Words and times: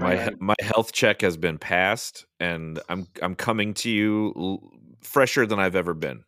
My 0.00 0.14
bang, 0.14 0.16
bang, 0.16 0.16
god, 0.16 0.16
bang, 0.16 0.16
my 0.16 0.16
bang, 0.16 0.24
he- 0.24 0.30
bang. 0.30 0.38
my 0.40 0.54
health 0.60 0.92
check 0.92 1.20
has 1.22 1.36
been 1.36 1.58
passed, 1.58 2.26
and 2.38 2.80
I'm 2.88 3.06
I'm 3.22 3.34
coming 3.34 3.74
to 3.74 3.90
you 3.90 4.32
l- 4.36 4.70
fresher 5.02 5.46
than 5.46 5.58
I've 5.58 5.76
ever 5.76 5.94
been. 5.94 6.24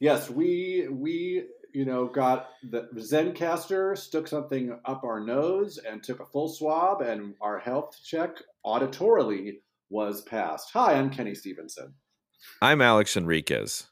Yes, 0.00 0.28
we 0.30 0.88
we 0.90 1.44
you 1.72 1.84
know 1.84 2.06
got 2.06 2.50
the 2.70 2.88
Zencastr 2.96 3.96
stuck 3.96 4.26
something 4.28 4.78
up 4.84 5.04
our 5.04 5.20
nose 5.20 5.78
and 5.78 6.02
took 6.02 6.20
a 6.20 6.26
full 6.26 6.48
swab, 6.48 7.00
and 7.02 7.34
our 7.40 7.58
health 7.58 7.96
check 8.04 8.36
auditorily 8.66 9.60
was 9.90 10.22
passed. 10.22 10.70
Hi, 10.72 10.94
I'm 10.94 11.10
Kenny 11.10 11.34
Stevenson. 11.34 11.94
I'm 12.60 12.80
Alex 12.82 13.16
Enriquez. 13.16 13.86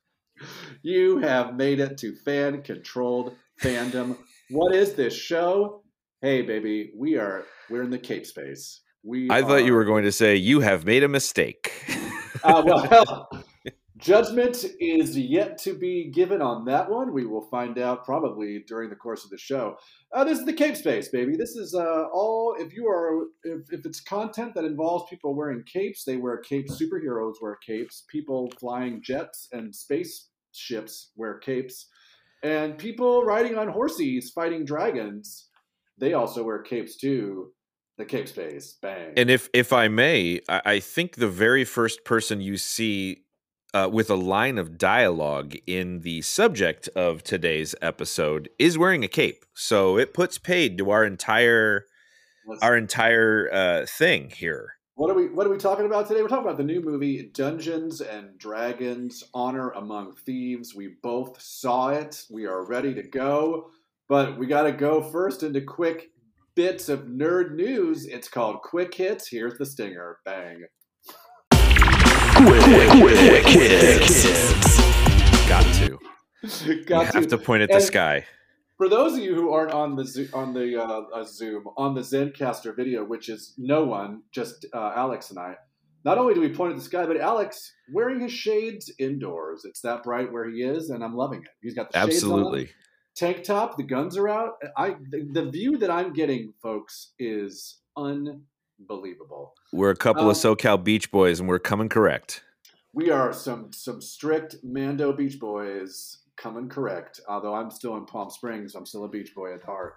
You 0.82 1.18
have 1.18 1.54
made 1.54 1.80
it 1.80 1.98
to 1.98 2.14
fan 2.16 2.62
controlled 2.62 3.36
fandom. 3.62 4.16
What 4.48 4.74
is 4.74 4.94
this 4.94 5.14
show? 5.14 5.84
Hey, 6.22 6.42
baby, 6.42 6.92
we 6.96 7.16
are 7.16 7.44
we're 7.68 7.82
in 7.82 7.90
the 7.90 7.98
Cape 7.98 8.26
space. 8.26 8.80
We 9.02 9.30
I 9.30 9.42
thought 9.42 9.64
you 9.64 9.72
were 9.72 9.84
going 9.84 10.04
to 10.04 10.12
say 10.12 10.36
you 10.36 10.60
have 10.60 10.84
made 10.84 11.02
a 11.02 11.08
mistake. 11.08 11.72
Uh, 12.44 12.62
well, 12.64 13.28
judgment 14.00 14.64
is 14.78 15.16
yet 15.16 15.58
to 15.58 15.74
be 15.74 16.10
given 16.10 16.42
on 16.42 16.64
that 16.64 16.90
one. 16.90 17.12
We 17.12 17.26
will 17.26 17.46
find 17.50 17.78
out 17.78 18.04
probably 18.04 18.64
during 18.66 18.90
the 18.90 18.96
course 18.96 19.24
of 19.24 19.30
the 19.30 19.38
show. 19.38 19.76
Uh, 20.12 20.24
this 20.24 20.38
is 20.38 20.46
the 20.46 20.52
Cape 20.52 20.76
Space, 20.76 21.08
baby. 21.08 21.36
This 21.36 21.56
is 21.56 21.74
uh, 21.74 22.04
all. 22.12 22.56
If 22.58 22.72
you 22.72 22.88
are, 22.88 23.26
if, 23.44 23.62
if 23.70 23.86
it's 23.86 24.00
content 24.00 24.54
that 24.54 24.64
involves 24.64 25.04
people 25.08 25.34
wearing 25.34 25.62
capes, 25.64 26.04
they 26.04 26.16
wear 26.16 26.38
capes. 26.38 26.80
Superheroes 26.80 27.34
wear 27.40 27.58
capes. 27.66 28.04
People 28.10 28.50
flying 28.58 29.02
jets 29.02 29.48
and 29.52 29.74
spaceships 29.74 31.12
wear 31.16 31.38
capes, 31.38 31.86
and 32.42 32.78
people 32.78 33.22
riding 33.24 33.56
on 33.56 33.68
horses 33.68 34.30
fighting 34.34 34.64
dragons, 34.64 35.48
they 35.98 36.14
also 36.14 36.42
wear 36.42 36.62
capes 36.62 36.96
too. 36.96 37.52
The 38.00 38.06
Cape 38.06 38.28
Space, 38.28 38.78
bang. 38.80 39.12
and 39.18 39.28
if 39.28 39.50
if 39.52 39.74
I 39.74 39.88
may, 39.88 40.40
I, 40.48 40.62
I 40.64 40.80
think 40.80 41.16
the 41.16 41.28
very 41.28 41.66
first 41.66 42.02
person 42.02 42.40
you 42.40 42.56
see 42.56 43.24
uh, 43.74 43.90
with 43.92 44.08
a 44.08 44.14
line 44.14 44.56
of 44.56 44.78
dialogue 44.78 45.54
in 45.66 46.00
the 46.00 46.22
subject 46.22 46.88
of 46.96 47.22
today's 47.22 47.74
episode 47.82 48.48
is 48.58 48.78
wearing 48.78 49.04
a 49.04 49.08
cape, 49.08 49.44
so 49.52 49.98
it 49.98 50.14
puts 50.14 50.38
paid 50.38 50.78
to 50.78 50.88
our 50.90 51.04
entire 51.04 51.84
our 52.62 52.74
entire 52.74 53.52
uh, 53.52 53.84
thing 53.86 54.30
here. 54.30 54.76
What 54.94 55.10
are 55.10 55.14
we 55.14 55.26
What 55.26 55.46
are 55.46 55.50
we 55.50 55.58
talking 55.58 55.84
about 55.84 56.08
today? 56.08 56.22
We're 56.22 56.28
talking 56.28 56.46
about 56.46 56.56
the 56.56 56.64
new 56.64 56.80
movie 56.80 57.24
Dungeons 57.34 58.00
and 58.00 58.38
Dragons: 58.38 59.24
Honor 59.34 59.72
Among 59.72 60.14
Thieves. 60.14 60.74
We 60.74 60.94
both 61.02 61.38
saw 61.42 61.90
it. 61.90 62.24
We 62.30 62.46
are 62.46 62.64
ready 62.64 62.94
to 62.94 63.02
go, 63.02 63.72
but 64.08 64.38
we 64.38 64.46
got 64.46 64.62
to 64.62 64.72
go 64.72 65.02
first 65.02 65.42
into 65.42 65.60
quick 65.60 66.12
bits 66.60 66.90
of 66.90 67.04
nerd 67.04 67.54
news. 67.54 68.04
It's 68.04 68.28
called 68.28 68.60
Quick 68.60 68.92
Hits. 68.92 69.28
Here's 69.28 69.56
the 69.56 69.64
stinger. 69.64 70.18
Bang. 70.26 70.66
Quick 72.34 73.46
hits. 73.46 74.78
Got 75.48 75.64
to. 75.76 75.98
got 76.84 77.06
you 77.06 77.20
have 77.20 77.28
to 77.28 77.38
point 77.38 77.62
at 77.62 77.70
the 77.70 77.80
sky. 77.80 78.26
For 78.76 78.90
those 78.90 79.14
of 79.14 79.20
you 79.20 79.34
who 79.34 79.50
aren't 79.54 79.72
on 79.72 79.96
the 79.96 80.04
Zo- 80.04 80.26
on 80.34 80.52
the 80.52 80.78
uh, 80.78 81.04
uh, 81.14 81.24
Zoom 81.24 81.64
on 81.78 81.94
the 81.94 82.02
Zencastr 82.02 82.76
video, 82.76 83.06
which 83.06 83.30
is 83.30 83.54
no 83.56 83.84
one, 83.84 84.24
just 84.30 84.66
uh, 84.74 84.92
Alex 84.94 85.30
and 85.30 85.38
I. 85.38 85.54
Not 86.04 86.18
only 86.18 86.34
do 86.34 86.42
we 86.42 86.50
point 86.50 86.72
at 86.72 86.78
the 86.78 86.84
sky, 86.84 87.06
but 87.06 87.16
Alex 87.16 87.72
wearing 87.90 88.20
his 88.20 88.32
shades 88.32 88.92
indoors. 88.98 89.64
It's 89.64 89.80
that 89.80 90.02
bright 90.02 90.30
where 90.30 90.46
he 90.46 90.62
is, 90.62 90.90
and 90.90 91.02
I'm 91.02 91.16
loving 91.16 91.40
it. 91.40 91.48
He's 91.62 91.72
got 91.72 91.90
the 91.90 92.00
shades 92.00 92.16
Absolutely. 92.16 92.68
Tank 93.20 93.44
top, 93.44 93.76
the 93.76 93.82
guns 93.82 94.16
are 94.16 94.28
out. 94.28 94.54
I 94.76 94.96
the, 95.10 95.28
the 95.30 95.50
view 95.50 95.76
that 95.78 95.90
I'm 95.90 96.12
getting, 96.12 96.54
folks, 96.62 97.12
is 97.18 97.78
unbelievable. 97.96 99.52
We're 99.72 99.90
a 99.90 99.96
couple 99.96 100.24
Um, 100.24 100.30
of 100.30 100.36
SoCal 100.36 100.82
Beach 100.82 101.10
Boys, 101.10 101.38
and 101.38 101.48
we're 101.48 101.58
coming 101.58 101.88
correct. 101.88 102.42
We 102.92 103.10
are 103.10 103.32
some 103.32 103.72
some 103.72 104.00
strict 104.00 104.56
Mando 104.64 105.12
Beach 105.12 105.38
Boys 105.38 106.18
coming 106.36 106.68
correct. 106.68 107.20
Although 107.28 107.54
I'm 107.54 107.70
still 107.70 107.96
in 107.96 108.06
Palm 108.06 108.30
Springs, 108.30 108.74
I'm 108.74 108.86
still 108.86 109.04
a 109.04 109.08
Beach 109.08 109.34
Boy 109.34 109.54
at 109.54 109.62
heart. 109.62 109.94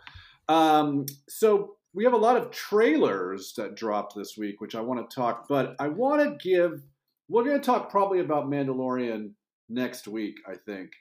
Um, 0.49 1.05
so 1.29 1.77
we 1.93 2.03
have 2.03 2.13
a 2.13 2.17
lot 2.17 2.35
of 2.35 2.51
trailers 2.51 3.53
that 3.55 3.75
dropped 3.75 4.15
this 4.15 4.37
week, 4.37 4.59
which 4.59 4.75
I 4.75 4.81
want 4.81 5.09
to 5.09 5.15
talk. 5.15 5.47
But 5.47 5.75
I 5.79 5.87
want 5.87 6.21
to 6.21 6.49
give. 6.49 6.83
We're 7.29 7.45
going 7.45 7.59
to 7.59 7.65
talk 7.65 7.89
probably 7.89 8.19
about 8.19 8.49
Mandalorian 8.49 9.31
next 9.69 10.07
week, 10.07 10.35
I 10.45 10.55
think. 10.55 10.91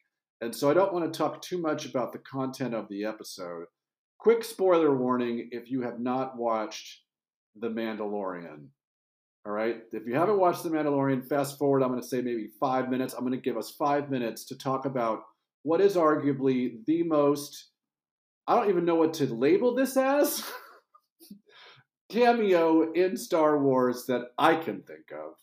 And 0.42 0.54
so 0.54 0.68
I 0.70 0.74
don't 0.74 0.92
want 0.92 1.10
to 1.10 1.16
talk 1.16 1.40
too 1.40 1.56
much 1.58 1.86
about 1.86 2.12
the 2.12 2.18
content 2.18 2.74
of 2.74 2.88
the 2.88 3.04
episode. 3.04 3.64
Quick 4.18 4.44
spoiler 4.44 4.94
warning: 4.94 5.48
if 5.52 5.70
you 5.70 5.82
have 5.82 6.00
not 6.00 6.36
watched 6.36 7.00
The 7.56 7.68
Mandalorian, 7.68 8.66
all 9.46 9.52
right. 9.52 9.76
If 9.92 10.06
you 10.06 10.14
haven't 10.14 10.38
watched 10.38 10.62
The 10.64 10.70
Mandalorian, 10.70 11.26
fast 11.26 11.58
forward. 11.58 11.82
I'm 11.82 11.90
going 11.90 12.00
to 12.02 12.06
say 12.06 12.20
maybe 12.20 12.48
five 12.60 12.90
minutes. 12.90 13.14
I'm 13.14 13.20
going 13.26 13.32
to 13.32 13.38
give 13.40 13.56
us 13.56 13.70
five 13.70 14.10
minutes 14.10 14.44
to 14.46 14.58
talk 14.58 14.84
about 14.84 15.20
what 15.62 15.80
is 15.80 15.94
arguably 15.96 16.84
the 16.86 17.02
most. 17.04 17.68
I 18.48 18.56
don't 18.56 18.68
even 18.68 18.84
know 18.84 18.96
what 18.96 19.14
to 19.14 19.26
label 19.32 19.74
this 19.74 19.96
as. 19.96 20.44
cameo 22.10 22.92
in 22.92 23.16
Star 23.16 23.58
Wars 23.58 24.06
that 24.06 24.26
I 24.38 24.56
can 24.56 24.82
think 24.82 25.10
of. 25.12 25.34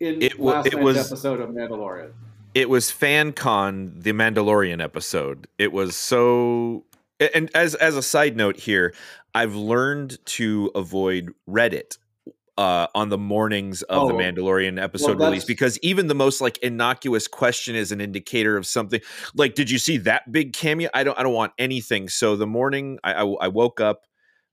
In 0.00 0.22
It 0.22 0.38
last 0.40 0.66
it 0.66 0.74
night's 0.74 0.84
was- 0.84 0.96
episode 1.12 1.40
of 1.40 1.50
Mandalorian. 1.50 2.12
It 2.54 2.68
was 2.68 2.86
FanCon, 2.86 4.02
the 4.02 4.12
Mandalorian 4.12 4.82
episode. 4.82 5.46
It 5.58 5.72
was 5.72 5.96
so. 5.96 6.84
And 7.34 7.50
as 7.54 7.74
as 7.74 7.96
a 7.96 8.02
side 8.02 8.36
note 8.36 8.56
here, 8.56 8.94
I've 9.34 9.54
learned 9.54 10.18
to 10.26 10.70
avoid 10.74 11.32
Reddit 11.48 11.98
uh, 12.58 12.88
on 12.94 13.08
the 13.08 13.18
mornings 13.18 13.82
of 13.82 14.08
the 14.08 14.14
Oh, 14.14 14.18
Mandalorian 14.18 14.82
episode 14.82 15.20
release 15.20 15.44
because 15.44 15.78
even 15.78 16.08
the 16.08 16.14
most 16.14 16.40
like 16.40 16.58
innocuous 16.58 17.28
question 17.28 17.76
is 17.76 17.92
an 17.92 18.00
indicator 18.00 18.56
of 18.56 18.66
something. 18.66 19.00
Like, 19.34 19.54
did 19.54 19.70
you 19.70 19.78
see 19.78 19.98
that 19.98 20.30
big 20.32 20.52
cameo? 20.52 20.90
I 20.92 21.04
don't. 21.04 21.18
I 21.18 21.22
don't 21.22 21.34
want 21.34 21.52
anything. 21.58 22.08
So 22.08 22.36
the 22.36 22.46
morning 22.46 22.98
I, 23.04 23.12
I, 23.14 23.24
I 23.24 23.48
woke 23.48 23.80
up. 23.80 24.06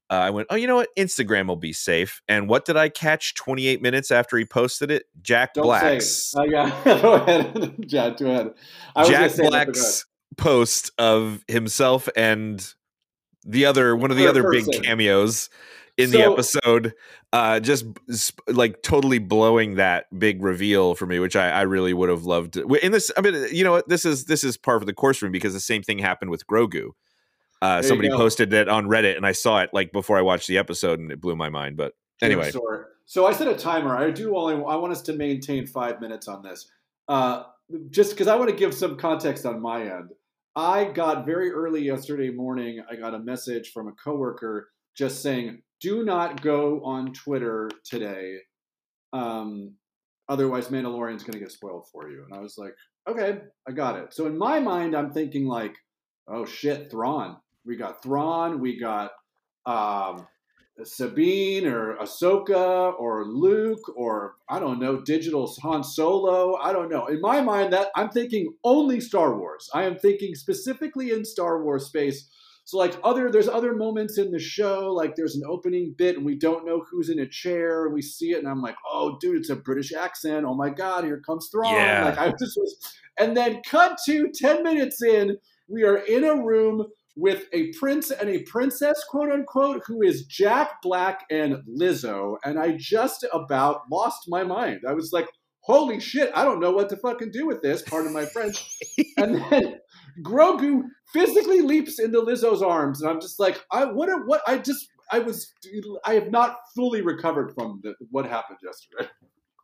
Uh, 0.09 0.13
I 0.13 0.29
went, 0.29 0.47
oh, 0.49 0.55
you 0.55 0.67
know 0.67 0.75
what? 0.75 0.89
Instagram 0.97 1.47
will 1.47 1.57
be 1.57 1.73
safe. 1.73 2.21
And 2.29 2.47
what 2.47 2.63
did 2.63 2.77
I 2.77 2.87
catch 2.87 3.33
28 3.33 3.81
minutes 3.81 4.09
after 4.09 4.37
he 4.37 4.45
posted 4.45 4.89
it? 4.89 5.05
Jack 5.21 5.53
Don't 5.53 5.63
Black's 5.63 6.31
say. 6.31 6.43
it. 6.43 6.53
Oh, 6.53 6.83
yeah. 6.85 7.01
go 7.01 7.13
ahead, 7.13 7.75
Jack. 7.87 8.17
Go 8.17 8.31
ahead. 8.31 8.53
I 8.95 9.07
Jack 9.07 9.31
say 9.31 9.37
that, 9.37 9.37
but 9.37 9.51
go 9.51 9.55
ahead. 9.55 9.65
Black's 9.73 10.05
post 10.37 10.91
of 10.97 11.43
himself 11.47 12.07
and 12.15 12.73
the 13.43 13.65
other 13.65 13.95
one 13.95 14.11
of 14.11 14.17
the 14.17 14.27
Other 14.27 14.51
big 14.51 14.65
cameos 14.83 15.49
in 15.97 16.11
the 16.11 16.21
episode 16.21 16.93
uh 17.33 17.59
just 17.59 17.85
like 18.47 18.83
totally 18.83 19.17
blowing 19.17 19.75
that 19.75 20.05
big 20.17 20.43
reveal 20.43 20.93
for 20.93 21.07
me 21.07 21.17
which 21.17 21.35
i 21.35 21.49
i 21.49 21.61
really 21.63 21.91
would 21.91 22.07
have 22.07 22.23
loved 22.23 22.55
in 22.55 22.91
this 22.91 23.11
i 23.17 23.21
mean 23.21 23.33
you 23.51 23.63
know 23.63 23.71
what 23.71 23.89
this 23.89 24.05
is 24.05 24.25
this 24.25 24.43
is 24.43 24.57
par 24.57 24.79
for 24.79 24.85
the 24.85 24.93
course 24.93 25.17
for 25.17 25.25
me 25.25 25.31
because 25.31 25.53
the 25.53 25.59
same 25.59 25.81
thing 25.81 25.97
happened 25.97 26.29
with 26.29 26.45
grogu 26.45 26.91
uh 27.61 27.81
somebody 27.81 28.09
go. 28.09 28.17
posted 28.17 28.51
that 28.51 28.67
on 28.67 28.85
reddit 28.85 29.17
and 29.17 29.25
i 29.25 29.31
saw 29.31 29.61
it 29.61 29.69
like 29.73 29.91
before 29.91 30.17
i 30.17 30.21
watched 30.21 30.47
the 30.47 30.57
episode 30.57 30.99
and 30.99 31.11
it 31.11 31.19
blew 31.19 31.35
my 31.35 31.49
mind 31.49 31.75
but 31.77 31.93
anyway 32.21 32.51
Sure. 32.51 32.89
So 33.07 33.25
I 33.25 33.31
set 33.31 33.47
a 33.47 33.55
timer. 33.55 33.97
I 33.97 34.11
do 34.11 34.35
only. 34.35 34.55
I 34.55 34.75
want 34.75 34.91
us 34.91 35.01
to 35.03 35.13
maintain 35.13 35.65
five 35.65 36.01
minutes 36.01 36.27
on 36.27 36.43
this, 36.43 36.69
uh, 37.07 37.43
just 37.89 38.11
because 38.11 38.27
I 38.27 38.35
want 38.35 38.49
to 38.49 38.55
give 38.55 38.73
some 38.73 38.97
context 38.97 39.45
on 39.45 39.61
my 39.61 39.83
end. 39.83 40.09
I 40.57 40.83
got 40.83 41.25
very 41.25 41.49
early 41.51 41.81
yesterday 41.81 42.31
morning. 42.31 42.83
I 42.91 42.97
got 42.97 43.13
a 43.13 43.19
message 43.19 43.71
from 43.71 43.87
a 43.87 43.93
coworker 43.93 44.67
just 44.93 45.21
saying, 45.21 45.61
"Do 45.79 46.03
not 46.03 46.41
go 46.41 46.83
on 46.83 47.13
Twitter 47.13 47.71
today, 47.85 48.39
um, 49.13 49.75
otherwise 50.27 50.67
Mandalorian's 50.67 51.23
going 51.23 51.33
to 51.33 51.39
get 51.39 51.53
spoiled 51.53 51.87
for 51.89 52.09
you." 52.09 52.25
And 52.25 52.33
I 52.33 52.41
was 52.41 52.57
like, 52.57 52.75
"Okay, 53.07 53.39
I 53.65 53.71
got 53.71 53.97
it." 53.97 54.13
So 54.13 54.25
in 54.25 54.37
my 54.37 54.59
mind, 54.59 54.97
I'm 54.97 55.11
thinking 55.11 55.47
like, 55.47 55.77
"Oh 56.27 56.43
shit, 56.43 56.91
Thrawn. 56.91 57.37
We 57.67 57.75
got 57.75 58.01
Thrawn. 58.01 58.59
We 58.59 58.79
got." 58.79 59.11
Um, 59.65 60.27
Sabine 60.83 61.65
or 61.65 61.95
Ahsoka 61.97 62.93
or 62.99 63.25
Luke 63.25 63.91
or 63.95 64.35
I 64.47 64.59
don't 64.59 64.79
know, 64.79 65.01
digital 65.01 65.51
Han 65.63 65.83
Solo. 65.83 66.55
I 66.55 66.71
don't 66.71 66.89
know. 66.89 67.07
In 67.07 67.19
my 67.19 67.41
mind, 67.41 67.73
that 67.73 67.89
I'm 67.95 68.09
thinking 68.09 68.53
only 68.63 68.99
Star 68.99 69.37
Wars. 69.37 69.69
I 69.73 69.83
am 69.83 69.97
thinking 69.97 70.35
specifically 70.35 71.11
in 71.11 71.25
Star 71.25 71.63
Wars 71.63 71.87
space. 71.87 72.29
So 72.65 72.77
like 72.77 72.95
other 73.03 73.31
there's 73.31 73.47
other 73.47 73.73
moments 73.73 74.17
in 74.17 74.29
the 74.29 74.39
show, 74.39 74.91
like 74.93 75.15
there's 75.15 75.35
an 75.35 75.43
opening 75.47 75.95
bit 75.97 76.17
and 76.17 76.25
we 76.25 76.35
don't 76.35 76.65
know 76.65 76.83
who's 76.91 77.09
in 77.09 77.19
a 77.19 77.27
chair, 77.27 77.85
and 77.85 77.93
we 77.93 78.01
see 78.01 78.31
it, 78.31 78.39
and 78.39 78.47
I'm 78.47 78.61
like, 78.61 78.75
oh 78.87 79.17
dude, 79.19 79.37
it's 79.37 79.49
a 79.49 79.55
British 79.55 79.93
accent. 79.93 80.45
Oh 80.45 80.53
my 80.53 80.69
god, 80.69 81.05
here 81.05 81.21
comes 81.25 81.49
Thrawn. 81.49 81.73
Yeah. 81.73 82.05
Like 82.05 82.19
I 82.19 82.29
just 82.39 82.57
was 82.57 82.93
and 83.17 83.35
then 83.35 83.61
cut 83.65 83.97
to 84.05 84.29
10 84.31 84.61
minutes 84.61 85.01
in, 85.01 85.37
we 85.67 85.83
are 85.83 85.97
in 85.97 86.23
a 86.23 86.35
room 86.35 86.85
with 87.17 87.45
a 87.51 87.73
prince 87.73 88.11
and 88.11 88.29
a 88.29 88.43
princess, 88.43 89.03
quote 89.09 89.31
unquote, 89.31 89.81
who 89.87 90.03
is 90.03 90.25
Jack 90.25 90.81
Black 90.83 91.25
and 91.31 91.57
Lizzo. 91.67 92.37
And 92.45 92.59
I 92.59 92.77
just 92.77 93.25
about 93.33 93.81
lost 93.91 94.25
my 94.27 94.43
mind. 94.43 94.81
I 94.87 94.93
was 94.93 95.11
like, 95.11 95.27
holy 95.61 95.99
shit, 95.99 96.31
I 96.35 96.45
don't 96.45 96.61
know 96.61 96.71
what 96.71 96.89
to 96.89 96.97
fucking 96.97 97.31
do 97.31 97.47
with 97.47 97.61
this, 97.61 97.81
pardon 97.81 98.13
my 98.13 98.25
French. 98.25 98.65
and 99.17 99.43
then 99.49 99.79
Grogu 100.21 100.83
physically 101.11 101.61
leaps 101.61 101.99
into 101.99 102.21
Lizzo's 102.21 102.61
arms, 102.61 103.01
and 103.01 103.09
I'm 103.09 103.19
just 103.19 103.39
like, 103.39 103.63
I 103.71 103.85
what? 103.85 104.09
What? 104.25 104.41
I 104.47 104.59
just 104.59 104.87
I 105.11 105.19
was 105.19 105.51
I 106.05 106.13
have 106.13 106.31
not 106.31 106.57
fully 106.75 107.01
recovered 107.01 107.53
from 107.53 107.81
the, 107.83 107.95
what 108.11 108.25
happened 108.25 108.59
yesterday. 108.63 109.11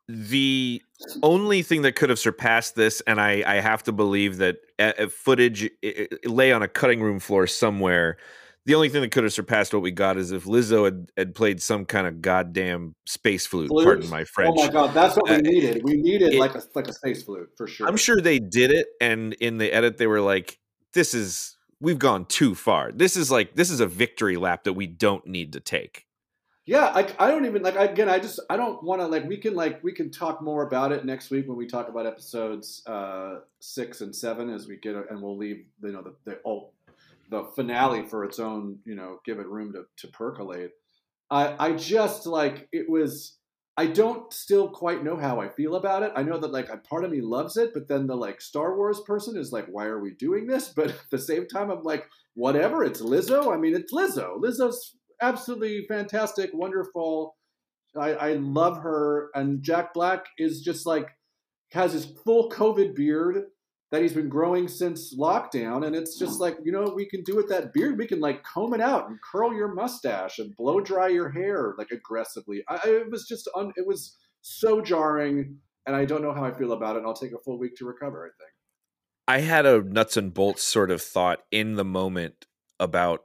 The 0.08 0.82
only 1.22 1.62
thing 1.62 1.84
that 1.84 1.96
could 1.96 2.10
have 2.10 2.20
surpassed 2.20 2.76
this, 2.76 3.02
and 3.08 3.22
I, 3.22 3.44
I 3.46 3.56
have 3.56 3.84
to 3.84 3.92
believe 3.92 4.38
that 4.38 4.58
uh, 4.78 5.08
footage 5.08 5.64
it, 5.64 5.74
it 5.82 6.30
lay 6.30 6.52
on 6.52 6.62
a 6.62 6.68
cutting 6.68 7.02
room 7.02 7.20
floor 7.20 7.48
somewhere 7.48 8.18
the 8.66 8.76
only 8.76 8.90
thing 8.90 9.02
that 9.02 9.12
could 9.12 9.24
have 9.24 9.34
surpassed 9.34 9.74
what 9.74 9.82
we 9.82 9.92
got 9.92 10.18
is 10.18 10.32
if 10.32 10.46
Lizzo 10.46 10.86
had, 10.86 11.12
had 11.18 11.36
played 11.36 11.62
some 11.62 11.86
kind 11.86 12.08
of 12.08 12.22
goddamn 12.22 12.96
space 13.06 13.46
flute. 13.46 13.68
flute? 13.68 13.86
Pardon 13.86 14.10
my 14.10 14.24
French. 14.24 14.56
Oh 14.58 14.66
my 14.66 14.72
god, 14.72 14.94
that's 14.94 15.18
what 15.18 15.30
we 15.30 15.36
uh, 15.36 15.42
needed. 15.42 15.82
We 15.84 15.96
needed 15.96 16.34
it, 16.34 16.40
like 16.40 16.56
a 16.56 16.62
like 16.74 16.88
a 16.88 16.94
space 16.94 17.24
flute 17.24 17.50
for 17.58 17.68
sure. 17.68 17.88
I'm 17.88 17.98
sure 17.98 18.22
they 18.22 18.40
did 18.40 18.72
it, 18.72 18.88
and 19.02 19.34
in 19.34 19.58
the 19.58 19.72
edit 19.72 19.98
they 19.98 20.08
were 20.08 20.22
like, 20.22 20.60
"This 20.94 21.14
is 21.14 21.58
we've 21.82 22.00
gone 22.00 22.26
too 22.26 22.56
far. 22.56 22.92
This 22.94 23.18
is 23.18 23.30
like 23.30 23.56
this 23.56 23.70
is 23.70 23.82
a 23.82 23.88
victory 23.88 24.38
lap 24.38 24.64
that 24.64 24.74
we 24.74 24.88
don't 24.88 25.28
need 25.28 25.54
to 25.54 25.60
take." 25.60 26.06
Yeah, 26.66 26.86
I, 26.86 27.08
I 27.20 27.30
don't 27.30 27.46
even 27.46 27.62
like 27.62 27.76
again. 27.76 28.08
I 28.08 28.20
just 28.20 28.40
I 28.50 28.56
don't 28.56 28.82
want 28.84 29.02
to 29.02 29.08
like 29.08 29.26
we 29.26 29.38
can 29.38 29.54
like 29.54 29.84
we 29.84 29.92
can 29.92 30.10
talk 30.10 30.42
more 30.42 30.66
about 30.66 30.94
it 30.94 31.04
next 31.06 31.30
week 31.30 31.48
when 31.48 31.58
we 31.58 31.68
talk 31.68 31.90
about 31.90 32.06
episodes 32.08 32.82
uh 32.88 33.40
six 33.60 34.00
and 34.00 34.16
seven 34.16 34.50
as 34.50 34.66
we 34.66 34.78
get 34.78 34.96
and 34.96 35.22
we'll 35.22 35.38
leave 35.38 35.66
you 35.82 35.92
know 35.92 36.02
the 36.02 36.16
the 36.24 36.40
oh 36.46 36.70
the 37.34 37.44
finale 37.56 38.04
for 38.04 38.24
its 38.24 38.40
own, 38.40 38.78
you 38.86 38.96
know, 38.96 39.20
give 39.26 39.40
it 39.40 39.48
room 39.48 39.74
to, 39.74 39.86
to 39.98 40.08
percolate. 40.10 40.72
I, 41.32 41.56
I 41.58 41.72
just 41.74 42.26
like 42.26 42.68
it 42.72 42.90
was. 42.90 43.38
I 43.76 43.88
don't 43.88 44.32
still 44.32 44.70
quite 44.70 45.04
know 45.04 45.18
how 45.18 45.42
I 45.42 45.50
feel 45.50 45.78
about 45.78 46.04
it. 46.04 46.12
I 46.16 46.22
know 46.22 46.38
that 46.38 46.52
like 46.52 46.70
a 46.70 46.78
part 46.78 47.04
of 47.04 47.10
me 47.10 47.22
loves 47.22 47.58
it, 47.58 47.72
but 47.74 47.88
then 47.88 48.06
the 48.06 48.16
like 48.16 48.40
Star 48.40 48.78
Wars 48.78 49.02
person 49.08 49.36
is 49.36 49.52
like, 49.52 49.66
why 49.66 49.86
are 49.86 50.00
we 50.00 50.12
doing 50.12 50.46
this? 50.46 50.70
But 50.76 50.90
at 50.90 51.10
the 51.10 51.18
same 51.18 51.48
time, 51.48 51.72
I'm 51.72 51.82
like, 51.82 52.08
whatever. 52.36 52.84
It's 52.84 53.02
Lizzo. 53.02 53.52
I 53.52 53.58
mean, 53.58 53.76
it's 53.76 53.92
Lizzo. 53.92 54.40
Lizzo's 54.40 54.96
absolutely 55.24 55.86
fantastic, 55.88 56.52
wonderful. 56.54 57.36
I, 58.00 58.14
I 58.14 58.34
love 58.34 58.78
her, 58.78 59.30
and 59.36 59.64
Jack 59.64 59.94
Black 59.94 60.26
is 60.38 60.62
just 60.62 60.86
like 60.86 61.10
has 61.72 61.94
his 61.94 62.06
full 62.24 62.50
COVID 62.50 62.96
beard 62.96 63.46
that 63.94 64.02
he's 64.02 64.14
been 64.14 64.30
growing 64.30 64.68
since 64.68 65.16
lockdown. 65.16 65.86
And 65.86 65.96
it's 65.96 66.18
just 66.18 66.40
like, 66.40 66.58
you 66.64 66.72
know, 66.72 66.92
we 66.96 67.06
can 67.06 67.24
do 67.24 67.36
with 67.36 67.48
that 67.50 67.74
beard. 67.74 68.00
We 68.00 68.08
can 68.08 68.20
like 68.20 68.44
comb 68.44 68.74
it 68.74 68.82
out 68.82 69.08
and 69.08 69.20
curl 69.22 69.54
your 69.54 69.74
mustache 69.74 70.40
and 70.40 70.56
blow 70.56 70.82
dry 70.82 71.10
your 71.10 71.30
hair 71.30 71.76
like 71.78 71.92
aggressively. 71.92 72.64
I, 72.68 72.80
it 72.86 73.12
was 73.12 73.28
just, 73.28 73.48
un, 73.56 73.72
it 73.76 73.86
was 73.86 74.18
so 74.42 74.82
jarring. 74.82 75.58
And 75.86 75.96
I 75.96 76.06
don't 76.06 76.24
know 76.24 76.34
how 76.34 76.44
I 76.44 76.52
feel 76.52 76.72
about 76.72 76.96
it. 76.96 77.00
And 77.00 77.08
I'll 77.08 77.14
take 77.14 77.34
a 77.34 77.44
full 77.46 77.60
week 77.60 77.76
to 77.76 77.86
recover, 77.86 78.26
I 78.26 78.34
think. 78.42 78.52
I 79.28 79.42
had 79.42 79.68
a 79.68 79.84
nuts 79.84 80.18
and 80.18 80.34
bolts 80.34 80.64
sort 80.64 80.90
of 80.90 81.00
thought 81.00 81.42
in 81.52 81.76
the 81.76 81.86
moment 81.86 82.48
about 82.80 83.22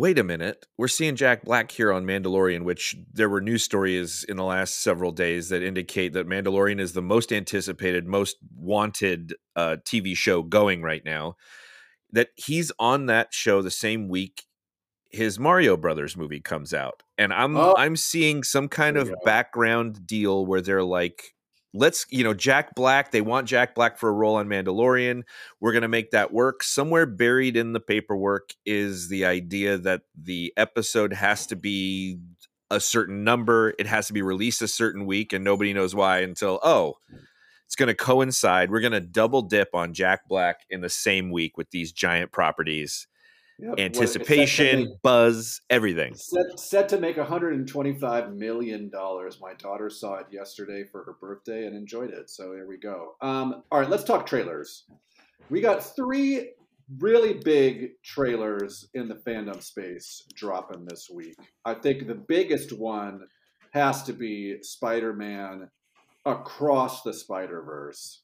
wait 0.00 0.18
a 0.18 0.24
minute, 0.24 0.66
we're 0.78 0.88
seeing 0.88 1.14
Jack 1.14 1.44
Black 1.44 1.70
here 1.70 1.92
on 1.92 2.06
Mandalorian, 2.06 2.62
which 2.62 2.96
there 3.12 3.28
were 3.28 3.42
news 3.42 3.62
stories 3.62 4.24
in 4.26 4.38
the 4.38 4.44
last 4.44 4.82
several 4.82 5.12
days 5.12 5.50
that 5.50 5.62
indicate 5.62 6.14
that 6.14 6.26
Mandalorian 6.26 6.80
is 6.80 6.94
the 6.94 7.02
most 7.02 7.30
anticipated, 7.30 8.06
most 8.06 8.36
wanted 8.56 9.34
uh, 9.56 9.76
TV 9.84 10.16
show 10.16 10.42
going 10.42 10.80
right 10.80 11.04
now. 11.04 11.36
That 12.12 12.28
he's 12.34 12.72
on 12.78 13.06
that 13.06 13.34
show 13.34 13.60
the 13.60 13.70
same 13.70 14.08
week 14.08 14.44
his 15.10 15.38
Mario 15.38 15.76
Brothers 15.76 16.16
movie 16.16 16.40
comes 16.40 16.72
out, 16.72 17.02
and 17.18 17.32
I'm 17.32 17.56
oh. 17.56 17.74
I'm 17.76 17.96
seeing 17.96 18.42
some 18.42 18.68
kind 18.68 18.96
of 18.96 19.12
background 19.24 20.06
deal 20.06 20.46
where 20.46 20.62
they're 20.62 20.82
like, 20.82 21.34
let's 21.72 22.06
you 22.10 22.24
know 22.24 22.34
Jack 22.34 22.74
Black. 22.74 23.10
They 23.10 23.20
want 23.20 23.48
Jack 23.48 23.74
Black 23.74 23.98
for 23.98 24.08
a 24.08 24.12
role 24.12 24.36
on 24.36 24.48
Mandalorian. 24.48 25.22
We're 25.60 25.72
gonna 25.72 25.88
make 25.88 26.10
that 26.10 26.32
work. 26.32 26.62
Somewhere 26.62 27.06
buried 27.06 27.56
in 27.56 27.72
the 27.72 27.80
paperwork 27.80 28.50
is 28.64 29.08
the 29.08 29.24
idea 29.24 29.78
that 29.78 30.02
the 30.20 30.52
episode 30.56 31.12
has 31.12 31.46
to 31.48 31.56
be 31.56 32.18
a 32.70 32.80
certain 32.80 33.24
number. 33.24 33.74
It 33.78 33.86
has 33.86 34.06
to 34.08 34.12
be 34.12 34.22
released 34.22 34.62
a 34.62 34.68
certain 34.68 35.06
week, 35.06 35.32
and 35.32 35.44
nobody 35.44 35.72
knows 35.72 35.94
why 35.94 36.20
until 36.20 36.60
oh. 36.62 36.96
Hmm. 37.10 37.16
It's 37.66 37.76
going 37.76 37.86
to 37.86 37.94
coincide. 37.94 38.68
We're 38.68 38.80
going 38.80 38.94
to 38.94 39.00
double 39.00 39.42
dip 39.42 39.76
on 39.76 39.94
Jack 39.94 40.26
Black 40.26 40.62
in 40.70 40.80
the 40.80 40.88
same 40.88 41.30
week 41.30 41.56
with 41.56 41.70
these 41.70 41.92
giant 41.92 42.32
properties 42.32 43.06
Yep. 43.62 43.78
Anticipation, 43.78 44.78
make, 44.78 45.02
buzz, 45.02 45.60
everything. 45.68 46.14
Set, 46.14 46.58
set 46.58 46.88
to 46.90 46.98
make 46.98 47.18
125 47.18 48.32
million 48.32 48.88
dollars. 48.88 49.38
My 49.40 49.54
daughter 49.54 49.90
saw 49.90 50.14
it 50.14 50.26
yesterday 50.30 50.84
for 50.90 51.04
her 51.04 51.16
birthday 51.20 51.66
and 51.66 51.76
enjoyed 51.76 52.10
it. 52.10 52.30
So 52.30 52.52
here 52.52 52.66
we 52.66 52.78
go. 52.78 53.16
Um, 53.20 53.62
all 53.70 53.80
right, 53.80 53.90
let's 53.90 54.04
talk 54.04 54.26
trailers. 54.26 54.84
We 55.50 55.60
got 55.60 55.84
three 55.94 56.52
really 56.98 57.34
big 57.34 58.02
trailers 58.02 58.88
in 58.94 59.08
the 59.08 59.14
fandom 59.16 59.62
space 59.62 60.24
dropping 60.34 60.86
this 60.86 61.08
week. 61.12 61.36
I 61.64 61.74
think 61.74 62.06
the 62.06 62.14
biggest 62.14 62.72
one 62.72 63.26
has 63.72 64.02
to 64.04 64.12
be 64.12 64.62
Spider-Man 64.62 65.68
Across 66.24 67.02
the 67.02 67.12
Spider-Verse. 67.12 68.22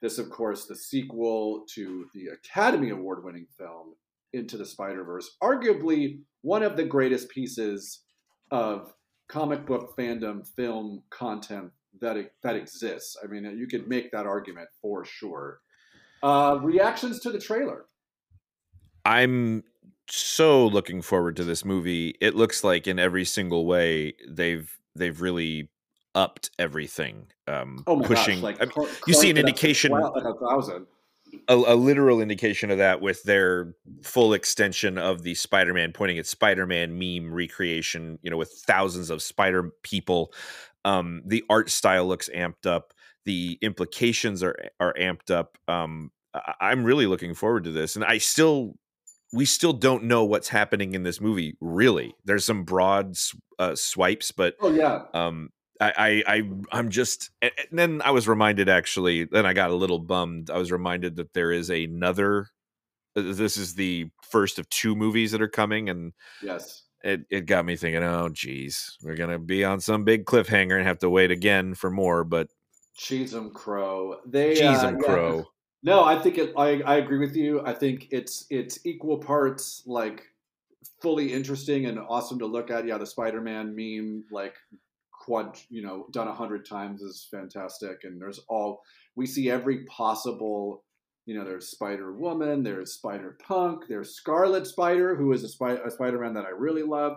This, 0.00 0.18
of 0.18 0.30
course, 0.30 0.66
the 0.66 0.76
sequel 0.76 1.64
to 1.74 2.06
the 2.14 2.28
Academy 2.28 2.90
Award-winning 2.90 3.46
film 3.58 3.94
into 4.34 4.56
the 4.56 4.66
Spider 4.66 5.04
Verse, 5.04 5.36
arguably 5.42 6.20
one 6.42 6.62
of 6.62 6.76
the 6.76 6.84
greatest 6.84 7.28
pieces 7.28 8.00
of 8.50 8.92
comic 9.28 9.66
book 9.66 9.96
fandom 9.96 10.46
film 10.56 11.02
content 11.10 11.70
that 12.00 12.16
that 12.42 12.56
exists. 12.56 13.16
I 13.22 13.26
mean, 13.26 13.44
you 13.56 13.66
could 13.66 13.88
make 13.88 14.10
that 14.12 14.26
argument 14.26 14.68
for 14.82 15.04
sure. 15.04 15.60
Uh, 16.22 16.58
reactions 16.62 17.20
to 17.20 17.30
the 17.30 17.38
trailer. 17.38 17.86
I'm 19.04 19.64
so 20.08 20.66
looking 20.66 21.02
forward 21.02 21.36
to 21.36 21.44
this 21.44 21.64
movie. 21.64 22.14
It 22.20 22.34
looks 22.34 22.64
like 22.64 22.86
in 22.86 22.98
every 22.98 23.24
single 23.24 23.66
way 23.66 24.14
they've 24.28 24.70
they've 24.94 25.20
really 25.20 25.70
upped 26.14 26.50
everything. 26.58 27.26
Um, 27.46 27.84
oh 27.86 28.00
pushing. 28.00 28.40
Gosh, 28.40 28.58
like, 28.58 28.62
I 28.62 28.66
mean, 28.66 28.88
you 29.06 29.14
see 29.14 29.30
an 29.30 29.38
indication. 29.38 29.92
A 31.48 31.54
a, 31.54 31.76
literal 31.76 32.20
indication 32.20 32.70
of 32.70 32.78
that 32.78 33.00
with 33.00 33.22
their 33.24 33.74
full 34.02 34.32
extension 34.32 34.98
of 34.98 35.22
the 35.22 35.34
Spider-Man 35.34 35.92
pointing 35.92 36.18
at 36.18 36.26
Spider-Man 36.26 36.98
meme 36.98 37.32
recreation, 37.32 38.18
you 38.22 38.30
know, 38.30 38.36
with 38.36 38.50
thousands 38.50 39.10
of 39.10 39.22
spider 39.22 39.70
people. 39.82 40.32
Um, 40.84 41.22
the 41.24 41.44
art 41.48 41.70
style 41.70 42.06
looks 42.06 42.28
amped 42.34 42.66
up. 42.66 42.92
The 43.24 43.58
implications 43.62 44.42
are 44.42 44.56
are 44.80 44.94
amped 44.94 45.30
up. 45.30 45.58
Um, 45.68 46.10
I, 46.34 46.54
I'm 46.60 46.84
really 46.84 47.06
looking 47.06 47.34
forward 47.34 47.64
to 47.64 47.70
this, 47.70 47.96
and 47.96 48.04
I 48.04 48.18
still 48.18 48.74
we 49.32 49.44
still 49.44 49.72
don't 49.72 50.04
know 50.04 50.24
what's 50.24 50.48
happening 50.48 50.94
in 50.94 51.02
this 51.02 51.20
movie. 51.20 51.56
Really, 51.60 52.14
there's 52.24 52.44
some 52.44 52.64
broad 52.64 53.16
uh, 53.58 53.74
swipes, 53.74 54.30
but 54.30 54.54
oh 54.60 54.70
yeah, 54.70 55.02
um, 55.12 55.50
I, 55.84 56.22
I, 56.26 56.42
I 56.70 56.78
am 56.78 56.90
just 56.90 57.30
and 57.42 57.52
then 57.72 58.02
I 58.04 58.10
was 58.10 58.28
reminded 58.28 58.68
actually 58.68 59.24
then 59.24 59.46
I 59.46 59.52
got 59.52 59.70
a 59.70 59.74
little 59.74 59.98
bummed. 59.98 60.50
I 60.50 60.58
was 60.58 60.72
reminded 60.72 61.16
that 61.16 61.32
there 61.34 61.52
is 61.52 61.70
another 61.70 62.48
uh, 63.16 63.22
this 63.22 63.56
is 63.56 63.74
the 63.74 64.08
first 64.22 64.58
of 64.58 64.68
two 64.70 64.94
movies 64.94 65.32
that 65.32 65.42
are 65.42 65.48
coming 65.48 65.88
and 65.88 66.12
yes. 66.42 66.82
It 67.02 67.26
it 67.28 67.44
got 67.44 67.66
me 67.66 67.76
thinking, 67.76 68.02
oh 68.02 68.30
geez, 68.30 68.96
we're 69.02 69.16
gonna 69.16 69.38
be 69.38 69.62
on 69.62 69.78
some 69.80 70.04
big 70.04 70.24
cliffhanger 70.24 70.78
and 70.78 70.86
have 70.86 71.00
to 71.00 71.10
wait 71.10 71.30
again 71.30 71.74
for 71.74 71.90
more, 71.90 72.24
but 72.24 72.48
cheese 72.96 73.32
them 73.32 73.50
crow. 73.50 74.20
They 74.24 74.54
cheese 74.54 74.80
them 74.80 74.96
uh, 74.96 74.98
crow. 75.00 75.36
Yeah. 75.36 75.42
No, 75.82 76.04
I 76.04 76.18
think 76.18 76.38
it, 76.38 76.54
I 76.56 76.80
I 76.80 76.96
agree 76.96 77.18
with 77.18 77.36
you. 77.36 77.60
I 77.60 77.74
think 77.74 78.08
it's 78.10 78.46
it's 78.48 78.78
equal 78.86 79.18
parts 79.18 79.82
like 79.84 80.22
fully 81.02 81.30
interesting 81.30 81.84
and 81.84 81.98
awesome 81.98 82.38
to 82.38 82.46
look 82.46 82.70
at. 82.70 82.86
Yeah, 82.86 82.96
the 82.96 83.04
Spider-Man 83.04 83.76
meme 83.76 84.24
like 84.30 84.54
quad, 85.24 85.56
you 85.70 85.82
know, 85.82 86.06
done 86.12 86.28
a 86.28 86.34
hundred 86.34 86.68
times 86.68 87.00
is 87.00 87.26
fantastic. 87.30 87.98
And 88.04 88.20
there's 88.20 88.40
all 88.48 88.82
we 89.16 89.26
see 89.26 89.50
every 89.50 89.84
possible, 89.86 90.84
you 91.24 91.34
know, 91.36 91.44
there's 91.44 91.68
Spider 91.68 92.12
Woman, 92.12 92.62
there's 92.62 92.92
Spider 92.92 93.38
Punk, 93.46 93.84
there's 93.88 94.16
Scarlet 94.16 94.66
Spider, 94.66 95.16
who 95.16 95.32
is 95.32 95.42
a, 95.42 95.48
Spy- 95.48 95.80
a 95.84 95.90
Spider 95.90 96.18
Man 96.18 96.34
that 96.34 96.44
I 96.44 96.50
really 96.50 96.82
love. 96.82 97.16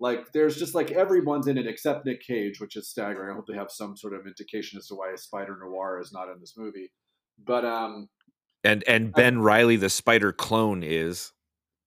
Like, 0.00 0.32
there's 0.32 0.56
just 0.56 0.74
like 0.74 0.90
everyone's 0.90 1.46
in 1.46 1.56
it 1.56 1.68
except 1.68 2.04
Nick 2.04 2.22
Cage, 2.22 2.60
which 2.60 2.74
is 2.74 2.88
staggering. 2.88 3.30
I 3.30 3.34
hope 3.34 3.46
they 3.46 3.56
have 3.56 3.70
some 3.70 3.96
sort 3.96 4.14
of 4.14 4.26
indication 4.26 4.76
as 4.76 4.88
to 4.88 4.96
why 4.96 5.14
Spider 5.14 5.56
Noir 5.62 6.00
is 6.00 6.12
not 6.12 6.28
in 6.28 6.40
this 6.40 6.54
movie. 6.56 6.90
But 7.38 7.64
um, 7.64 8.08
and 8.64 8.82
and 8.88 9.12
Ben 9.12 9.38
I, 9.38 9.40
Reilly, 9.40 9.76
the 9.76 9.90
Spider 9.90 10.32
clone, 10.32 10.82
is. 10.82 11.32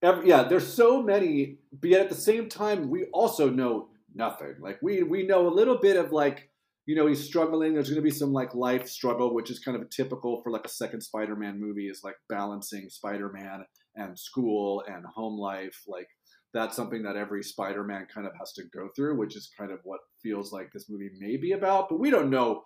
Every, 0.02 0.30
yeah, 0.30 0.44
there's 0.44 0.72
so 0.72 1.02
many, 1.02 1.58
but 1.74 1.90
yet 1.90 2.02
at 2.02 2.10
the 2.10 2.16
same 2.16 2.48
time, 2.48 2.90
we 2.90 3.06
also 3.06 3.50
know 3.50 3.90
nothing. 4.18 4.56
Like 4.60 4.80
we 4.82 5.04
we 5.04 5.26
know 5.26 5.48
a 5.48 5.54
little 5.54 5.78
bit 5.78 5.98
of 5.98 6.12
like 6.12 6.50
you 6.86 6.96
know 6.96 7.08
he's 7.08 7.24
struggling. 7.24 7.74
There's 7.74 7.90
going 7.90 8.02
to 8.02 8.02
be 8.02 8.12
some 8.12 8.34
like 8.34 8.56
life 8.56 8.88
struggle, 8.88 9.34
which 9.34 9.52
is 9.52 9.60
kind 9.60 9.80
of 9.80 9.90
typical 9.90 10.42
for 10.42 10.52
like 10.52 10.66
a 10.66 10.70
second 10.70 11.02
Spider-Man 11.02 11.60
movie 11.60 11.88
is 11.88 12.02
like 12.04 12.16
balancing 12.30 12.90
Spider-Man 12.90 13.66
and 13.96 14.18
school 14.18 14.84
and 14.88 15.06
home 15.06 15.40
life. 15.40 15.84
Like 15.88 16.08
that's 16.54 16.76
something 16.76 17.04
that 17.04 17.16
every 17.16 17.44
Spider-Man 17.44 18.08
kind 18.14 18.26
of 18.28 18.34
has 18.40 18.54
to 18.54 18.64
go 18.74 18.90
through, 18.96 19.18
which 19.18 19.36
is 19.36 19.52
kind 19.58 19.72
of 19.72 19.80
what 19.84 20.00
feels 20.24 20.52
like 20.52 20.72
this 20.74 20.90
movie 20.90 21.12
may 21.20 21.38
be 21.38 21.52
about. 21.52 21.90
But 21.90 22.00
we 22.00 22.10
don't 22.10 22.30
know 22.30 22.64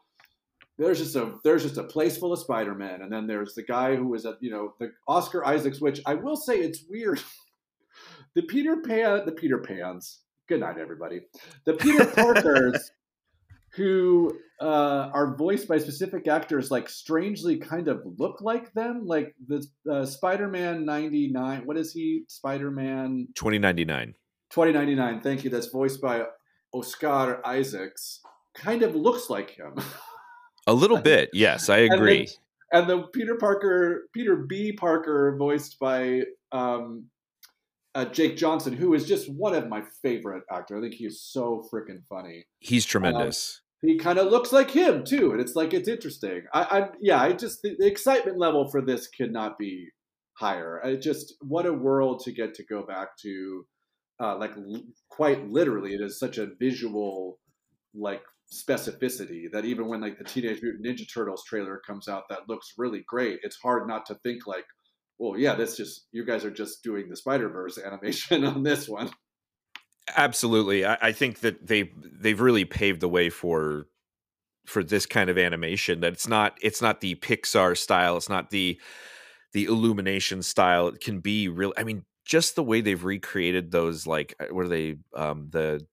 there's 0.78 1.00
just 1.00 1.16
a 1.16 1.34
there's 1.44 1.64
just 1.64 1.78
a 1.78 1.84
place 1.84 2.18
full 2.18 2.34
of 2.34 2.40
Spider-Man, 2.40 3.02
and 3.02 3.12
then 3.12 3.28
there's 3.28 3.54
the 3.54 3.64
guy 3.64 3.96
who 3.96 4.08
was 4.08 4.26
at 4.26 4.36
you 4.42 4.50
know 4.50 4.74
the 4.80 4.92
Oscar 5.08 5.46
Isaacs, 5.46 5.82
which 5.82 6.02
I 6.06 6.16
will 6.16 6.36
say 6.36 6.60
it's 6.60 6.84
weird. 6.90 7.22
the 8.36 8.42
Peter 8.44 8.78
Pan, 8.82 9.26
the 9.26 9.32
Peter 9.32 9.60
Pans. 9.60 10.22
Good 10.52 10.60
night, 10.60 10.78
everybody. 10.78 11.22
The 11.64 11.76
Peter 11.76 12.06
Parkers, 12.06 12.92
who 13.76 14.38
uh, 14.60 15.10
are 15.14 15.38
voiced 15.38 15.66
by 15.70 15.78
specific 15.78 16.28
actors, 16.28 16.70
like 16.70 16.90
strangely 16.90 17.56
kind 17.56 17.88
of 17.88 18.02
look 18.18 18.42
like 18.42 18.74
them. 18.74 19.04
Like 19.06 19.34
the 19.48 19.66
uh, 19.90 20.06
Spider-Man 20.06 20.84
'99. 20.84 21.62
What 21.66 21.78
is 21.78 21.94
he? 21.94 22.26
Spider-Man 22.28 23.30
2099. 23.34 24.14
2099. 24.50 25.22
Thank 25.22 25.46
you. 25.46 25.50
That's 25.50 25.68
voiced 25.68 26.02
by 26.02 26.26
Oscar 26.74 27.40
Isaacs. 27.48 28.20
Kind 28.54 28.84
of 28.84 28.94
looks 28.94 29.30
like 29.30 29.52
him. 29.52 29.76
A 30.68 30.74
little 30.74 31.00
bit, 31.00 31.30
yes, 31.32 31.70
I 31.70 31.78
agree. 31.78 32.28
And 32.74 32.90
the, 32.90 32.98
and 32.98 33.04
the 33.04 33.08
Peter 33.14 33.36
Parker, 33.36 34.10
Peter 34.14 34.36
B. 34.36 34.74
Parker, 34.74 35.38
voiced 35.40 35.80
by 35.80 36.24
um, 36.52 37.06
uh, 37.96 38.06
Jake 38.06 38.38
Johnson, 38.38 38.74
who 38.74 38.94
is 38.94 39.06
just 39.06 39.32
one 39.32 39.54
of 39.54 39.68
my 39.68 39.84
favorite 40.02 40.44
actors. 40.52 40.78
I 40.78 40.82
think 40.82 40.94
he's 40.94 41.22
so 41.22 41.68
freaking 41.72 42.04
funny. 42.10 42.46
He's 42.60 42.86
tremendous. 42.86 43.62
Um, 43.84 43.90
he 43.90 43.98
kind 43.98 44.20
of 44.20 44.28
looks 44.32 44.52
like 44.52 44.70
him 44.70 45.04
too, 45.04 45.32
and 45.32 45.42
it's 45.42 45.56
like 45.56 45.74
it's 45.74 45.90
interesting. 45.90 46.44
I, 46.54 46.62
I 46.62 46.90
yeah, 47.02 47.22
I 47.22 47.34
just 47.34 47.62
the, 47.64 47.76
the, 47.80 47.88
excitement 47.88 48.38
level 48.38 48.70
for 48.70 48.82
this 48.82 49.08
could 49.08 49.32
not 49.32 49.58
be 49.58 49.90
higher. 50.34 50.80
I 50.84 50.96
just 50.96 51.34
what 51.42 51.66
a 51.66 51.74
world 51.74 52.22
to 52.26 52.32
get 52.32 52.54
to 52.56 52.66
go 52.66 52.86
back 52.86 53.18
to, 53.24 53.66
uh, 54.22 54.38
like 54.38 54.52
l- 54.56 54.84
quite 55.10 55.50
literally, 55.50 55.96
it 55.96 56.02
is 56.02 56.20
such 56.20 56.38
a 56.38 56.50
visual 56.60 57.40
like 57.96 58.22
specificity 58.52 59.46
that 59.52 59.66
even 59.66 59.88
when 59.88 60.02
like 60.02 60.18
the 60.18 60.24
Teenage 60.24 60.62
Mutant 60.62 60.86
Ninja 60.86 61.12
Turtles 61.12 61.44
trailer 61.46 61.82
comes 61.86 62.08
out 62.08 62.24
that 62.30 62.50
looks 62.50 62.74
really 62.78 63.04
great, 63.08 63.40
it's 63.44 63.58
hard 63.58 63.88
not 63.88 64.06
to 64.08 64.16
think 64.16 64.46
like, 64.46 64.66
well, 65.22 65.38
yeah, 65.38 65.54
that's 65.54 65.78
just 65.78 66.08
you 66.12 66.26
guys 66.26 66.44
are 66.44 66.52
just 66.52 66.82
doing 66.84 67.08
the 67.08 67.16
Spider 67.16 67.48
Verse 67.48 67.78
animation 67.86 68.44
on 68.44 68.64
this 68.64 68.90
one. 68.90 69.12
Absolutely, 70.18 70.84
I, 70.84 70.98
I, 71.00 71.12
think 71.12 71.42
that 71.42 71.68
they 71.68 71.92
they've 71.96 72.42
really 72.42 72.66
paved 72.66 73.02
the 73.02 73.08
way 73.08 73.30
for 73.30 73.86
for 74.66 74.84
this 74.84 75.06
kind 75.06 75.30
of 75.30 75.38
animation. 75.38 76.00
That 76.00 76.14
it's 76.14 76.28
not 76.28 76.58
it's 76.62 76.82
not 76.82 77.02
the 77.02 77.16
Pixar 77.16 77.78
style, 77.78 78.18
it's 78.18 78.30
not 78.30 78.50
the 78.50 78.82
the 79.54 79.66
illumination 79.66 80.42
style. 80.42 80.88
It 80.88 81.02
can 81.02 81.20
be 81.20 81.48
real. 81.48 81.72
I 81.78 81.84
mean, 81.84 82.04
just 82.26 82.56
the 82.56 82.64
way 82.64 82.82
they've 82.82 83.04
recreated 83.04 83.72
those 83.72 84.08
like 84.08 84.34
uh, 84.40 84.48
what 84.50 84.66
are 84.66 84.70
they 84.70 84.96
um 85.16 85.50
the 85.52 85.86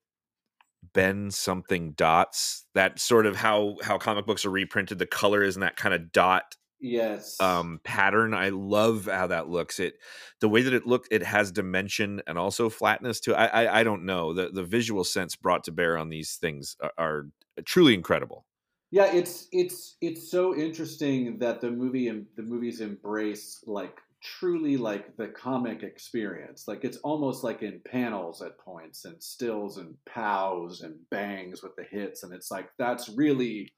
Ben 0.95 1.31
something 1.31 1.93
dots. 1.93 2.65
That 2.75 2.99
sort 2.99 3.27
of 3.27 3.37
how 3.37 3.77
how 3.83 3.99
comic 3.99 4.25
books 4.25 4.47
are 4.47 4.51
reprinted. 4.51 4.99
The 4.99 5.07
color 5.07 5.43
is 5.43 5.55
in 5.55 5.61
that 5.61 5.77
kind 5.77 5.95
of 5.95 6.13
dot 6.13 6.57
yes 6.81 7.41
um 7.41 7.81
pattern 7.85 8.35
i 8.35 8.49
love 8.49 9.05
how 9.07 9.27
that 9.29 9.49
looks 9.49 9.79
it 9.79 9.99
the 10.41 10.49
way 10.49 10.61
that 10.61 10.73
it 10.73 10.87
looked 10.87 11.07
it 11.13 11.23
has 11.23 11.53
dimension 11.53 12.21
and 12.27 12.37
also 12.37 12.69
flatness 12.69 13.21
to. 13.21 13.35
I, 13.35 13.47
I 13.65 13.81
i 13.81 13.85
don't 13.85 14.05
know 14.05 14.33
the 14.35 14.49
the 14.51 14.65
visual 14.65 15.05
sense 15.05 15.37
brought 15.37 15.63
to 15.65 15.73
bear 15.73 15.97
on 15.97 16.09
these 16.09 16.35
things 16.37 16.77
are, 16.81 16.93
are 16.99 17.27
truly 17.65 17.95
incredible 17.95 18.45
yeah 18.91 19.13
it's 19.13 19.49
it's 19.53 19.97
it's 20.01 20.31
so 20.31 20.55
interesting 20.57 21.39
that 21.39 21.61
the 21.61 21.71
movie 21.71 22.09
and 22.09 22.27
the 22.37 22.43
movies 22.43 22.81
embrace 22.81 23.63
like 23.67 24.01
truly 24.21 24.77
like 24.77 25.17
the 25.17 25.29
comic 25.29 25.85
experience. 25.85 26.67
Like 26.67 26.83
it's 26.85 26.97
almost 26.99 27.45
like 27.45 27.63
in 27.63 27.81
panels 27.87 28.43
at 28.43 28.59
points 28.59 29.05
and 29.05 29.23
stills 29.23 29.79
and 29.79 29.97
pows 30.07 30.81
and 30.81 31.09
bangs 31.09 31.63
with 31.63 31.77
the 31.77 31.85
hits, 31.85 32.25
and 32.25 32.35
it's 32.35 32.51
like 32.51 32.71
that's 32.79 33.09
really, 33.09 33.69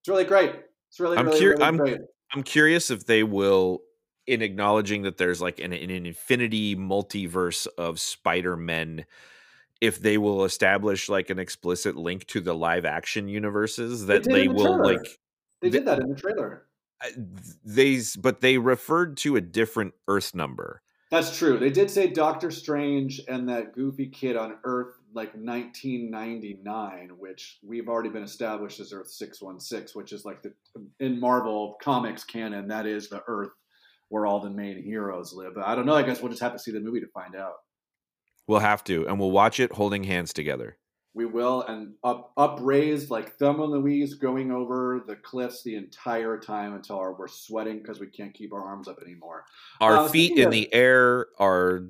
it's 0.00 0.08
really 0.08 0.24
great. 0.24 0.56
It's 0.90 1.00
really, 1.00 1.16
I'm 1.16 1.26
really, 1.26 1.40
cur- 1.40 1.50
really 1.52 1.62
I'm, 1.62 1.76
great. 1.76 2.00
I'm 2.34 2.42
curious 2.42 2.90
if 2.90 3.06
they 3.06 3.22
will, 3.22 3.80
in 4.26 4.42
acknowledging 4.42 5.02
that 5.02 5.16
there's 5.16 5.40
like 5.40 5.58
an, 5.58 5.72
an 5.72 5.90
infinity 5.90 6.76
multiverse 6.76 7.66
of 7.78 7.98
Spider 7.98 8.56
Men. 8.56 9.06
If 9.80 9.98
they 9.98 10.18
will 10.18 10.44
establish 10.44 11.08
like 11.08 11.30
an 11.30 11.38
explicit 11.38 11.96
link 11.96 12.26
to 12.26 12.40
the 12.40 12.54
live 12.54 12.84
action 12.84 13.28
universes, 13.28 14.06
that 14.06 14.24
they, 14.24 14.32
they 14.32 14.46
the 14.46 14.52
will 14.52 14.76
trailer. 14.76 14.94
like 14.98 15.20
they 15.62 15.70
did 15.70 15.86
that 15.86 16.00
in 16.00 16.10
the 16.10 16.14
trailer 16.14 16.66
they 17.64 18.00
but 18.18 18.40
they 18.40 18.58
referred 18.58 19.16
to 19.18 19.36
a 19.36 19.40
different 19.40 19.94
Earth 20.08 20.34
number. 20.34 20.82
That's 21.10 21.36
true. 21.36 21.58
They 21.58 21.70
did 21.70 21.90
say 21.90 22.06
Doctor 22.06 22.52
Strange 22.52 23.20
and 23.26 23.48
that 23.48 23.72
goofy 23.72 24.06
kid 24.06 24.36
on 24.36 24.58
Earth 24.62 24.94
like 25.12 25.34
1999, 25.34 27.10
which 27.18 27.58
we've 27.66 27.88
already 27.88 28.10
been 28.10 28.22
established 28.22 28.78
as 28.78 28.92
Earth 28.92 29.10
616, 29.10 29.98
which 29.98 30.12
is 30.12 30.24
like 30.24 30.42
the 30.42 30.52
in 31.00 31.18
Marvel 31.18 31.76
comics 31.82 32.22
canon 32.22 32.68
that 32.68 32.86
is 32.86 33.08
the 33.08 33.24
Earth 33.26 33.50
where 34.08 34.24
all 34.24 34.40
the 34.40 34.50
main 34.50 34.80
heroes 34.80 35.32
live. 35.32 35.54
But 35.54 35.66
I 35.66 35.74
don't 35.74 35.86
know. 35.86 35.94
I 35.94 36.02
guess 36.02 36.20
we'll 36.20 36.30
just 36.30 36.42
have 36.42 36.52
to 36.52 36.58
see 36.60 36.70
the 36.70 36.80
movie 36.80 37.00
to 37.00 37.08
find 37.08 37.34
out. 37.34 37.54
We'll 38.46 38.60
have 38.60 38.84
to, 38.84 39.06
and 39.06 39.18
we'll 39.18 39.30
watch 39.32 39.58
it 39.58 39.72
holding 39.72 40.04
hands 40.04 40.32
together 40.32 40.76
we 41.14 41.26
will 41.26 41.62
and 41.62 41.94
up 42.04 42.32
upraised 42.36 43.10
like 43.10 43.36
Thelma 43.36 43.64
and 43.64 43.72
Louise 43.72 44.14
going 44.14 44.52
over 44.52 45.02
the 45.06 45.16
cliffs 45.16 45.62
the 45.62 45.74
entire 45.74 46.38
time 46.38 46.74
until 46.74 46.98
our, 46.98 47.14
we're 47.14 47.26
sweating 47.28 47.78
because 47.78 47.98
we 47.98 48.06
can't 48.06 48.32
keep 48.32 48.52
our 48.52 48.62
arms 48.62 48.86
up 48.86 48.98
anymore. 49.04 49.44
Our 49.80 49.98
uh, 49.98 50.08
feet 50.08 50.38
in 50.38 50.46
of, 50.46 50.52
the 50.52 50.72
air, 50.72 51.26
our 51.38 51.86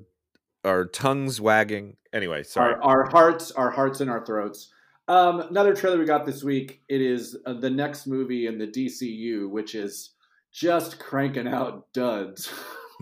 our 0.63 0.85
tongues 0.85 1.39
wagging. 1.39 1.97
Anyway, 2.13 2.43
sorry. 2.43 2.75
Our, 2.75 2.83
our 2.83 3.09
hearts, 3.09 3.51
our 3.51 3.71
hearts 3.71 4.01
in 4.01 4.09
our 4.09 4.25
throats. 4.25 4.71
Um, 5.07 5.41
another 5.41 5.75
trailer 5.75 5.97
we 5.97 6.05
got 6.05 6.25
this 6.25 6.43
week. 6.43 6.81
It 6.87 7.01
is 7.01 7.37
uh, 7.45 7.53
the 7.53 7.69
next 7.69 8.07
movie 8.07 8.47
in 8.47 8.57
the 8.57 8.67
DCU, 8.67 9.49
which 9.49 9.75
is 9.75 10.11
just 10.51 10.99
cranking 10.99 11.47
out 11.47 11.91
duds. 11.93 12.51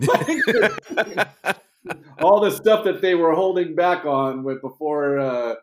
all 2.22 2.40
the 2.40 2.50
stuff 2.50 2.84
that 2.84 3.00
they 3.00 3.14
were 3.14 3.34
holding 3.34 3.74
back 3.74 4.04
on 4.04 4.42
with 4.42 4.60
before. 4.60 5.18
Uh, 5.18 5.54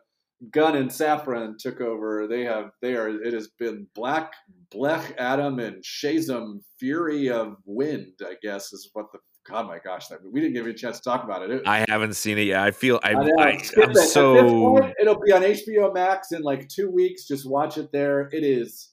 Gunn 0.52 0.76
and 0.76 0.90
Safran 0.90 1.58
took 1.58 1.80
over, 1.80 2.26
they 2.28 2.44
have 2.44 2.70
they 2.80 2.94
are 2.94 3.08
it 3.08 3.32
has 3.32 3.48
been 3.58 3.86
Black 3.94 4.32
Blech 4.72 5.16
Adam 5.18 5.58
and 5.58 5.82
Shazam 5.82 6.60
Fury 6.78 7.28
of 7.28 7.56
Wind, 7.64 8.12
I 8.22 8.34
guess 8.40 8.72
is 8.72 8.88
what 8.92 9.06
the 9.12 9.18
God 9.48 9.66
my 9.66 9.78
gosh, 9.78 10.08
that 10.08 10.18
we 10.30 10.40
didn't 10.40 10.54
give 10.54 10.66
you 10.66 10.72
a 10.72 10.76
chance 10.76 10.98
to 10.98 11.04
talk 11.04 11.24
about 11.24 11.42
it. 11.42 11.50
it 11.50 11.66
I 11.66 11.84
haven't 11.88 12.14
seen 12.14 12.38
it 12.38 12.42
yet. 12.42 12.60
I 12.60 12.70
feel 12.70 13.00
I, 13.02 13.14
I, 13.14 13.60
am 13.82 13.94
so 13.94 14.76
point, 14.76 14.94
it'll 15.00 15.20
be 15.20 15.32
on 15.32 15.42
HBO 15.42 15.92
Max 15.92 16.32
in 16.32 16.42
like 16.42 16.68
two 16.68 16.90
weeks. 16.90 17.26
Just 17.26 17.48
watch 17.48 17.78
it 17.78 17.90
there. 17.90 18.28
It 18.32 18.44
is 18.44 18.90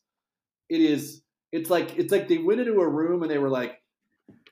it 0.69 0.81
is 0.81 1.21
it's 1.51 1.69
like 1.69 1.97
it's 1.97 2.11
like 2.11 2.27
they 2.27 2.37
went 2.37 2.61
into 2.61 2.79
a 2.79 2.87
room 2.87 3.21
and 3.21 3.29
they 3.29 3.37
were 3.37 3.49
like, 3.49 3.75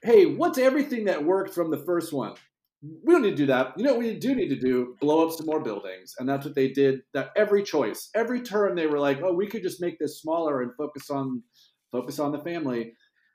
Hey, 0.04 0.26
what's 0.26 0.58
everything 0.58 1.06
that 1.06 1.24
worked 1.24 1.54
from 1.54 1.72
the 1.72 1.78
first 1.78 2.14
one? 2.14 2.36
We 2.84 3.14
don't 3.14 3.22
need 3.22 3.32
to 3.32 3.36
do 3.36 3.46
that. 3.46 3.74
You 3.78 3.84
know 3.84 3.92
what 3.92 4.00
we 4.00 4.20
do 4.20 4.36
need 4.36 4.50
to 4.50 4.60
do? 4.60 4.96
Blow 5.00 5.26
up 5.26 5.34
some 5.34 5.46
more 5.46 5.62
buildings. 5.62 6.16
And 6.20 6.28
that's 6.28 6.46
what 6.46 6.56
they 6.56 6.70
did. 6.70 7.02
That 7.14 7.32
every 7.36 7.64
choice, 7.64 8.10
every 8.14 8.42
turn 8.42 8.76
they 8.76 8.88
were 8.88 9.00
like, 9.00 9.22
oh, 9.24 9.34
we 9.34 9.48
could 9.48 9.64
just 9.64 9.82
make 9.82 10.00
this 10.00 10.20
smaller 10.20 10.62
and 10.62 10.72
focus 10.78 11.10
on 11.10 11.44
focus 11.92 12.20
on 12.20 12.32
the 12.32 12.40
family. 12.40 12.94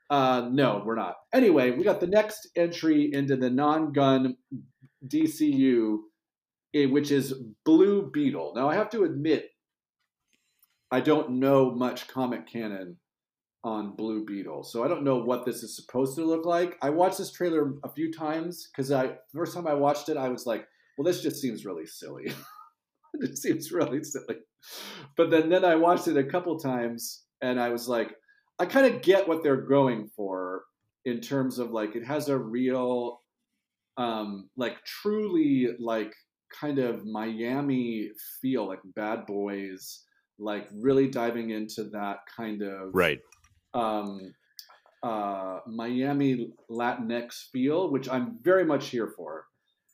Uh, 0.09 0.49
no, 0.51 0.83
we're 0.85 0.95
not. 0.95 1.15
Anyway, 1.33 1.71
we 1.71 1.83
got 1.83 1.99
the 1.99 2.07
next 2.07 2.49
entry 2.55 3.09
into 3.13 3.35
the 3.35 3.49
non-Gunn 3.49 4.35
DCU, 5.07 5.97
eh, 6.75 6.85
which 6.85 7.11
is 7.11 7.33
Blue 7.63 8.09
Beetle. 8.11 8.53
Now 8.55 8.69
I 8.69 8.75
have 8.75 8.89
to 8.91 9.03
admit, 9.03 9.49
I 10.91 10.99
don't 10.99 11.39
know 11.39 11.71
much 11.71 12.07
comic 12.07 12.47
canon 12.51 12.97
on 13.63 13.95
Blue 13.95 14.25
Beetle. 14.25 14.63
So 14.63 14.83
I 14.83 14.87
don't 14.87 15.03
know 15.03 15.17
what 15.17 15.45
this 15.45 15.63
is 15.63 15.75
supposed 15.75 16.15
to 16.15 16.25
look 16.25 16.45
like. 16.45 16.77
I 16.81 16.89
watched 16.89 17.17
this 17.17 17.31
trailer 17.31 17.73
a 17.83 17.89
few 17.89 18.11
times 18.11 18.69
because 18.71 18.91
I 18.91 19.17
first 19.33 19.53
time 19.53 19.67
I 19.67 19.73
watched 19.73 20.09
it, 20.09 20.17
I 20.17 20.29
was 20.29 20.45
like, 20.45 20.65
well, 20.97 21.05
this 21.05 21.21
just 21.21 21.41
seems 21.41 21.65
really 21.65 21.85
silly. 21.85 22.33
it 23.15 23.37
seems 23.37 23.71
really 23.71 24.03
silly. 24.03 24.37
But 25.17 25.29
then 25.29 25.49
then 25.49 25.65
I 25.65 25.75
watched 25.75 26.07
it 26.07 26.17
a 26.17 26.23
couple 26.23 26.57
times 26.57 27.23
and 27.41 27.59
I 27.59 27.69
was 27.69 27.87
like, 27.87 28.11
I 28.59 28.65
kind 28.65 28.93
of 28.93 29.01
get 29.01 29.27
what 29.27 29.43
they're 29.43 29.61
going 29.61 30.09
for 30.15 30.63
in 31.05 31.21
terms 31.21 31.59
of 31.59 31.71
like 31.71 31.95
it 31.95 32.05
has 32.05 32.29
a 32.29 32.37
real 32.37 33.21
um 33.97 34.49
like 34.57 34.77
truly 34.85 35.69
like 35.79 36.13
kind 36.59 36.79
of 36.79 37.05
Miami 37.05 38.09
feel 38.41 38.67
like 38.67 38.79
bad 38.95 39.25
boys 39.25 40.03
like 40.39 40.67
really 40.73 41.07
diving 41.07 41.51
into 41.51 41.83
that 41.85 42.17
kind 42.35 42.61
of 42.61 42.89
right 42.93 43.19
um, 43.73 44.33
uh, 45.03 45.59
Miami 45.67 46.51
Latinx 46.69 47.49
feel, 47.51 47.91
which 47.91 48.09
I'm 48.09 48.37
very 48.41 48.65
much 48.65 48.89
here 48.89 49.13
for. 49.15 49.45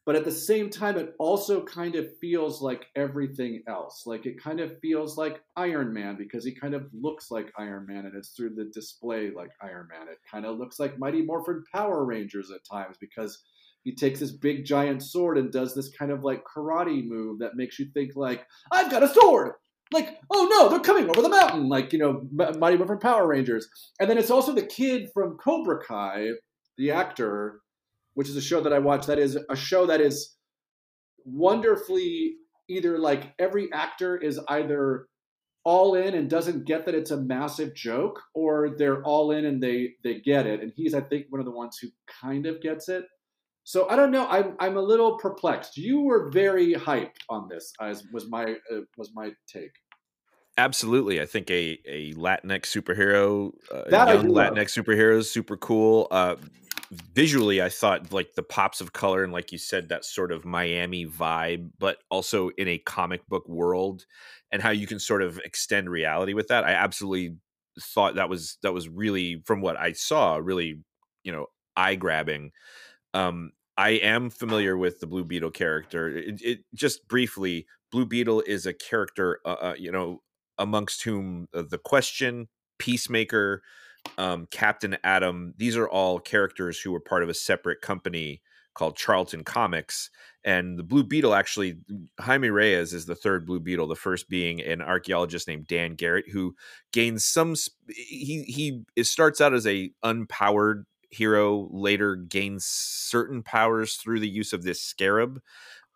But 0.06 0.16
at 0.16 0.24
the 0.24 0.32
same 0.32 0.70
time, 0.70 0.98
it 0.98 1.16
also 1.18 1.64
kind 1.64 1.96
of 1.96 2.16
feels 2.22 2.62
like 2.62 2.86
everything 2.96 3.64
else. 3.68 4.04
Like 4.06 4.28
it 4.28 4.42
kind 4.42 4.60
of 4.60 4.80
feels 4.80 5.18
like 5.18 5.42
Iron 5.58 5.92
Man 5.94 6.16
because 6.16 6.46
he 6.46 6.54
kind 6.54 6.76
of 6.76 6.86
looks 6.94 7.32
like 7.32 7.52
Iron 7.58 7.88
Man 7.88 8.06
and 8.06 8.16
it's 8.16 8.30
through 8.30 8.54
the 8.54 8.70
display 8.72 9.32
like 9.36 9.50
Iron 9.64 9.88
Man. 9.92 10.08
It 10.08 10.20
kind 10.30 10.46
of 10.46 10.60
looks 10.60 10.80
like 10.80 11.00
Mighty 11.00 11.24
Morphin 11.24 11.64
Power 11.74 12.06
Rangers 12.06 12.52
at 12.52 12.60
times 12.72 12.98
because 13.02 13.42
he 13.84 13.96
takes 13.96 14.20
this 14.20 14.32
big 14.32 14.64
giant 14.64 15.02
sword 15.02 15.40
and 15.40 15.52
does 15.52 15.74
this 15.74 15.90
kind 15.90 16.12
of 16.12 16.24
like 16.24 16.44
karate 16.44 17.04
move 17.04 17.40
that 17.40 17.56
makes 17.56 17.80
you 17.80 17.88
think 17.94 18.12
like, 18.16 18.46
I've 18.72 18.92
got 18.92 19.04
a 19.04 19.08
sword 19.08 19.54
like, 19.92 20.18
oh 20.32 20.48
no, 20.50 20.70
they're 20.70 20.80
coming 20.80 21.10
over 21.10 21.22
the 21.22 21.30
mountain, 21.30 21.70
like 21.70 21.94
you 21.94 22.00
know, 22.00 22.28
Mighty 22.58 22.78
Morphin 22.78 23.00
Power 23.00 23.28
Rangers. 23.28 23.68
And 24.00 24.10
then 24.10 24.18
it's 24.18 24.32
also 24.32 24.54
the 24.54 24.66
kid 24.66 25.10
from 25.14 25.38
Cobra 25.38 25.80
Kai, 25.84 26.30
the 26.78 26.92
actor, 26.92 27.62
which 28.14 28.30
is 28.30 28.36
a 28.36 28.42
show 28.42 28.62
that 28.62 28.74
I 28.74 28.80
watch. 28.80 29.06
That 29.06 29.20
is 29.20 29.38
a 29.50 29.56
show 29.56 29.86
that 29.86 30.02
is 30.02 30.36
wonderfully 31.24 32.36
either 32.68 32.98
like 32.98 33.34
every 33.40 33.72
actor 33.74 34.18
is 34.18 34.40
either 34.50 35.08
all 35.64 35.96
in 35.96 36.14
and 36.14 36.30
doesn't 36.30 36.66
get 36.66 36.86
that 36.86 36.96
it's 36.96 37.12
a 37.12 37.18
massive 37.18 37.74
joke, 37.76 38.22
or 38.34 38.76
they're 38.78 39.04
all 39.04 39.32
in 39.32 39.46
and 39.46 39.62
they 39.62 39.94
they 40.04 40.20
get 40.20 40.46
it. 40.46 40.62
And 40.62 40.72
he's, 40.76 40.94
I 40.94 41.02
think, 41.02 41.26
one 41.30 41.40
of 41.40 41.46
the 41.46 41.52
ones 41.52 41.78
who 41.82 41.88
kind 42.22 42.46
of 42.46 42.62
gets 42.62 42.88
it. 42.88 43.06
So 43.66 43.90
I 43.90 43.96
don't 43.96 44.12
know. 44.12 44.28
I'm 44.28 44.56
I'm 44.60 44.78
a 44.78 44.82
little 44.82 45.18
perplexed. 45.18 45.76
You 45.76 46.02
were 46.02 46.30
very 46.30 46.76
hyped 46.76 47.18
on 47.30 47.50
this. 47.50 47.74
As 47.82 48.06
was 48.14 48.30
my 48.30 48.56
uh, 48.72 48.82
was 48.96 49.12
my 49.14 49.32
take. 49.48 49.72
Absolutely, 50.58 51.20
I 51.20 51.26
think 51.26 51.50
a 51.50 51.80
a 51.88 52.14
Latinx 52.14 52.68
superhero, 52.68 53.52
uh, 53.72 53.90
that 53.90 54.14
young 54.14 54.28
Latinx 54.28 54.70
superhero 54.70 55.18
is 55.18 55.30
super 55.32 55.58
cool. 55.58 56.08
Uh, 56.12 56.36
visually, 56.92 57.60
I 57.60 57.70
thought 57.70 58.14
like 58.14 58.36
the 58.36 58.44
pops 58.44 58.82
of 58.82 58.94
color 58.94 59.24
and 59.24 59.34
like 59.34 59.52
you 59.52 59.58
said, 59.58 59.90
that 59.90 60.06
sort 60.06 60.32
of 60.32 60.46
Miami 60.46 61.08
vibe, 61.08 61.72
but 61.80 61.98
also 62.12 62.50
in 62.50 62.68
a 62.68 62.78
comic 62.78 63.28
book 63.28 63.50
world, 63.50 64.06
and 64.52 64.62
how 64.62 64.70
you 64.70 64.86
can 64.86 65.00
sort 65.00 65.24
of 65.24 65.40
extend 65.40 65.90
reality 65.90 66.36
with 66.36 66.50
that. 66.50 66.66
I 66.66 66.74
absolutely 66.74 67.38
thought 67.82 68.16
that 68.16 68.30
was 68.30 68.60
that 68.62 68.76
was 68.76 68.88
really 68.88 69.42
from 69.44 69.62
what 69.62 69.76
I 69.76 69.94
saw, 69.94 70.36
really 70.36 70.84
you 71.24 71.32
know 71.32 71.48
eye 71.76 71.96
grabbing. 71.96 72.52
Um, 73.16 73.52
I 73.78 73.92
am 73.92 74.30
familiar 74.30 74.78
with 74.78 75.00
the 75.00 75.08
Blue 75.08 75.24
Beetle 75.24 75.52
character. 75.52 76.10
It, 76.10 76.42
it 76.42 76.60
just 76.74 77.08
briefly, 77.08 77.66
Blue 77.92 78.06
Beetle 78.06 78.42
is 78.42 78.66
a 78.66 78.74
character, 78.74 79.40
uh, 79.46 79.56
uh, 79.62 79.76
you 79.78 79.92
know, 79.92 80.22
amongst 80.58 81.04
whom 81.04 81.48
uh, 81.54 81.64
the 81.70 81.78
Question, 81.78 82.48
Peacemaker, 82.78 83.62
um, 84.18 84.48
Captain 84.52 84.98
Atom. 85.04 85.54
These 85.58 85.78
are 85.78 85.90
all 85.90 86.20
characters 86.20 86.80
who 86.80 86.92
were 86.92 87.00
part 87.00 87.24
of 87.24 87.30
a 87.30 87.34
separate 87.34 87.82
company 87.82 88.42
called 88.74 88.98
Charlton 88.98 89.46
Comics. 89.46 90.10
And 90.44 90.78
the 90.78 90.84
Blue 90.84 91.04
Beetle 91.04 91.34
actually, 91.34 91.78
Jaime 92.20 92.50
Reyes 92.50 92.94
is 92.94 93.06
the 93.06 93.16
third 93.16 93.46
Blue 93.46 93.62
Beetle, 93.62 93.88
the 93.88 93.96
first 93.96 94.30
being 94.30 94.62
an 94.62 94.82
archaeologist 94.82 95.48
named 95.48 95.68
Dan 95.68 95.96
Garrett, 95.96 96.30
who 96.30 96.54
gains 96.92 97.26
some. 97.26 97.56
He 97.88 98.44
he 98.44 99.04
starts 99.04 99.40
out 99.42 99.54
as 99.54 99.66
a 99.66 99.92
unpowered 100.04 100.84
hero 101.10 101.68
later 101.72 102.16
gains 102.16 102.66
certain 102.66 103.44
powers 103.44 103.96
through 103.96 104.20
the 104.20 104.30
use 104.30 104.54
of 104.54 104.64
this 104.64 104.82
scarab. 104.82 105.42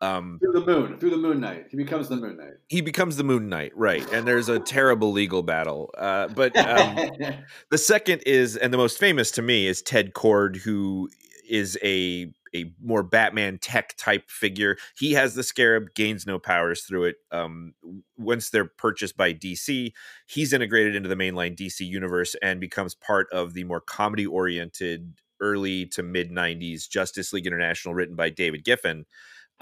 Um, 0.02 0.40
through 0.42 0.62
the 0.62 0.66
moon, 0.66 0.98
through 0.98 1.10
the 1.10 1.18
Moon 1.18 1.42
Knight, 1.42 1.66
he 1.72 1.78
becomes 1.78 2.08
the 2.08 2.16
Moon 2.16 2.38
Knight. 2.38 2.54
He 2.70 2.80
becomes 2.80 3.18
the 3.18 3.24
Moon 3.24 3.50
Knight, 3.50 3.74
right? 3.76 4.06
And 4.14 4.26
there's 4.26 4.48
a 4.48 4.58
terrible 4.58 5.12
legal 5.12 5.44
battle. 5.44 5.94
Uh, 5.98 6.30
but 6.30 6.56
um, 6.56 6.98
the 7.70 7.78
second 7.78 8.24
is, 8.26 8.56
and 8.56 8.74
the 8.74 8.78
most 8.78 8.98
famous 8.98 9.30
to 9.32 9.42
me, 9.42 9.68
is 9.68 9.82
Ted 9.82 10.14
Kord, 10.14 10.56
who 10.56 11.10
is 11.50 11.78
a 11.84 12.32
a 12.56 12.74
more 12.82 13.04
Batman 13.04 13.58
tech 13.58 13.96
type 13.98 14.30
figure. 14.30 14.78
He 14.98 15.14
has 15.14 15.36
the 15.36 15.44
Scarab, 15.44 15.94
gains 15.96 16.26
no 16.26 16.40
powers 16.40 16.84
through 16.84 17.06
it. 17.06 17.16
Um, 17.32 17.74
once 18.18 18.50
they're 18.50 18.66
purchased 18.66 19.18
by 19.18 19.34
DC, 19.34 19.92
he's 20.28 20.54
integrated 20.54 20.96
into 20.96 21.10
the 21.10 21.16
mainline 21.16 21.56
DC 21.56 21.82
universe 21.82 22.36
and 22.42 22.60
becomes 22.60 22.96
part 22.96 23.28
of 23.32 23.54
the 23.54 23.64
more 23.64 23.82
comedy 23.82 24.26
oriented 24.26 25.14
early 25.42 25.86
to 25.88 26.04
mid 26.04 26.32
90s 26.32 26.90
Justice 26.90 27.34
League 27.34 27.48
International, 27.48 27.94
written 27.94 28.16
by 28.16 28.30
David 28.30 28.64
Giffen. 28.64 29.06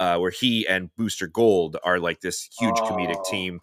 Uh, 0.00 0.16
where 0.16 0.30
he 0.30 0.64
and 0.68 0.94
Booster 0.94 1.26
Gold 1.26 1.76
are 1.82 1.98
like 1.98 2.20
this 2.20 2.48
huge 2.56 2.76
oh. 2.78 2.88
comedic 2.88 3.24
team 3.24 3.58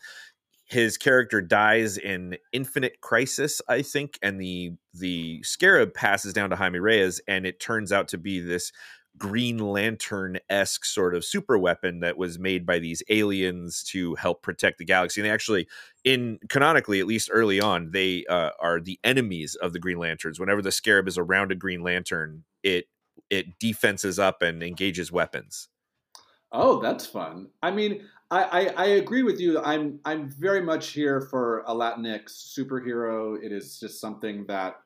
his 0.66 0.98
character 0.98 1.42
dies 1.42 1.98
in 1.98 2.38
Infinite 2.52 3.00
Crisis, 3.02 3.62
I 3.70 3.82
think, 3.84 4.18
and 4.22 4.42
the 4.42 4.72
the 4.94 5.44
scarab 5.44 5.94
passes 5.94 6.34
down 6.34 6.50
to 6.50 6.56
Jaime 6.56 6.80
Reyes, 6.80 7.22
and 7.28 7.46
it 7.46 7.60
turns 7.60 7.92
out 7.92 8.08
to 8.10 8.18
be 8.18 8.40
this 8.40 8.72
Green 9.18 9.58
Lantern 9.58 10.40
esque 10.50 10.86
sort 10.86 11.16
of 11.16 11.24
super 11.24 11.58
weapon 11.58 12.02
that 12.02 12.18
was 12.18 12.38
made 12.38 12.66
by 12.66 12.80
these 12.80 13.02
aliens 13.10 13.84
to 13.84 14.16
help 14.16 14.42
protect 14.42 14.78
the 14.78 14.86
galaxy. 14.86 15.22
And 15.22 15.30
they 15.30 15.34
actually, 15.34 15.68
in 16.04 16.40
canonically, 16.50 17.00
at 17.00 17.08
least 17.08 17.30
early 17.32 17.62
on, 17.62 17.92
they 17.92 18.26
uh, 18.30 18.52
are 18.60 18.80
the 18.80 19.00
enemies 19.04 19.56
of 19.56 19.74
the 19.74 19.80
Green 19.80 19.98
Lanterns. 20.00 20.40
Whenever 20.40 20.62
the 20.62 20.72
Scarab 20.72 21.08
is 21.08 21.18
around 21.18 21.52
a 21.52 21.56
Green 21.56 21.82
Lantern, 21.82 22.44
it 22.64 22.86
it 23.30 23.58
defenses 23.60 24.20
up 24.20 24.42
and 24.42 24.62
engages 24.62 25.12
weapons. 25.12 25.70
Oh, 26.52 26.80
that's 26.80 27.06
fun. 27.06 27.48
I 27.64 27.72
mean, 27.72 28.04
I, 28.32 28.44
I, 28.44 28.84
I, 28.84 28.86
agree 28.86 29.24
with 29.24 29.40
you. 29.40 29.62
I'm 29.62 30.00
I'm 30.06 30.30
very 30.30 30.62
much 30.62 30.90
here 30.90 31.22
for 31.22 31.60
a 31.68 31.74
Latinx 31.74 32.58
superhero. 32.58 33.38
It 33.44 33.52
is 33.52 33.80
just 33.80 34.00
something 34.00 34.46
that 34.48 34.78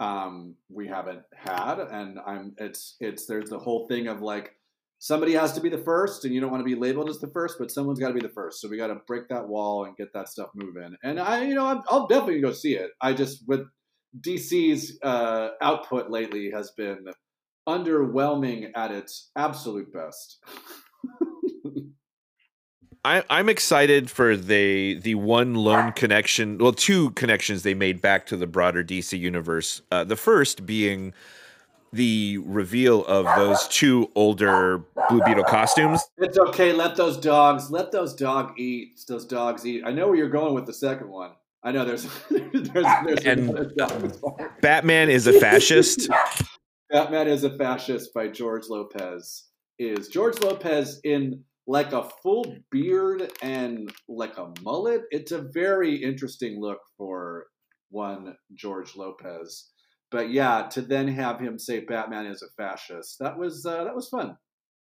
um, 0.00 0.56
we 0.70 0.88
haven't 0.88 1.22
had, 1.36 1.78
and 1.78 2.18
I'm 2.26 2.54
it's 2.58 2.96
it's 3.00 3.26
there's 3.26 3.50
the 3.50 3.58
whole 3.58 3.86
thing 3.86 4.08
of 4.08 4.22
like 4.22 4.56
somebody 4.98 5.34
has 5.34 5.52
to 5.52 5.60
be 5.60 5.68
the 5.68 5.78
first, 5.78 6.24
and 6.24 6.34
you 6.34 6.40
don't 6.40 6.50
want 6.50 6.62
to 6.62 6.64
be 6.64 6.74
labeled 6.74 7.10
as 7.10 7.20
the 7.20 7.28
first, 7.28 7.56
but 7.58 7.70
someone's 7.70 8.00
got 8.00 8.08
to 8.08 8.14
be 8.14 8.20
the 8.20 8.28
first. 8.30 8.60
So 8.60 8.68
we 8.68 8.78
got 8.78 8.88
to 8.88 8.96
break 9.06 9.28
that 9.28 9.46
wall 9.46 9.84
and 9.84 9.96
get 9.96 10.12
that 10.14 10.28
stuff 10.28 10.48
moving. 10.54 10.96
And 11.04 11.20
I, 11.20 11.44
you 11.44 11.54
know, 11.54 11.66
i 11.66 11.94
will 11.94 12.06
definitely 12.06 12.40
go 12.40 12.52
see 12.52 12.74
it. 12.74 12.90
I 13.00 13.12
just 13.12 13.46
with 13.46 13.66
DC's 14.26 14.98
uh, 15.02 15.50
output 15.60 16.10
lately 16.10 16.50
has 16.50 16.72
been 16.76 17.04
underwhelming 17.68 18.70
at 18.74 18.90
its 18.90 19.30
absolute 19.36 19.92
best. 19.92 20.38
I, 23.04 23.24
I'm 23.30 23.48
excited 23.48 24.10
for 24.10 24.36
the 24.36 24.94
the 25.00 25.14
one 25.14 25.54
lone 25.54 25.92
connection, 25.92 26.58
well, 26.58 26.72
two 26.72 27.10
connections 27.10 27.62
they 27.62 27.74
made 27.74 28.02
back 28.02 28.26
to 28.26 28.36
the 28.36 28.46
broader 28.46 28.84
DC 28.84 29.18
universe. 29.18 29.80
Uh, 29.90 30.04
the 30.04 30.16
first 30.16 30.66
being 30.66 31.14
the 31.92 32.38
reveal 32.38 33.04
of 33.06 33.24
those 33.36 33.66
two 33.68 34.10
older 34.14 34.84
Blue 35.08 35.22
Beetle 35.24 35.44
costumes. 35.44 36.02
It's 36.18 36.38
okay. 36.38 36.72
Let 36.72 36.94
those 36.96 37.16
dogs. 37.16 37.70
Let 37.70 37.90
those 37.90 38.14
dog 38.14 38.58
eat. 38.58 39.00
Those 39.08 39.24
dogs 39.24 39.66
eat. 39.66 39.82
I 39.84 39.92
know 39.92 40.08
where 40.08 40.16
you're 40.16 40.28
going 40.28 40.54
with 40.54 40.66
the 40.66 40.74
second 40.74 41.08
one. 41.08 41.32
I 41.62 41.72
know 41.72 41.84
there's 41.84 42.06
there's, 42.30 42.68
there's 42.68 43.24
and 43.24 43.72
Batman 44.60 45.08
is 45.08 45.26
a 45.26 45.32
fascist. 45.32 46.08
Batman 46.90 47.28
is 47.28 47.44
a 47.44 47.56
fascist 47.56 48.12
by 48.12 48.28
George 48.28 48.68
Lopez. 48.68 49.44
Is 49.78 50.08
George 50.08 50.38
Lopez 50.40 51.00
in 51.04 51.44
like 51.70 51.92
a 51.92 52.08
full 52.20 52.56
beard 52.72 53.30
and 53.42 53.92
like 54.08 54.36
a 54.38 54.52
mullet. 54.62 55.02
It's 55.12 55.30
a 55.30 55.46
very 55.54 55.94
interesting 55.94 56.60
look 56.60 56.80
for 56.98 57.46
one 57.90 58.34
George 58.54 58.96
Lopez. 58.96 59.70
But 60.10 60.30
yeah, 60.30 60.66
to 60.72 60.82
then 60.82 61.06
have 61.06 61.38
him 61.38 61.60
say 61.60 61.78
Batman 61.78 62.26
is 62.26 62.42
a 62.42 62.50
fascist, 62.60 63.18
that 63.20 63.38
was 63.38 63.64
uh, 63.64 63.84
that 63.84 63.94
was 63.94 64.08
fun. 64.08 64.36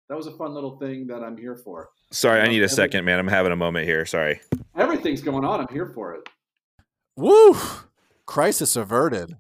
That 0.09 0.17
was 0.17 0.29
a 0.29 0.37
fun 0.37 0.55
little 0.55 0.79
thing 0.79 1.09
that 1.09 1.25
I'm 1.25 1.37
here 1.37 1.57
for. 1.57 1.89
Sorry, 2.13 2.41
I 2.41 2.47
need 2.47 2.63
a 2.63 2.69
second, 2.69 3.05
man. 3.05 3.19
I'm 3.19 3.27
having 3.27 3.51
a 3.51 3.57
moment 3.57 3.85
here. 3.85 4.07
Sorry. 4.07 4.41
Everything's 4.77 5.21
going 5.21 5.45
on. 5.45 5.61
I'm 5.61 5.75
here 5.75 5.91
for 5.93 6.15
it. 6.15 6.29
Woo! 7.17 7.57
Crisis 8.25 8.77
averted. 8.77 9.37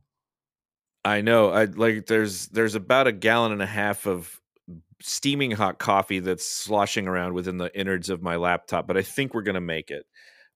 I 1.05 1.21
know. 1.21 1.51
I 1.51 1.67
like. 1.67 2.07
There's 2.07 2.49
there's 2.49 2.75
about 2.75 3.07
a 3.07 3.13
gallon 3.13 3.53
and 3.53 3.63
a 3.63 3.67
half 3.67 4.07
of 4.07 4.41
steaming 5.01 5.51
hot 5.53 5.79
coffee 5.79 6.21
that's 6.21 6.47
sloshing 6.47 7.07
around 7.07 7.35
within 7.35 7.59
the 7.59 7.77
innards 7.79 8.11
of 8.11 8.23
my 8.23 8.37
laptop, 8.37 8.87
but 8.87 8.97
I 8.97 9.03
think 9.03 9.35
we're 9.35 9.43
gonna 9.43 9.61
make 9.61 9.91
it. 9.91 10.07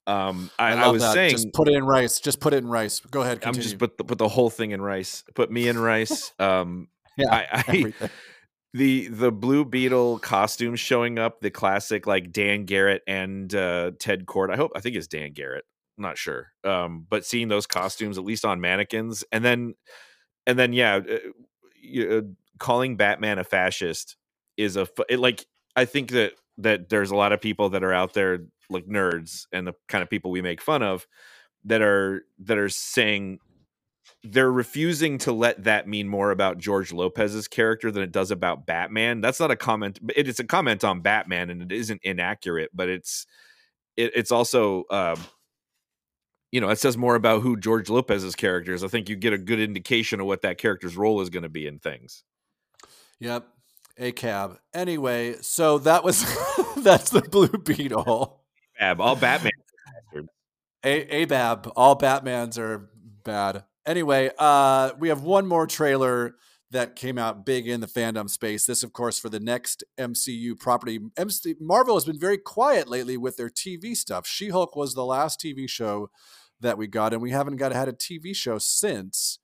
Um, 0.07 0.51
I, 0.59 0.73
I, 0.73 0.83
I 0.83 0.89
was 0.89 1.03
that. 1.03 1.15
saying, 1.15 1.31
just 1.31 1.53
put 1.53 1.69
it 1.69 1.75
in 1.75 1.85
rice. 1.85 2.19
Just 2.21 2.41
put 2.41 2.53
it 2.53 2.59
in 2.59 2.67
rice. 2.67 3.01
Go 3.01 3.23
ahead. 3.23 3.41
Continue. 3.41 3.59
I'm 3.59 3.63
just 3.63 3.79
put 3.79 3.99
the, 3.99 4.05
put 4.05 4.19
the 4.19 4.29
whole 4.29 4.51
thing 4.51 4.73
in 4.73 4.83
rice. 4.83 5.23
Put 5.35 5.51
me 5.51 5.69
in 5.69 5.79
rice. 5.79 6.33
Um, 6.41 6.89
yeah, 7.17 7.31
I, 7.31 7.65
I 7.69 8.09
the 8.75 9.09
the 9.09 9.31
Blue 9.31 9.65
Beetle 9.65 10.19
costumes 10.19 10.81
showing 10.81 11.19
up, 11.19 11.41
the 11.41 11.51
classic 11.51 12.07
like 12.07 12.33
Dan 12.33 12.65
Garrett 12.65 13.03
and 13.07 13.55
uh, 13.55 13.93
Ted 13.99 14.27
Kord. 14.27 14.51
I 14.51 14.57
hope 14.57 14.73
I 14.75 14.81
think 14.81 14.97
it's 14.97 15.07
Dan 15.07 15.33
Garrett. 15.33 15.65
I'm 15.99 16.03
not 16.03 16.19
sure. 16.19 16.53
Um, 16.65 17.07
but 17.09 17.27
seeing 17.27 17.49
those 17.49 17.67
costumes 17.67 18.17
at 18.17 18.25
least 18.25 18.45
on 18.45 18.61
mannequins, 18.61 19.25
and 19.31 19.45
then 19.45 19.75
and 20.47 20.59
then 20.59 20.73
yeah, 20.73 21.01
uh, 21.01 22.01
uh, 22.01 22.23
calling 22.59 22.97
Batman 22.97 23.39
a 23.39 23.45
fascist 23.45 24.17
is 24.57 24.77
a 24.77 24.87
it, 25.09 25.19
like 25.19 25.47
I 25.77 25.85
think 25.85 26.11
that 26.11 26.33
that 26.59 26.89
there's 26.89 27.11
a 27.11 27.17
lot 27.17 27.33
of 27.33 27.41
people 27.41 27.71
that 27.71 27.85
are 27.85 27.93
out 27.93 28.15
there 28.15 28.41
like 28.71 28.87
nerds 28.87 29.47
and 29.53 29.67
the 29.67 29.75
kind 29.89 30.03
of 30.03 30.11
people 30.11 30.31
we 30.31 30.43
make 30.43 30.61
fun 30.61 30.83
of 30.83 31.07
that 31.65 31.83
are 31.83 32.25
that 32.41 32.59
are 32.59 32.69
saying 32.69 33.39
they're 34.25 34.53
refusing 34.53 35.19
to 35.19 35.33
let 35.33 35.65
that 35.65 35.89
mean 35.89 36.09
more 36.09 36.31
about 36.31 36.59
George 36.59 36.93
Lopez's 36.93 37.49
character 37.49 37.91
than 37.91 38.03
it 38.03 38.13
does 38.13 38.31
about 38.31 38.67
Batman. 38.67 39.21
That's 39.21 39.41
not 39.41 39.51
a 39.51 39.57
comment. 39.57 39.99
It 40.15 40.29
is 40.29 40.39
a 40.39 40.45
comment 40.45 40.85
on 40.85 41.01
Batman, 41.01 41.51
and 41.51 41.63
it 41.63 41.73
isn't 41.73 42.01
inaccurate, 42.05 42.71
but 42.73 42.89
it's 42.89 43.27
it, 43.97 44.13
it's 44.15 44.31
also 44.31 44.85
um, 44.91 45.19
you 46.53 46.61
know 46.61 46.69
it 46.69 46.79
says 46.79 46.97
more 46.97 47.15
about 47.15 47.43
who 47.43 47.57
George 47.57 47.91
Lopez's 47.91 48.37
character 48.37 48.73
is. 48.73 48.85
I 48.85 48.89
think 48.89 49.09
you 49.09 49.17
get 49.17 49.33
a 49.33 49.39
good 49.39 49.61
indication 49.61 50.21
of 50.21 50.27
what 50.27 50.43
that 50.43 50.59
character's 50.59 50.97
role 50.97 51.21
is 51.21 51.31
going 51.31 51.43
to 51.45 51.49
be 51.49 51.67
in 51.67 51.79
things. 51.79 52.23
Yep, 53.21 53.47
a 53.99 54.13
cab. 54.13 54.59
Anyway, 54.75 55.37
so 55.41 55.79
that 55.79 56.05
was 56.05 56.23
that's 56.79 57.11
the 57.11 57.23
Blue 57.23 57.49
Beetle. 57.49 58.41
Cab, 58.79 59.01
all 59.01 59.17
Batman. 59.17 59.53
A- 60.85 61.27
ABAB. 61.27 61.71
All 61.77 61.97
Batmans 61.97 62.59
are 62.59 62.91
bad. 63.25 63.65
Anyway, 63.87 64.31
uh, 64.39 64.93
we 64.99 65.09
have 65.09 65.23
one 65.23 65.47
more 65.47 65.67
trailer 65.67 66.35
that 66.71 66.97
came 66.97 67.19
out 67.19 67.45
big 67.45 67.69
in 67.69 67.81
the 67.81 67.87
fandom 67.87 68.29
space. 68.29 68.65
This, 68.65 68.83
of 68.83 68.93
course, 68.93 69.19
for 69.19 69.29
the 69.29 69.41
next 69.41 69.85
MCU 69.99 70.59
property. 70.59 70.99
MC- 71.17 71.57
Marvel 71.61 71.95
has 71.95 72.05
been 72.05 72.19
very 72.19 72.39
quiet 72.39 72.89
lately 72.89 73.17
with 73.17 73.37
their 73.37 73.51
TV 73.51 73.95
stuff. 73.95 74.27
She 74.27 74.49
Hulk 74.49 74.75
was 74.75 74.95
the 74.95 75.05
last 75.05 75.41
TV 75.41 75.69
show 75.69 76.11
that 76.61 76.79
we 76.79 76.87
got, 76.87 77.13
and 77.13 77.21
we 77.21 77.31
haven't 77.31 77.57
got 77.57 77.73
had 77.73 77.89
a 77.89 77.93
TV 77.93 78.35
show 78.35 78.59
since. 78.59 79.39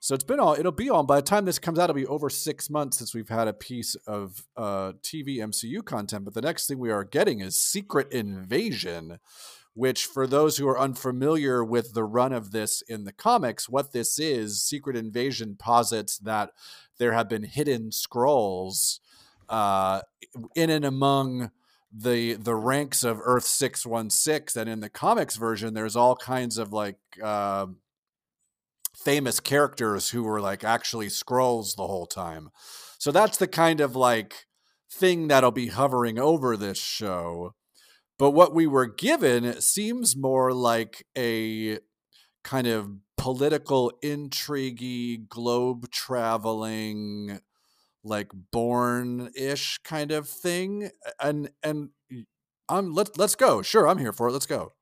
So 0.00 0.14
it's 0.14 0.24
been 0.24 0.38
all. 0.38 0.54
It'll 0.54 0.70
be 0.70 0.90
on 0.90 1.06
by 1.06 1.16
the 1.16 1.22
time 1.22 1.44
this 1.44 1.58
comes 1.58 1.78
out. 1.78 1.90
It'll 1.90 1.94
be 1.94 2.06
over 2.06 2.30
six 2.30 2.70
months 2.70 2.98
since 2.98 3.14
we've 3.14 3.28
had 3.28 3.48
a 3.48 3.52
piece 3.52 3.96
of 4.06 4.46
uh, 4.56 4.92
TV 5.02 5.38
MCU 5.38 5.84
content. 5.84 6.24
But 6.24 6.34
the 6.34 6.42
next 6.42 6.66
thing 6.68 6.78
we 6.78 6.90
are 6.90 7.04
getting 7.04 7.40
is 7.40 7.58
Secret 7.58 8.12
Invasion, 8.12 9.18
which, 9.74 10.06
for 10.06 10.26
those 10.26 10.56
who 10.56 10.68
are 10.68 10.78
unfamiliar 10.78 11.64
with 11.64 11.94
the 11.94 12.04
run 12.04 12.32
of 12.32 12.52
this 12.52 12.80
in 12.82 13.04
the 13.04 13.12
comics, 13.12 13.68
what 13.68 13.92
this 13.92 14.20
is, 14.20 14.62
Secret 14.62 14.96
Invasion 14.96 15.56
posits 15.58 16.16
that 16.18 16.50
there 16.98 17.12
have 17.12 17.28
been 17.28 17.44
hidden 17.44 17.90
Skrulls 17.90 19.00
uh, 19.48 20.02
in 20.54 20.70
and 20.70 20.84
among 20.84 21.50
the 21.92 22.34
the 22.34 22.54
ranks 22.54 23.02
of 23.02 23.18
Earth 23.24 23.44
six 23.44 23.84
one 23.84 24.10
six, 24.10 24.54
and 24.56 24.70
in 24.70 24.80
the 24.80 24.90
comics 24.90 25.36
version, 25.36 25.74
there's 25.74 25.96
all 25.96 26.14
kinds 26.14 26.56
of 26.56 26.72
like. 26.72 26.98
Uh, 27.20 27.66
famous 29.04 29.40
characters 29.40 30.10
who 30.10 30.22
were 30.22 30.40
like 30.40 30.64
actually 30.64 31.08
Skrulls 31.08 31.76
the 31.76 31.86
whole 31.86 32.06
time. 32.06 32.50
So 32.98 33.12
that's 33.12 33.38
the 33.38 33.46
kind 33.46 33.80
of 33.80 33.94
like 33.94 34.46
thing 34.90 35.28
that'll 35.28 35.50
be 35.50 35.68
hovering 35.68 36.18
over 36.18 36.56
this 36.56 36.78
show. 36.78 37.54
But 38.18 38.32
what 38.32 38.54
we 38.54 38.66
were 38.66 38.86
given 38.86 39.60
seems 39.60 40.16
more 40.16 40.52
like 40.52 41.06
a 41.16 41.78
kind 42.42 42.66
of 42.66 42.90
political 43.16 43.92
intrigue, 44.02 45.28
globe 45.28 45.90
traveling, 45.90 47.40
like 48.02 48.30
Bourne 48.50 49.30
ish 49.36 49.78
kind 49.84 50.10
of 50.10 50.28
thing. 50.28 50.90
And 51.20 51.50
and 51.62 51.90
I'm 52.68 52.86
um, 52.86 52.94
let 52.94 53.16
let's 53.16 53.34
go. 53.34 53.62
Sure, 53.62 53.88
I'm 53.88 53.98
here 53.98 54.12
for 54.12 54.28
it. 54.28 54.32
Let's 54.32 54.46
go. 54.46 54.72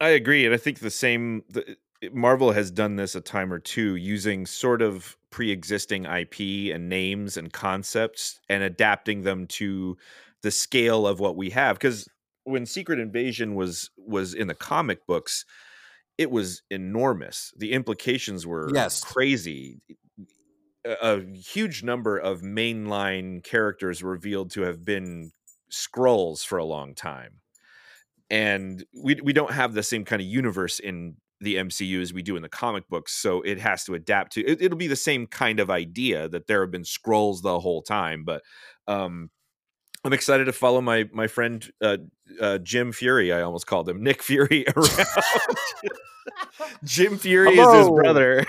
I 0.00 0.10
agree, 0.10 0.44
and 0.46 0.54
I 0.54 0.56
think 0.56 0.78
the 0.78 0.90
same. 0.90 1.42
Marvel 2.12 2.52
has 2.52 2.70
done 2.70 2.96
this 2.96 3.14
a 3.14 3.20
time 3.20 3.52
or 3.52 3.58
two 3.58 3.94
using 3.96 4.46
sort 4.46 4.80
of 4.80 5.16
pre-existing 5.30 6.04
IP 6.04 6.74
and 6.74 6.88
names 6.88 7.36
and 7.36 7.52
concepts 7.52 8.40
and 8.48 8.62
adapting 8.62 9.22
them 9.22 9.46
to 9.46 9.96
the 10.42 10.50
scale 10.50 11.06
of 11.06 11.20
what 11.20 11.36
we 11.36 11.50
have 11.50 11.76
because 11.76 12.08
when 12.44 12.64
Secret 12.64 12.98
Invasion 12.98 13.54
was 13.54 13.90
was 13.98 14.32
in 14.32 14.46
the 14.46 14.54
comic 14.54 15.06
books 15.06 15.44
it 16.20 16.30
was 16.30 16.60
enormous. 16.70 17.50
The 17.56 17.72
implications 17.72 18.46
were 18.46 18.70
yes. 18.74 19.02
crazy. 19.02 19.80
A, 20.84 20.92
a 21.00 21.24
huge 21.34 21.82
number 21.82 22.18
of 22.18 22.42
mainline 22.42 23.42
characters 23.42 24.02
revealed 24.02 24.50
to 24.50 24.60
have 24.60 24.84
been 24.84 25.30
Skrulls 25.72 26.44
for 26.44 26.58
a 26.58 26.64
long 26.64 26.94
time. 26.94 27.40
And 28.28 28.84
we 28.94 29.14
we 29.22 29.32
don't 29.32 29.52
have 29.52 29.72
the 29.72 29.82
same 29.82 30.04
kind 30.04 30.20
of 30.20 30.28
universe 30.28 30.78
in 30.78 31.16
the 31.40 31.56
MCU 31.56 32.00
as 32.02 32.12
we 32.12 32.22
do 32.22 32.36
in 32.36 32.42
the 32.42 32.48
comic 32.48 32.88
books. 32.88 33.12
So 33.14 33.40
it 33.42 33.58
has 33.60 33.84
to 33.84 33.94
adapt 33.94 34.32
to 34.32 34.44
it, 34.46 34.70
will 34.70 34.76
be 34.76 34.86
the 34.86 34.96
same 34.96 35.26
kind 35.26 35.60
of 35.60 35.70
idea 35.70 36.28
that 36.28 36.46
there 36.46 36.60
have 36.60 36.70
been 36.70 36.82
Skrulls 36.82 37.42
the 37.42 37.60
whole 37.60 37.82
time. 37.82 38.24
But 38.24 38.42
um, 38.86 39.30
I'm 40.04 40.12
excited 40.12 40.44
to 40.46 40.52
follow 40.52 40.80
my 40.80 41.08
my 41.12 41.26
friend 41.26 41.68
uh, 41.80 41.98
uh, 42.40 42.58
Jim 42.58 42.92
Fury. 42.92 43.32
I 43.32 43.42
almost 43.42 43.66
called 43.66 43.88
him 43.88 44.02
Nick 44.02 44.22
Fury 44.22 44.64
around. 44.76 45.06
Jim 46.84 47.18
Fury 47.18 47.54
Hello. 47.54 47.72
is 47.72 47.86
his 47.86 47.90
brother. 47.90 48.46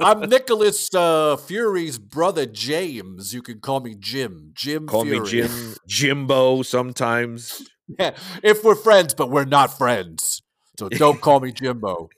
I'm 0.00 0.20
Nicholas 0.20 0.94
uh, 0.94 1.36
Fury's 1.36 1.98
brother, 1.98 2.46
James. 2.46 3.34
You 3.34 3.42
can 3.42 3.58
call 3.60 3.80
me 3.80 3.96
Jim. 3.98 4.52
Jim. 4.54 4.86
Call 4.86 5.04
Fury. 5.04 5.20
me 5.20 5.26
Jim. 5.28 5.74
Jimbo. 5.86 6.62
Sometimes. 6.62 7.68
Yeah, 7.98 8.14
if 8.42 8.62
we're 8.64 8.74
friends, 8.74 9.14
but 9.14 9.30
we're 9.30 9.46
not 9.46 9.78
friends. 9.78 10.42
So 10.78 10.88
don't 10.88 11.20
call 11.20 11.40
me 11.40 11.50
Jimbo. 11.52 12.08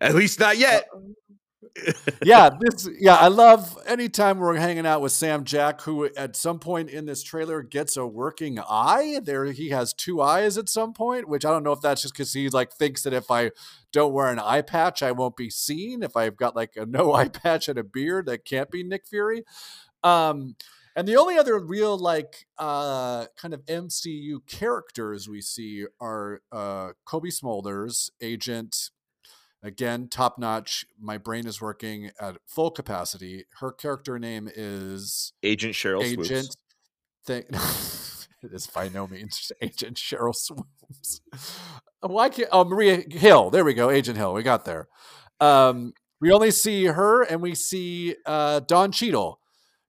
At 0.00 0.14
least 0.14 0.38
not 0.38 0.56
yet. 0.56 0.88
yeah, 2.22 2.50
this 2.60 2.88
yeah, 3.00 3.16
I 3.16 3.26
love 3.26 3.76
anytime 3.86 4.38
we're 4.38 4.56
hanging 4.56 4.86
out 4.86 5.00
with 5.00 5.10
Sam 5.10 5.42
Jack, 5.42 5.80
who 5.80 6.04
at 6.16 6.36
some 6.36 6.60
point 6.60 6.90
in 6.90 7.06
this 7.06 7.24
trailer 7.24 7.62
gets 7.62 7.96
a 7.96 8.06
working 8.06 8.60
eye. 8.60 9.20
There 9.24 9.46
he 9.46 9.70
has 9.70 9.92
two 9.92 10.22
eyes 10.22 10.56
at 10.56 10.68
some 10.68 10.92
point, 10.92 11.28
which 11.28 11.44
I 11.44 11.50
don't 11.50 11.64
know 11.64 11.72
if 11.72 11.80
that's 11.80 12.02
just 12.02 12.14
because 12.14 12.32
he 12.32 12.48
like 12.48 12.72
thinks 12.72 13.02
that 13.02 13.12
if 13.12 13.30
I 13.30 13.50
don't 13.92 14.12
wear 14.12 14.30
an 14.30 14.38
eye 14.38 14.62
patch, 14.62 15.02
I 15.02 15.10
won't 15.10 15.36
be 15.36 15.50
seen. 15.50 16.04
If 16.04 16.16
I've 16.16 16.36
got 16.36 16.54
like 16.54 16.76
a 16.76 16.86
no 16.86 17.12
eye 17.14 17.28
patch 17.28 17.68
and 17.68 17.78
a 17.78 17.84
beard, 17.84 18.26
that 18.26 18.44
can't 18.44 18.70
be 18.70 18.84
Nick 18.84 19.06
Fury. 19.08 19.44
Um, 20.04 20.54
and 20.96 21.08
the 21.08 21.16
only 21.16 21.36
other 21.36 21.58
real 21.58 21.98
like 21.98 22.46
uh, 22.58 23.26
kind 23.36 23.52
of 23.52 23.64
MCU 23.66 24.46
characters 24.46 25.28
we 25.28 25.40
see 25.40 25.86
are 26.00 26.40
uh, 26.52 26.90
Cobie 27.04 27.30
Smulders, 27.30 28.10
Agent. 28.20 28.90
Again, 29.62 30.08
top 30.08 30.38
notch. 30.38 30.84
My 31.00 31.16
brain 31.16 31.46
is 31.46 31.60
working 31.60 32.10
at 32.20 32.36
full 32.46 32.70
capacity. 32.70 33.46
Her 33.60 33.72
character 33.72 34.18
name 34.18 34.48
is 34.54 35.32
Agent 35.42 35.74
Cheryl 35.74 36.02
Agent. 36.02 36.54
Thing. 37.26 37.44
it 37.50 38.52
is 38.52 38.66
by 38.66 38.90
no 38.90 39.06
means 39.06 39.50
Agent 39.62 39.96
Cheryl 39.96 40.34
Swoops. 40.34 41.22
Why 42.00 42.28
can't? 42.28 42.50
Oh, 42.52 42.64
Maria 42.64 43.02
Hill. 43.10 43.50
There 43.50 43.64
we 43.64 43.72
go. 43.72 43.90
Agent 43.90 44.18
Hill. 44.18 44.34
We 44.34 44.42
got 44.42 44.66
there. 44.66 44.88
Um, 45.40 45.94
we 46.20 46.30
only 46.30 46.50
see 46.50 46.84
her, 46.84 47.22
and 47.22 47.40
we 47.40 47.54
see 47.54 48.16
uh, 48.26 48.60
Don 48.60 48.92
Cheadle 48.92 49.40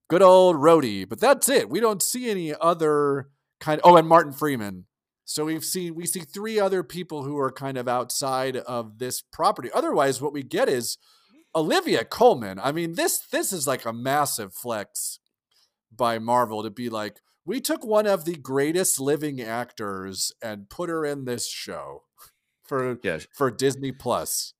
good 0.07 0.21
old 0.21 0.57
Rhodey. 0.57 1.07
But 1.07 1.19
that's 1.19 1.49
it. 1.49 1.69
We 1.69 1.79
don't 1.79 2.01
see 2.01 2.29
any 2.29 2.53
other 2.53 3.29
kind. 3.59 3.79
Of, 3.81 3.91
oh, 3.91 3.97
and 3.97 4.07
Martin 4.07 4.33
Freeman. 4.33 4.85
So 5.25 5.45
we've 5.45 5.65
seen 5.65 5.95
we 5.95 6.05
see 6.05 6.19
three 6.19 6.59
other 6.59 6.83
people 6.83 7.23
who 7.23 7.37
are 7.37 7.51
kind 7.51 7.77
of 7.77 7.87
outside 7.87 8.57
of 8.57 8.99
this 8.99 9.21
property. 9.21 9.69
Otherwise, 9.73 10.21
what 10.21 10.33
we 10.33 10.43
get 10.43 10.69
is 10.69 10.97
Olivia 11.55 12.05
Colman. 12.05 12.59
I 12.61 12.71
mean, 12.71 12.93
this 12.93 13.19
this 13.31 13.51
is 13.51 13.65
like 13.65 13.85
a 13.85 13.93
massive 13.93 14.53
flex 14.53 15.19
by 15.95 16.19
Marvel 16.19 16.61
to 16.61 16.69
be 16.69 16.89
like, 16.89 17.21
we 17.45 17.61
took 17.61 17.85
one 17.85 18.05
of 18.05 18.25
the 18.25 18.35
greatest 18.35 18.99
living 18.99 19.41
actors 19.41 20.31
and 20.43 20.69
put 20.69 20.89
her 20.89 21.05
in 21.05 21.25
this 21.25 21.49
show 21.49 22.03
for 22.63 22.99
yeah. 23.01 23.19
for 23.33 23.49
Disney 23.49 23.91
Plus 23.91 24.53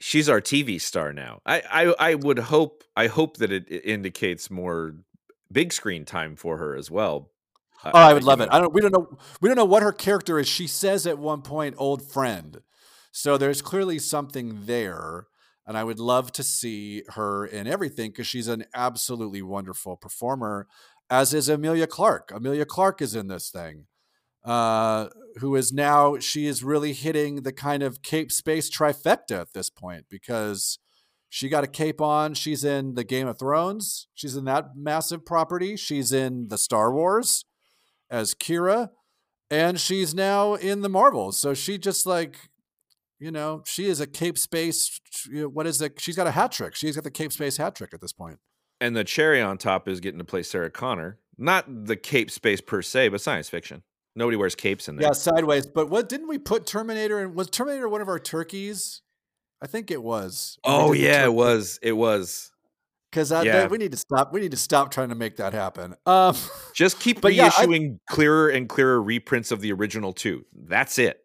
she's 0.00 0.28
our 0.28 0.40
TV 0.40 0.80
star 0.80 1.12
now. 1.12 1.40
I, 1.46 1.62
I 1.70 2.10
I 2.10 2.14
would 2.16 2.38
hope 2.38 2.82
I 2.96 3.06
hope 3.06 3.36
that 3.36 3.52
it, 3.52 3.68
indicates 3.68 4.50
more 4.50 4.94
big 5.52 5.72
screen 5.72 6.04
time 6.04 6.34
for 6.34 6.56
her 6.56 6.74
as 6.74 6.90
well. 6.90 7.30
Oh, 7.84 7.90
I, 7.94 8.10
I 8.10 8.14
would 8.14 8.24
love 8.24 8.40
it. 8.40 8.48
I 8.50 8.58
don't. 8.58 8.72
We 8.72 8.80
don't 8.80 8.92
know. 8.92 9.18
We 9.40 9.48
don't 9.48 9.56
know 9.56 9.64
what 9.64 9.82
her 9.82 9.92
character 9.92 10.38
is. 10.38 10.48
She 10.48 10.66
says 10.66 11.06
at 11.06 11.18
one 11.18 11.42
point, 11.42 11.76
"Old 11.78 12.02
friend," 12.02 12.62
so 13.12 13.38
there's 13.38 13.62
clearly 13.62 13.98
something 13.98 14.66
there, 14.66 15.26
and 15.66 15.78
I 15.78 15.84
would 15.84 16.00
love 16.00 16.32
to 16.32 16.42
see 16.42 17.04
her 17.10 17.46
in 17.46 17.66
everything 17.66 18.10
because 18.10 18.26
she's 18.26 18.48
an 18.48 18.64
absolutely 18.74 19.42
wonderful 19.42 19.96
performer. 19.96 20.66
As 21.12 21.34
is 21.34 21.48
Emilia 21.48 21.88
Clarke. 21.88 22.30
Emilia 22.32 22.64
Clarke 22.64 23.02
is 23.02 23.16
in 23.16 23.26
this 23.26 23.50
thing 23.50 23.86
uh, 24.44 25.08
who 25.36 25.54
is 25.56 25.72
now 25.72 26.18
she 26.18 26.46
is 26.46 26.64
really 26.64 26.92
hitting 26.92 27.42
the 27.42 27.52
kind 27.52 27.82
of 27.82 28.02
cape 28.02 28.32
space 28.32 28.70
trifecta 28.70 29.40
at 29.40 29.52
this 29.52 29.70
point 29.70 30.06
because 30.08 30.78
she 31.28 31.48
got 31.48 31.64
a 31.64 31.68
cape 31.68 32.00
on. 32.00 32.34
She's 32.34 32.64
in 32.64 32.94
the 32.94 33.04
Game 33.04 33.28
of 33.28 33.38
Thrones. 33.38 34.08
She's 34.14 34.36
in 34.36 34.44
that 34.46 34.76
massive 34.76 35.24
property. 35.24 35.76
She's 35.76 36.12
in 36.12 36.48
the 36.48 36.58
Star 36.58 36.92
Wars 36.92 37.44
as 38.10 38.34
Qi'ra, 38.34 38.90
and 39.48 39.78
she's 39.78 40.12
now 40.12 40.54
in 40.54 40.80
the 40.80 40.88
Marvels. 40.88 41.38
So 41.38 41.54
she 41.54 41.78
just 41.78 42.04
like, 42.04 42.50
you 43.20 43.30
know, 43.30 43.62
she 43.64 43.86
is 43.86 44.00
a 44.00 44.06
cape 44.08 44.38
space. 44.38 45.00
What 45.30 45.66
is 45.66 45.80
it? 45.80 46.00
She's 46.00 46.16
got 46.16 46.26
a 46.26 46.32
hat 46.32 46.50
trick. 46.50 46.74
She's 46.74 46.96
got 46.96 47.04
the 47.04 47.10
cape 47.10 47.32
space 47.32 47.58
hat 47.58 47.76
trick 47.76 47.94
at 47.94 48.00
this 48.00 48.12
point. 48.12 48.38
And 48.80 48.96
the 48.96 49.04
cherry 49.04 49.40
on 49.40 49.58
top 49.58 49.86
is 49.86 50.00
getting 50.00 50.18
to 50.18 50.24
play 50.24 50.42
Sarah 50.42 50.70
Connor. 50.70 51.18
Not 51.38 51.86
the 51.86 51.96
cape 51.96 52.30
space 52.30 52.60
per 52.60 52.82
se, 52.82 53.08
but 53.08 53.20
science 53.20 53.48
fiction. 53.48 53.82
Nobody 54.16 54.36
wears 54.36 54.54
capes 54.54 54.88
in 54.88 54.96
there. 54.96 55.06
Yeah, 55.06 55.12
sideways. 55.12 55.66
But 55.66 55.88
what 55.88 56.08
didn't 56.08 56.28
we 56.28 56.38
put 56.38 56.66
Terminator 56.66 57.20
in? 57.20 57.34
Was 57.34 57.48
Terminator 57.48 57.88
one 57.88 58.00
of 58.00 58.08
our 58.08 58.18
turkeys? 58.18 59.02
I 59.62 59.66
think 59.66 59.90
it 59.90 60.02
was. 60.02 60.58
Oh 60.64 60.92
yeah, 60.92 61.24
it 61.24 61.34
was. 61.34 61.78
It 61.82 61.92
was. 61.92 62.50
Because 63.10 63.32
yeah. 63.32 63.66
we 63.66 63.78
need 63.78 63.90
to 63.90 63.98
stop. 63.98 64.32
We 64.32 64.40
need 64.40 64.52
to 64.52 64.56
stop 64.56 64.92
trying 64.92 65.08
to 65.08 65.16
make 65.16 65.36
that 65.36 65.52
happen. 65.52 65.96
Um, 66.06 66.36
Just 66.74 67.00
keep 67.00 67.20
reissuing 67.22 67.82
yeah, 67.82 67.88
I, 68.08 68.14
clearer 68.14 68.48
and 68.48 68.68
clearer 68.68 69.02
reprints 69.02 69.50
of 69.50 69.60
the 69.60 69.72
original 69.72 70.12
two. 70.12 70.44
That's 70.54 70.98
it. 70.98 71.20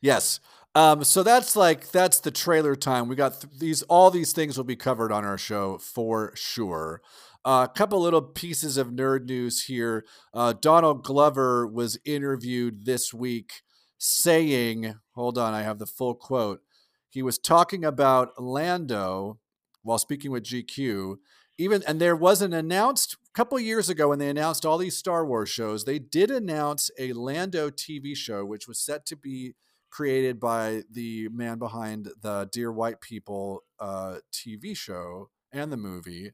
Yes. 0.00 0.38
Um, 0.76 1.04
so 1.04 1.22
that's 1.22 1.56
like 1.56 1.90
that's 1.90 2.20
the 2.20 2.30
trailer 2.30 2.76
time. 2.76 3.08
We 3.08 3.16
got 3.16 3.40
th- 3.40 3.58
these. 3.58 3.82
All 3.82 4.10
these 4.10 4.32
things 4.32 4.56
will 4.56 4.64
be 4.64 4.76
covered 4.76 5.12
on 5.12 5.24
our 5.24 5.38
show 5.38 5.78
for 5.78 6.32
sure. 6.34 7.02
A 7.44 7.48
uh, 7.48 7.66
couple 7.66 8.00
little 8.00 8.22
pieces 8.22 8.78
of 8.78 8.88
nerd 8.88 9.26
news 9.26 9.64
here. 9.64 10.06
Uh, 10.32 10.54
Donald 10.54 11.04
Glover 11.04 11.66
was 11.66 11.98
interviewed 12.06 12.86
this 12.86 13.12
week 13.12 13.62
saying, 13.98 14.94
hold 15.14 15.36
on, 15.36 15.52
I 15.52 15.62
have 15.62 15.78
the 15.78 15.86
full 15.86 16.14
quote. 16.14 16.62
He 17.10 17.22
was 17.22 17.38
talking 17.38 17.84
about 17.84 18.40
Lando 18.40 19.38
while 19.82 19.98
speaking 19.98 20.30
with 20.30 20.44
GQ. 20.44 21.16
Even 21.58 21.82
and 21.86 22.00
there 22.00 22.16
was 22.16 22.42
an 22.42 22.52
announced 22.52 23.16
a 23.28 23.32
couple 23.34 23.60
years 23.60 23.88
ago 23.88 24.08
when 24.08 24.18
they 24.18 24.30
announced 24.30 24.64
all 24.64 24.78
these 24.78 24.96
Star 24.96 25.26
Wars 25.26 25.48
shows, 25.48 25.84
they 25.84 25.98
did 25.98 26.30
announce 26.30 26.90
a 26.98 27.12
Lando 27.12 27.68
TV 27.70 28.16
show, 28.16 28.44
which 28.44 28.66
was 28.66 28.80
set 28.80 29.06
to 29.06 29.16
be 29.16 29.54
created 29.90 30.40
by 30.40 30.82
the 30.90 31.28
man 31.28 31.58
behind 31.58 32.08
the 32.20 32.48
Dear 32.50 32.72
White 32.72 33.00
People 33.00 33.64
uh, 33.78 34.16
TV 34.32 34.76
show 34.76 35.30
and 35.52 35.70
the 35.70 35.76
movie. 35.76 36.32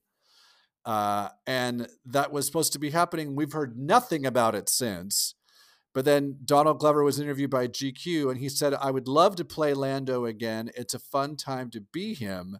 Uh, 0.84 1.28
and 1.46 1.88
that 2.06 2.32
was 2.32 2.46
supposed 2.46 2.72
to 2.72 2.78
be 2.78 2.90
happening. 2.90 3.36
We've 3.36 3.52
heard 3.52 3.78
nothing 3.78 4.24
about 4.24 4.54
it 4.54 4.68
since. 4.68 5.34
But 5.92 6.04
then 6.04 6.38
Donald 6.44 6.78
Glover 6.78 7.02
was 7.02 7.18
interviewed 7.18 7.50
by 7.50 7.66
GQ 7.66 8.30
and 8.30 8.38
he 8.38 8.48
said, 8.48 8.74
I 8.74 8.90
would 8.90 9.08
love 9.08 9.36
to 9.36 9.44
play 9.44 9.74
Lando 9.74 10.24
again. 10.24 10.70
It's 10.76 10.94
a 10.94 11.00
fun 11.00 11.36
time 11.36 11.68
to 11.70 11.80
be 11.80 12.14
him. 12.14 12.58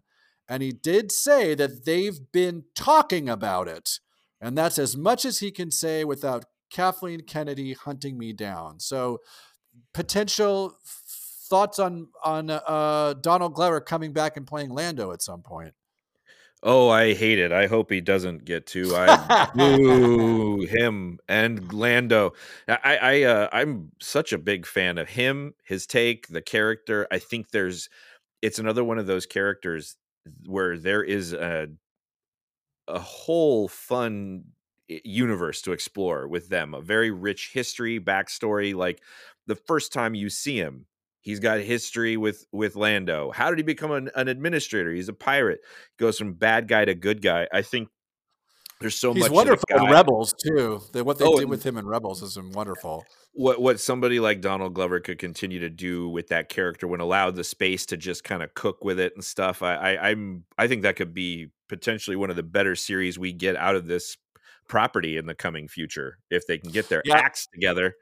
And 0.49 0.61
he 0.61 0.71
did 0.71 1.11
say 1.11 1.55
that 1.55 1.85
they've 1.85 2.19
been 2.33 2.65
talking 2.75 3.29
about 3.29 3.69
it. 3.69 3.99
And 4.41 4.57
that's 4.57 4.77
as 4.77 4.97
much 4.97 5.23
as 5.23 5.39
he 5.39 5.49
can 5.49 5.71
say 5.71 6.03
without 6.03 6.45
Kathleen 6.71 7.21
Kennedy 7.21 7.73
hunting 7.73 8.17
me 8.17 8.33
down. 8.33 8.79
So 8.79 9.19
potential 9.93 10.75
thoughts 11.49 11.79
on 11.79 12.07
on 12.23 12.49
uh, 12.49 13.13
Donald 13.21 13.53
Glover 13.53 13.79
coming 13.79 14.13
back 14.13 14.35
and 14.35 14.47
playing 14.47 14.71
Lando 14.71 15.11
at 15.11 15.21
some 15.21 15.41
point. 15.41 15.73
Oh, 16.63 16.89
I 16.89 17.15
hate 17.15 17.39
it. 17.39 17.51
I 17.51 17.65
hope 17.65 17.89
he 17.89 18.01
doesn't 18.01 18.45
get 18.45 18.67
to. 18.67 18.95
I 18.95 19.49
boo 19.55 20.61
him 20.61 21.19
and 21.27 21.73
Lando. 21.73 22.33
I, 22.67 22.97
I, 23.01 23.23
uh, 23.23 23.49
I'm 23.51 23.91
such 23.99 24.31
a 24.31 24.37
big 24.37 24.67
fan 24.67 24.99
of 24.99 25.09
him, 25.09 25.55
his 25.63 25.87
take, 25.87 26.27
the 26.27 26.41
character. 26.41 27.07
I 27.11 27.17
think 27.17 27.49
there's, 27.49 27.89
it's 28.43 28.59
another 28.59 28.83
one 28.83 28.99
of 28.99 29.07
those 29.07 29.25
characters 29.25 29.95
where 30.45 30.77
there 30.77 31.03
is 31.03 31.33
a, 31.33 31.67
a 32.87 32.99
whole 32.99 33.67
fun 33.67 34.43
universe 34.87 35.63
to 35.63 35.71
explore 35.71 36.27
with 36.27 36.49
them. 36.49 36.75
A 36.75 36.81
very 36.81 37.09
rich 37.09 37.51
history, 37.53 37.99
backstory. 37.99 38.75
Like 38.75 39.01
the 39.47 39.55
first 39.55 39.93
time 39.93 40.13
you 40.13 40.29
see 40.29 40.57
him, 40.57 40.85
He's 41.21 41.39
got 41.39 41.59
history 41.59 42.17
with 42.17 42.45
with 42.51 42.75
Lando. 42.75 43.31
How 43.31 43.49
did 43.49 43.59
he 43.59 43.63
become 43.63 43.91
an, 43.91 44.09
an 44.15 44.27
administrator? 44.27 44.91
He's 44.91 45.09
a 45.09 45.13
pirate. 45.13 45.59
He 45.97 46.03
goes 46.03 46.17
from 46.17 46.33
bad 46.33 46.67
guy 46.67 46.85
to 46.85 46.95
good 46.95 47.21
guy. 47.21 47.47
I 47.53 47.61
think 47.61 47.89
there's 48.79 48.95
so 48.95 49.13
He's 49.13 49.23
much. 49.23 49.31
wonderful 49.31 49.63
in 49.69 49.91
Rebels 49.91 50.33
too. 50.33 50.81
The, 50.91 51.03
what 51.03 51.19
they 51.19 51.25
Oh, 51.25 51.37
did 51.39 51.47
with 51.47 51.63
him 51.63 51.77
in 51.77 51.85
Rebels 51.85 52.23
is 52.23 52.39
wonderful. 52.39 53.05
What 53.33 53.61
what 53.61 53.79
somebody 53.79 54.19
like 54.19 54.41
Donald 54.41 54.73
Glover 54.73 54.99
could 54.99 55.19
continue 55.19 55.59
to 55.59 55.69
do 55.69 56.09
with 56.09 56.29
that 56.29 56.49
character 56.49 56.87
when 56.87 56.99
allowed 56.99 57.35
the 57.35 57.43
space 57.43 57.85
to 57.87 57.97
just 57.97 58.23
kind 58.23 58.41
of 58.41 58.53
cook 58.55 58.83
with 58.83 58.99
it 58.99 59.13
and 59.15 59.23
stuff. 59.23 59.61
I, 59.61 59.75
I 59.75 60.09
I'm 60.09 60.45
I 60.57 60.67
think 60.67 60.81
that 60.81 60.95
could 60.95 61.13
be 61.13 61.49
potentially 61.69 62.15
one 62.17 62.31
of 62.31 62.35
the 62.35 62.43
better 62.43 62.75
series 62.75 63.19
we 63.19 63.31
get 63.31 63.55
out 63.55 63.75
of 63.75 63.85
this 63.87 64.17
property 64.67 65.17
in 65.17 65.27
the 65.27 65.35
coming 65.35 65.67
future 65.67 66.17
if 66.31 66.47
they 66.47 66.57
can 66.57 66.71
get 66.71 66.89
their 66.89 67.03
Yeah. 67.05 67.17
acts 67.17 67.47
together. 67.53 67.93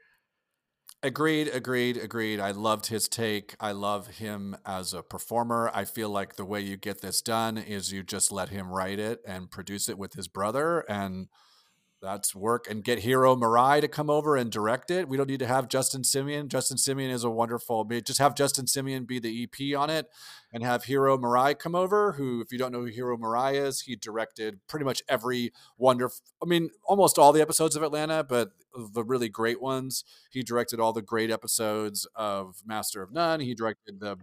Agreed, 1.02 1.48
agreed, 1.48 1.96
agreed. 1.96 2.40
I 2.40 2.50
loved 2.50 2.86
his 2.86 3.08
take. 3.08 3.56
I 3.58 3.72
love 3.72 4.18
him 4.18 4.54
as 4.66 4.92
a 4.92 5.02
performer. 5.02 5.70
I 5.72 5.86
feel 5.86 6.10
like 6.10 6.36
the 6.36 6.44
way 6.44 6.60
you 6.60 6.76
get 6.76 7.00
this 7.00 7.22
done 7.22 7.56
is 7.56 7.90
you 7.90 8.02
just 8.02 8.30
let 8.30 8.50
him 8.50 8.70
write 8.70 8.98
it 8.98 9.22
and 9.26 9.50
produce 9.50 9.88
it 9.88 9.96
with 9.96 10.12
his 10.12 10.28
brother, 10.28 10.80
and 10.90 11.28
that's 12.02 12.34
work. 12.34 12.66
And 12.70 12.82
get 12.82 13.00
Hiro 13.00 13.36
Murai 13.36 13.80
to 13.80 13.88
come 13.88 14.10
over 14.10 14.36
and 14.36 14.50
direct 14.50 14.90
it. 14.90 15.08
We 15.08 15.16
don't 15.16 15.28
need 15.28 15.40
to 15.40 15.46
have 15.46 15.68
Justin 15.68 16.02
Simien. 16.02 16.48
Justin 16.48 16.76
Simien 16.76 17.10
is 17.10 17.24
a 17.24 17.30
wonderful. 17.30 17.84
Just 17.84 18.18
have 18.18 18.34
Justin 18.34 18.66
Simien 18.66 19.06
be 19.06 19.18
the 19.18 19.42
EP 19.44 19.78
on 19.78 19.90
it, 19.90 20.06
and 20.52 20.62
have 20.62 20.84
Hiro 20.84 21.18
Murai 21.18 21.58
come 21.58 21.74
over. 21.74 22.12
Who, 22.12 22.40
if 22.40 22.52
you 22.52 22.58
don't 22.58 22.72
know 22.72 22.80
who 22.80 22.86
Hiro 22.86 23.16
Murai 23.16 23.54
is, 23.54 23.82
he 23.82 23.96
directed 23.96 24.60
pretty 24.66 24.84
much 24.84 25.02
every 25.08 25.52
wonderful. 25.76 26.24
I 26.42 26.46
mean, 26.46 26.70
almost 26.84 27.18
all 27.18 27.32
the 27.32 27.42
episodes 27.42 27.76
of 27.76 27.82
Atlanta, 27.82 28.24
but 28.24 28.50
the 28.74 29.04
really 29.04 29.28
great 29.28 29.60
ones. 29.60 30.04
He 30.30 30.42
directed 30.42 30.80
all 30.80 30.92
the 30.92 31.02
great 31.02 31.30
episodes 31.30 32.06
of 32.14 32.62
Master 32.64 33.02
of 33.02 33.12
None. 33.12 33.40
He 33.40 33.54
directed 33.54 34.00
the 34.00 34.18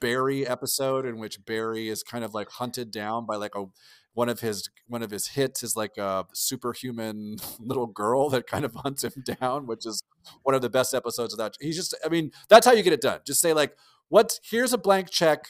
Barry 0.00 0.46
episode 0.46 1.06
in 1.06 1.18
which 1.18 1.44
Barry 1.44 1.88
is 1.88 2.02
kind 2.02 2.24
of 2.24 2.34
like 2.34 2.50
hunted 2.50 2.90
down 2.90 3.26
by 3.26 3.36
like 3.36 3.54
a 3.54 3.66
one 4.14 4.28
of 4.28 4.40
his 4.40 4.68
one 4.88 5.02
of 5.02 5.10
his 5.10 5.28
hits 5.28 5.62
is 5.62 5.74
like 5.76 5.96
a 5.96 6.26
superhuman 6.34 7.36
little 7.60 7.86
girl 7.86 8.28
that 8.30 8.46
kind 8.46 8.64
of 8.64 8.74
hunts 8.84 9.04
him 9.04 9.12
down, 9.40 9.66
which 9.66 9.86
is 9.86 10.02
one 10.42 10.54
of 10.54 10.62
the 10.62 10.70
best 10.70 10.94
episodes 10.94 11.32
of 11.32 11.38
that. 11.38 11.54
He's 11.60 11.76
just 11.76 11.94
I 12.04 12.08
mean, 12.08 12.30
that's 12.48 12.66
how 12.66 12.72
you 12.72 12.82
get 12.82 12.92
it 12.92 13.00
done. 13.00 13.20
Just 13.26 13.40
say 13.40 13.52
like, 13.52 13.76
what 14.08 14.38
here's 14.48 14.72
a 14.72 14.78
blank 14.78 15.10
check. 15.10 15.46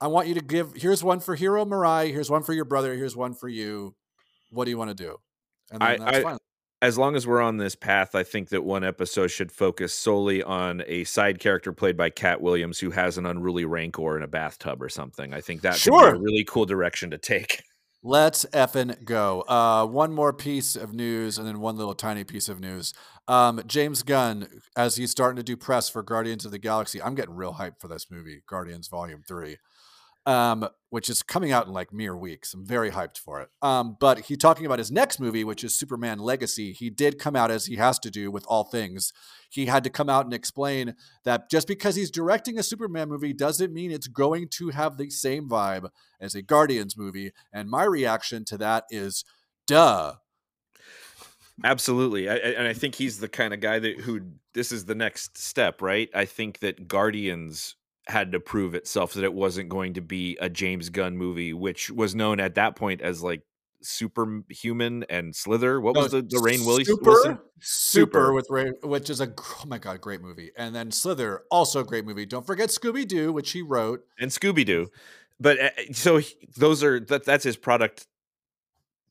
I 0.00 0.08
want 0.08 0.28
you 0.28 0.34
to 0.34 0.40
give 0.42 0.74
here's 0.74 1.02
one 1.02 1.20
for 1.20 1.34
Hiro 1.34 1.64
Murai, 1.64 2.10
here's 2.10 2.30
one 2.30 2.42
for 2.42 2.52
your 2.52 2.64
brother, 2.66 2.94
here's 2.94 3.16
one 3.16 3.32
for 3.32 3.48
you. 3.48 3.94
What 4.50 4.64
do 4.66 4.70
you 4.70 4.78
want 4.78 4.90
to 4.90 4.94
do? 4.94 5.16
And 5.70 5.82
I- 5.82 5.96
that's 5.96 6.16
I- 6.18 6.22
fine. 6.22 6.38
As 6.84 6.98
long 6.98 7.16
as 7.16 7.26
we're 7.26 7.40
on 7.40 7.56
this 7.56 7.74
path, 7.74 8.14
I 8.14 8.24
think 8.24 8.50
that 8.50 8.62
one 8.62 8.84
episode 8.84 9.28
should 9.28 9.50
focus 9.50 9.94
solely 9.94 10.42
on 10.42 10.82
a 10.86 11.04
side 11.04 11.38
character 11.38 11.72
played 11.72 11.96
by 11.96 12.10
Katt 12.10 12.42
Williams 12.42 12.78
who 12.78 12.90
has 12.90 13.16
an 13.16 13.24
unruly 13.24 13.64
rancor 13.64 14.18
in 14.18 14.22
a 14.22 14.26
bathtub 14.26 14.82
or 14.82 14.90
something. 14.90 15.32
I 15.32 15.40
think 15.40 15.62
that 15.62 15.76
could 15.80 15.92
be 15.92 15.96
Sure. 15.98 16.14
a 16.14 16.18
really 16.18 16.44
cool 16.44 16.66
direction 16.66 17.10
to 17.12 17.16
take. 17.16 17.62
Let's 18.02 18.44
effing 18.52 19.02
go. 19.06 19.46
Uh, 19.48 19.86
one 19.86 20.12
more 20.12 20.34
piece 20.34 20.76
of 20.76 20.92
news 20.92 21.38
and 21.38 21.48
then 21.48 21.58
one 21.60 21.78
little 21.78 21.94
tiny 21.94 22.22
piece 22.22 22.50
of 22.50 22.60
news. 22.60 22.92
Um, 23.28 23.62
James 23.66 24.02
Gunn, 24.02 24.46
as 24.76 24.96
he's 24.96 25.10
starting 25.10 25.36
to 25.38 25.42
do 25.42 25.56
press 25.56 25.88
for 25.88 26.02
Guardians 26.02 26.44
of 26.44 26.50
the 26.50 26.58
Galaxy, 26.58 27.00
I'm 27.00 27.14
getting 27.14 27.34
real 27.34 27.54
hyped 27.54 27.80
for 27.80 27.88
this 27.88 28.10
movie, 28.10 28.42
Guardians 28.46 28.88
Volume 28.88 29.22
3, 29.26 29.56
um, 30.26 30.68
which 30.90 31.10
is 31.10 31.22
coming 31.22 31.52
out 31.52 31.66
in 31.66 31.72
like 31.72 31.92
mere 31.92 32.16
weeks. 32.16 32.54
I'm 32.54 32.64
very 32.64 32.90
hyped 32.90 33.18
for 33.18 33.40
it. 33.40 33.48
Um, 33.62 33.96
but 33.98 34.20
he 34.20 34.36
talking 34.36 34.64
about 34.64 34.78
his 34.78 34.92
next 34.92 35.18
movie, 35.18 35.44
which 35.44 35.64
is 35.64 35.74
Superman 35.74 36.18
Legacy. 36.18 36.72
He 36.72 36.88
did 36.88 37.18
come 37.18 37.36
out 37.36 37.50
as 37.50 37.66
he 37.66 37.76
has 37.76 37.98
to 38.00 38.10
do 38.10 38.30
with 38.30 38.44
all 38.46 38.64
things. 38.64 39.12
He 39.50 39.66
had 39.66 39.84
to 39.84 39.90
come 39.90 40.08
out 40.08 40.24
and 40.24 40.34
explain 40.34 40.94
that 41.24 41.50
just 41.50 41.68
because 41.68 41.96
he's 41.96 42.10
directing 42.10 42.58
a 42.58 42.62
Superman 42.62 43.08
movie 43.08 43.32
doesn't 43.32 43.72
mean 43.72 43.90
it's 43.90 44.08
going 44.08 44.48
to 44.52 44.70
have 44.70 44.96
the 44.96 45.10
same 45.10 45.48
vibe 45.48 45.88
as 46.20 46.34
a 46.34 46.42
Guardians 46.42 46.96
movie. 46.96 47.32
And 47.52 47.68
my 47.68 47.84
reaction 47.84 48.44
to 48.46 48.58
that 48.58 48.84
is, 48.90 49.24
duh. 49.66 50.14
Absolutely, 51.62 52.28
I, 52.28 52.34
and 52.34 52.66
I 52.66 52.72
think 52.72 52.96
he's 52.96 53.20
the 53.20 53.28
kind 53.28 53.54
of 53.54 53.60
guy 53.60 53.78
that 53.78 54.00
who 54.00 54.20
this 54.54 54.72
is 54.72 54.86
the 54.86 54.94
next 54.96 55.38
step, 55.38 55.80
right? 55.82 56.08
I 56.12 56.24
think 56.24 56.58
that 56.60 56.88
Guardians 56.88 57.76
had 58.06 58.32
to 58.32 58.40
prove 58.40 58.74
itself 58.74 59.14
that 59.14 59.24
it 59.24 59.32
wasn't 59.32 59.68
going 59.68 59.94
to 59.94 60.00
be 60.00 60.36
a 60.40 60.48
James 60.50 60.88
Gunn 60.90 61.16
movie, 61.16 61.52
which 61.52 61.90
was 61.90 62.14
known 62.14 62.40
at 62.40 62.54
that 62.56 62.76
point 62.76 63.00
as 63.00 63.22
like 63.22 63.42
Superhuman 63.82 65.04
and 65.08 65.34
Slither. 65.34 65.80
What 65.80 65.96
was 65.96 66.12
the 66.12 66.22
the 66.22 66.40
Rain 66.40 66.64
Willis? 66.64 66.86
Super, 66.86 67.12
Super, 67.14 67.42
Super. 67.60 68.32
with 68.32 68.46
Ray, 68.50 68.72
which 68.82 69.10
is 69.10 69.20
a 69.20 69.32
oh 69.38 69.64
my 69.66 69.78
god, 69.78 70.00
great 70.00 70.20
movie. 70.20 70.50
And 70.56 70.74
then 70.74 70.90
Slither, 70.90 71.42
also 71.50 71.80
a 71.80 71.84
great 71.84 72.04
movie. 72.04 72.26
Don't 72.26 72.46
forget 72.46 72.70
Scooby 72.70 73.06
Doo, 73.06 73.32
which 73.32 73.52
he 73.52 73.62
wrote. 73.62 74.04
and 74.18 74.30
Scooby 74.30 74.64
Doo. 74.64 74.88
But 75.40 75.58
uh, 75.60 75.70
so 75.92 76.18
he- 76.18 76.34
those 76.56 76.82
are 76.84 77.00
that 77.00 77.24
that's 77.24 77.44
his 77.44 77.56
product 77.56 78.06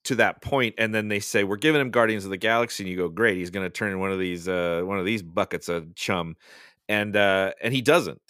to 0.05 0.15
that 0.15 0.41
point, 0.41 0.75
and 0.77 0.93
then 0.93 1.07
they 1.07 1.19
say 1.19 1.43
we're 1.43 1.55
giving 1.57 1.79
him 1.79 1.89
Guardians 1.91 2.25
of 2.25 2.31
the 2.31 2.37
Galaxy, 2.37 2.83
and 2.83 2.91
you 2.91 2.97
go, 2.97 3.07
great, 3.09 3.37
he's 3.37 3.49
going 3.51 3.65
to 3.65 3.69
turn 3.69 3.91
in 3.91 3.99
one 3.99 4.11
of 4.11 4.19
these 4.19 4.47
uh, 4.47 4.81
one 4.83 4.99
of 4.99 5.05
these 5.05 5.21
buckets 5.21 5.69
of 5.69 5.95
chum, 5.95 6.35
and 6.89 7.15
uh, 7.15 7.51
and 7.61 7.73
he 7.73 7.81
doesn't, 7.81 8.21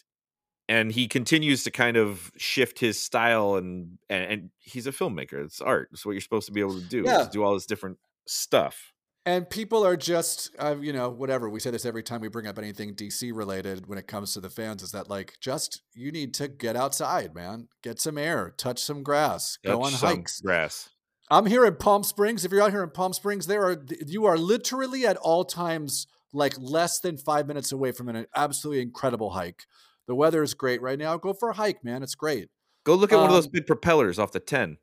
and 0.69 0.91
he 0.91 1.07
continues 1.07 1.63
to 1.63 1.71
kind 1.71 1.97
of 1.97 2.31
shift 2.37 2.79
his 2.79 3.01
style, 3.01 3.55
and 3.55 3.97
and, 4.09 4.23
and 4.31 4.49
he's 4.59 4.87
a 4.87 4.91
filmmaker. 4.91 5.43
It's 5.45 5.61
art. 5.61 5.89
It's 5.91 6.05
what 6.05 6.13
you're 6.13 6.21
supposed 6.21 6.47
to 6.47 6.53
be 6.53 6.61
able 6.61 6.79
to 6.79 6.85
do. 6.85 7.03
Yeah. 7.05 7.27
Do 7.31 7.43
all 7.43 7.53
this 7.53 7.65
different 7.65 7.97
stuff. 8.25 8.91
And 9.25 9.49
people 9.49 9.85
are 9.85 9.95
just, 9.95 10.53
uh, 10.59 10.75
you 10.81 10.91
know, 10.91 11.09
whatever. 11.09 11.49
We 11.49 11.61
say 11.61 11.71
this 11.71 11.85
every 11.85 12.03
time 12.03 12.19
we 12.19 12.27
bring 12.27 12.45
up 12.45 12.57
anything 12.57 12.93
DC 12.93 13.31
related 13.33 13.87
when 13.87 13.97
it 13.97 14.05
comes 14.05 14.33
to 14.33 14.41
the 14.41 14.49
fans 14.49 14.83
is 14.83 14.91
that, 14.91 15.09
like, 15.09 15.35
just 15.39 15.81
you 15.93 16.11
need 16.11 16.33
to 16.35 16.49
get 16.49 16.75
outside, 16.75 17.33
man. 17.33 17.69
Get 17.81 18.01
some 18.01 18.17
air, 18.17 18.53
touch 18.57 18.79
some 18.83 19.01
grass, 19.01 19.57
go 19.63 19.77
Touch 19.77 19.85
on 19.85 19.91
some 19.91 20.17
hikes. 20.17 20.41
grass. 20.41 20.89
I'm 21.29 21.45
here 21.45 21.65
in 21.65 21.77
Palm 21.77 22.03
Springs. 22.03 22.43
If 22.43 22.51
you're 22.51 22.61
out 22.61 22.71
here 22.71 22.83
in 22.83 22.89
Palm 22.89 23.13
Springs, 23.13 23.47
there 23.47 23.63
are 23.63 23.81
you 24.05 24.25
are 24.25 24.37
literally 24.37 25.05
at 25.05 25.15
all 25.17 25.45
times 25.45 26.05
like 26.33 26.55
less 26.59 26.99
than 26.99 27.15
five 27.15 27.47
minutes 27.47 27.71
away 27.71 27.93
from 27.93 28.09
an 28.09 28.25
absolutely 28.35 28.81
incredible 28.81 29.29
hike. 29.29 29.63
The 30.07 30.15
weather 30.15 30.43
is 30.43 30.53
great 30.53 30.81
right 30.81 30.99
now. 30.99 31.17
Go 31.17 31.33
for 31.33 31.49
a 31.49 31.53
hike, 31.53 31.83
man. 31.83 32.03
It's 32.03 32.15
great. 32.15 32.49
Go 32.85 32.95
look 32.95 33.13
at 33.13 33.17
one 33.17 33.27
of 33.27 33.31
those 33.33 33.45
Um, 33.45 33.51
big 33.53 33.67
propellers 33.67 34.19
off 34.19 34.31
the 34.31 34.39
ten. 34.39 34.77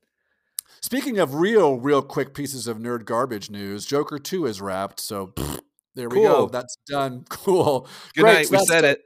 Speaking 0.81 1.19
of 1.19 1.35
real, 1.35 1.79
real 1.79 2.01
quick 2.01 2.33
pieces 2.35 2.67
of 2.67 2.79
nerd 2.79 3.05
garbage 3.05 3.51
news, 3.51 3.85
Joker 3.85 4.19
2 4.19 4.47
is 4.47 4.61
wrapped. 4.61 5.01
So 5.01 5.27
pfft, 5.29 5.61
there 5.95 6.09
we 6.09 6.23
go. 6.23 6.47
That's 6.49 6.77
done. 6.89 7.25
Cool. 7.29 7.87
Good 8.15 8.23
Great, 8.23 8.33
night. 8.33 8.47
so 8.47 8.59
We 8.59 8.65
said 8.67 8.81
done. 8.83 8.91
it. 8.93 9.01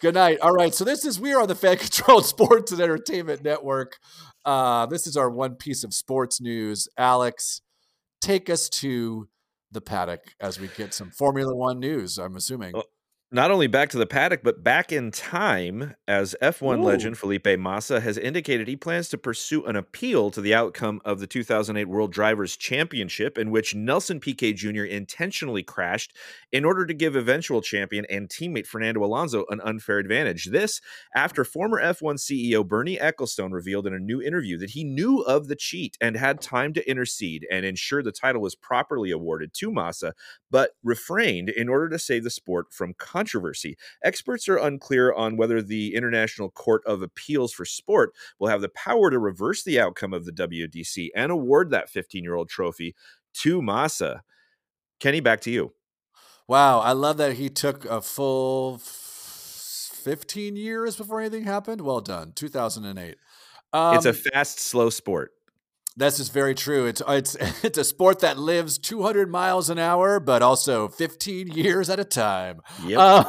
Good 0.00 0.14
night. 0.14 0.40
All 0.40 0.50
right. 0.52 0.74
So 0.74 0.84
this 0.84 1.04
is 1.04 1.20
we 1.20 1.32
are 1.32 1.42
on 1.42 1.48
the 1.48 1.54
Fan 1.54 1.76
Controlled 1.76 2.24
Sports 2.34 2.72
and 2.72 2.80
Entertainment 2.80 3.44
Network. 3.44 3.98
Uh, 4.44 4.86
this 4.86 5.06
is 5.06 5.16
our 5.16 5.28
one 5.30 5.54
piece 5.56 5.84
of 5.84 5.92
sports 5.94 6.40
news. 6.40 6.88
Alex, 6.96 7.60
take 8.22 8.48
us 8.50 8.68
to 8.70 9.28
the 9.70 9.82
paddock 9.82 10.20
as 10.40 10.58
we 10.58 10.68
get 10.68 10.94
some 10.94 11.10
Formula 11.10 11.54
One 11.54 11.78
news. 11.78 12.18
I'm 12.18 12.34
assuming. 12.34 12.72
Oh, 12.74 12.82
not 13.32 13.52
only 13.52 13.68
back 13.68 13.90
to 13.90 13.98
the 13.98 14.06
paddock, 14.06 14.42
but 14.42 14.64
back 14.64 14.90
in 14.90 15.12
time, 15.12 15.94
as 16.08 16.34
F1 16.42 16.78
Ooh. 16.78 16.82
legend 16.82 17.16
Felipe 17.16 17.46
Massa 17.58 18.00
has 18.00 18.18
indicated 18.18 18.66
he 18.66 18.74
plans 18.74 19.08
to 19.10 19.18
pursue 19.18 19.64
an 19.66 19.76
appeal 19.76 20.32
to 20.32 20.40
the 20.40 20.52
outcome 20.52 21.00
of 21.04 21.20
the 21.20 21.28
2008 21.28 21.84
World 21.84 22.12
Drivers' 22.12 22.56
Championship, 22.56 23.38
in 23.38 23.52
which 23.52 23.74
Nelson 23.74 24.18
Piquet 24.18 24.54
Jr. 24.54 24.82
intentionally 24.82 25.62
crashed 25.62 26.16
in 26.52 26.64
order 26.64 26.86
to 26.86 26.94
give 26.94 27.16
eventual 27.16 27.60
champion 27.60 28.04
and 28.10 28.28
teammate 28.28 28.66
Fernando 28.66 29.04
Alonso 29.04 29.44
an 29.50 29.60
unfair 29.62 29.98
advantage. 29.98 30.46
This 30.46 30.80
after 31.14 31.44
former 31.44 31.80
F1 31.80 32.16
CEO 32.16 32.66
Bernie 32.66 32.96
Ecclestone 32.98 33.52
revealed 33.52 33.86
in 33.86 33.94
a 33.94 33.98
new 33.98 34.20
interview 34.20 34.58
that 34.58 34.70
he 34.70 34.84
knew 34.84 35.20
of 35.20 35.48
the 35.48 35.56
cheat 35.56 35.96
and 36.00 36.16
had 36.16 36.40
time 36.40 36.72
to 36.74 36.88
intercede 36.88 37.46
and 37.50 37.64
ensure 37.64 38.02
the 38.02 38.12
title 38.12 38.42
was 38.42 38.54
properly 38.54 39.10
awarded 39.10 39.52
to 39.54 39.70
Massa, 39.70 40.14
but 40.50 40.72
refrained 40.82 41.48
in 41.48 41.68
order 41.68 41.88
to 41.88 41.98
save 41.98 42.24
the 42.24 42.30
sport 42.30 42.72
from 42.72 42.94
controversy. 42.94 43.76
Experts 44.02 44.48
are 44.48 44.56
unclear 44.56 45.12
on 45.12 45.36
whether 45.36 45.62
the 45.62 45.94
International 45.94 46.50
Court 46.50 46.82
of 46.86 47.02
Appeals 47.02 47.52
for 47.52 47.64
Sport 47.64 48.12
will 48.38 48.48
have 48.48 48.60
the 48.60 48.68
power 48.68 49.10
to 49.10 49.18
reverse 49.18 49.62
the 49.62 49.80
outcome 49.80 50.12
of 50.12 50.24
the 50.24 50.32
WDC 50.32 51.08
and 51.14 51.30
award 51.30 51.70
that 51.70 51.90
15 51.90 52.24
year 52.24 52.34
old 52.34 52.48
trophy 52.48 52.94
to 53.34 53.62
Massa. 53.62 54.22
Kenny, 54.98 55.20
back 55.20 55.40
to 55.42 55.50
you. 55.50 55.72
Wow, 56.50 56.80
I 56.80 56.94
love 56.94 57.18
that 57.18 57.34
he 57.34 57.48
took 57.48 57.84
a 57.84 58.00
full 58.00 58.80
f- 58.80 58.82
15 60.02 60.56
years 60.56 60.96
before 60.96 61.20
anything 61.20 61.44
happened. 61.44 61.80
Well 61.80 62.00
done. 62.00 62.32
2008. 62.34 63.14
Um, 63.72 63.94
it's 63.94 64.04
a 64.04 64.12
fast, 64.12 64.58
slow 64.58 64.90
sport. 64.90 65.30
This 65.96 66.18
is 66.18 66.28
very 66.28 66.56
true. 66.56 66.86
It's 66.86 67.00
it's 67.06 67.36
it's 67.62 67.78
a 67.78 67.84
sport 67.84 68.18
that 68.18 68.36
lives 68.36 68.78
200 68.78 69.30
miles 69.30 69.70
an 69.70 69.78
hour, 69.78 70.18
but 70.18 70.42
also 70.42 70.88
15 70.88 71.52
years 71.52 71.88
at 71.88 72.00
a 72.00 72.04
time. 72.04 72.62
Yep. 72.84 72.98
Um, 72.98 73.26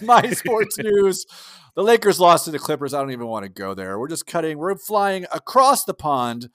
my 0.02 0.30
sports 0.30 0.78
news: 0.78 1.26
the 1.74 1.82
Lakers 1.82 2.20
lost 2.20 2.44
to 2.44 2.52
the 2.52 2.60
Clippers. 2.60 2.94
I 2.94 3.00
don't 3.00 3.10
even 3.10 3.26
want 3.26 3.42
to 3.42 3.48
go 3.48 3.74
there. 3.74 3.98
We're 3.98 4.06
just 4.06 4.28
cutting. 4.28 4.58
We're 4.58 4.76
flying 4.76 5.26
across 5.32 5.82
the 5.82 5.94
pond 5.94 6.50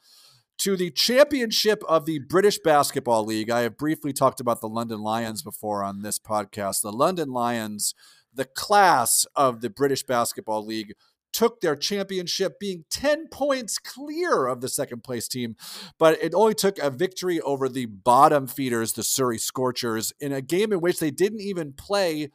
to 0.59 0.77
the 0.77 0.91
championship 0.91 1.83
of 1.87 2.05
the 2.05 2.19
British 2.19 2.59
Basketball 2.59 3.25
League. 3.25 3.49
I 3.49 3.61
have 3.61 3.77
briefly 3.77 4.13
talked 4.13 4.39
about 4.39 4.61
the 4.61 4.69
London 4.69 5.01
Lions 5.01 5.41
before 5.41 5.83
on 5.83 6.01
this 6.01 6.19
podcast. 6.19 6.81
The 6.81 6.91
London 6.91 7.29
Lions, 7.29 7.93
the 8.33 8.45
class 8.45 9.25
of 9.35 9.61
the 9.61 9.69
British 9.69 10.03
Basketball 10.03 10.65
League, 10.65 10.93
took 11.33 11.59
their 11.59 11.75
championship 11.75 12.57
being 12.59 12.85
10 12.89 13.27
points 13.27 13.77
clear 13.77 14.47
of 14.47 14.61
the 14.61 14.69
second 14.69 15.03
place 15.03 15.27
team, 15.27 15.57
but 15.99 16.17
it 16.23 16.33
only 16.33 16.53
took 16.53 16.79
a 16.79 16.89
victory 16.89 17.41
over 17.41 17.67
the 17.67 17.87
bottom 17.87 18.47
feeders, 18.47 18.93
the 18.93 19.03
Surrey 19.03 19.37
Scorchers, 19.37 20.13
in 20.21 20.31
a 20.31 20.41
game 20.41 20.71
in 20.71 20.79
which 20.79 20.99
they 20.99 21.11
didn't 21.11 21.41
even 21.41 21.73
play 21.73 22.29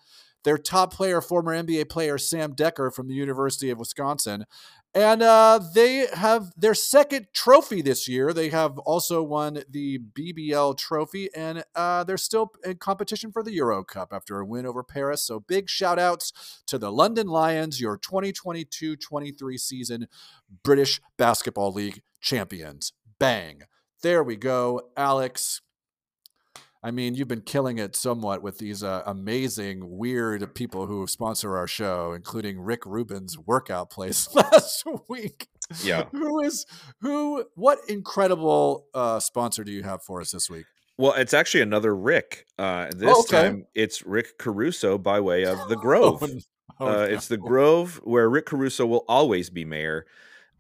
their 0.45 0.59
top 0.59 0.93
player, 0.93 1.21
former 1.21 1.55
NBA 1.55 1.89
player 1.89 2.19
Sam 2.19 2.55
Dekker 2.55 2.93
from 2.93 3.09
the 3.09 3.15
University 3.15 3.71
of 3.71 3.79
Wisconsin. 3.79 4.45
And 4.93 5.23
uh, 5.23 5.61
they 5.73 6.09
have 6.15 6.53
their 6.57 6.75
second 6.75 7.29
trophy 7.33 7.81
this 7.81 8.09
year. 8.09 8.33
They 8.33 8.49
have 8.49 8.77
also 8.81 9.23
won 9.23 9.63
the 9.69 10.01
BBL 10.01 10.77
trophy, 10.77 11.29
and 11.35 11.63
uh, 11.77 12.03
they're 12.03 12.17
still 12.17 12.51
in 12.65 12.77
competition 12.79 13.31
for 13.31 13.45
the 13.45 13.53
Euro 13.53 13.85
Cup 13.85 14.13
after 14.13 14.41
a 14.41 14.45
win 14.45 14.67
over 14.67 14.83
Paris. 14.83 15.23
So, 15.23 15.39
big 15.39 15.69
shout 15.69 16.01
outs 16.01 16.33
to 16.67 16.77
the 16.77 16.91
London 16.91 17.29
Lions, 17.29 17.81
your 17.81 17.99
2022 17.99 18.97
23 18.97 19.59
season 19.59 20.09
British 20.65 21.01
Basketball 21.17 21.73
League 21.73 22.03
champions. 22.21 22.93
Bang. 23.21 23.63
There 24.03 24.25
we 24.25 24.35
go. 24.35 24.89
Alex, 24.97 25.61
I 26.83 26.91
mean, 26.91 27.15
you've 27.15 27.29
been 27.29 27.43
killing 27.43 27.77
it 27.79 27.95
somewhat 27.95 28.43
with 28.43 28.57
these 28.59 28.83
uh, 28.83 29.03
amazing, 29.05 29.99
weird 29.99 30.55
people 30.55 30.87
who 30.87 31.07
sponsor 31.07 31.57
our 31.57 31.67
show, 31.67 32.13
including 32.15 32.59
Rick 32.61 32.87
Rubin's 32.87 33.39
workout 33.39 33.91
place 33.91 34.29
last 34.35 34.85
week. 35.09 35.49
Yeah. 35.85 36.05
Who 36.13 36.41
is 36.43 36.65
who? 37.01 37.45
What 37.55 37.79
incredible 37.89 38.87
uh, 38.95 39.21
sponsor 39.21 39.63
do 39.63 39.73
you 39.73 39.83
have 39.83 40.03
for 40.03 40.21
us 40.23 40.31
this 40.33 40.49
week? 40.49 40.65
Well, 40.97 41.13
it's 41.15 41.33
actually 41.35 41.61
another 41.63 41.95
Rick. 41.95 42.47
Uh, 42.59 42.89
this 42.97 43.15
Oh, 43.15 43.21
okay. 43.21 43.43
time 43.49 43.67
it's 43.75 44.05
Rick 44.05 44.39
Caruso 44.39 44.99
by 44.99 45.21
way 45.21 45.45
of 45.45 45.69
the 45.69 45.77
Grove. 45.81 46.23
Oh, 46.23 46.27
n- 46.27 46.41
oh, 46.81 46.87
uh, 46.87 46.93
no. 46.93 47.03
It's 47.05 47.29
the 47.29 47.37
Grove 47.39 48.01
where 48.05 48.29
Rick 48.29 48.47
Caruso 48.47 48.87
will 48.87 49.05
always 49.09 49.49
be 49.51 49.65
mayor. 49.65 50.07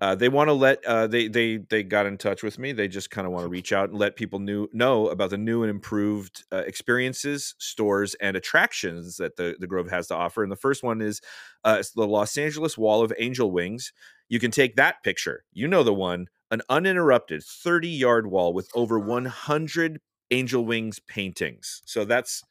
Uh, 0.00 0.14
they 0.14 0.30
want 0.30 0.48
to 0.48 0.54
let 0.54 0.82
uh, 0.86 1.06
they 1.06 1.28
they 1.28 1.58
they 1.58 1.82
got 1.82 2.06
in 2.06 2.16
touch 2.16 2.42
with 2.42 2.58
me. 2.58 2.72
They 2.72 2.88
just 2.88 3.10
kind 3.10 3.26
of 3.26 3.32
want 3.32 3.44
to 3.44 3.48
reach 3.48 3.72
out 3.72 3.90
and 3.90 3.98
let 3.98 4.16
people 4.16 4.38
new 4.38 4.66
know 4.72 5.08
about 5.08 5.30
the 5.30 5.36
new 5.36 5.62
and 5.62 5.70
improved 5.70 6.44
uh, 6.50 6.62
experiences, 6.66 7.54
stores, 7.58 8.14
and 8.14 8.36
attractions 8.36 9.18
that 9.18 9.36
the 9.36 9.56
the 9.60 9.66
Grove 9.66 9.90
has 9.90 10.06
to 10.08 10.14
offer. 10.14 10.42
And 10.42 10.50
the 10.50 10.56
first 10.56 10.82
one 10.82 11.02
is 11.02 11.20
uh, 11.64 11.76
it's 11.80 11.90
the 11.90 12.06
Los 12.06 12.38
Angeles 12.38 12.78
Wall 12.78 13.02
of 13.02 13.12
Angel 13.18 13.50
Wings. 13.50 13.92
You 14.28 14.40
can 14.40 14.50
take 14.50 14.76
that 14.76 15.02
picture. 15.02 15.44
You 15.52 15.68
know 15.68 15.82
the 15.82 15.92
one, 15.92 16.28
an 16.50 16.62
uninterrupted 16.70 17.42
thirty 17.44 17.88
yard 17.88 18.26
wall 18.26 18.54
with 18.54 18.70
over 18.74 18.98
one 18.98 19.26
hundred 19.26 20.00
Angel 20.30 20.64
Wings 20.64 20.98
paintings. 20.98 21.82
So 21.84 22.06
that's 22.06 22.42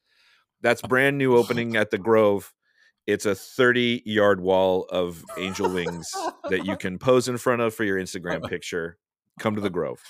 that's 0.62 0.82
brand 0.84 1.18
new 1.18 1.36
opening 1.36 1.76
at 1.76 1.90
the 1.90 1.98
Grove. 1.98 2.54
It's 3.10 3.26
a 3.26 3.34
30 3.36 4.04
yard 4.06 4.40
wall 4.42 4.86
of 4.90 5.24
angel 5.38 5.70
wings 5.70 6.10
that 6.50 6.66
you 6.66 6.78
can 6.84 6.98
pose 7.00 7.28
in 7.28 7.38
front 7.38 7.62
of 7.62 7.74
for 7.74 7.84
your 7.84 7.98
Instagram 8.00 8.48
picture. 8.48 8.98
Come 9.40 9.56
to 9.56 9.62
the 9.62 9.70
Grove. 9.70 10.02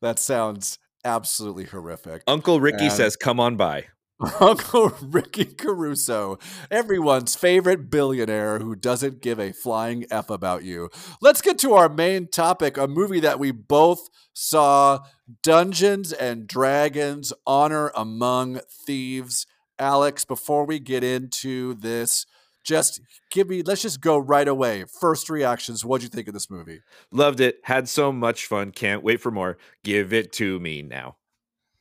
that 0.00 0.18
sounds 0.18 0.78
absolutely 1.04 1.64
horrific. 1.64 2.22
Uncle 2.26 2.60
Ricky 2.60 2.84
And- 2.84 2.92
says, 2.92 3.16
Come 3.16 3.40
on 3.40 3.56
by. 3.56 3.86
Uncle 4.40 4.90
Ricky 5.02 5.44
Caruso, 5.44 6.38
everyone's 6.70 7.34
favorite 7.34 7.90
billionaire 7.90 8.60
who 8.60 8.76
doesn't 8.76 9.20
give 9.20 9.40
a 9.40 9.50
flying 9.52 10.04
F 10.10 10.30
about 10.30 10.62
you. 10.62 10.88
Let's 11.20 11.42
get 11.42 11.58
to 11.58 11.74
our 11.74 11.88
main 11.88 12.28
topic 12.28 12.76
a 12.76 12.86
movie 12.86 13.18
that 13.20 13.40
we 13.40 13.50
both 13.50 14.08
saw 14.32 15.00
Dungeons 15.42 16.12
and 16.12 16.46
Dragons 16.46 17.32
Honor 17.46 17.90
Among 17.96 18.60
Thieves. 18.86 19.46
Alex, 19.80 20.24
before 20.24 20.64
we 20.64 20.78
get 20.78 21.02
into 21.02 21.74
this, 21.74 22.24
just 22.64 23.00
give 23.30 23.48
me, 23.48 23.62
let's 23.62 23.82
just 23.82 24.00
go 24.00 24.18
right 24.18 24.48
away. 24.48 24.84
First 25.00 25.30
reactions. 25.30 25.84
What'd 25.84 26.02
you 26.02 26.08
think 26.08 26.28
of 26.28 26.34
this 26.34 26.50
movie? 26.50 26.80
Loved 27.10 27.40
it. 27.40 27.60
Had 27.64 27.88
so 27.88 28.10
much 28.10 28.46
fun. 28.46 28.72
Can't 28.72 29.04
wait 29.04 29.20
for 29.20 29.30
more. 29.30 29.58
Give 29.82 30.12
it 30.12 30.32
to 30.34 30.58
me 30.58 30.82
now. 30.82 31.16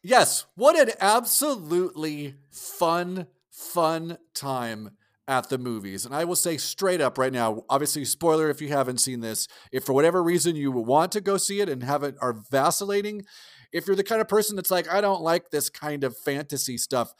Yes, 0.04 0.46
what 0.56 0.78
an 0.78 0.94
absolutely 1.00 2.36
fun, 2.52 3.28
fun 3.50 4.18
time 4.34 4.92
at 5.28 5.48
the 5.48 5.58
movies. 5.58 6.06
And 6.06 6.14
I 6.14 6.26
will 6.26 6.36
say 6.36 6.58
straight 6.58 7.00
up 7.00 7.18
right 7.18 7.32
now, 7.32 7.64
obviously, 7.70 8.04
spoiler 8.04 8.50
if 8.50 8.62
you 8.62 8.68
haven't 8.68 9.00
seen 9.00 9.22
this, 9.22 9.48
if 9.72 9.86
for 9.86 9.94
whatever 9.94 10.22
reason 10.22 10.58
you 10.58 10.72
want 10.72 11.14
to 11.14 11.22
go 11.22 11.38
see 11.38 11.62
it 11.62 11.70
and 11.70 11.82
haven't 11.82 12.18
are 12.20 12.34
vacillating, 12.34 13.24
if 13.72 13.88
you're 13.88 13.96
the 13.96 14.04
kind 14.04 14.20
of 14.20 14.28
person 14.28 14.58
that's 14.58 14.70
like, 14.70 14.92
I 14.92 15.00
don't 15.00 15.22
like 15.22 15.50
this 15.50 15.70
kind 15.70 16.04
of 16.04 16.18
fantasy 16.18 16.78
stuff, 16.78 17.14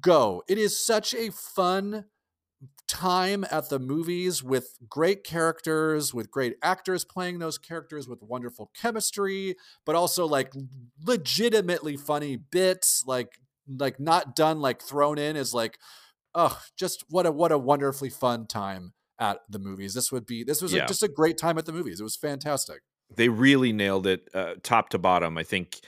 go. 0.00 0.42
It 0.48 0.58
is 0.58 0.84
such 0.84 1.14
a 1.14 1.30
fun 1.30 2.06
time 2.88 3.44
at 3.50 3.68
the 3.68 3.78
movies 3.78 4.42
with 4.42 4.76
great 4.88 5.22
characters, 5.22 6.12
with 6.12 6.30
great 6.30 6.56
actors 6.62 7.04
playing 7.04 7.38
those 7.38 7.58
characters 7.58 8.08
with 8.08 8.22
wonderful 8.22 8.70
chemistry, 8.74 9.54
but 9.84 9.94
also 9.94 10.26
like 10.26 10.52
legitimately 11.04 11.96
funny 11.96 12.36
bits, 12.36 13.04
like 13.06 13.38
like 13.78 14.00
not 14.00 14.34
done 14.34 14.60
like 14.60 14.80
thrown 14.80 15.18
in 15.18 15.36
is 15.36 15.52
like 15.52 15.78
oh 16.34 16.58
just 16.74 17.04
what 17.10 17.26
a 17.26 17.30
what 17.30 17.52
a 17.52 17.58
wonderfully 17.58 18.08
fun 18.08 18.46
time 18.46 18.92
at 19.18 19.40
the 19.48 19.58
movies. 19.58 19.94
This 19.94 20.10
would 20.10 20.26
be 20.26 20.42
this 20.42 20.62
was 20.62 20.72
a, 20.72 20.86
just 20.86 21.02
a 21.02 21.08
great 21.08 21.38
time 21.38 21.58
at 21.58 21.66
the 21.66 21.72
movies. 21.72 22.00
It 22.00 22.04
was 22.04 22.16
fantastic. 22.16 22.80
They 23.14 23.28
really 23.28 23.72
nailed 23.72 24.06
it 24.06 24.28
uh, 24.34 24.54
top 24.62 24.90
to 24.90 24.98
bottom. 24.98 25.38
I 25.38 25.42
think 25.42 25.80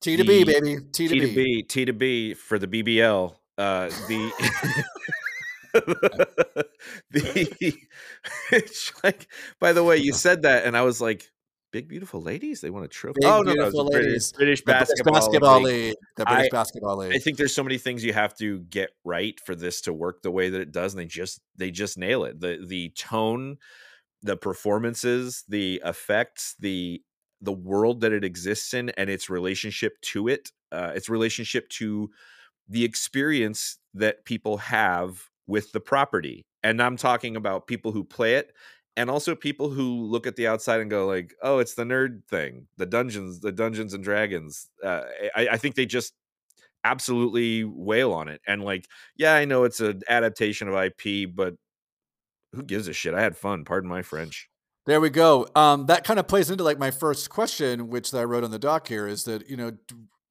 T 0.00 0.16
to 0.16 0.24
B, 0.24 0.44
baby. 0.44 0.78
T 0.92 1.08
to 1.08 1.14
T 1.14 1.20
to 1.20 1.26
B. 1.26 1.34
B, 1.34 1.62
T 1.62 1.84
to 1.86 1.92
B 1.92 2.34
for 2.34 2.58
the 2.58 2.66
BBL. 2.66 3.34
Uh, 3.58 3.88
the 4.08 4.84
the 7.10 7.74
it's 8.52 8.92
like. 9.04 9.28
By 9.60 9.72
the 9.72 9.84
way, 9.84 9.96
you 9.98 10.12
said 10.26 10.42
that, 10.42 10.64
and 10.64 10.76
I 10.76 10.82
was 10.82 11.00
like, 11.00 11.24
"Big 11.72 11.88
beautiful 11.88 12.20
ladies, 12.22 12.60
they 12.60 12.70
want 12.70 12.84
a 12.84 12.88
trophy." 12.88 13.18
Big, 13.20 13.28
oh 13.30 13.42
no, 13.42 13.42
no, 13.42 13.50
it's 13.50 13.54
beautiful 13.74 13.84
the 13.84 13.90
British, 13.90 14.06
ladies. 14.08 14.32
British 14.32 14.60
The 14.60 14.64
British 14.64 14.80
basketball, 14.88 15.14
basketball 15.14 15.60
league. 15.62 15.84
league. 15.88 15.96
The 16.16 16.24
British 16.24 16.46
I- 16.46 16.48
basketball 16.56 16.96
league. 16.98 17.14
I 17.14 17.18
think 17.18 17.36
there's 17.38 17.54
so 17.54 17.62
many 17.64 17.78
things 17.78 18.04
you 18.04 18.12
have 18.12 18.34
to 18.38 18.60
get 18.60 18.90
right 19.04 19.38
for 19.44 19.54
this 19.54 19.80
to 19.82 19.92
work 19.92 20.22
the 20.22 20.30
way 20.30 20.48
that 20.50 20.60
it 20.60 20.72
does, 20.72 20.94
and 20.94 21.00
they 21.00 21.06
just 21.06 21.40
they 21.56 21.70
just 21.70 21.98
nail 21.98 22.24
it. 22.24 22.40
the 22.40 22.64
The 22.66 22.90
tone, 22.96 23.58
the 24.22 24.36
performances, 24.36 25.44
the 25.48 25.80
effects, 25.84 26.54
the 26.58 27.02
the 27.42 27.52
world 27.52 28.00
that 28.00 28.12
it 28.12 28.24
exists 28.24 28.72
in, 28.72 28.88
and 28.90 29.10
its 29.10 29.28
relationship 29.28 30.00
to 30.00 30.26
it, 30.28 30.50
uh, 30.72 30.92
its 30.94 31.08
relationship 31.10 31.68
to 31.68 32.10
the 32.68 32.82
experience 32.82 33.78
that 33.94 34.24
people 34.24 34.56
have 34.56 35.28
with 35.46 35.72
the 35.72 35.80
property. 35.80 36.44
And 36.62 36.82
I'm 36.82 36.96
talking 36.96 37.36
about 37.36 37.66
people 37.66 37.92
who 37.92 38.04
play 38.04 38.34
it 38.34 38.52
and 38.96 39.10
also 39.10 39.34
people 39.34 39.68
who 39.68 40.02
look 40.04 40.26
at 40.26 40.36
the 40.36 40.46
outside 40.46 40.80
and 40.80 40.90
go 40.90 41.06
like, 41.06 41.34
"Oh, 41.42 41.58
it's 41.58 41.74
the 41.74 41.84
nerd 41.84 42.24
thing, 42.28 42.66
the 42.76 42.86
dungeons, 42.86 43.40
the 43.40 43.52
Dungeons 43.52 43.94
and 43.94 44.02
Dragons." 44.02 44.68
Uh, 44.82 45.02
I, 45.34 45.48
I 45.52 45.56
think 45.58 45.74
they 45.74 45.86
just 45.86 46.14
absolutely 46.84 47.64
wail 47.64 48.12
on 48.12 48.28
it. 48.28 48.40
And 48.46 48.62
like, 48.62 48.86
yeah, 49.16 49.34
I 49.34 49.44
know 49.44 49.64
it's 49.64 49.80
an 49.80 50.02
adaptation 50.08 50.68
of 50.68 50.74
IP, 50.74 51.34
but 51.34 51.54
who 52.52 52.62
gives 52.62 52.88
a 52.88 52.92
shit? 52.92 53.12
I 53.12 53.20
had 53.20 53.36
fun. 53.36 53.64
Pardon 53.64 53.90
my 53.90 54.02
French. 54.02 54.48
There 54.86 55.00
we 55.00 55.10
go. 55.10 55.48
Um, 55.56 55.86
that 55.86 56.04
kind 56.04 56.20
of 56.20 56.28
plays 56.28 56.48
into 56.48 56.62
like 56.62 56.78
my 56.78 56.92
first 56.92 57.28
question, 57.28 57.88
which 57.88 58.14
I 58.14 58.22
wrote 58.22 58.44
on 58.44 58.52
the 58.52 58.58
doc 58.58 58.86
here, 58.86 59.08
is 59.08 59.24
that 59.24 59.50
you 59.50 59.56
know, 59.56 59.72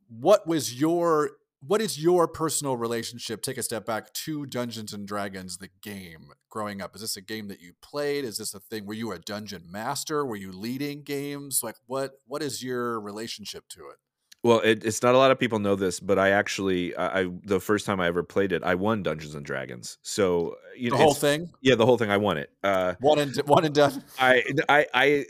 what 0.08 0.48
was 0.48 0.80
your 0.80 1.32
what 1.68 1.82
is 1.82 2.02
your 2.02 2.28
personal 2.28 2.78
relationship? 2.78 3.42
Take 3.42 3.58
a 3.58 3.64
step 3.64 3.86
back 3.86 4.14
to 4.14 4.46
Dungeons 4.46 4.94
and 4.94 5.08
Dragons, 5.08 5.58
the 5.58 5.70
game. 5.82 6.32
Growing 6.50 6.82
up, 6.82 6.96
is 6.96 7.02
this 7.02 7.18
a 7.18 7.22
game 7.22 7.48
that 7.48 7.60
you 7.60 7.74
played? 7.82 8.26
Is 8.26 8.38
this 8.38 8.54
a 8.54 8.60
thing? 8.60 8.86
Were 8.86 8.94
you 8.94 9.12
a 9.12 9.20
dungeon 9.20 9.64
master? 9.70 10.26
Were 10.26 10.36
you 10.36 10.52
leading 10.52 11.04
games? 11.04 11.62
Like, 11.64 11.76
what 11.86 12.20
what 12.28 12.42
is 12.42 12.64
your 12.64 13.00
relationship 13.00 13.66
to 13.70 13.90
it? 13.90 13.98
Well, 14.46 14.60
it, 14.60 14.86
it's 14.86 15.02
not 15.02 15.16
a 15.16 15.18
lot 15.18 15.32
of 15.32 15.40
people 15.40 15.58
know 15.58 15.76
this, 15.76 16.00
but 16.00 16.20
I 16.20 16.30
actually, 16.30 16.96
I, 16.96 17.22
I, 17.22 17.28
the 17.46 17.60
first 17.60 17.88
time 17.88 18.00
I 18.00 18.06
ever 18.06 18.22
played 18.22 18.52
it, 18.52 18.62
I 18.62 18.76
won 18.76 19.02
Dungeons 19.02 19.34
and 19.34 19.44
Dragons. 19.44 19.98
So 20.04 20.50
uh, 20.50 20.56
you 20.78 20.92
the 20.92 20.98
know, 20.98 21.02
whole 21.02 21.14
thing. 21.16 21.50
Yeah, 21.62 21.74
the 21.74 21.86
whole 21.88 21.98
thing. 21.98 22.12
I 22.12 22.18
won 22.18 22.38
it. 22.38 22.52
Uh, 22.64 22.94
one 23.00 23.18
and 23.18 23.36
one 23.48 23.66
and 23.66 23.74
done. 23.74 24.04
I, 24.20 24.44
I, 24.70 24.86
I, 24.94 25.26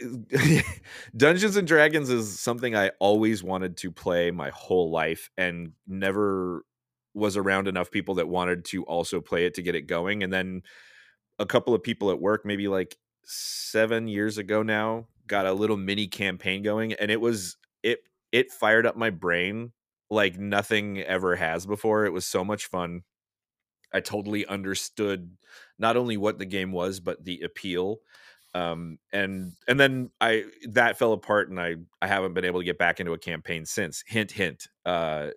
Dungeons 1.15 1.55
and 1.55 1.65
Dragons 1.65 2.09
is 2.09 2.37
something 2.37 2.75
I 2.75 2.91
always 2.99 3.41
wanted 3.41 3.77
to 3.77 3.91
play 3.91 4.31
my 4.31 4.49
whole 4.49 4.91
life, 4.91 5.29
and 5.37 5.71
never 5.87 6.65
was 7.13 7.37
around 7.37 7.69
enough 7.69 7.91
people 7.91 8.15
that 8.15 8.27
wanted 8.27 8.65
to 8.65 8.83
also 8.83 9.21
play 9.21 9.45
it 9.45 9.53
to 9.53 9.61
get 9.61 9.75
it 9.75 9.83
going. 9.83 10.23
And 10.23 10.33
then 10.33 10.61
a 11.39 11.45
couple 11.45 11.73
of 11.73 11.81
people 11.81 12.11
at 12.11 12.19
work, 12.19 12.45
maybe 12.45 12.67
like 12.67 12.97
seven 13.23 14.09
years 14.09 14.37
ago 14.37 14.61
now, 14.61 15.07
got 15.25 15.45
a 15.45 15.53
little 15.53 15.77
mini 15.77 16.07
campaign 16.07 16.63
going, 16.63 16.91
and 16.91 17.09
it 17.09 17.21
was 17.21 17.55
it 17.81 17.99
it 18.35 18.51
fired 18.51 18.85
up 18.85 18.97
my 18.97 19.11
brain 19.11 19.71
like 20.09 20.37
nothing 20.37 20.99
ever 20.99 21.37
has 21.37 21.65
before. 21.65 22.05
It 22.05 22.11
was 22.11 22.25
so 22.25 22.43
much 22.43 22.65
fun. 22.65 23.03
I 23.93 24.01
totally 24.01 24.45
understood 24.45 25.37
not 25.79 25.95
only 25.95 26.17
what 26.17 26.37
the 26.37 26.45
game 26.45 26.73
was, 26.73 26.99
but 26.99 27.23
the 27.23 27.39
appeal. 27.45 27.99
Um, 28.53 28.99
and 29.13 29.53
and 29.69 29.79
then 29.79 30.11
I 30.19 30.43
that 30.71 30.97
fell 30.97 31.13
apart, 31.13 31.49
and 31.49 31.57
I 31.57 31.75
I 32.01 32.07
haven't 32.07 32.33
been 32.33 32.43
able 32.43 32.59
to 32.59 32.65
get 32.65 32.77
back 32.77 32.99
into 32.99 33.13
a 33.13 33.17
campaign 33.17 33.65
since. 33.65 34.03
Hint, 34.05 34.31
hint. 34.31 34.67
Uh, 34.85 35.29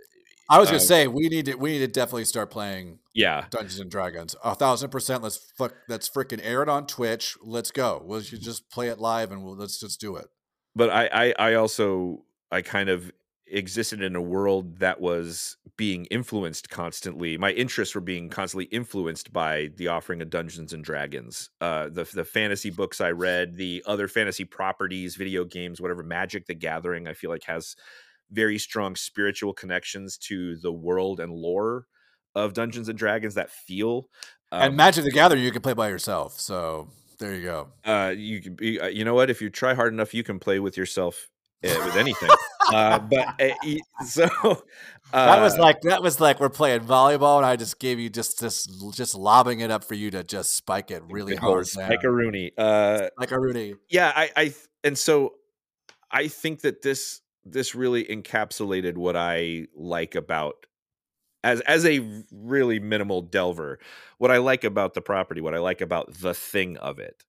I 0.51 0.59
was 0.59 0.69
gonna 0.69 0.79
uh, 0.79 0.81
say 0.81 1.07
we 1.07 1.29
need 1.29 1.47
to 1.47 1.55
we 1.55 1.71
need 1.71 1.79
to 1.81 1.89
definitely 1.89 2.25
start 2.25 2.51
playing. 2.51 2.99
Yeah, 3.15 3.45
Dungeons 3.51 3.79
and 3.79 3.91
Dragons. 3.93 4.35
A 4.43 4.57
thousand 4.57 4.91
percent. 4.91 5.23
Let's 5.23 5.53
fuck. 5.57 5.75
Let's 5.89 6.09
freaking 6.09 6.41
air 6.43 6.65
it 6.65 6.69
on 6.69 6.89
Twitch. 6.89 7.37
Let's 7.43 7.71
go. 7.71 8.03
We'll 8.05 8.23
just 8.23 8.69
play 8.71 8.89
it 8.89 8.99
live, 8.99 9.31
and 9.31 9.45
we'll, 9.45 9.57
let's 9.57 9.79
just 9.79 10.01
do 10.01 10.17
it. 10.17 10.27
But 10.75 10.91
I 10.91 11.11
I, 11.13 11.35
I 11.51 11.55
also 11.55 12.25
I 12.51 12.63
kind 12.63 12.89
of 12.89 13.13
existed 13.51 14.03
in 14.03 14.15
a 14.15 14.23
world 14.23 14.79
that 14.79 15.01
was 15.01 15.57
being 15.77 16.05
influenced 16.07 16.69
constantly. 16.71 17.39
My 17.39 17.53
interests 17.53 17.95
were 17.95 18.01
being 18.01 18.29
constantly 18.29 18.67
influenced 18.67 19.33
by 19.33 19.71
the 19.77 19.89
offering 19.89 20.21
of 20.21 20.31
Dungeons 20.31 20.73
and 20.73 20.85
Dragons, 20.85 21.51
uh, 21.61 21.89
the 21.89 22.05
the 22.05 22.25
fantasy 22.25 22.71
books 22.71 23.01
I 23.01 23.11
read, 23.11 23.57
the 23.57 23.83
other 23.87 24.09
fantasy 24.09 24.45
properties, 24.45 25.17
video 25.17 25.45
games, 25.45 25.81
whatever. 25.81 26.03
Magic: 26.03 26.47
The 26.47 26.55
Gathering, 26.55 27.07
I 27.07 27.15
feel 27.15 27.31
like 27.31 27.45
has 27.45 27.77
very 28.31 28.59
strong 28.59 28.97
spiritual 28.97 29.55
connections 29.55 30.19
to 30.19 30.57
the 30.57 30.73
world 30.73 31.21
and 31.21 31.33
lore 31.33 31.87
of 32.35 32.53
Dungeons 32.53 32.89
and 32.89 32.99
Dragons 32.99 33.35
that 33.35 33.51
feel. 33.51 34.09
Um, 34.53 34.63
and 34.63 34.77
Magic: 34.77 35.05
The 35.05 35.11
Gathering, 35.11 35.43
you 35.43 35.53
can 35.53 35.63
play 35.63 35.75
by 35.75 35.89
yourself, 35.89 36.39
so 36.39 36.89
there 37.19 37.35
you 37.35 37.43
go. 37.43 37.69
Uh, 37.85 38.15
you 38.17 38.57
uh, 38.83 38.87
you 38.87 39.05
know 39.05 39.15
what? 39.15 39.31
If 39.31 39.41
you 39.41 39.51
try 39.51 39.75
hard 39.75 39.93
enough, 39.93 40.13
you 40.13 40.23
can 40.23 40.39
play 40.39 40.61
with 40.61 40.77
yourself 40.77 41.29
with 41.63 41.97
anything. 41.97 42.31
uh, 42.73 42.99
but 42.99 43.41
uh, 43.41 44.05
so 44.05 44.25
uh, 44.43 45.27
that 45.27 45.41
was 45.41 45.59
like 45.59 45.81
that 45.83 46.03
was 46.03 46.21
like 46.21 46.41
we're 46.41 46.49
playing 46.49 46.81
volleyball, 46.81 47.39
and 47.39 47.47
I 47.47 47.57
just 47.57 47.79
gave 47.79 47.99
you 47.99 48.09
just 48.09 48.39
just 48.41 48.71
just 48.95 49.15
lobbing 49.15 49.61
it 49.61 49.71
up 49.71 49.85
for 49.85 49.95
you 49.95 50.11
to 50.11 50.25
just 50.25 50.55
spike 50.55 50.91
it 50.91 51.03
really 51.09 51.37
hard, 51.37 51.67
like 51.77 52.05
a 52.05 52.11
Rooney, 52.11 52.53
uh, 52.57 53.09
like 53.19 53.33
a 53.33 53.41
Rooney. 53.41 53.75
Yeah, 53.89 54.13
I, 54.15 54.31
I 54.37 54.55
and 54.85 54.97
so 54.97 55.35
I 56.11 56.29
think 56.29 56.61
that 56.63 56.83
this 56.83 57.21
this 57.45 57.75
really 57.75 58.05
encapsulated 58.05 58.97
what 58.97 59.17
I 59.17 59.67
like 59.75 60.15
about 60.15 60.67
as 61.45 61.61
as 61.63 61.87
a 61.87 62.25
really 62.33 62.81
minimal 62.81 63.23
delver 63.23 63.79
what 64.19 64.31
i 64.31 64.39
like 64.39 64.65
about 64.65 64.95
the 64.95 65.01
property 65.01 65.41
what 65.41 65.55
i 65.55 65.59
like 65.59 65.81
about 65.81 66.13
the 66.21 66.35
thing 66.35 66.77
of 66.79 66.99
it 66.99 67.25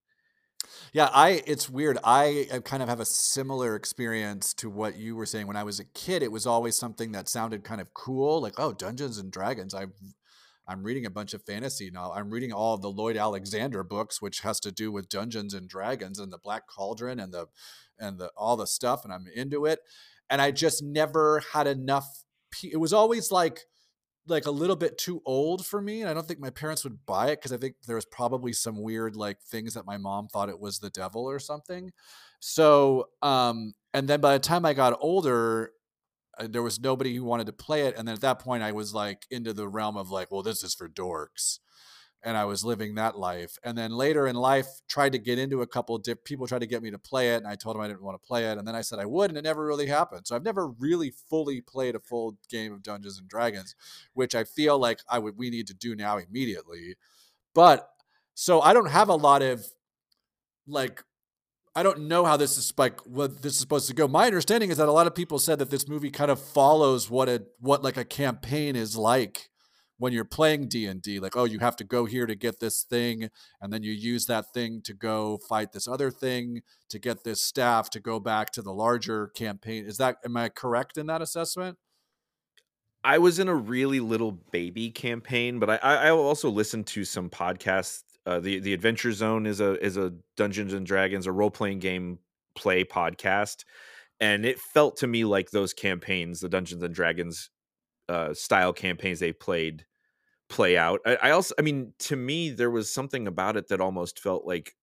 yeah, 0.93 1.09
I 1.13 1.43
it's 1.45 1.69
weird. 1.69 1.97
I 2.03 2.47
uh, 2.51 2.59
kind 2.59 2.81
of 2.81 2.89
have 2.89 2.99
a 2.99 3.05
similar 3.05 3.75
experience 3.75 4.53
to 4.55 4.69
what 4.69 4.97
you 4.97 5.15
were 5.15 5.25
saying 5.25 5.47
when 5.47 5.55
I 5.55 5.63
was 5.63 5.79
a 5.79 5.85
kid. 5.85 6.23
It 6.23 6.31
was 6.31 6.45
always 6.45 6.75
something 6.75 7.11
that 7.11 7.29
sounded 7.29 7.63
kind 7.63 7.81
of 7.81 7.93
cool, 7.93 8.41
like 8.41 8.55
oh, 8.57 8.73
Dungeons 8.73 9.17
and 9.17 9.31
Dragons. 9.31 9.73
I 9.73 9.87
I'm 10.67 10.83
reading 10.83 11.05
a 11.05 11.09
bunch 11.09 11.33
of 11.33 11.43
fantasy 11.43 11.89
now. 11.91 12.11
I'm 12.13 12.29
reading 12.29 12.53
all 12.53 12.75
of 12.75 12.81
the 12.81 12.91
Lloyd 12.91 13.17
Alexander 13.17 13.83
books, 13.83 14.21
which 14.21 14.41
has 14.41 14.59
to 14.59 14.71
do 14.71 14.91
with 14.91 15.09
Dungeons 15.09 15.53
and 15.53 15.67
Dragons 15.67 16.19
and 16.19 16.31
the 16.31 16.37
Black 16.37 16.67
Cauldron 16.67 17.19
and 17.19 17.33
the 17.33 17.47
and 17.99 18.19
the 18.19 18.31
all 18.37 18.55
the 18.55 18.67
stuff, 18.67 19.03
and 19.03 19.13
I'm 19.13 19.25
into 19.35 19.65
it. 19.65 19.79
And 20.29 20.41
I 20.41 20.51
just 20.51 20.83
never 20.83 21.41
had 21.53 21.67
enough. 21.67 22.23
It 22.63 22.77
was 22.77 22.93
always 22.93 23.31
like 23.31 23.65
like 24.27 24.45
a 24.45 24.51
little 24.51 24.75
bit 24.75 24.97
too 24.97 25.21
old 25.25 25.65
for 25.65 25.81
me 25.81 26.01
and 26.01 26.09
i 26.09 26.13
don't 26.13 26.27
think 26.27 26.39
my 26.39 26.49
parents 26.49 26.83
would 26.83 27.05
buy 27.05 27.27
it 27.27 27.37
because 27.37 27.51
i 27.51 27.57
think 27.57 27.75
there 27.87 27.95
was 27.95 28.05
probably 28.05 28.53
some 28.53 28.81
weird 28.81 29.15
like 29.15 29.41
things 29.41 29.73
that 29.73 29.85
my 29.85 29.97
mom 29.97 30.27
thought 30.27 30.49
it 30.49 30.59
was 30.59 30.79
the 30.79 30.89
devil 30.89 31.25
or 31.25 31.39
something. 31.39 31.91
So 32.39 33.09
um 33.21 33.73
and 33.93 34.07
then 34.07 34.21
by 34.21 34.33
the 34.33 34.39
time 34.39 34.65
i 34.65 34.73
got 34.73 34.97
older 35.01 35.71
uh, 36.37 36.47
there 36.49 36.63
was 36.63 36.79
nobody 36.79 37.15
who 37.15 37.23
wanted 37.23 37.47
to 37.47 37.53
play 37.53 37.81
it 37.87 37.97
and 37.97 38.07
then 38.07 38.15
at 38.15 38.21
that 38.21 38.39
point 38.39 38.63
i 38.63 38.71
was 38.71 38.93
like 38.93 39.25
into 39.29 39.51
the 39.53 39.67
realm 39.67 39.97
of 39.97 40.09
like 40.09 40.31
well 40.31 40.43
this 40.43 40.63
is 40.63 40.73
for 40.73 40.87
dorks 40.87 41.59
and 42.23 42.35
I 42.35 42.45
was 42.45 42.65
living 42.65 42.95
that 42.95 43.17
life. 43.17 43.57
And 43.63 43.77
then 43.77 43.91
later 43.91 44.27
in 44.27 44.35
life, 44.35 44.67
tried 44.87 45.13
to 45.13 45.17
get 45.17 45.39
into 45.39 45.61
a 45.61 45.67
couple 45.67 45.95
of 45.95 46.03
diff- 46.03 46.23
people 46.23 46.47
tried 46.47 46.59
to 46.59 46.67
get 46.67 46.83
me 46.83 46.91
to 46.91 46.99
play 46.99 47.33
it, 47.33 47.37
and 47.37 47.47
I 47.47 47.55
told 47.55 47.75
them 47.75 47.81
I 47.81 47.87
didn't 47.87 48.03
want 48.03 48.21
to 48.21 48.27
play 48.27 48.45
it. 48.45 48.57
And 48.57 48.67
then 48.67 48.75
I 48.75 48.81
said 48.81 48.99
I 48.99 49.05
would, 49.05 49.31
and 49.31 49.37
it 49.37 49.43
never 49.43 49.65
really 49.65 49.87
happened. 49.87 50.27
So 50.27 50.35
I've 50.35 50.43
never 50.43 50.67
really 50.67 51.11
fully 51.29 51.61
played 51.61 51.95
a 51.95 51.99
full 51.99 52.37
game 52.49 52.73
of 52.73 52.83
Dungeons 52.83 53.19
and 53.19 53.27
Dragons, 53.27 53.75
which 54.13 54.35
I 54.35 54.43
feel 54.43 54.77
like 54.77 54.99
I 55.09 55.19
would 55.19 55.37
we 55.37 55.49
need 55.49 55.67
to 55.67 55.73
do 55.73 55.95
now 55.95 56.17
immediately. 56.17 56.95
But 57.53 57.89
so 58.33 58.61
I 58.61 58.73
don't 58.73 58.89
have 58.89 59.09
a 59.09 59.15
lot 59.15 59.41
of 59.41 59.65
like 60.67 61.03
I 61.75 61.83
don't 61.83 62.07
know 62.07 62.25
how 62.25 62.35
this 62.35 62.57
is 62.57 62.73
like 62.77 62.99
what 63.05 63.41
this 63.41 63.53
is 63.53 63.59
supposed 63.59 63.87
to 63.87 63.93
go. 63.93 64.07
My 64.07 64.25
understanding 64.25 64.69
is 64.69 64.77
that 64.77 64.89
a 64.89 64.91
lot 64.91 65.07
of 65.07 65.15
people 65.15 65.39
said 65.39 65.59
that 65.59 65.69
this 65.69 65.87
movie 65.87 66.11
kind 66.11 66.31
of 66.31 66.39
follows 66.39 67.09
what 67.09 67.29
a 67.29 67.43
what 67.59 67.83
like 67.83 67.97
a 67.97 68.03
campaign 68.03 68.75
is 68.75 68.97
like 68.97 69.49
when 69.99 70.13
you're 70.13 70.25
playing 70.25 70.67
D&D 70.67 71.19
like 71.19 71.37
oh 71.37 71.43
you 71.43 71.59
have 71.59 71.75
to 71.75 71.83
go 71.83 72.05
here 72.05 72.25
to 72.25 72.33
get 72.33 72.59
this 72.59 72.83
thing 72.83 73.29
and 73.61 73.71
then 73.71 73.83
you 73.83 73.91
use 73.91 74.25
that 74.25 74.51
thing 74.53 74.81
to 74.81 74.93
go 74.93 75.37
fight 75.47 75.71
this 75.71 75.87
other 75.87 76.09
thing 76.09 76.61
to 76.89 76.97
get 76.97 77.23
this 77.23 77.41
staff 77.41 77.89
to 77.91 77.99
go 77.99 78.19
back 78.19 78.51
to 78.51 78.61
the 78.61 78.73
larger 78.73 79.27
campaign. 79.27 79.85
Is 79.85 79.97
that 79.97 80.17
am 80.25 80.35
I 80.35 80.49
correct 80.49 80.97
in 80.97 81.05
that 81.07 81.21
assessment? 81.21 81.77
I 83.03 83.17
was 83.17 83.39
in 83.39 83.47
a 83.47 83.55
really 83.55 83.99
little 83.99 84.31
baby 84.51 84.89
campaign 84.89 85.59
but 85.59 85.69
I 85.69 86.07
I 86.07 86.09
also 86.09 86.49
listened 86.49 86.87
to 86.87 87.05
some 87.05 87.29
podcasts. 87.29 88.03
Uh, 88.25 88.39
the 88.39 88.59
the 88.59 88.73
Adventure 88.73 89.11
Zone 89.11 89.45
is 89.45 89.59
a 89.59 89.83
is 89.83 89.97
a 89.97 90.13
Dungeons 90.35 90.73
and 90.73 90.85
Dragons 90.85 91.27
a 91.27 91.31
role 91.31 91.51
playing 91.51 91.79
game 91.79 92.19
play 92.55 92.83
podcast 92.83 93.63
and 94.19 94.45
it 94.45 94.59
felt 94.59 94.97
to 94.97 95.07
me 95.07 95.23
like 95.23 95.51
those 95.51 95.73
campaigns 95.73 96.39
the 96.39 96.49
Dungeons 96.49 96.83
and 96.83 96.93
Dragons 96.93 97.49
uh, 98.09 98.33
style 98.33 98.73
campaigns 98.73 99.19
they 99.19 99.31
played 99.31 99.85
play 100.49 100.77
out. 100.77 101.01
I, 101.05 101.17
I 101.23 101.31
also, 101.31 101.55
I 101.59 101.61
mean, 101.61 101.93
to 101.99 102.15
me, 102.15 102.49
there 102.51 102.71
was 102.71 102.91
something 102.93 103.27
about 103.27 103.57
it 103.57 103.67
that 103.69 103.81
almost 103.81 104.19
felt 104.19 104.45
like, 104.45 104.75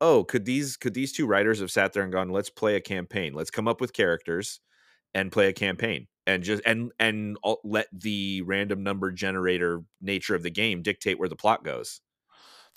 oh, 0.00 0.24
could 0.24 0.44
these 0.44 0.76
could 0.76 0.94
these 0.94 1.12
two 1.12 1.26
writers 1.26 1.60
have 1.60 1.70
sat 1.70 1.92
there 1.92 2.02
and 2.02 2.12
gone, 2.12 2.30
let's 2.30 2.50
play 2.50 2.76
a 2.76 2.80
campaign, 2.80 3.34
let's 3.34 3.50
come 3.50 3.68
up 3.68 3.80
with 3.80 3.92
characters 3.92 4.60
and 5.14 5.32
play 5.32 5.48
a 5.48 5.52
campaign 5.52 6.06
and 6.26 6.42
just 6.42 6.62
and 6.66 6.92
and 6.98 7.36
let 7.64 7.86
the 7.92 8.42
random 8.42 8.82
number 8.82 9.10
generator 9.12 9.82
nature 10.00 10.34
of 10.34 10.42
the 10.42 10.50
game 10.50 10.82
dictate 10.82 11.18
where 11.18 11.28
the 11.28 11.36
plot 11.36 11.64
goes. 11.64 12.00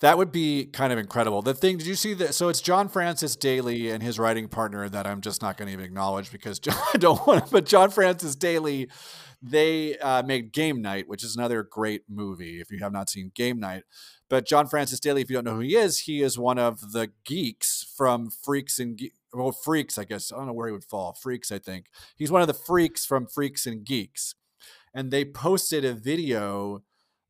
That 0.00 0.16
would 0.16 0.30
be 0.30 0.66
kind 0.66 0.92
of 0.92 0.98
incredible. 0.98 1.42
The 1.42 1.54
thing, 1.54 1.76
did 1.76 1.86
you 1.86 1.96
see 1.96 2.14
that? 2.14 2.34
So 2.34 2.48
it's 2.48 2.60
John 2.60 2.88
Francis 2.88 3.34
Daly 3.34 3.90
and 3.90 4.00
his 4.00 4.18
writing 4.18 4.46
partner 4.46 4.88
that 4.88 5.06
I'm 5.08 5.20
just 5.20 5.42
not 5.42 5.56
going 5.56 5.66
to 5.66 5.72
even 5.72 5.84
acknowledge 5.84 6.30
because 6.30 6.60
I 6.94 6.98
don't 6.98 7.26
want 7.26 7.46
to, 7.46 7.50
but 7.50 7.66
John 7.66 7.90
Francis 7.90 8.36
Daly, 8.36 8.88
they 9.42 9.98
uh, 9.98 10.22
made 10.22 10.52
Game 10.52 10.80
Night, 10.80 11.08
which 11.08 11.24
is 11.24 11.34
another 11.34 11.64
great 11.64 12.02
movie 12.08 12.60
if 12.60 12.70
you 12.70 12.78
have 12.78 12.92
not 12.92 13.10
seen 13.10 13.32
Game 13.34 13.58
Night. 13.58 13.82
But 14.28 14.46
John 14.46 14.68
Francis 14.68 15.00
Daly, 15.00 15.22
if 15.22 15.30
you 15.30 15.36
don't 15.36 15.44
know 15.44 15.54
who 15.54 15.60
he 15.60 15.74
is, 15.74 16.00
he 16.00 16.22
is 16.22 16.38
one 16.38 16.58
of 16.58 16.92
the 16.92 17.10
geeks 17.24 17.92
from 17.96 18.30
Freaks 18.30 18.78
and 18.78 18.96
Ge- 18.98 19.12
well, 19.32 19.52
Freaks, 19.52 19.98
I 19.98 20.04
guess. 20.04 20.32
I 20.32 20.36
don't 20.36 20.46
know 20.46 20.52
where 20.52 20.68
he 20.68 20.72
would 20.72 20.84
fall. 20.84 21.12
Freaks, 21.20 21.50
I 21.52 21.58
think. 21.58 21.86
He's 22.16 22.30
one 22.30 22.40
of 22.40 22.48
the 22.48 22.54
freaks 22.54 23.04
from 23.04 23.26
Freaks 23.26 23.66
and 23.66 23.84
Geeks. 23.84 24.34
And 24.94 25.10
they 25.10 25.24
posted 25.24 25.84
a 25.84 25.92
video 25.92 26.82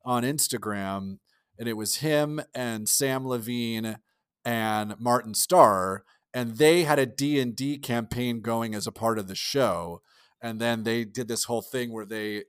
on 0.05 0.23
Instagram, 0.23 1.17
and 1.59 1.69
it 1.69 1.77
was 1.77 1.97
him 1.97 2.41
and 2.55 2.87
Samm 2.87 3.25
Levine 3.25 3.97
and 4.43 4.95
Martin 4.99 5.33
Starr, 5.35 6.03
and 6.33 6.57
they 6.57 6.83
had 6.83 6.97
a 6.97 7.05
D&D 7.05 7.79
campaign 7.79 8.41
going 8.41 8.73
as 8.73 8.87
a 8.87 8.91
part 8.91 9.19
of 9.19 9.27
the 9.27 9.35
show 9.35 10.01
and 10.41 10.59
then 10.59 10.83
they 10.83 11.03
did 11.03 11.27
this 11.27 11.45
whole 11.45 11.61
thing 11.61 11.91
where 11.91 12.05
they 12.05 12.43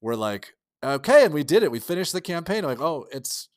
we're 0.00 0.14
like, 0.14 0.54
okay, 0.82 1.24
and 1.24 1.32
we 1.34 1.44
did 1.44 1.62
it. 1.62 1.70
We 1.70 1.78
finished 1.78 2.12
the 2.12 2.20
campaign. 2.20 2.64
like, 2.64 2.80
oh, 2.80 3.06
it's 3.12 3.48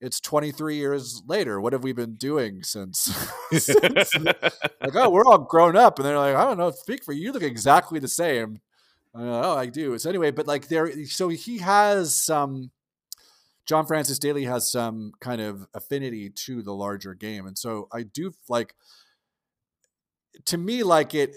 it's 0.00 0.20
23 0.20 0.76
years 0.76 1.22
later. 1.26 1.60
What 1.60 1.72
have 1.72 1.84
we 1.84 1.92
been 1.92 2.14
doing 2.14 2.62
since? 2.62 2.98
since 3.52 4.14
like, 4.18 4.94
oh, 4.94 5.10
we're 5.10 5.24
all 5.24 5.38
grown 5.38 5.76
up, 5.76 5.98
and 5.98 6.06
they're 6.06 6.18
like, 6.18 6.34
I 6.34 6.44
don't 6.44 6.58
know. 6.58 6.70
Speak 6.70 7.04
for 7.04 7.12
you. 7.12 7.22
you 7.22 7.32
look 7.32 7.42
exactly 7.42 7.98
the 7.98 8.08
same. 8.08 8.60
oh, 9.14 9.56
I 9.56 9.66
do. 9.66 9.96
So 9.98 10.08
anyway, 10.08 10.30
but 10.30 10.46
like 10.46 10.68
there, 10.68 11.04
so 11.06 11.28
he 11.28 11.58
has 11.58 12.14
some. 12.14 12.70
John 13.66 13.86
Francis 13.86 14.18
Daly 14.18 14.44
has 14.44 14.70
some 14.70 15.12
kind 15.20 15.40
of 15.40 15.66
affinity 15.74 16.30
to 16.46 16.62
the 16.62 16.74
larger 16.74 17.14
game, 17.14 17.46
and 17.46 17.56
so 17.56 17.88
I 17.92 18.02
do 18.02 18.32
like. 18.48 18.74
To 20.46 20.56
me, 20.56 20.82
like 20.82 21.14
it, 21.14 21.36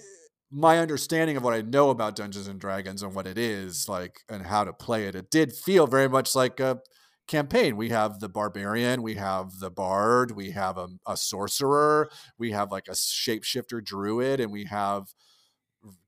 my 0.49 0.80
understanding 0.80 1.36
of 1.36 1.43
what 1.43 1.53
I 1.53 1.61
know 1.61 1.89
about 1.89 2.15
Dungeons 2.15 2.47
and 2.47 2.59
Dragons 2.59 3.03
and 3.03 3.13
what 3.13 3.28
it 3.28 3.38
is 3.38 3.89
like 3.89 4.21
and 4.30 4.45
how 4.45 4.63
to 4.63 4.71
play 4.71 5.05
it, 5.05 5.15
it 5.15 5.30
did 5.30 5.53
feel 5.53 5.86
very 5.86 6.07
much 6.07 6.34
like 6.34 6.61
a 6.61 6.80
campaign. 7.28 7.76
We 7.76 7.89
have 7.89 8.19
the 8.19 8.30
barbarian, 8.30 9.01
we 9.01 9.15
have 9.15 9.59
the 9.59 9.69
bard, 9.69 10.32
we 10.32 10.51
have 10.51 10.78
a, 10.78 10.88
a 11.07 11.17
sorcerer, 11.17 12.09
we 12.38 12.51
have 12.51 12.71
like 12.71 12.88
a 12.88 12.91
shapeshifter 12.91 13.84
druid, 13.84 14.39
and 14.39 14.51
we 14.51 14.65
have 14.65 15.13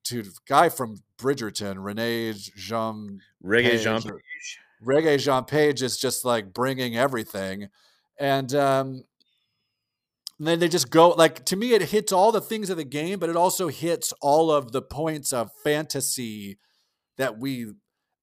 to 0.05 0.24
guy 0.47 0.70
from 0.70 0.97
Bridgerton, 1.20 1.84
Rene 1.84 2.34
Jean 2.55 3.20
Regé 3.43 3.82
Jean 3.82 4.01
Regé 4.86 5.20
Jean 5.20 5.44
Page 5.46 5.82
is 5.82 5.98
just 5.98 6.26
like 6.26 6.54
bringing 6.54 6.96
everything, 6.96 7.70
and 8.20 8.54
um, 8.54 9.04
and 10.40 10.48
then 10.48 10.60
they 10.60 10.68
just 10.68 10.90
go 10.90 11.10
like 11.10 11.46
to 11.46 11.56
me 11.56 11.74
it 11.74 11.84
hits 11.84 12.12
all 12.12 12.32
the 12.32 12.42
things 12.42 12.70
of 12.70 12.78
the 12.78 12.84
game, 12.84 13.20
but 13.20 13.30
it 13.30 13.36
also 13.36 13.68
hits 13.68 14.14
all 14.22 14.52
of 14.52 14.72
the 14.72 14.82
points 14.82 15.34
of 15.34 15.52
fantasy 15.64 16.60
that 17.18 17.40
we 17.40 17.68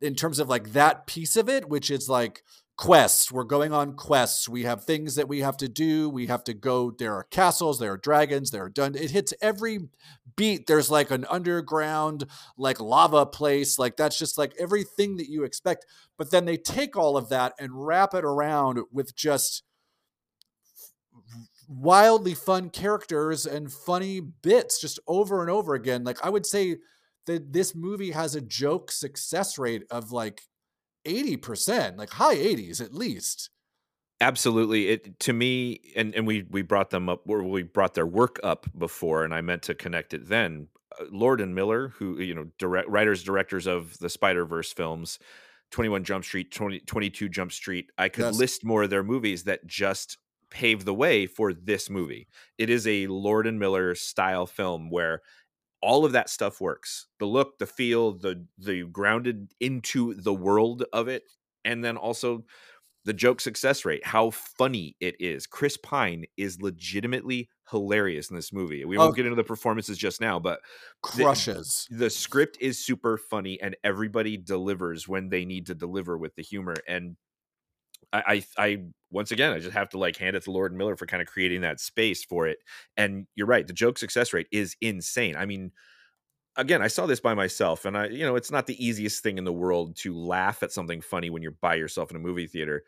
in 0.01 0.15
terms 0.15 0.39
of 0.39 0.49
like 0.49 0.73
that 0.73 1.07
piece 1.07 1.37
of 1.37 1.49
it, 1.49 1.69
which 1.69 1.91
is 1.91 2.09
like 2.09 2.43
quests. 2.77 3.31
We're 3.31 3.45
going 3.45 3.72
on 3.72 3.95
quests. 3.95 4.49
We 4.49 4.64
have 4.64 4.85
things 4.85 5.14
that 5.14 5.29
we 5.29 5.41
have 5.41 5.57
to 5.59 5.68
do. 5.68 6.09
We 6.09 6.27
have 6.27 6.45
to 6.45 6.55
go. 6.55 6.91
There 6.91 7.14
are 7.14 7.25
castles. 7.25 7.79
There 7.79 7.93
are 7.93 7.97
dragons. 7.97 8.51
There 8.51 8.64
are 8.64 8.70
done. 8.70 8.95
It 8.95 9.11
hits 9.11 9.33
every 9.41 9.89
beat. 10.37 10.66
There's 10.66 10.91
like 10.91 11.11
an 11.11 11.25
underground, 11.31 12.27
like 12.57 12.81
lava 12.81 13.27
place. 13.27 13.79
Like 13.79 13.97
that's 13.97 14.18
just 14.18 14.39
like 14.39 14.55
everything 14.59 15.16
that 15.16 15.29
you 15.29 15.45
expect. 15.45 15.87
But 16.18 16.31
then 16.31 16.45
they 16.45 16.57
take 16.57 16.97
all 16.97 17.16
of 17.16 17.29
that 17.29 17.55
and 17.59 17.87
wrap 17.87 18.14
it 18.14 18.25
around 18.25 18.81
with 18.93 19.14
just 19.14 19.62
wildly 21.68 22.35
fun 22.35 22.70
characters 22.70 23.47
and 23.47 23.72
funny 23.72 24.20
bits 24.20 24.81
just 24.81 24.99
over 25.07 25.41
and 25.41 25.51
over 25.51 25.75
again. 25.75 26.05
Like 26.05 26.25
I 26.25 26.31
would 26.31 26.47
say 26.47 26.77
that 27.27 27.53
this 27.53 27.75
movie 27.75 28.11
has 28.11 28.35
a 28.35 28.41
joke 28.41 28.91
success 28.93 29.59
rate 29.59 29.85
of 29.91 30.12
like 30.12 30.43
80%, 31.05 31.97
like 31.97 32.11
high 32.11 32.37
80s 32.37 32.81
at 32.81 32.95
least. 32.95 33.51
Absolutely. 34.21 34.89
It 34.89 35.21
to 35.21 35.33
me 35.33 35.81
and 35.97 36.15
and 36.15 36.27
we 36.27 36.47
we 36.49 36.63
brought 36.63 36.91
them 36.91 37.09
up 37.09 37.23
or 37.27 37.43
we 37.43 37.63
brought 37.63 37.95
their 37.95 38.07
work 38.07 38.39
up 38.43 38.67
before 38.79 39.25
and 39.25 39.35
I 39.35 39.41
meant 39.41 39.63
to 39.63 39.75
connect 39.75 40.15
it 40.15 40.29
then. 40.29 40.69
Uh, 40.99 41.05
Lord 41.11 41.41
and 41.41 41.55
Miller 41.55 41.89
who 41.89 42.19
you 42.21 42.35
know 42.35 42.47
direct 42.59 42.89
writers 42.89 43.23
directors 43.25 43.67
of 43.67 43.99
the 43.99 44.09
Spider-Verse 44.09 44.73
films 44.73 45.19
21 45.73 46.05
Jump 46.05 46.25
Street, 46.25 46.53
20, 46.53 46.81
22 46.81 47.29
Jump 47.29 47.51
Street. 47.51 47.91
I 47.99 48.09
could 48.09 48.37
list 48.37 48.65
more 48.65 48.85
of 48.85 48.91
their 48.91 49.03
movies 49.03 49.43
that 49.45 49.67
just 49.67 50.19
pave 50.49 50.85
the 50.85 50.95
way 50.95 51.27
for 51.27 51.53
this 51.53 51.91
movie. 51.91 52.29
It 52.59 52.71
is 52.71 52.87
a 52.87 53.09
Lord 53.09 53.47
and 53.49 53.59
Miller 53.59 53.97
style 53.97 54.47
film 54.47 54.89
where 54.89 55.21
all 55.85 56.05
of 56.05 56.12
that 56.12 56.30
stuff 56.30 56.61
works. 56.61 57.07
The 57.18 57.26
look, 57.26 57.59
the 57.59 57.66
feel, 57.66 58.12
the 58.12 58.47
the 58.59 58.85
grounded 58.85 59.53
into 59.61 60.14
the 60.14 60.35
world 60.35 60.85
of 60.93 61.09
it 61.09 61.24
and 61.64 61.85
then 61.85 61.97
also 61.97 62.45
the 63.05 63.12
joke 63.12 63.41
success 63.41 63.85
rate, 63.85 64.05
how 64.07 64.30
funny 64.30 64.97
it 64.99 65.14
is. 65.20 65.47
Chris 65.47 65.76
Pine 65.76 66.24
is 66.39 66.62
legitimately 66.62 67.51
hilarious 67.70 68.30
in 68.30 68.37
this 68.37 68.53
movie. 68.53 68.85
We 68.85 68.97
won't 68.97 69.11
oh, 69.11 69.12
get 69.12 69.26
into 69.26 69.37
the 69.37 69.45
performances 69.45 69.99
just 69.99 70.22
now, 70.22 70.39
but 70.39 70.61
crushes. 71.03 71.87
The, 71.91 71.97
the, 71.97 72.11
script 72.11 72.57
is 72.61 72.85
super 72.85 73.18
funny 73.18 73.61
and 73.61 73.76
everybody 73.85 74.39
delivers 74.39 75.07
when 75.07 75.28
they 75.28 75.45
need 75.45 75.66
to 75.66 75.74
deliver 75.74 76.16
with 76.16 76.35
the 76.35 76.43
humor. 76.43 76.76
And 76.89 77.16
I, 78.15 78.23
I, 78.27 78.45
I 78.65 78.79
once 79.11 79.33
again, 79.33 79.53
I 79.53 79.59
just 79.59 79.73
have 79.73 79.89
to 79.91 79.99
like 79.99 80.17
hand 80.17 80.37
it 80.37 80.45
to 80.45 80.51
Lord 80.51 80.75
Miller 80.75 80.97
for 80.97 81.07
kind 81.07 81.21
of 81.21 81.27
creating 81.27 81.62
that 81.62 81.81
space 81.81 82.25
for 82.25 82.47
it. 82.47 82.59
And 82.97 83.27
you're 83.35 83.47
right, 83.47 83.67
the 83.67 83.73
joke 83.73 83.99
success 83.99 84.33
rate 84.33 84.47
is 84.53 84.77
insane. 84.81 85.37
I 85.37 85.47
mean, 85.47 85.73
again, 86.57 86.81
I 86.81 86.89
saw 86.89 87.07
this 87.07 87.21
by 87.21 87.35
myself, 87.35 87.85
and 87.85 87.99
I, 87.99 88.07
you 88.07 88.25
know, 88.25 88.37
it's 88.37 88.51
not 88.51 88.67
the 88.67 88.85
easiest 88.85 89.23
thing 89.23 89.39
in 89.39 89.45
the 89.45 89.53
world 89.53 89.97
to 89.99 90.17
laugh 90.17 90.62
at 90.62 90.73
something 90.73 91.01
funny 91.01 91.31
when 91.31 91.43
you're 91.43 91.57
by 91.61 91.75
yourself 91.75 92.11
in 92.11 92.17
a 92.17 92.21
movie 92.21 92.47
theater, 92.47 92.85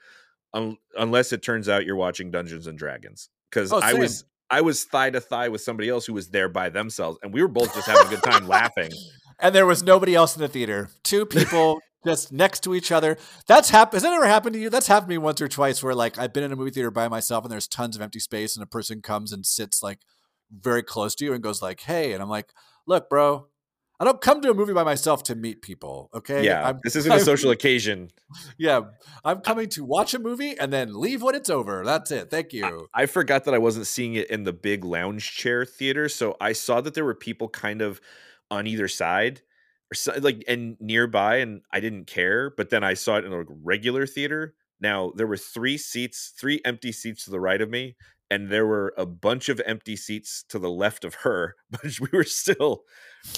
un- 0.54 0.78
unless 0.96 1.32
it 1.32 1.42
turns 1.42 1.68
out 1.68 1.84
you're 1.84 1.96
watching 1.96 2.30
Dungeons 2.30 2.66
and 2.66 2.78
Dragons. 2.78 3.28
Because 3.50 3.72
oh, 3.72 3.80
I 3.82 3.94
was 3.94 4.24
I 4.48 4.60
was 4.60 4.84
thigh 4.84 5.10
to 5.10 5.20
thigh 5.20 5.48
with 5.48 5.60
somebody 5.60 5.88
else 5.88 6.06
who 6.06 6.14
was 6.14 6.28
there 6.28 6.48
by 6.48 6.68
themselves, 6.68 7.18
and 7.22 7.32
we 7.32 7.42
were 7.42 7.48
both 7.48 7.74
just 7.74 7.88
having 7.88 8.06
a 8.06 8.10
good 8.10 8.22
time 8.22 8.46
laughing. 8.46 8.90
And 9.38 9.54
there 9.54 9.66
was 9.66 9.82
nobody 9.82 10.14
else 10.14 10.34
in 10.34 10.40
the 10.40 10.48
theater. 10.48 10.88
Two 11.02 11.26
people 11.26 11.82
just 12.06 12.32
next 12.32 12.60
to 12.64 12.74
each 12.74 12.92
other. 12.92 13.18
That's 13.46 13.70
happened. 13.70 13.94
Has 13.94 14.02
that 14.02 14.12
ever 14.12 14.26
happened 14.26 14.54
to 14.54 14.60
you? 14.60 14.70
That's 14.70 14.86
happened 14.86 15.08
to 15.08 15.14
me 15.14 15.18
once 15.18 15.40
or 15.40 15.48
twice 15.48 15.82
where 15.82 15.94
like 15.94 16.18
I've 16.18 16.32
been 16.32 16.44
in 16.44 16.52
a 16.52 16.56
movie 16.56 16.70
theater 16.70 16.90
by 16.90 17.08
myself 17.08 17.44
and 17.44 17.52
there's 17.52 17.68
tons 17.68 17.96
of 17.96 18.02
empty 18.02 18.20
space 18.20 18.56
and 18.56 18.62
a 18.62 18.66
person 18.66 19.02
comes 19.02 19.32
and 19.32 19.44
sits 19.44 19.82
like 19.82 20.00
very 20.50 20.82
close 20.82 21.14
to 21.16 21.24
you 21.24 21.32
and 21.32 21.42
goes 21.42 21.60
like, 21.60 21.80
"Hey," 21.80 22.12
and 22.12 22.22
I'm 22.22 22.28
like, 22.28 22.52
"Look, 22.86 23.10
bro, 23.10 23.48
I 23.98 24.04
don't 24.04 24.20
come 24.20 24.42
to 24.42 24.50
a 24.50 24.54
movie 24.54 24.74
by 24.74 24.84
myself 24.84 25.22
to 25.24 25.34
meet 25.34 25.62
people. 25.62 26.10
Okay. 26.12 26.44
Yeah. 26.44 26.68
I'm, 26.68 26.80
this 26.84 26.96
isn't 26.96 27.10
a 27.10 27.20
social 27.20 27.50
occasion. 27.50 28.10
Yeah. 28.58 28.80
I'm 29.24 29.40
coming 29.40 29.68
to 29.70 29.84
watch 29.84 30.12
a 30.12 30.18
movie 30.18 30.58
and 30.58 30.72
then 30.72 30.98
leave 30.98 31.22
when 31.22 31.34
it's 31.34 31.48
over. 31.48 31.84
That's 31.84 32.10
it. 32.10 32.30
Thank 32.30 32.52
you. 32.52 32.88
I, 32.92 33.02
I, 33.02 33.06
forgot 33.06 33.44
that 33.44 33.54
I 33.54 33.58
wasn't 33.58 33.86
seeing 33.86 34.14
it 34.14 34.28
in 34.30 34.42
the 34.42 34.52
big 34.52 34.84
lounge 34.84 35.36
chair 35.36 35.64
theater. 35.64 36.08
So 36.08 36.36
I 36.40 36.52
saw 36.52 36.80
that 36.80 36.94
there 36.94 37.04
were 37.04 37.14
people 37.14 37.48
kind 37.48 37.80
of 37.82 38.00
on 38.50 38.66
either 38.66 38.88
side 38.88 39.42
or 39.92 39.94
so, 39.94 40.14
like 40.20 40.44
and 40.48 40.76
nearby 40.80 41.36
and 41.36 41.62
I 41.72 41.80
didn't 41.80 42.06
care, 42.06 42.50
but 42.56 42.70
then 42.70 42.84
I 42.84 42.94
saw 42.94 43.16
it 43.16 43.24
in 43.24 43.32
a 43.32 43.44
regular 43.62 44.06
theater. 44.06 44.54
Now 44.80 45.12
there 45.14 45.26
were 45.26 45.36
three 45.36 45.78
seats, 45.78 46.32
three 46.38 46.60
empty 46.64 46.92
seats 46.92 47.24
to 47.24 47.30
the 47.30 47.40
right 47.40 47.60
of 47.60 47.70
me, 47.70 47.96
and 48.30 48.50
there 48.50 48.66
were 48.66 48.94
a 48.96 49.06
bunch 49.06 49.48
of 49.48 49.60
empty 49.64 49.96
seats 49.96 50.44
to 50.48 50.58
the 50.58 50.70
left 50.70 51.04
of 51.04 51.14
her, 51.16 51.54
but 51.70 52.00
we 52.00 52.08
were 52.12 52.24
still 52.24 52.82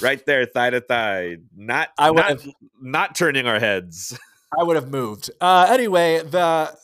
right 0.00 0.24
there, 0.26 0.46
thigh 0.46 0.70
to 0.70 0.80
thigh, 0.80 1.36
not 1.54 1.90
I 1.98 2.10
would 2.10 2.16
not, 2.16 2.28
have, 2.28 2.48
not 2.80 3.14
turning 3.14 3.46
our 3.46 3.60
heads. 3.60 4.18
I 4.58 4.62
would 4.62 4.76
have 4.76 4.90
moved. 4.90 5.30
Uh, 5.40 5.66
anyway, 5.68 6.22
the 6.22 6.74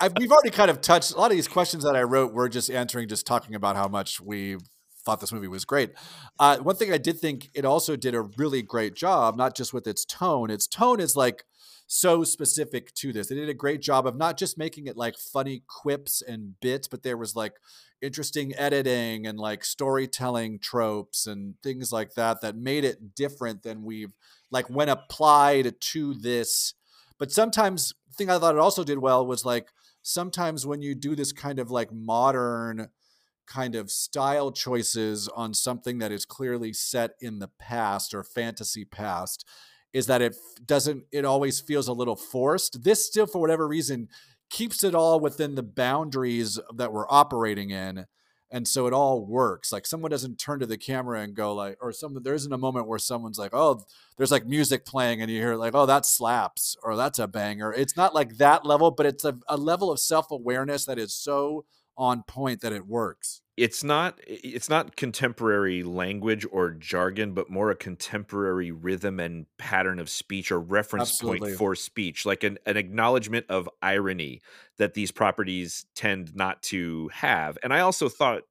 I, 0.00 0.10
we've 0.18 0.30
already 0.30 0.50
kind 0.50 0.70
of 0.70 0.80
touched 0.80 1.12
a 1.12 1.16
lot 1.16 1.30
of 1.30 1.36
these 1.36 1.48
questions 1.48 1.84
that 1.84 1.94
I 1.96 2.02
wrote. 2.02 2.32
We're 2.32 2.48
just 2.48 2.70
answering, 2.70 3.08
just 3.08 3.26
talking 3.26 3.54
about 3.54 3.76
how 3.76 3.88
much 3.88 4.20
we 4.20 4.56
thought 5.04 5.20
this 5.20 5.32
movie 5.32 5.48
was 5.48 5.64
great. 5.64 5.92
Uh, 6.38 6.58
one 6.58 6.76
thing 6.76 6.92
I 6.92 6.98
did 6.98 7.18
think 7.18 7.50
it 7.54 7.64
also 7.64 7.96
did 7.96 8.14
a 8.14 8.22
really 8.22 8.62
great 8.62 8.94
job, 8.94 9.36
not 9.36 9.54
just 9.54 9.72
with 9.72 9.86
its 9.86 10.04
tone. 10.04 10.50
Its 10.50 10.66
tone 10.66 11.00
is 11.00 11.16
like 11.16 11.44
so 11.86 12.24
specific 12.24 12.94
to 12.94 13.12
this. 13.12 13.28
They 13.28 13.34
did 13.34 13.48
a 13.48 13.54
great 13.54 13.82
job 13.82 14.06
of 14.06 14.16
not 14.16 14.38
just 14.38 14.58
making 14.58 14.86
it 14.86 14.96
like 14.96 15.16
funny 15.18 15.62
quips 15.68 16.22
and 16.22 16.58
bits, 16.60 16.88
but 16.88 17.02
there 17.02 17.16
was 17.16 17.36
like 17.36 17.54
interesting 18.00 18.54
editing 18.56 19.26
and 19.26 19.38
like 19.38 19.64
storytelling 19.64 20.58
tropes 20.58 21.26
and 21.26 21.54
things 21.62 21.92
like 21.92 22.14
that 22.14 22.40
that 22.40 22.56
made 22.56 22.84
it 22.84 23.14
different 23.14 23.62
than 23.62 23.84
we've 23.84 24.14
like 24.50 24.68
when 24.68 24.88
applied 24.88 25.74
to 25.80 26.14
this. 26.14 26.74
But 27.18 27.30
sometimes 27.30 27.92
thing 28.14 28.30
I 28.30 28.38
thought 28.38 28.54
it 28.54 28.60
also 28.60 28.84
did 28.84 28.98
well 28.98 29.26
was 29.26 29.44
like 29.44 29.68
sometimes 30.02 30.66
when 30.66 30.82
you 30.82 30.94
do 30.94 31.16
this 31.16 31.32
kind 31.32 31.58
of 31.58 31.70
like 31.70 31.92
modern 31.92 32.88
kind 33.46 33.74
of 33.74 33.90
style 33.90 34.52
choices 34.52 35.28
on 35.28 35.54
something 35.54 35.98
that 35.98 36.12
is 36.12 36.24
clearly 36.24 36.72
set 36.72 37.12
in 37.20 37.38
the 37.38 37.50
past 37.58 38.14
or 38.14 38.22
fantasy 38.22 38.84
past 38.84 39.46
is 39.92 40.06
that 40.06 40.20
it 40.20 40.36
doesn't 40.66 41.04
it 41.12 41.24
always 41.24 41.60
feels 41.60 41.88
a 41.88 41.92
little 41.92 42.16
forced. 42.16 42.82
This 42.82 43.06
still 43.06 43.26
for 43.26 43.40
whatever 43.40 43.66
reason 43.66 44.08
keeps 44.50 44.84
it 44.84 44.94
all 44.94 45.20
within 45.20 45.54
the 45.54 45.62
boundaries 45.62 46.58
that 46.74 46.92
we're 46.92 47.06
operating 47.08 47.70
in 47.70 48.06
and 48.50 48.68
so 48.68 48.86
it 48.86 48.92
all 48.92 49.26
works. 49.26 49.72
Like 49.72 49.86
someone 49.86 50.12
doesn't 50.12 50.36
turn 50.36 50.60
to 50.60 50.66
the 50.66 50.76
camera 50.76 51.20
and 51.20 51.34
go 51.34 51.54
like 51.54 51.76
or 51.80 51.92
someone 51.92 52.22
there 52.22 52.34
isn't 52.34 52.52
a 52.52 52.58
moment 52.58 52.86
where 52.86 52.98
someone's 52.98 53.38
like 53.38 53.54
oh 53.54 53.84
there's 54.16 54.30
like 54.30 54.46
music 54.46 54.84
playing 54.84 55.22
and 55.22 55.30
you 55.30 55.40
hear 55.40 55.54
like 55.54 55.74
oh 55.74 55.86
that 55.86 56.06
slaps 56.06 56.76
or 56.82 56.96
that's 56.96 57.18
a 57.18 57.28
banger. 57.28 57.72
It's 57.72 57.96
not 57.96 58.14
like 58.14 58.36
that 58.36 58.66
level 58.66 58.90
but 58.90 59.06
it's 59.06 59.24
a, 59.24 59.38
a 59.48 59.56
level 59.56 59.90
of 59.90 60.00
self-awareness 60.00 60.84
that 60.86 60.98
is 60.98 61.14
so 61.14 61.64
on 61.96 62.22
point 62.22 62.60
that 62.60 62.72
it 62.72 62.86
works 62.86 63.42
it's 63.56 63.84
not 63.84 64.18
it's 64.26 64.68
not 64.68 64.96
contemporary 64.96 65.82
language 65.82 66.44
or 66.50 66.70
jargon 66.70 67.32
but 67.32 67.48
more 67.48 67.70
a 67.70 67.76
contemporary 67.76 68.70
rhythm 68.70 69.20
and 69.20 69.46
pattern 69.58 69.98
of 69.98 70.10
speech 70.10 70.50
or 70.50 70.58
reference 70.58 71.10
Absolutely. 71.10 71.40
point 71.40 71.58
for 71.58 71.74
speech 71.74 72.26
like 72.26 72.42
an, 72.42 72.58
an 72.66 72.76
acknowledgement 72.76 73.46
of 73.48 73.68
irony 73.80 74.40
that 74.78 74.94
these 74.94 75.12
properties 75.12 75.86
tend 75.94 76.34
not 76.34 76.62
to 76.62 77.08
have 77.12 77.56
and 77.62 77.72
i 77.72 77.80
also 77.80 78.08
thought 78.08 78.42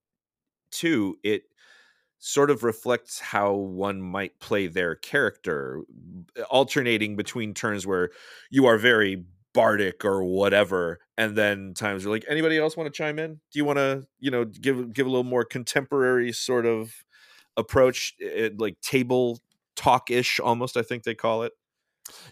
too 0.71 1.17
it 1.23 1.43
sort 2.25 2.49
of 2.49 2.63
reflects 2.63 3.19
how 3.19 3.51
one 3.51 4.01
might 4.01 4.39
play 4.39 4.65
their 4.65 4.95
character, 4.95 5.81
alternating 6.49 7.17
between 7.17 7.53
turns 7.53 7.85
where 7.85 8.11
you 8.49 8.65
are 8.65 8.77
very 8.77 9.25
bardic 9.53 10.03
or 10.03 10.23
whatever, 10.23 10.99
and 11.17 11.35
then 11.35 11.73
times 11.73 12.03
you're 12.03 12.13
like, 12.13 12.25
anybody 12.29 12.57
else 12.57 12.75
want 12.75 12.91
to 12.91 12.97
chime 12.97 13.19
in? 13.19 13.35
Do 13.35 13.59
you 13.59 13.65
want 13.65 13.77
to, 13.77 14.05
you 14.19 14.31
know, 14.31 14.45
give 14.45 14.93
give 14.93 15.05
a 15.05 15.09
little 15.09 15.23
more 15.23 15.45
contemporary 15.45 16.31
sort 16.31 16.65
of 16.65 16.93
approach, 17.55 18.15
it, 18.19 18.59
like 18.59 18.79
table 18.81 19.39
talk 19.75 20.11
ish, 20.11 20.39
almost? 20.39 20.77
I 20.77 20.81
think 20.81 21.03
they 21.03 21.15
call 21.15 21.43
it. 21.43 21.53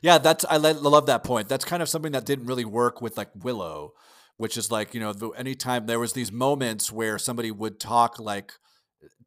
Yeah, 0.01 0.17
that's 0.17 0.45
I 0.49 0.57
love 0.57 1.05
that 1.05 1.23
point. 1.23 1.47
That's 1.47 1.65
kind 1.65 1.81
of 1.81 1.89
something 1.89 2.11
that 2.11 2.25
didn't 2.25 2.45
really 2.45 2.65
work 2.65 3.01
with 3.01 3.17
like 3.17 3.29
Willow, 3.35 3.93
which 4.37 4.57
is 4.57 4.71
like 4.71 4.93
you 4.93 4.99
know, 4.99 5.13
the, 5.13 5.29
anytime 5.29 5.85
there 5.85 5.99
was 5.99 6.13
these 6.13 6.31
moments 6.31 6.91
where 6.91 7.17
somebody 7.17 7.51
would 7.51 7.79
talk 7.79 8.19
like 8.19 8.53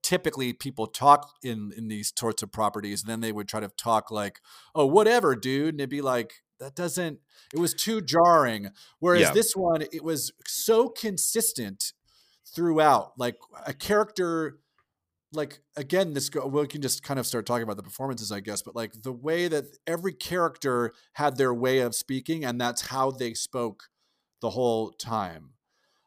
typically 0.03 0.53
people 0.53 0.87
talk 0.87 1.33
in 1.43 1.73
in 1.77 1.89
these 1.89 2.13
sorts 2.17 2.43
of 2.43 2.53
properties 2.53 3.03
and 3.03 3.11
then 3.11 3.21
they 3.21 3.33
would 3.33 3.49
try 3.49 3.59
to 3.59 3.69
talk 3.69 4.11
like 4.11 4.39
oh 4.75 4.85
whatever 4.85 5.35
dude 5.35 5.71
and 5.71 5.81
it'd 5.81 5.89
be 5.89 6.03
like 6.03 6.44
that 6.59 6.75
doesn't 6.75 7.19
it 7.53 7.59
was 7.59 7.75
too 7.75 8.01
jarring 8.01 8.71
whereas 8.99 9.23
yeah. 9.23 9.33
this 9.33 9.55
one 9.55 9.83
it 9.83 10.03
was 10.03 10.33
so 10.47 10.89
consistent 10.89 11.93
throughout 12.55 13.13
like 13.19 13.37
a 13.67 13.73
character 13.73 14.59
like 15.33 15.59
again 15.77 16.15
this 16.15 16.29
go 16.29 16.47
we 16.47 16.67
can 16.67 16.81
just 16.81 17.03
kind 17.03 17.19
of 17.19 17.27
start 17.27 17.45
talking 17.47 17.65
about 17.65 17.77
the 17.77 17.83
performances 17.83 18.31
i 18.31 18.41
guess 18.41 18.63
but 18.63 18.77
like 18.77 18.93
the 19.03 19.13
way 19.13 19.49
that 19.49 19.65
every 19.87 20.13
character 20.13 20.93
had 21.15 21.37
their 21.37 21.53
way 21.53 21.81
of 21.81 21.95
speaking 21.95 22.45
and 22.45 22.61
that's 22.61 22.83
how 22.89 23.11
they 23.11 23.35
spoke 23.35 23.85
the 24.41 24.51
whole 24.51 24.91
time 24.91 25.55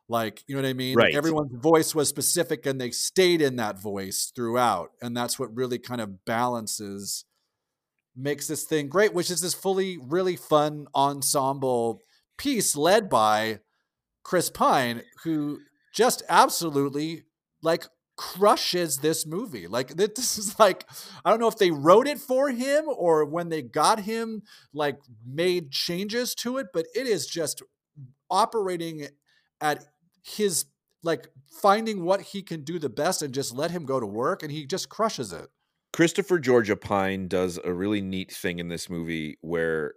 like, 0.10 0.44
you 0.48 0.56
know 0.56 0.62
what 0.62 0.70
I 0.70 0.74
mean? 0.74 0.96
Right. 0.96 1.14
Everyone's 1.14 1.54
voice 1.54 1.94
was 1.94 2.08
specific 2.08 2.66
and 2.66 2.80
they 2.80 2.92
stayed 2.92 3.42
in 3.42 3.58
that 3.58 3.80
voice 3.80 4.32
throughout. 4.34 4.92
And 5.02 5.16
that's 5.16 5.38
what 5.38 5.56
really 5.56 5.80
kind 5.80 6.00
of 6.00 6.24
balances, 6.24 7.26
makes 8.18 8.48
this 8.48 8.64
thing 8.64 8.90
great, 8.90 9.14
which 9.14 9.30
is 9.30 9.42
this 9.42 9.54
fully, 9.54 9.98
really 10.02 10.36
fun 10.36 10.88
ensemble 10.96 12.02
piece 12.38 12.76
led 12.76 13.10
by 13.10 13.60
Chris 14.24 14.50
Pine, 14.50 15.04
who 15.24 15.60
just 15.94 16.24
absolutely 16.28 17.24
like 17.62 17.86
crushes 18.18 18.98
this 18.98 19.26
movie. 19.26 19.68
Like 19.68 19.90
this 19.96 20.38
is 20.38 20.60
like 20.60 20.86
I 21.24 21.30
don't 21.30 21.40
know 21.40 21.48
if 21.48 21.58
they 21.58 21.72
wrote 21.72 22.08
it 22.08 22.20
for 22.20 22.50
him 22.50 22.86
or 22.88 23.24
when 23.26 23.50
they 23.50 23.62
got 23.62 24.02
him 24.02 24.42
like 24.74 25.00
made 25.26 25.72
changes 25.72 26.36
to 26.36 26.58
it, 26.58 26.68
but 26.74 26.88
it 26.96 27.08
is 27.08 27.28
just 27.28 27.62
operating 28.30 29.08
at 29.62 29.86
his 30.24 30.66
like 31.04 31.30
finding 31.62 32.04
what 32.04 32.22
he 32.22 32.42
can 32.42 32.64
do 32.64 32.80
the 32.80 32.90
best 32.90 33.22
and 33.22 33.34
just 33.34 33.56
let 33.56 33.72
him 33.72 33.86
go 33.86 34.00
to 34.00 34.06
work 34.06 34.44
and 34.44 34.52
he 34.52 34.66
just 34.66 34.90
crushes 34.90 35.32
it. 35.32 35.48
Christopher 35.98 36.38
Georgia 36.38 36.76
Pine 36.76 37.28
does 37.28 37.58
a 37.64 37.74
really 37.74 38.02
neat 38.02 38.32
thing 38.32 38.60
in 38.60 38.68
this 38.68 38.88
movie 38.88 39.40
where 39.42 39.96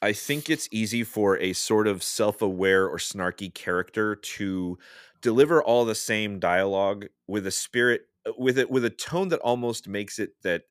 I 0.00 0.12
think 0.12 0.48
it's 0.48 0.68
easy 0.70 1.02
for 1.02 1.36
a 1.38 1.54
sort 1.54 1.88
of 1.88 2.04
self-aware 2.04 2.86
or 2.86 2.98
snarky 2.98 3.52
character 3.52 4.14
to 4.14 4.78
deliver 5.22 5.60
all 5.60 5.84
the 5.84 5.96
same 5.96 6.38
dialogue 6.38 7.06
with 7.26 7.48
a 7.48 7.50
spirit 7.50 8.02
with 8.38 8.60
it 8.60 8.70
with 8.70 8.84
a 8.84 8.90
tone 8.90 9.26
that 9.30 9.40
almost 9.40 9.88
makes 9.88 10.20
it 10.20 10.40
that 10.44 10.62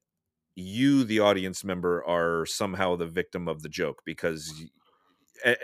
you 0.55 1.03
the 1.03 1.20
audience 1.20 1.66
member 1.66 2.01
are 2.05 2.45
somehow 2.45 2.95
the 2.95 3.05
victim 3.05 3.49
of 3.49 3.64
the 3.64 3.70
joke 3.70 4.01
because 4.05 4.64
eh, 5.43 5.55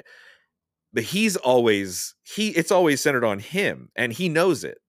but 0.92 1.04
he's 1.04 1.38
always 1.38 2.16
he 2.24 2.50
it's 2.50 2.70
always 2.70 3.00
centered 3.00 3.24
on 3.24 3.40
him 3.40 3.92
and 3.96 4.12
he 4.12 4.28
knows 4.28 4.66
it. 4.66 4.80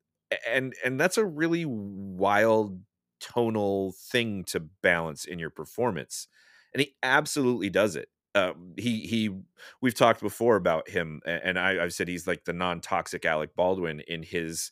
And 0.49 0.75
and 0.85 0.99
that's 0.99 1.17
a 1.17 1.25
really 1.25 1.65
wild 1.65 2.81
tonal 3.21 3.93
thing 3.93 4.45
to 4.45 4.61
balance 4.61 5.25
in 5.25 5.39
your 5.39 5.51
performance 5.51 6.29
and 6.73 6.81
he 6.81 6.95
absolutely 7.03 7.71
does 7.71 7.97
it 7.97 8.09
um, 8.35 8.75
he 8.77 9.01
he 9.07 9.31
we've 9.83 9.95
talked 9.95 10.21
before 10.21 10.57
about 10.57 10.89
him 10.89 11.21
and 11.27 11.59
I, 11.59 11.83
i've 11.83 11.93
said 11.93 12.09
he's 12.09 12.27
like 12.27 12.45
the 12.45 12.53
non-toxic 12.53 13.25
alec 13.25 13.57
baldwin 13.57 14.01
in 14.01 14.23
his 14.23 14.71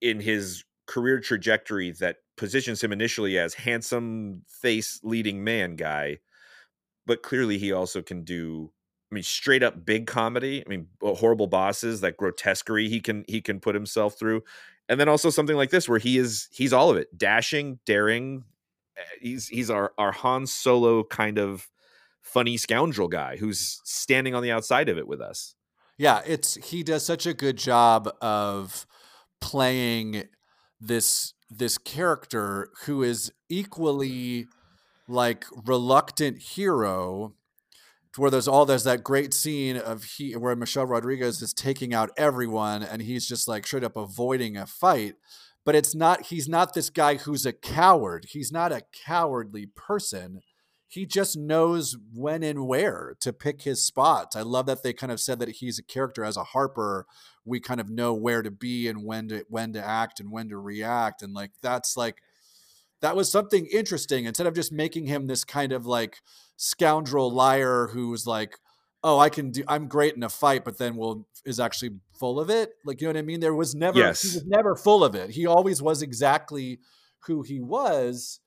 in 0.00 0.20
his 0.20 0.64
career 0.86 1.20
trajectory 1.20 1.92
that 1.92 2.16
positions 2.36 2.82
him 2.82 2.92
initially 2.92 3.38
as 3.38 3.54
handsome 3.54 4.42
face 4.48 5.00
leading 5.04 5.44
man 5.44 5.76
guy 5.76 6.18
but 7.06 7.22
clearly 7.22 7.58
he 7.58 7.72
also 7.72 8.02
can 8.02 8.24
do 8.24 8.72
I 9.10 9.14
mean, 9.14 9.24
straight 9.24 9.62
up 9.62 9.84
big 9.84 10.06
comedy. 10.06 10.64
I 10.64 10.68
mean, 10.70 10.88
horrible 11.02 11.46
bosses, 11.46 12.00
that 12.00 12.16
grotesquerie 12.16 12.88
he 12.88 12.98
can 12.98 13.26
he 13.28 13.42
can 13.42 13.60
put 13.60 13.74
himself 13.74 14.18
through, 14.18 14.42
and 14.92 15.00
then 15.00 15.08
also 15.08 15.30
something 15.30 15.56
like 15.56 15.70
this 15.70 15.88
where 15.88 15.98
he 15.98 16.18
is 16.18 16.48
he's 16.52 16.74
all 16.74 16.90
of 16.90 16.98
it, 16.98 17.16
dashing, 17.16 17.78
daring. 17.86 18.44
Eh, 18.98 19.00
he's 19.22 19.48
he's 19.48 19.70
our 19.70 19.94
our 19.96 20.12
Han 20.12 20.46
Solo 20.46 21.02
kind 21.02 21.38
of 21.38 21.70
funny 22.20 22.58
scoundrel 22.58 23.08
guy 23.08 23.38
who's 23.38 23.80
standing 23.84 24.34
on 24.34 24.42
the 24.42 24.50
outside 24.50 24.90
of 24.90 24.98
it 24.98 25.08
with 25.08 25.22
us. 25.22 25.54
Yeah, 25.96 26.20
it's 26.26 26.56
he 26.56 26.82
does 26.82 27.06
such 27.06 27.24
a 27.24 27.32
good 27.32 27.56
job 27.56 28.06
of 28.20 28.86
playing 29.40 30.24
this 30.78 31.32
this 31.48 31.78
character 31.78 32.68
who 32.84 33.02
is 33.02 33.32
equally 33.48 34.46
like 35.08 35.46
reluctant 35.64 36.36
hero 36.36 37.32
where 38.16 38.30
there's 38.30 38.48
all 38.48 38.66
there's 38.66 38.84
that 38.84 39.02
great 39.02 39.32
scene 39.32 39.76
of 39.76 40.04
he 40.04 40.36
where 40.36 40.54
Michelle 40.56 40.86
Rodriguez 40.86 41.40
is 41.40 41.52
taking 41.52 41.94
out 41.94 42.10
everyone 42.16 42.82
and 42.82 43.02
he's 43.02 43.26
just 43.26 43.48
like 43.48 43.66
straight 43.66 43.84
up 43.84 43.96
avoiding 43.96 44.56
a 44.56 44.66
fight. 44.66 45.14
But 45.64 45.74
it's 45.74 45.94
not 45.94 46.26
he's 46.26 46.48
not 46.48 46.74
this 46.74 46.90
guy 46.90 47.16
who's 47.16 47.46
a 47.46 47.52
coward. 47.52 48.26
He's 48.30 48.52
not 48.52 48.72
a 48.72 48.82
cowardly 49.06 49.66
person. 49.66 50.40
He 50.88 51.06
just 51.06 51.38
knows 51.38 51.96
when 52.12 52.42
and 52.42 52.66
where 52.66 53.16
to 53.20 53.32
pick 53.32 53.62
his 53.62 53.82
spots. 53.82 54.36
I 54.36 54.42
love 54.42 54.66
that 54.66 54.82
they 54.82 54.92
kind 54.92 55.10
of 55.10 55.20
said 55.20 55.38
that 55.38 55.48
he's 55.48 55.78
a 55.78 55.82
character 55.82 56.22
as 56.22 56.36
a 56.36 56.44
Harper. 56.44 57.06
We 57.46 57.60
kind 57.60 57.80
of 57.80 57.88
know 57.88 58.12
where 58.12 58.42
to 58.42 58.50
be 58.50 58.88
and 58.88 59.06
when 59.06 59.28
to 59.28 59.46
when 59.48 59.72
to 59.72 59.82
act 59.82 60.20
and 60.20 60.30
when 60.30 60.50
to 60.50 60.58
react. 60.58 61.22
And 61.22 61.32
like 61.32 61.52
that's 61.62 61.96
like 61.96 62.20
that 63.02 63.14
was 63.14 63.30
something 63.30 63.66
interesting 63.66 64.24
instead 64.24 64.46
of 64.46 64.54
just 64.54 64.72
making 64.72 65.06
him 65.06 65.26
this 65.26 65.44
kind 65.44 65.72
of 65.72 65.86
like 65.86 66.22
scoundrel 66.56 67.30
liar 67.30 67.88
who's 67.92 68.26
like 68.26 68.58
oh 69.04 69.18
i 69.18 69.28
can 69.28 69.50
do 69.50 69.62
i'm 69.68 69.86
great 69.88 70.14
in 70.14 70.22
a 70.22 70.28
fight 70.28 70.64
but 70.64 70.78
then 70.78 70.96
will 70.96 71.26
is 71.44 71.60
actually 71.60 71.90
full 72.22 72.38
of 72.38 72.50
it 72.50 72.74
like 72.84 73.00
you 73.00 73.08
know 73.08 73.10
what 73.10 73.18
i 73.18 73.22
mean? 73.22 73.40
There 73.40 73.52
was 73.52 73.74
never 73.74 73.98
yes. 73.98 74.22
he 74.22 74.36
was 74.36 74.46
never 74.46 74.76
full 74.76 75.02
of 75.02 75.16
it. 75.16 75.30
He 75.30 75.44
always 75.44 75.82
was 75.82 76.02
exactly 76.02 76.78
who 77.26 77.42
he 77.42 77.60
was 77.60 78.38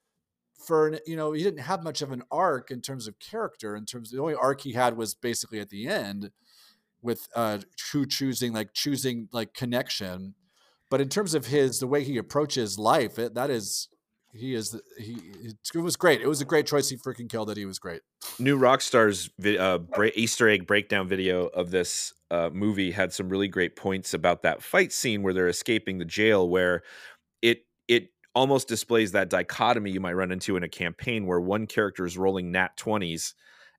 for 0.66 0.98
you 1.06 1.18
know 1.18 1.34
he 1.34 1.44
didn't 1.44 1.60
have 1.60 1.84
much 1.84 2.02
of 2.02 2.14
an 2.14 2.24
arc 2.32 2.72
in 2.72 2.80
terms 2.80 3.06
of 3.06 3.20
character 3.20 3.76
in 3.76 3.86
terms 3.86 4.14
of 4.14 4.16
the 4.16 4.22
only 4.22 4.34
arc 4.34 4.62
he 4.62 4.72
had 4.72 4.96
was 4.96 5.14
basically 5.14 5.60
at 5.60 5.70
the 5.70 5.88
end 5.88 6.32
with 7.02 7.28
uh 7.36 7.60
who 7.92 8.06
choosing 8.06 8.54
like 8.54 8.74
choosing 8.74 9.28
like 9.34 9.54
connection. 9.54 10.36
But 10.90 11.02
in 11.02 11.10
terms 11.10 11.34
of 11.34 11.48
his 11.48 11.82
the 11.82 11.88
way 11.88 12.06
he 12.06 12.16
approaches 12.16 12.80
life 12.80 13.20
it, 13.20 13.34
that 13.34 13.50
is 13.50 13.90
he 14.36 14.54
is 14.54 14.80
he 14.98 15.18
it 15.74 15.78
was 15.78 15.96
great. 15.96 16.22
It 16.22 16.28
was 16.28 16.42
a 16.42 16.46
great 16.46 16.66
choice. 16.66 16.90
He 16.90 16.98
freaking 16.98 17.30
killed 17.30 17.50
it. 17.50 17.58
He 17.58 17.66
was 17.66 17.80
great. 17.80 18.02
New 18.40 18.60
rockstars 18.60 19.30
uh, 19.60 19.80
easter 20.16 20.50
egg 20.50 20.68
breakdown 20.68 21.08
video 21.08 21.46
of 21.48 21.72
this 21.72 22.14
uh, 22.32 22.50
movie 22.52 22.92
had 22.92 23.14
some 23.14 23.30
really 23.30 23.48
great 23.48 23.76
points 23.76 24.14
about 24.14 24.44
that 24.44 24.62
fight 24.62 24.92
scene 24.92 25.24
where 25.24 25.34
they're 25.34 25.48
escaping 25.48 25.98
the 25.98 26.06
jail 26.06 26.48
where 26.50 26.84
it 27.42 27.66
it 27.88 28.10
almost 28.34 28.68
displays 28.68 29.14
that 29.14 29.30
dichotomy 29.30 29.92
you 29.92 30.00
might 30.00 30.14
run 30.14 30.32
into 30.32 30.58
in 30.58 30.64
a 30.64 30.70
campaign 30.70 31.26
where 31.26 31.40
one 31.40 31.66
character 31.66 32.06
is 32.06 32.18
rolling 32.18 32.52
nat 32.52 32.78
20s 32.78 33.34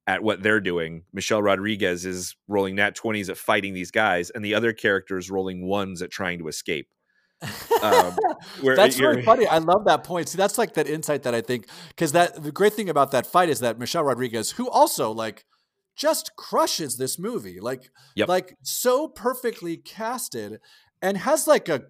at 0.07 0.23
what 0.23 0.43
they're 0.43 0.61
doing. 0.61 1.03
Michelle 1.13 1.43
rodriguez 1.43 2.07
is 2.07 2.37
rolling 2.49 2.77
nat 2.77 2.97
20s 2.97 3.29
at 3.29 3.37
fighting 3.37 3.75
these 3.75 3.91
guys 3.91 4.31
and 4.31 4.45
the 4.45 4.55
other 4.55 4.73
character 4.73 5.19
is 5.19 5.31
rolling 5.31 5.67
ones 5.67 6.01
at 6.01 6.11
trying 6.11 6.39
to 6.39 6.49
escape 6.49 6.89
um, 7.83 8.17
that's 8.63 8.99
really 8.99 9.23
funny. 9.23 9.47
I 9.47 9.59
love 9.59 9.85
that 9.87 10.05
point. 10.05 10.29
See, 10.29 10.37
that's 10.37 10.59
like 10.59 10.75
that 10.75 10.89
insight 10.89 11.23
that 11.25 11.35
I 11.35 11.41
think 11.41 11.67
because 11.89 12.13
that 12.13 12.43
the 12.43 12.53
great 12.53 12.73
thing 12.73 12.89
about 12.89 13.11
that 13.11 13.27
fight 13.27 13.49
is 13.49 13.61
that 13.61 13.79
Michelle 13.79 14.05
Rodriguez, 14.05 14.53
who 14.53 14.69
also 14.69 15.11
like 15.11 15.45
just 15.97 16.37
crushes 16.37 16.97
this 16.97 17.19
movie, 17.19 17.61
like 17.61 17.91
yep. 18.15 18.29
like 18.29 18.57
so 18.63 19.09
perfectly 19.09 19.77
casted, 19.77 20.61
and 21.03 21.19
has 21.19 21.47
like 21.47 21.69
a 21.69 21.83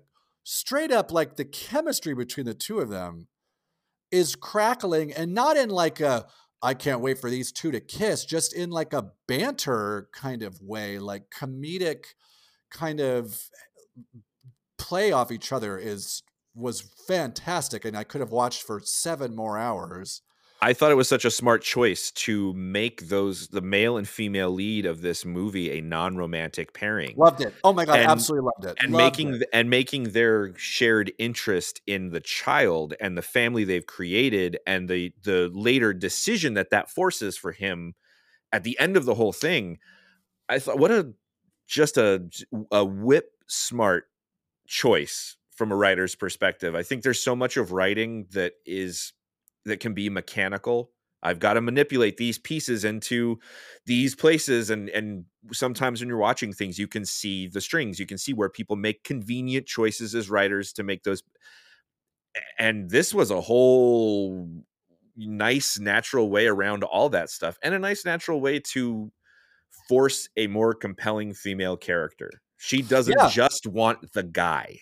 straight 0.45 0.93
up 0.93 1.13
like 1.13 1.37
the 1.37 1.45
chemistry 1.45 2.15
between 2.15 2.47
the 2.47 2.55
two 2.55 2.81
of 2.81 2.89
them 2.89 3.29
is 4.11 4.35
crackling, 4.35 5.13
and 5.13 5.35
not 5.35 5.57
in 5.57 5.69
like 5.69 6.01
a 6.01 6.27
I 6.63 6.75
can't 6.75 7.01
wait 7.01 7.19
for 7.19 7.31
these 7.31 7.53
two 7.53 7.71
to 7.71 7.81
kiss, 7.81 8.25
just 8.25 8.53
in 8.53 8.71
like 8.71 8.93
a 8.93 9.11
banter 9.29 10.09
kind 10.13 10.43
of 10.43 10.61
way, 10.61 10.99
like 10.99 11.31
comedic 11.31 12.05
kind 12.71 13.01
of 13.01 13.49
play 14.79 15.13
off 15.13 15.31
each 15.33 15.53
other 15.53 15.79
is 15.79 16.23
was 16.55 16.81
fantastic 17.07 17.85
and 17.85 17.97
I 17.97 18.05
could 18.05 18.21
have 18.23 18.31
watched 18.33 18.63
for 18.63 18.81
7 18.81 19.35
more 19.37 19.59
hours. 19.59 20.23
I 20.63 20.73
thought 20.73 20.91
it 20.91 20.95
was 20.95 21.07
such 21.07 21.27
a 21.27 21.31
smart 21.31 21.63
choice 21.63 22.11
to 22.13 22.55
make 22.55 23.09
those 23.09 23.49
the 23.49 23.61
male 23.61 23.99
and 23.99 24.09
female 24.09 24.51
lead 24.51 24.87
of 24.87 25.03
this 25.03 25.27
movie 25.27 25.77
a 25.79 25.83
non-romantic 25.83 26.73
pairing. 26.73 27.15
Loved 27.15 27.43
it. 27.43 27.53
Oh 27.63 27.75
my 27.75 27.85
god, 27.85 27.99
And- 28.01 28.11
absolutely 28.11 28.47
loved 28.57 28.73
it. 28.73 28.83
and 28.83 28.91
Loved 28.95 29.19
making 29.19 29.35
it. 29.35 29.49
and 29.53 29.69
making 29.69 30.05
their 30.13 30.57
shared 30.57 31.13
interest 31.19 31.83
in 31.87 32.09
the 32.09 32.21
child 32.21 32.95
and 33.03 33.19
the 33.19 33.23
family 33.23 33.65
they've 33.65 33.85
created 33.87 34.59
and 34.67 34.89
the 34.89 35.13
the 35.25 35.51
later 35.53 35.93
decision 35.93 36.55
that 36.55 36.71
that 36.71 36.89
forces 36.89 37.37
for 37.37 37.53
him 37.53 37.95
at 38.51 38.65
the 38.65 38.79
end 38.81 38.97
of 38.97 39.05
the 39.05 39.15
whole 39.15 39.33
thing 39.35 39.79
i 40.49 40.59
thought 40.59 40.79
what 40.79 40.91
a 40.91 41.13
just 41.67 41.99
a 41.99 42.23
a 42.71 42.83
whip 42.85 43.33
smart 43.47 44.05
choice 44.67 45.37
from 45.57 45.73
a 45.73 45.77
writer's 45.77 46.15
perspective. 46.15 46.75
I 46.75 46.83
think 46.83 47.03
there's 47.03 47.23
so 47.23 47.35
much 47.35 47.57
of 47.57 47.73
writing 47.73 48.27
that 48.33 48.53
is 48.65 49.13
that 49.65 49.81
can 49.81 49.95
be 49.95 50.09
mechanical. 50.11 50.91
I've 51.23 51.41
got 51.41 51.55
to 51.55 51.61
manipulate 51.61 52.19
these 52.19 52.39
pieces 52.39 52.85
into 52.85 53.39
these 53.87 54.15
places 54.15 54.71
and 54.71 54.89
and 54.91 55.25
sometimes 55.53 56.01
when 56.01 56.09
you're 56.09 56.19
watching 56.19 56.53
things 56.53 56.79
you 56.79 56.87
can 56.87 57.05
see 57.05 57.49
the 57.49 57.61
strings. 57.61 57.99
You 57.99 58.07
can 58.07 58.19
see 58.19 58.33
where 58.33 58.49
people 58.49 58.77
make 58.77 59.03
convenient 59.03 59.67
choices 59.67 60.15
as 60.15 60.31
writers 60.31 60.73
to 60.75 60.83
make 60.83 61.03
those 61.03 61.23
and 62.59 62.91
this 62.91 63.15
was 63.15 63.31
a 63.31 63.41
whole 63.41 64.49
nice 65.17 65.79
natural 65.79 66.29
way 66.29 66.47
around 66.47 66.85
all 66.85 67.09
that 67.09 67.31
stuff 67.31 67.57
and 67.63 67.75
a 67.75 67.79
nice 67.79 68.05
natural 68.05 68.41
way 68.41 68.61
to 68.61 69.11
force 69.89 70.29
a 70.37 70.47
more 70.47 70.75
compelling 70.75 71.33
female 71.33 71.77
character 71.77 72.31
she 72.57 72.83
doesn't 72.83 73.17
Yeah. 73.19 73.29
just 73.29 73.67
want 73.67 74.13
the 74.13 74.23
guy 74.23 74.81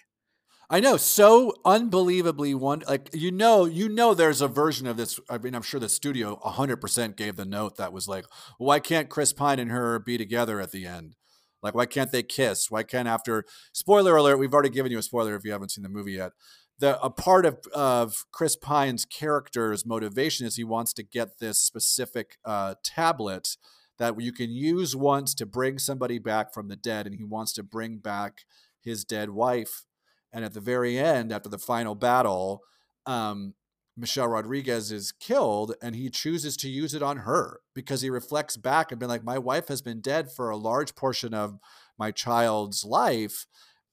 I 0.70 0.80
know, 0.80 0.96
so 0.96 1.52
unbelievably 1.64 2.54
one 2.54 2.82
like 2.88 3.10
you 3.12 3.30
know, 3.30 3.66
you 3.66 3.88
know 3.88 4.14
there's 4.14 4.40
a 4.40 4.48
version 4.48 4.86
of 4.86 4.96
this. 4.96 5.20
I 5.28 5.36
mean, 5.38 5.54
I'm 5.54 5.62
sure 5.62 5.78
the 5.78 5.90
studio 5.90 6.36
100% 6.42 7.16
gave 7.16 7.36
the 7.36 7.44
note 7.44 7.76
that 7.76 7.92
was 7.92 8.08
like, 8.08 8.24
why 8.58 8.80
can't 8.80 9.10
Chris 9.10 9.32
Pine 9.32 9.58
and 9.58 9.70
her 9.70 9.98
be 9.98 10.16
together 10.16 10.60
at 10.60 10.72
the 10.72 10.86
end? 10.86 11.16
Like, 11.62 11.74
why 11.74 11.84
can't 11.86 12.10
they 12.10 12.22
kiss? 12.22 12.70
Why 12.70 12.82
can't 12.82 13.06
after 13.06 13.44
spoiler 13.72 14.16
alert, 14.16 14.38
we've 14.38 14.52
already 14.54 14.70
given 14.70 14.90
you 14.90 14.98
a 14.98 15.02
spoiler 15.02 15.34
if 15.36 15.44
you 15.44 15.52
haven't 15.52 15.70
seen 15.70 15.82
the 15.82 15.88
movie 15.90 16.12
yet. 16.12 16.32
The 16.78 17.00
a 17.02 17.10
part 17.10 17.44
of 17.46 17.58
of 17.74 18.24
Chris 18.32 18.56
Pine's 18.56 19.04
character's 19.04 19.84
motivation 19.86 20.46
is 20.46 20.56
he 20.56 20.64
wants 20.64 20.92
to 20.94 21.02
get 21.02 21.38
this 21.40 21.60
specific 21.60 22.38
uh, 22.44 22.74
tablet 22.82 23.56
that 23.98 24.20
you 24.20 24.32
can 24.32 24.50
use 24.50 24.96
once 24.96 25.34
to 25.34 25.46
bring 25.46 25.78
somebody 25.78 26.18
back 26.18 26.52
from 26.52 26.68
the 26.68 26.76
dead, 26.76 27.06
and 27.06 27.14
he 27.16 27.24
wants 27.24 27.52
to 27.54 27.62
bring 27.62 27.98
back 27.98 28.42
his 28.80 29.04
dead 29.04 29.30
wife 29.30 29.86
and 30.34 30.44
at 30.44 30.52
the 30.52 30.60
very 30.60 30.98
end, 30.98 31.32
after 31.32 31.48
the 31.48 31.58
final 31.58 31.94
battle, 31.94 32.62
um, 33.06 33.54
Michelle 33.96 34.26
Rodriguez 34.26 34.90
is 34.90 35.12
killed, 35.12 35.76
and 35.80 35.94
he 35.94 36.10
chooses 36.10 36.56
to 36.58 36.68
use 36.68 36.92
it 36.92 37.04
on 37.04 37.18
her 37.18 37.60
because 37.72 38.02
he 38.02 38.10
reflects 38.10 38.56
back 38.56 38.90
and 38.90 38.98
been 38.98 39.08
like, 39.08 39.22
"My 39.22 39.38
wife 39.38 39.68
has 39.68 39.80
been 39.80 40.00
dead 40.00 40.32
for 40.32 40.50
a 40.50 40.56
large 40.56 40.96
portion 40.96 41.32
of 41.32 41.60
my 41.96 42.10
child's 42.10 42.84
life," 42.84 43.46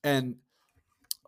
and 0.04 0.38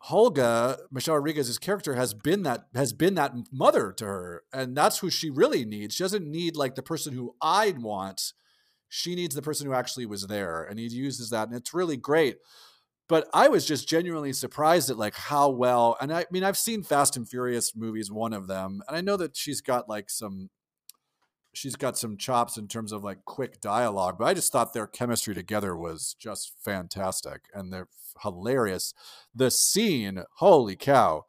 Holga, 0.08 0.80
Michelle 0.92 1.16
Rodriguez's 1.16 1.60
character, 1.60 1.94
has 1.94 2.16
been 2.16 2.42
that 2.44 2.68
has 2.74 2.92
been 2.92 3.14
that 3.14 3.36
mother 3.52 3.94
to 3.94 4.06
her, 4.06 4.44
and 4.52 4.76
that's 4.76 4.98
who 4.98 5.12
she 5.12 5.30
really 5.30 5.64
needs. 5.64 5.94
She 5.94 6.04
doesn't 6.04 6.26
need 6.26 6.56
like 6.56 6.74
the 6.74 6.82
person 6.82 7.14
who 7.14 7.36
I'd 7.40 7.84
want. 7.84 8.34
She 8.96 9.16
needs 9.16 9.34
the 9.34 9.42
person 9.42 9.66
who 9.66 9.74
actually 9.74 10.06
was 10.06 10.28
there, 10.28 10.62
and 10.62 10.78
he 10.78 10.86
uses 10.86 11.32
that, 11.32 11.48
and 11.48 11.58
it's 11.58 11.74
really 11.74 11.98
great. 11.98 12.38
But 13.10 13.28
I 13.34 13.48
was 13.48 13.66
just 13.66 13.90
genuinely 13.90 14.34
surprised 14.34 14.92
at 14.92 15.00
like 15.00 15.16
how 15.16 15.50
well 15.50 15.98
and 16.00 16.14
I 16.14 16.26
mean 16.30 16.44
I've 16.44 16.58
seen 16.58 16.84
Fast 16.84 17.18
and 17.18 17.28
Furious 17.28 17.76
movies 17.76 18.12
one 18.12 18.34
of 18.34 18.48
them 18.48 18.82
and 18.88 18.96
I 18.96 19.02
know 19.02 19.18
that 19.18 19.36
she's 19.36 19.62
got 19.62 19.90
like 19.90 20.10
some 20.10 20.52
she's 21.54 21.76
got 21.76 21.98
some 21.98 22.18
chops 22.18 22.56
in 22.56 22.68
terms 22.68 22.94
of 22.94 23.04
like 23.04 23.26
quick 23.26 23.60
dialogue 23.60 24.18
but 24.18 24.26
I 24.26 24.34
just 24.34 24.54
thought 24.54 24.74
their 24.74 24.88
chemistry 24.88 25.36
together 25.36 25.76
was 25.76 26.16
just 26.18 26.54
fantastic 26.64 27.42
and 27.54 27.74
they're 27.74 27.90
hilarious. 28.22 28.94
The 29.36 29.52
scene 29.52 30.24
holy 30.38 30.78
cow. 30.78 31.26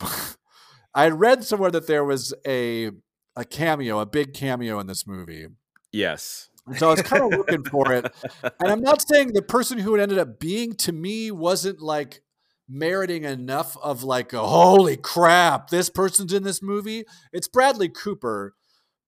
I 0.94 1.08
read 1.08 1.44
somewhere 1.44 1.70
that 1.70 1.86
there 1.86 2.04
was 2.04 2.34
a 2.44 2.90
a 3.36 3.44
cameo 3.44 4.00
a 4.00 4.06
big 4.06 4.34
cameo 4.34 4.80
in 4.80 4.88
this 4.88 5.06
movie. 5.06 5.46
Yes 5.92 6.48
and 6.66 6.78
so 6.78 6.88
I 6.88 6.90
was 6.92 7.02
kind 7.02 7.22
of 7.22 7.30
looking 7.38 7.64
for 7.64 7.92
it. 7.92 8.12
And 8.42 8.70
I'm 8.70 8.80
not 8.82 9.06
saying 9.06 9.32
the 9.32 9.42
person 9.42 9.78
who 9.78 9.94
it 9.94 10.00
ended 10.00 10.18
up 10.18 10.38
being 10.40 10.74
to 10.76 10.92
me 10.92 11.30
wasn't 11.30 11.80
like 11.80 12.20
meriting 12.68 13.24
enough 13.24 13.76
of 13.82 14.02
like 14.02 14.32
a 14.32 14.46
holy 14.46 14.96
crap, 14.96 15.68
this 15.70 15.88
person's 15.88 16.32
in 16.32 16.42
this 16.42 16.62
movie. 16.62 17.04
It's 17.32 17.48
Bradley 17.48 17.88
Cooper. 17.88 18.54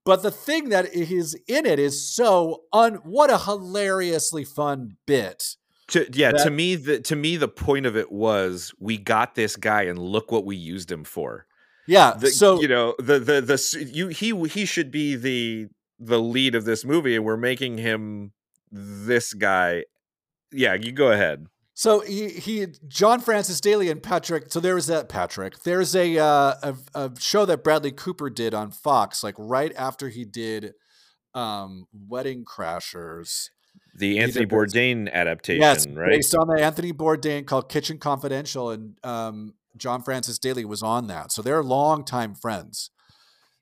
But 0.04 0.22
the 0.22 0.30
thing 0.30 0.70
that 0.70 0.94
is 0.94 1.36
in 1.48 1.66
it 1.66 1.78
is 1.78 2.14
so 2.14 2.62
un 2.72 2.94
what 3.02 3.30
a 3.30 3.38
hilariously 3.38 4.44
fun 4.44 4.96
bit. 5.06 5.56
to, 5.88 6.06
yeah 6.12 6.30
to 6.32 6.50
me 6.50 6.76
the 6.76 7.00
to 7.00 7.16
me 7.16 7.36
the 7.36 7.48
point 7.48 7.84
of 7.84 7.94
it 7.96 8.10
was 8.10 8.72
we 8.78 8.96
got 8.96 9.34
this 9.34 9.56
guy 9.56 9.82
and 9.82 9.98
look 9.98 10.30
what 10.32 10.46
we 10.46 10.56
used 10.56 10.90
him 10.90 11.04
for 11.04 11.46
Yeah. 11.86 12.14
the, 12.18 12.28
so 12.30 12.58
you 12.60 12.68
know 12.68 12.94
the 12.98 13.18
the 13.18 13.40
the 13.42 13.88
you 13.92 14.08
he 14.08 14.34
he 14.48 14.64
should 14.64 14.90
be 14.90 15.14
the 15.16 15.68
the 15.98 16.20
lead 16.20 16.54
of 16.54 16.64
this 16.64 16.84
movie 16.84 17.16
and 17.16 17.24
we're 17.24 17.36
making 17.36 17.78
him 17.78 18.32
this 18.70 19.34
guy 19.34 19.84
yeah 20.52 20.74
you 20.74 20.92
go 20.92 21.10
ahead 21.10 21.46
So 21.74 22.00
he 22.00 22.28
he 22.30 22.66
John 22.88 23.20
Francis 23.20 23.60
Daly 23.60 23.88
and 23.88 24.02
Patrick. 24.02 24.50
So 24.50 24.58
there 24.58 24.74
was 24.74 24.88
that 24.88 25.08
Patrick. 25.08 25.62
There's 25.62 25.94
a, 25.94 26.18
uh, 26.18 26.54
a 26.62 26.74
a 26.94 27.12
show 27.20 27.44
that 27.46 27.62
Bradley 27.62 27.92
Cooper 27.92 28.30
did 28.30 28.52
on 28.52 28.72
Fox, 28.72 29.22
like 29.22 29.36
right 29.38 29.72
after 29.76 30.08
he 30.08 30.24
did 30.24 30.74
um, 31.34 31.86
Wedding 31.92 32.44
Crashers. 32.44 33.50
the 33.94 34.18
anthony 34.18 34.46
bourdain 34.46 35.08
adaptation 35.12 35.60
yes, 35.60 35.86
right 35.88 36.10
based 36.10 36.34
on 36.34 36.48
the 36.48 36.60
Anthony 36.62 36.92
Bourdain 36.92 37.46
called 37.46 37.68
Kitchen 37.68 37.98
Confidential, 37.98 38.70
and 38.70 38.98
um, 39.04 39.54
John 39.76 40.02
Francis 40.02 40.38
Daly 40.38 40.64
was 40.64 40.82
on 40.82 41.06
that. 41.08 41.30
So 41.32 41.42
they're 41.42 41.62
longtime 41.62 42.34
friends. 42.34 42.90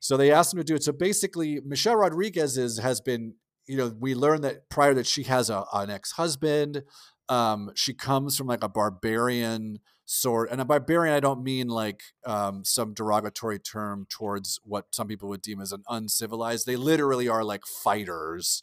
So 0.00 0.16
they 0.16 0.30
asked 0.30 0.52
him 0.52 0.58
to 0.58 0.64
do 0.64 0.74
it. 0.74 0.82
So 0.82 0.92
basically, 0.92 1.60
Michelle 1.64 1.96
Rodriguez 1.96 2.56
is, 2.56 2.78
has 2.78 3.00
been, 3.00 3.34
you 3.66 3.76
know, 3.76 3.92
we 3.98 4.14
learned 4.14 4.44
that 4.44 4.68
prior 4.68 4.94
that 4.94 5.06
she 5.06 5.24
has 5.24 5.50
a, 5.50 5.64
an 5.72 5.90
ex 5.90 6.12
husband. 6.12 6.82
Um, 7.28 7.72
she 7.74 7.92
comes 7.92 8.36
from 8.36 8.46
like 8.46 8.62
a 8.62 8.68
barbarian 8.68 9.80
sort, 10.04 10.50
and 10.50 10.60
a 10.60 10.64
barbarian 10.64 11.14
I 11.14 11.20
don't 11.20 11.42
mean 11.42 11.68
like 11.68 12.02
um, 12.24 12.64
some 12.64 12.94
derogatory 12.94 13.58
term 13.58 14.06
towards 14.08 14.60
what 14.62 14.86
some 14.92 15.08
people 15.08 15.28
would 15.30 15.42
deem 15.42 15.60
as 15.60 15.72
an 15.72 15.82
uncivilized. 15.88 16.66
They 16.66 16.76
literally 16.76 17.28
are 17.28 17.42
like 17.42 17.66
fighters, 17.66 18.62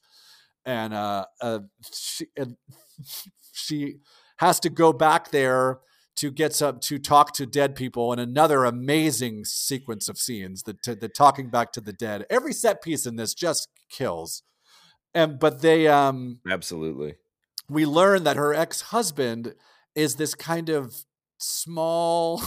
and 0.66 0.94
uh, 0.94 1.26
uh, 1.42 1.60
she 1.92 2.28
and 2.38 2.56
she 3.52 3.96
has 4.38 4.62
to 4.62 4.70
go 4.70 4.94
back 4.94 5.32
there 5.32 5.80
to 6.16 6.32
get 6.32 6.54
some 6.54 6.80
to 6.80 7.00
talk 7.00 7.34
to 7.34 7.46
dead 7.46 7.76
people 7.76 8.14
in 8.14 8.20
another 8.20 8.66
amazing 8.66 9.46
sequence 9.46 10.08
of 10.08 10.18
scenes 10.18 10.64
the, 10.64 10.76
the 10.96 11.10
talking 11.10 11.50
back 11.50 11.72
to 11.74 11.82
the 11.82 11.94
dead. 11.94 12.26
Every 12.30 12.54
set 12.54 12.82
piece 12.82 13.06
in 13.06 13.16
this 13.16 13.34
just 13.34 13.70
kills. 13.90 14.44
And 15.14 15.40
but 15.40 15.62
they 15.62 15.88
um 15.88 16.40
absolutely. 16.50 17.16
we 17.70 17.86
learn 17.86 18.24
that 18.24 18.36
her 18.36 18.54
ex-husband 18.54 19.56
is 19.96 20.16
this 20.16 20.34
kind 20.36 20.70
of 20.70 20.96
small 21.40 22.42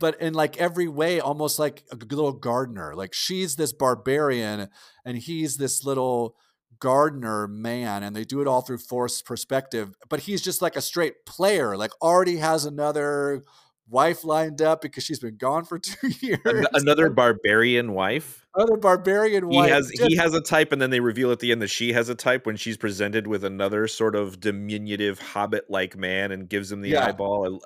but 0.00 0.20
in 0.20 0.34
like 0.34 0.56
every 0.58 0.88
way 0.88 1.20
almost 1.20 1.58
like 1.58 1.84
a 1.90 1.96
little 1.96 2.32
gardener. 2.32 2.94
Like 2.94 3.12
she's 3.12 3.56
this 3.56 3.72
barbarian 3.72 4.68
and 5.04 5.18
he's 5.18 5.56
this 5.56 5.84
little 5.84 6.36
gardener 6.84 7.48
man 7.48 8.02
and 8.02 8.14
they 8.14 8.24
do 8.24 8.42
it 8.42 8.46
all 8.46 8.60
through 8.60 8.76
forced 8.76 9.24
perspective 9.24 9.94
but 10.10 10.20
he's 10.20 10.42
just 10.42 10.60
like 10.60 10.76
a 10.76 10.82
straight 10.82 11.24
player 11.24 11.78
like 11.78 11.90
already 12.02 12.36
has 12.36 12.66
another 12.66 13.42
wife 13.88 14.22
lined 14.22 14.60
up 14.60 14.82
because 14.82 15.02
she's 15.02 15.18
been 15.18 15.38
gone 15.38 15.64
for 15.64 15.78
two 15.78 16.08
years 16.20 16.66
another 16.74 17.08
barbarian 17.08 17.92
wife 17.94 18.46
another 18.54 18.76
barbarian 18.76 19.48
wife. 19.48 19.64
he 19.64 19.70
has 19.70 19.88
he 19.88 20.14
has 20.16 20.34
a 20.34 20.42
type 20.42 20.72
and 20.72 20.82
then 20.82 20.90
they 20.90 21.00
reveal 21.00 21.32
at 21.32 21.38
the 21.38 21.52
end 21.52 21.62
that 21.62 21.68
she 21.68 21.94
has 21.94 22.10
a 22.10 22.14
type 22.14 22.44
when 22.44 22.56
she's 22.56 22.76
presented 22.76 23.26
with 23.26 23.44
another 23.44 23.88
sort 23.88 24.14
of 24.14 24.38
diminutive 24.38 25.18
hobbit 25.18 25.64
like 25.70 25.96
man 25.96 26.32
and 26.32 26.50
gives 26.50 26.70
him 26.70 26.82
the 26.82 26.90
Yeah. 26.90 27.06
eyeball 27.06 27.60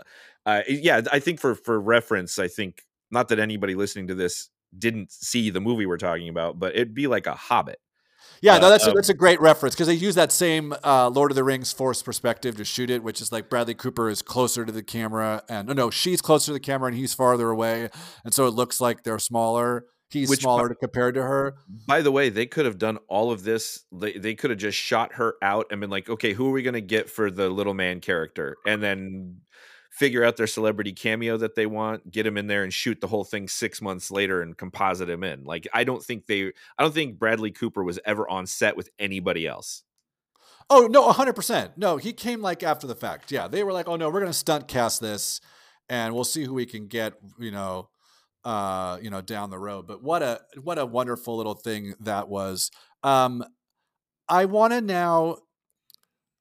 uh, 0.47 0.63
yeah 0.69 1.01
i 1.11 1.19
think 1.19 1.41
for 1.41 1.57
for 1.57 1.81
reference 1.81 2.39
i 2.39 2.47
think 2.47 2.83
not 3.11 3.27
that 3.31 3.41
anybody 3.41 3.75
listening 3.75 4.07
to 4.07 4.15
this 4.15 4.49
didn't 4.79 5.11
see 5.11 5.51
the 5.51 5.61
movie 5.61 5.87
we're 5.87 5.97
talking 5.97 6.29
about 6.29 6.61
but 6.61 6.77
it'd 6.77 6.95
be 6.95 7.09
like 7.09 7.27
a 7.27 7.35
hobbit 7.35 7.81
Yeah, 8.41 8.59
no, 8.59 8.67
Uh, 8.67 8.71
that's 8.71 8.87
a, 8.87 8.91
um, 8.91 8.95
that's 8.97 9.09
a 9.09 9.15
great 9.15 9.41
reference 9.41 9.75
because 9.75 9.87
they 9.89 9.95
use 9.95 10.15
that 10.15 10.31
same 10.33 10.75
uh, 10.85 11.09
Lord 11.09 11.31
of 11.31 11.35
the 11.37 11.45
Rings 11.45 11.73
force 11.73 12.03
perspective 12.03 12.57
to 12.57 12.65
shoot 12.65 12.91
it, 12.91 13.03
which 13.03 13.21
is 13.21 13.33
like 13.33 13.49
Bradley 13.51 13.75
Cooper 13.75 14.09
is 14.09 14.23
closer 14.23 14.65
to 14.65 14.73
the 14.73 14.83
camera, 14.83 15.43
and 15.49 15.69
no, 15.69 15.75
no, 15.75 15.91
she's 15.91 16.21
closer 16.23 16.47
to 16.47 16.53
the 16.53 16.61
camera 16.61 16.89
and 16.89 16.97
he's 16.97 17.15
farther 17.15 17.51
away, 17.51 17.89
and 18.25 18.33
so 18.35 18.47
it 18.47 18.53
looks 18.53 18.81
like 18.81 19.03
they're 19.05 19.19
smaller. 19.19 19.87
He's 20.11 20.31
Which 20.31 20.41
smaller 20.41 20.71
by- 20.71 20.75
compared 20.81 21.15
to 21.17 21.23
her. 21.23 21.57
by 21.87 22.01
the 22.01 22.11
way 22.11 22.31
they 22.31 22.47
could 22.47 22.65
have 22.65 22.79
done 22.79 22.97
all 23.09 23.31
of 23.31 23.43
this 23.45 23.85
they, 23.93 24.13
they 24.15 24.35
could 24.35 24.49
have 24.49 24.59
just 24.59 24.79
shot 24.79 25.13
her 25.17 25.35
out 25.43 25.67
and 25.71 25.83
been 25.83 25.91
like 25.91 26.09
okay 26.09 26.33
who 26.33 26.49
are 26.49 26.53
we 26.53 26.63
going 26.63 26.73
to 26.73 26.81
get 26.81 27.11
for 27.11 27.31
the 27.31 27.51
little 27.51 27.75
man 27.75 28.01
character 28.01 28.57
and 28.67 28.83
then 28.83 29.37
figure 29.99 30.25
out 30.25 30.37
their 30.37 30.47
celebrity 30.47 30.93
cameo 30.93 31.37
that 31.37 31.57
they 31.57 31.67
want, 31.67 32.11
get 32.11 32.27
him 32.27 32.39
in 32.39 32.47
there 32.47 32.63
and 32.63 32.73
shoot 32.73 33.01
the 33.01 33.09
whole 33.09 33.25
thing 33.25 33.49
6 33.49 33.83
months 33.83 34.11
later 34.11 34.43
and 34.43 34.57
composite 34.57 35.11
him 35.11 35.25
in. 35.25 35.45
Like 35.45 35.67
I 35.73 35.85
don't 35.85 36.03
think 36.03 36.27
they 36.27 36.53
I 36.79 36.83
don't 36.83 36.95
think 36.95 37.19
Bradley 37.19 37.51
Cooper 37.51 37.83
was 37.83 37.99
ever 38.05 38.29
on 38.29 38.47
set 38.47 38.77
with 38.77 38.91
anybody 38.99 39.47
else. 39.47 39.83
Oh, 40.71 40.87
no, 40.87 41.11
100%. 41.11 41.73
No, 41.77 41.97
he 41.97 42.13
came 42.13 42.43
like 42.43 42.63
after 42.63 42.87
the 42.87 42.95
fact. 42.95 43.33
Yeah, 43.33 43.49
they 43.49 43.65
were 43.65 43.73
like, 43.73 43.89
"Oh 43.89 43.97
no, 43.97 44.11
we're 44.11 44.25
to 44.25 44.33
stunt 44.33 44.69
cast 44.69 45.01
this 45.01 45.41
and 45.89 46.15
we'll 46.15 46.25
see 46.25 46.45
who 46.45 46.53
we 46.53 46.67
can 46.67 46.89
get, 46.89 47.15
you 47.39 47.51
know, 47.51 47.89
uh, 48.45 48.99
you 49.01 49.09
know, 49.11 49.23
down 49.23 49.51
the 49.51 49.59
road." 49.59 49.87
But 49.87 50.03
what 50.03 50.23
a 50.23 50.41
what 50.63 50.79
a 50.79 50.87
wonderful 50.87 51.37
little 51.37 51.55
thing 51.55 51.95
that 52.01 52.29
was. 52.29 52.71
Um 53.03 53.45
I 54.29 54.45
want 54.45 54.75
to 54.75 54.81
now 54.81 55.39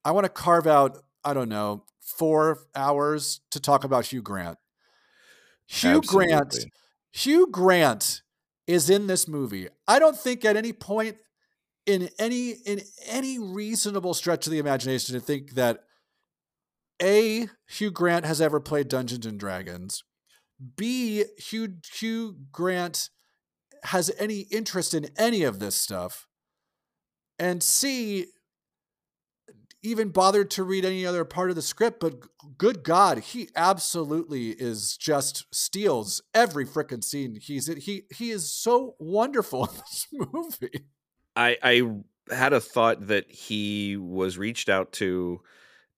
I 0.03 0.11
want 0.11 0.25
to 0.25 0.29
carve 0.29 0.67
out, 0.67 0.97
I 1.23 1.33
don't 1.33 1.49
know, 1.49 1.85
4 2.07 2.57
hours 2.75 3.41
to 3.51 3.59
talk 3.59 3.83
about 3.83 4.05
Hugh 4.05 4.21
Grant. 4.21 4.57
Hugh 5.67 5.97
Absolutely. 5.97 6.27
Grant 6.27 6.55
Hugh 7.11 7.47
Grant 7.51 8.21
is 8.65 8.89
in 8.89 9.07
this 9.07 9.27
movie. 9.27 9.67
I 9.87 9.99
don't 9.99 10.17
think 10.17 10.45
at 10.45 10.55
any 10.55 10.73
point 10.73 11.17
in 11.85 12.09
any 12.19 12.51
in 12.51 12.81
any 13.05 13.39
reasonable 13.39 14.13
stretch 14.13 14.45
of 14.45 14.51
the 14.51 14.59
imagination 14.59 15.15
to 15.15 15.21
think 15.21 15.51
that 15.51 15.79
a 17.01 17.47
Hugh 17.67 17.91
Grant 17.91 18.25
has 18.25 18.41
ever 18.41 18.59
played 18.59 18.87
Dungeons 18.87 19.25
and 19.25 19.39
Dragons. 19.39 20.03
B 20.75 21.25
Hugh 21.37 21.75
Hugh 21.93 22.37
Grant 22.51 23.09
has 23.83 24.11
any 24.17 24.41
interest 24.51 24.93
in 24.93 25.09
any 25.17 25.43
of 25.43 25.59
this 25.59 25.75
stuff. 25.75 26.27
And 27.39 27.61
C 27.61 28.27
even 29.84 30.09
bothered 30.09 30.49
to 30.51 30.63
read 30.63 30.86
any 30.86 31.05
other 31.05 31.23
part 31.23 31.49
of 31.49 31.55
the 31.55 31.61
script, 31.61 31.99
but 31.99 32.15
good 32.57 32.84
God, 32.84 33.19
he 33.19 33.49
absolutely 33.55 34.49
is 34.49 34.97
just 34.97 35.45
steals 35.53 36.21
every 36.34 36.65
freaking 36.65 37.03
scene 37.03 37.38
he's. 37.41 37.67
He 37.67 38.03
he 38.15 38.32
is 38.32 38.51
so 38.51 38.95
wonderful 38.99 39.65
in 39.71 39.75
this 39.75 40.07
movie. 40.11 40.86
I 41.36 41.57
I 41.61 41.82
had 42.32 42.53
a 42.53 42.59
thought 42.59 43.07
that 43.07 43.30
he 43.30 43.97
was 43.97 44.38
reached 44.38 44.69
out 44.69 44.91
to 44.93 45.41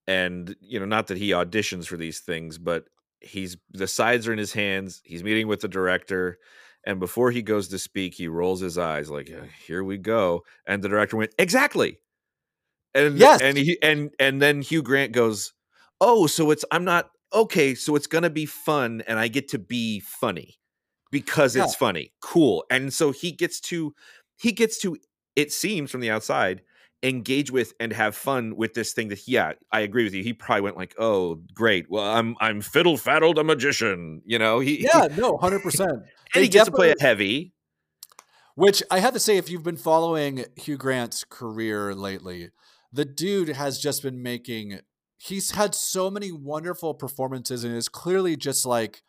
and 0.08 0.56
you 0.62 0.80
know 0.80 0.86
not 0.86 1.08
that 1.08 1.18
he 1.18 1.30
auditions 1.30 1.88
for 1.88 1.98
these 1.98 2.20
things 2.20 2.58
but 2.58 2.86
he's 3.22 3.58
the 3.72 3.88
sides 3.88 4.28
are 4.28 4.34
in 4.34 4.40
his 4.40 4.54
hands 4.54 5.02
he's 5.04 5.24
meeting 5.24 5.48
with 5.48 5.62
the 5.62 5.68
director 5.68 6.38
and 6.86 7.00
before 7.00 7.32
he 7.32 7.42
goes 7.42 7.68
to 7.68 7.80
speak 7.80 8.14
he 8.14 8.28
rolls 8.28 8.60
his 8.60 8.78
eyes 8.78 9.10
like 9.10 9.32
"Uh, 9.32 9.46
here 9.66 9.84
we 9.84 9.98
go 9.98 10.44
and 10.66 10.84
the 10.84 10.90
director 10.90 11.18
went 11.18 11.34
exactly 11.38 12.00
and 12.94 13.18
Yes. 13.18 13.40
and 13.42 13.58
he 13.58 13.78
and 13.82 14.12
and 14.20 14.42
then 14.42 14.62
Hugh 14.62 14.82
Grant 14.84 15.12
goes 15.12 15.54
oh 16.02 16.28
so 16.28 16.52
it's 16.52 16.66
I'm 16.72 16.84
not 16.86 17.10
okay 17.34 17.76
so 17.76 17.96
it's 17.96 18.08
going 18.08 18.24
to 18.24 18.30
be 18.30 18.46
fun 18.46 19.04
and 19.08 19.20
I 19.20 19.28
get 19.28 19.50
to 19.50 19.60
be 19.60 20.00
funny 20.00 20.56
because 21.12 21.56
Yeah. 21.56 21.64
it's 21.64 21.76
funny 21.76 22.14
cool 22.22 22.66
and 22.70 22.94
so 22.94 23.12
he 23.12 23.32
gets 23.32 23.60
to 23.62 23.94
he 24.38 24.52
gets 24.52 24.80
to 24.82 24.98
it 25.36 25.52
seems 25.52 25.92
from 25.92 26.02
the 26.02 26.10
outside 26.10 26.62
engage 27.02 27.50
with 27.50 27.74
and 27.80 27.94
have 27.94 28.14
fun 28.14 28.56
with 28.58 28.74
this 28.74 28.92
thing 28.92 29.08
that 29.08 29.26
yeah 29.26 29.54
i 29.72 29.80
agree 29.80 30.04
with 30.04 30.14
you 30.14 30.22
he 30.22 30.34
probably 30.34 30.62
went 30.62 30.76
like 30.76 30.94
oh 31.00 31.40
great 31.54 31.90
well 31.90 32.04
i'm 32.04 32.36
i'm 32.42 32.60
fiddle 32.60 32.98
faddled 32.98 33.38
a 33.38 33.44
magician 33.44 34.22
you 34.26 34.38
know 34.38 34.60
he 34.60 34.82
Yeah, 34.82 35.08
no, 35.16 35.38
100%. 35.38 35.80
and 35.80 36.04
They 36.34 36.42
he 36.44 36.50
gets 36.50 36.66
to 36.66 36.72
play 36.72 36.90
it 36.92 37.00
heavy 37.02 37.54
Which 38.56 38.84
I 38.92 39.00
have 39.00 39.14
to 39.14 39.20
say, 39.20 39.38
if 39.38 39.50
you've 39.50 39.64
been 39.64 39.78
following 39.78 40.46
Hugh 40.58 40.78
Grant's 40.78 41.24
career 41.24 41.96
lately, 41.96 42.50
the 42.92 43.06
dude 43.06 43.50
has 43.50 43.80
just 43.80 44.04
been 44.04 44.22
making. 44.22 44.80
He's 45.18 45.52
had 45.52 45.76
so 45.76 46.10
many 46.10 46.32
wonderful 46.32 46.94
performances 46.94 47.64
and 47.64 47.76
is 47.76 47.90
clearly 47.90 48.36
just 48.36 48.66
like 48.66 49.02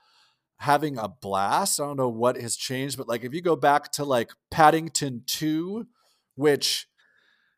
having 0.59 0.99
a 0.99 1.09
blast. 1.09 1.81
I 1.81 1.87
don't 1.87 1.97
know 1.97 2.09
what 2.09 2.41
has 2.41 2.57
changed, 2.57 2.99
but 2.99 3.09
like 3.09 3.25
if 3.25 3.33
you 3.33 3.41
go 3.41 3.57
back 3.57 3.93
to 3.93 4.05
like 4.05 4.31
Paddington 4.51 5.23
2, 5.27 5.87
which 6.35 6.89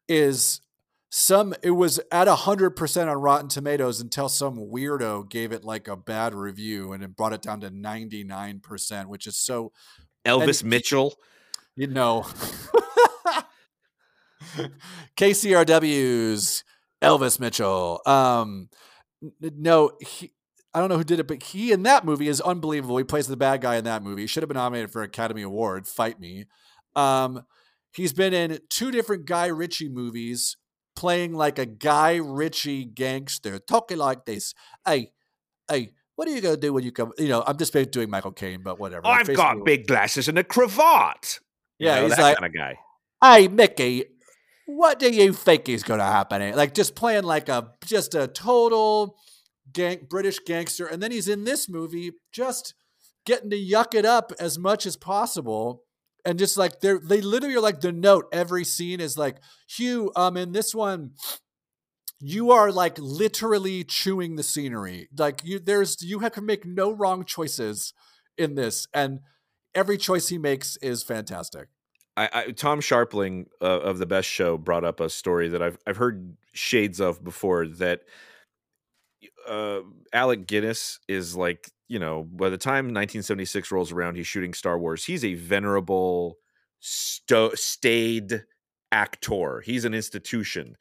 is 0.08 0.60
some 1.10 1.54
it 1.62 1.72
was 1.72 2.00
at 2.10 2.28
100% 2.28 3.10
on 3.10 3.18
Rotten 3.18 3.48
Tomatoes 3.48 4.00
until 4.00 4.28
some 4.28 4.56
weirdo 4.56 5.28
gave 5.28 5.52
it 5.52 5.64
like 5.64 5.88
a 5.88 5.96
bad 5.96 6.34
review 6.34 6.92
and 6.92 7.02
it 7.02 7.16
brought 7.16 7.32
it 7.32 7.42
down 7.42 7.60
to 7.60 7.70
99%, 7.70 9.06
which 9.06 9.26
is 9.26 9.36
so 9.36 9.72
elvis 10.24 10.62
he- 10.62 10.68
mitchell 10.68 11.14
you 11.76 11.86
know. 11.86 12.26
KCRW's 15.16 16.64
Elvis 17.02 17.40
Mitchell. 17.40 18.00
Um, 18.06 18.68
no, 19.40 19.92
he, 20.00 20.32
I 20.74 20.80
don't 20.80 20.88
know 20.88 20.96
who 20.96 21.04
did 21.04 21.20
it, 21.20 21.28
but 21.28 21.42
he 21.42 21.72
in 21.72 21.82
that 21.84 22.04
movie 22.04 22.28
is 22.28 22.40
unbelievable. 22.40 22.96
He 22.96 23.04
plays 23.04 23.26
the 23.26 23.36
bad 23.36 23.60
guy 23.60 23.76
in 23.76 23.84
that 23.84 24.02
movie. 24.02 24.22
He 24.22 24.26
should 24.26 24.42
have 24.42 24.48
been 24.48 24.56
nominated 24.56 24.90
for 24.90 25.02
an 25.02 25.08
Academy 25.08 25.42
Award. 25.42 25.86
Fight 25.86 26.18
me. 26.20 26.46
Um, 26.96 27.44
he's 27.94 28.12
been 28.12 28.32
in 28.34 28.58
two 28.70 28.90
different 28.90 29.26
Guy 29.26 29.46
Ritchie 29.46 29.88
movies, 29.88 30.56
playing 30.96 31.34
like 31.34 31.58
a 31.58 31.66
Guy 31.66 32.16
Ritchie 32.16 32.86
gangster, 32.86 33.58
talking 33.58 33.98
like 33.98 34.24
this. 34.24 34.54
Hey, 34.86 35.12
hey, 35.68 35.90
what 36.16 36.28
are 36.28 36.30
you 36.32 36.40
gonna 36.40 36.56
do 36.56 36.72
when 36.72 36.84
you 36.84 36.92
come? 36.92 37.12
You 37.18 37.28
know, 37.28 37.42
I'm 37.46 37.56
just 37.56 37.72
doing 37.90 38.10
Michael 38.10 38.32
Caine, 38.32 38.62
but 38.62 38.78
whatever. 38.78 39.06
i've 39.06 39.32
got 39.34 39.64
big 39.64 39.86
glasses 39.86 40.28
and 40.28 40.38
a 40.38 40.44
cravat 40.44 41.40
You 41.78 41.86
Yeah, 41.88 41.96
know, 41.96 42.02
he's 42.06 42.16
that 42.16 42.22
like- 42.22 42.38
kind 42.38 42.46
of 42.46 42.54
guy 42.54 42.78
hey 43.24 43.46
mickey 43.48 44.04
what 44.66 44.98
do 44.98 45.10
you 45.10 45.32
think 45.32 45.68
is 45.68 45.82
going 45.82 45.98
to 45.98 46.04
happen 46.04 46.54
like 46.54 46.74
just 46.74 46.94
playing 46.94 47.24
like 47.24 47.48
a 47.48 47.72
just 47.84 48.14
a 48.14 48.26
total 48.28 49.16
gang 49.72 50.06
british 50.08 50.38
gangster 50.46 50.86
and 50.86 51.02
then 51.02 51.10
he's 51.10 51.28
in 51.28 51.44
this 51.44 51.68
movie 51.68 52.12
just 52.32 52.74
getting 53.24 53.50
to 53.50 53.56
yuck 53.56 53.94
it 53.94 54.04
up 54.04 54.32
as 54.38 54.58
much 54.58 54.86
as 54.86 54.96
possible 54.96 55.82
and 56.24 56.38
just 56.38 56.56
like 56.56 56.80
they're 56.80 57.00
they 57.00 57.20
literally 57.20 57.56
are 57.56 57.60
like 57.60 57.80
the 57.80 57.92
note 57.92 58.26
every 58.32 58.64
scene 58.64 59.00
is 59.00 59.18
like 59.18 59.38
hugh 59.68 60.10
um 60.16 60.36
in 60.36 60.52
this 60.52 60.74
one 60.74 61.12
you 62.24 62.52
are 62.52 62.70
like 62.70 62.96
literally 63.00 63.82
chewing 63.82 64.36
the 64.36 64.44
scenery. 64.44 65.08
Like 65.18 65.40
you 65.44 65.58
there's 65.58 66.00
you 66.02 66.20
have 66.20 66.32
to 66.34 66.40
make 66.40 66.64
no 66.64 66.92
wrong 66.92 67.24
choices 67.24 67.92
in 68.38 68.54
this 68.54 68.86
and 68.94 69.18
every 69.74 69.98
choice 69.98 70.28
he 70.28 70.38
makes 70.38 70.76
is 70.76 71.02
fantastic 71.02 71.68
I, 72.16 72.28
I, 72.32 72.50
Tom 72.50 72.80
Scharpling 72.80 73.46
uh, 73.60 73.80
of 73.80 73.98
the 73.98 74.06
Best 74.06 74.28
Show 74.28 74.58
brought 74.58 74.84
up 74.84 75.00
a 75.00 75.08
story 75.08 75.48
that 75.48 75.62
I've 75.62 75.78
I've 75.86 75.96
heard 75.96 76.36
shades 76.52 77.00
of 77.00 77.24
before. 77.24 77.66
That 77.66 78.02
uh, 79.48 79.80
Alec 80.12 80.46
Guinness 80.46 80.98
is 81.08 81.36
like 81.36 81.70
you 81.88 81.98
know 81.98 82.24
by 82.24 82.50
the 82.50 82.58
time 82.58 82.86
1976 82.86 83.72
rolls 83.72 83.92
around, 83.92 84.16
he's 84.16 84.26
shooting 84.26 84.52
Star 84.52 84.78
Wars. 84.78 85.04
He's 85.04 85.24
a 85.24 85.34
venerable, 85.34 86.36
sto- 86.80 87.54
staid 87.54 88.44
actor. 88.90 89.60
He's 89.60 89.84
an 89.84 89.94
institution. 89.94 90.76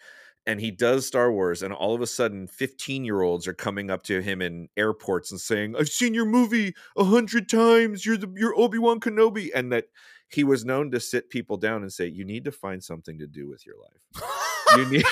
And 0.47 0.59
he 0.59 0.71
does 0.71 1.05
Star 1.05 1.31
Wars, 1.31 1.61
and 1.61 1.71
all 1.71 1.93
of 1.93 2.01
a 2.01 2.07
sudden, 2.07 2.47
15 2.47 3.05
year 3.05 3.21
olds 3.21 3.47
are 3.47 3.53
coming 3.53 3.91
up 3.91 4.01
to 4.03 4.21
him 4.21 4.41
in 4.41 4.69
airports 4.75 5.29
and 5.29 5.39
saying, 5.39 5.75
I've 5.77 5.87
seen 5.87 6.15
your 6.15 6.25
movie 6.25 6.73
a 6.97 7.03
hundred 7.03 7.47
times. 7.47 8.07
You're 8.07 8.17
the 8.17 8.33
you're 8.35 8.59
Obi-Wan 8.59 8.99
Kenobi. 8.99 9.51
And 9.53 9.71
that 9.71 9.85
he 10.31 10.43
was 10.43 10.63
known 10.65 10.91
to 10.91 10.99
sit 10.99 11.29
people 11.29 11.57
down 11.57 11.81
and 11.81 11.91
say, 11.91 12.07
"You 12.07 12.23
need 12.25 12.45
to 12.45 12.51
find 12.51 12.83
something 12.83 13.19
to 13.19 13.27
do 13.27 13.47
with 13.49 13.65
your 13.65 13.75
life. 13.77 14.23
You 14.77 14.85
need." 14.89 15.05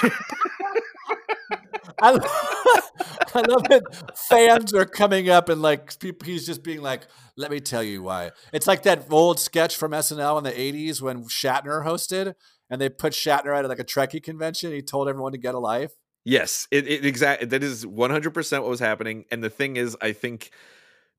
I, 2.02 2.12
lo- 2.12 2.20
I 3.36 3.42
love 3.42 3.66
it. 3.70 3.84
Fans 4.16 4.74
are 4.74 4.86
coming 4.86 5.30
up 5.30 5.50
and 5.50 5.62
like 5.62 6.00
people, 6.00 6.26
he's 6.26 6.46
just 6.46 6.64
being 6.64 6.82
like, 6.82 7.08
"Let 7.36 7.52
me 7.52 7.60
tell 7.60 7.84
you 7.84 8.02
why." 8.04 8.32
It's 8.54 8.68
like 8.68 8.84
that 8.84 9.08
old 9.10 9.40
sketch 9.40 9.76
from 9.76 9.92
SNL 9.92 10.38
in 10.38 10.44
the 10.44 10.52
'80s 10.52 11.02
when 11.02 11.24
Shatner 11.26 11.86
hosted, 11.86 12.36
and 12.70 12.80
they 12.80 12.90
put 12.90 13.14
Shatner 13.14 13.54
at 13.58 13.68
like 13.68 13.80
a 13.80 13.84
Trekkie 13.84 14.24
convention. 14.24 14.72
He 14.72 14.82
told 14.82 15.10
everyone 15.10 15.34
to 15.34 15.38
get 15.38 15.56
a 15.56 15.60
life. 15.60 15.92
yes, 16.24 16.68
it, 16.72 16.88
it 16.88 17.06
exactly 17.06 17.48
that 17.48 17.64
is 17.64 17.86
one 17.86 18.12
hundred 18.12 18.34
percent 18.34 18.64
what 18.64 18.70
was 18.70 18.80
happening. 18.80 19.26
And 19.32 19.44
the 19.44 19.50
thing 19.50 19.76
is, 19.76 19.98
I 20.02 20.14
think 20.14 20.52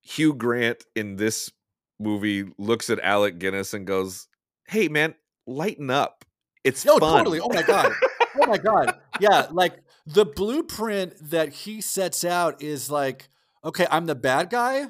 Hugh 0.01 0.33
Grant 0.35 0.85
in 0.97 1.17
this 1.17 1.51
movie 2.01 2.45
looks 2.59 2.91
at 2.91 2.99
Alec 3.01 3.39
Guinness 3.39 3.75
and 3.75 3.87
goes, 3.87 4.27
"Hey, 4.67 4.89
man, 4.89 5.15
lighten 5.47 5.91
up. 5.91 6.25
It's 6.65 6.85
No, 6.85 6.99
fun." 6.99 7.19
totally. 7.19 7.41
Oh 7.41 7.49
my 7.53 7.63
god. 7.63 7.93
Oh 8.41 8.47
my 8.47 8.59
god. 8.59 8.99
Yeah, 9.21 9.49
like 9.51 9.75
the 10.07 10.25
blueprint 10.25 11.15
that 11.31 11.51
he 11.51 11.81
sets 11.81 12.25
out 12.25 12.63
is 12.63 12.91
like, 12.91 13.29
okay, 13.65 13.87
I'm 13.91 14.07
the 14.07 14.15
bad 14.15 14.51
guy. 14.51 14.87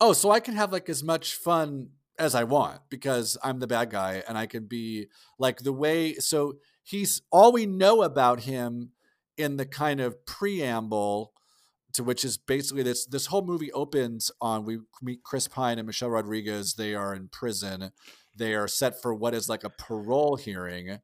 Oh, 0.00 0.12
so 0.12 0.30
I 0.30 0.40
can 0.40 0.54
have 0.54 0.72
like 0.72 0.88
as 0.88 1.02
much 1.04 1.34
fun 1.34 1.90
as 2.18 2.34
I 2.34 2.44
want 2.44 2.80
because 2.88 3.36
I'm 3.42 3.58
the 3.58 3.66
bad 3.66 3.90
guy 3.90 4.22
and 4.28 4.38
I 4.38 4.46
can 4.46 4.66
be 4.66 5.08
like 5.38 5.58
the 5.60 5.72
way 5.72 6.14
so 6.14 6.54
he's 6.84 7.20
all 7.32 7.50
we 7.52 7.66
know 7.66 8.02
about 8.02 8.40
him 8.40 8.90
in 9.36 9.56
the 9.56 9.66
kind 9.66 10.00
of 10.00 10.24
preamble 10.24 11.32
to 11.94 12.04
which 12.04 12.24
is 12.24 12.36
basically 12.36 12.82
this 12.82 13.06
this 13.06 13.26
whole 13.26 13.44
movie 13.44 13.72
opens 13.72 14.30
on 14.40 14.64
we 14.64 14.78
meet 15.02 15.22
Chris 15.22 15.48
Pine 15.48 15.78
and 15.78 15.86
Michelle 15.86 16.10
Rodriguez. 16.10 16.74
They 16.74 16.94
are 16.94 17.14
in 17.14 17.28
prison. 17.28 17.92
They 18.36 18.54
are 18.54 18.68
set 18.68 19.00
for 19.00 19.14
what 19.14 19.34
is 19.34 19.48
like 19.48 19.64
a 19.64 19.70
parole 19.70 20.36
hearing 20.36 20.98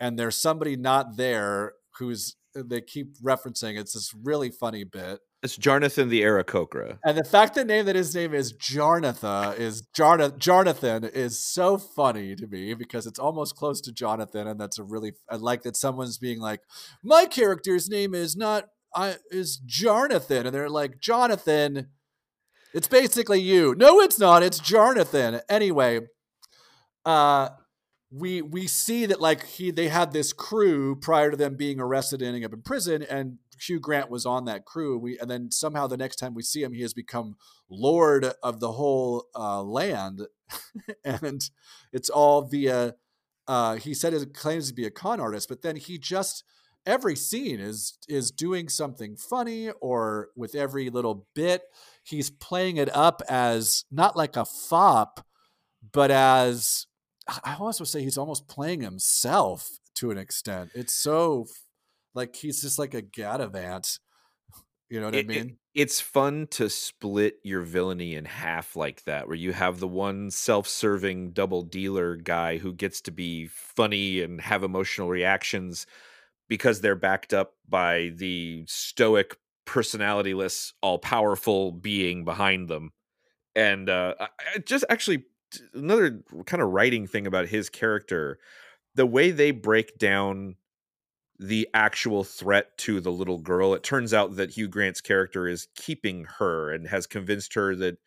and 0.00 0.18
there's 0.18 0.36
somebody 0.36 0.76
not 0.76 1.16
there 1.16 1.74
who's 1.98 2.36
they 2.54 2.80
keep 2.80 3.16
referencing. 3.20 3.78
It's 3.78 3.92
this 3.92 4.12
really 4.24 4.50
funny 4.50 4.82
bit. 4.82 5.20
It's 5.42 5.56
Jarnathan 5.56 6.08
the 6.08 6.22
Aarakocra. 6.22 6.98
And 7.04 7.16
the 7.16 7.24
fact 7.24 7.54
that 7.54 7.66
name 7.66 7.86
that 7.86 7.94
his 7.94 8.14
name 8.14 8.34
is 8.34 8.52
Jarnatha 8.54 9.56
is 9.56 9.82
Jarna 9.96 10.36
Jarnathan 10.36 11.08
is 11.12 11.38
so 11.38 11.78
funny 11.78 12.34
to 12.34 12.46
me 12.48 12.74
because 12.74 13.06
it's 13.06 13.18
almost 13.18 13.54
close 13.54 13.80
to 13.82 13.92
Jonathan, 13.92 14.48
and 14.48 14.58
that's 14.58 14.78
a 14.78 14.84
really 14.84 15.12
I 15.30 15.36
like 15.36 15.62
that 15.62 15.76
someone's 15.76 16.18
being 16.18 16.40
like, 16.40 16.60
my 17.04 17.26
character's 17.26 17.88
name 17.88 18.14
is 18.14 18.36
not 18.36 18.64
I 18.94 19.16
is 19.30 19.60
Jarnathan, 19.66 20.46
and 20.46 20.54
they're 20.54 20.68
like 20.68 21.00
Jonathan. 21.00 21.88
It's 22.72 22.88
basically 22.88 23.40
you. 23.40 23.74
No, 23.76 24.00
it's 24.00 24.18
not. 24.18 24.42
It's 24.42 24.60
Jarnathan. 24.60 25.40
Anyway, 25.48 26.00
uh, 27.04 27.50
we 28.10 28.42
we 28.42 28.66
see 28.66 29.06
that 29.06 29.20
like 29.20 29.46
he 29.46 29.70
they 29.70 29.88
had 29.88 30.12
this 30.12 30.32
crew 30.32 30.96
prior 30.96 31.30
to 31.30 31.36
them 31.36 31.56
being 31.56 31.80
arrested 31.80 32.20
and 32.20 32.28
ending 32.28 32.44
up 32.44 32.52
in 32.52 32.62
prison, 32.62 33.02
and 33.02 33.38
Hugh 33.60 33.80
Grant 33.80 34.10
was 34.10 34.26
on 34.26 34.44
that 34.46 34.64
crew. 34.64 34.98
We 34.98 35.18
and 35.18 35.30
then 35.30 35.50
somehow 35.50 35.86
the 35.86 35.96
next 35.96 36.16
time 36.16 36.34
we 36.34 36.42
see 36.42 36.62
him, 36.62 36.72
he 36.72 36.82
has 36.82 36.94
become 36.94 37.36
lord 37.68 38.32
of 38.42 38.60
the 38.60 38.72
whole 38.72 39.26
uh, 39.34 39.62
land, 39.62 40.22
and 41.04 41.48
it's 41.92 42.10
all 42.10 42.42
via. 42.42 42.94
Uh, 43.48 43.76
he 43.76 43.94
said 43.94 44.12
he 44.12 44.24
claims 44.26 44.68
to 44.68 44.74
be 44.74 44.86
a 44.86 44.90
con 44.90 45.18
artist, 45.18 45.48
but 45.48 45.62
then 45.62 45.74
he 45.74 45.98
just 45.98 46.44
every 46.86 47.16
scene 47.16 47.60
is 47.60 47.98
is 48.08 48.30
doing 48.30 48.68
something 48.68 49.16
funny 49.16 49.70
or 49.80 50.30
with 50.36 50.54
every 50.54 50.90
little 50.90 51.26
bit 51.34 51.62
he's 52.04 52.30
playing 52.30 52.76
it 52.76 52.94
up 52.94 53.22
as 53.28 53.84
not 53.90 54.16
like 54.16 54.36
a 54.36 54.44
fop 54.44 55.26
but 55.92 56.10
as 56.10 56.86
i 57.44 57.56
also 57.58 57.84
say 57.84 58.02
he's 58.02 58.18
almost 58.18 58.48
playing 58.48 58.80
himself 58.80 59.78
to 59.94 60.10
an 60.10 60.18
extent 60.18 60.70
it's 60.74 60.92
so 60.92 61.46
like 62.14 62.34
he's 62.34 62.62
just 62.62 62.78
like 62.78 62.94
a 62.94 63.02
gadavant 63.02 63.98
You 64.88 65.00
know 65.00 65.06
what 65.06 65.14
it, 65.14 65.26
I 65.26 65.28
mean? 65.28 65.58
It, 65.74 65.80
it's 65.82 66.00
fun 66.00 66.48
to 66.52 66.68
split 66.68 67.36
your 67.44 67.62
villainy 67.62 68.16
in 68.16 68.24
half 68.24 68.74
like 68.74 69.04
that, 69.04 69.28
where 69.28 69.36
you 69.36 69.52
have 69.52 69.78
the 69.78 69.88
one 69.88 70.30
self 70.30 70.66
serving 70.66 71.32
double 71.32 71.62
dealer 71.62 72.16
guy 72.16 72.58
who 72.58 72.72
gets 72.72 73.00
to 73.02 73.12
be 73.12 73.46
funny 73.46 74.20
and 74.20 74.40
have 74.40 74.64
emotional 74.64 75.08
reactions 75.08 75.86
because 76.50 76.80
they're 76.80 76.96
backed 76.96 77.32
up 77.32 77.54
by 77.68 78.10
the 78.16 78.64
stoic, 78.66 79.36
personalityless, 79.66 80.72
all 80.82 80.98
powerful 80.98 81.70
being 81.70 82.24
behind 82.24 82.68
them. 82.68 82.90
And 83.54 83.88
uh, 83.88 84.14
I, 84.18 84.58
just 84.58 84.84
actually, 84.90 85.26
another 85.72 86.22
kind 86.46 86.60
of 86.60 86.70
writing 86.70 87.06
thing 87.06 87.26
about 87.26 87.46
his 87.46 87.70
character 87.70 88.38
the 88.96 89.06
way 89.06 89.30
they 89.30 89.52
break 89.52 89.96
down 89.96 90.56
the 91.38 91.68
actual 91.72 92.24
threat 92.24 92.76
to 92.78 93.00
the 93.00 93.12
little 93.12 93.38
girl. 93.38 93.72
It 93.72 93.84
turns 93.84 94.12
out 94.12 94.34
that 94.34 94.50
Hugh 94.50 94.66
Grant's 94.66 95.00
character 95.00 95.46
is 95.46 95.68
keeping 95.76 96.24
her 96.38 96.72
and 96.72 96.88
has 96.88 97.06
convinced 97.06 97.54
her 97.54 97.76
that 97.76 97.98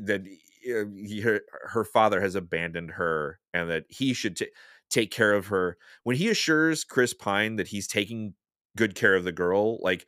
that 0.00 0.22
uh, 0.22 0.88
he, 0.96 1.20
her, 1.20 1.42
her, 1.68 1.84
father 1.84 2.20
has 2.20 2.34
abandoned 2.34 2.92
her 2.92 3.38
and 3.54 3.70
that 3.70 3.84
he 3.88 4.12
should 4.14 4.36
t- 4.36 4.48
take 4.90 5.10
care 5.10 5.34
of 5.34 5.46
her. 5.46 5.76
When 6.02 6.16
he 6.16 6.28
assures 6.28 6.84
Chris 6.84 7.14
Pine 7.14 7.56
that 7.56 7.68
he's 7.68 7.86
taking 7.86 8.34
good 8.76 8.94
care 8.94 9.14
of 9.14 9.24
the 9.24 9.32
girl, 9.32 9.78
like 9.82 10.06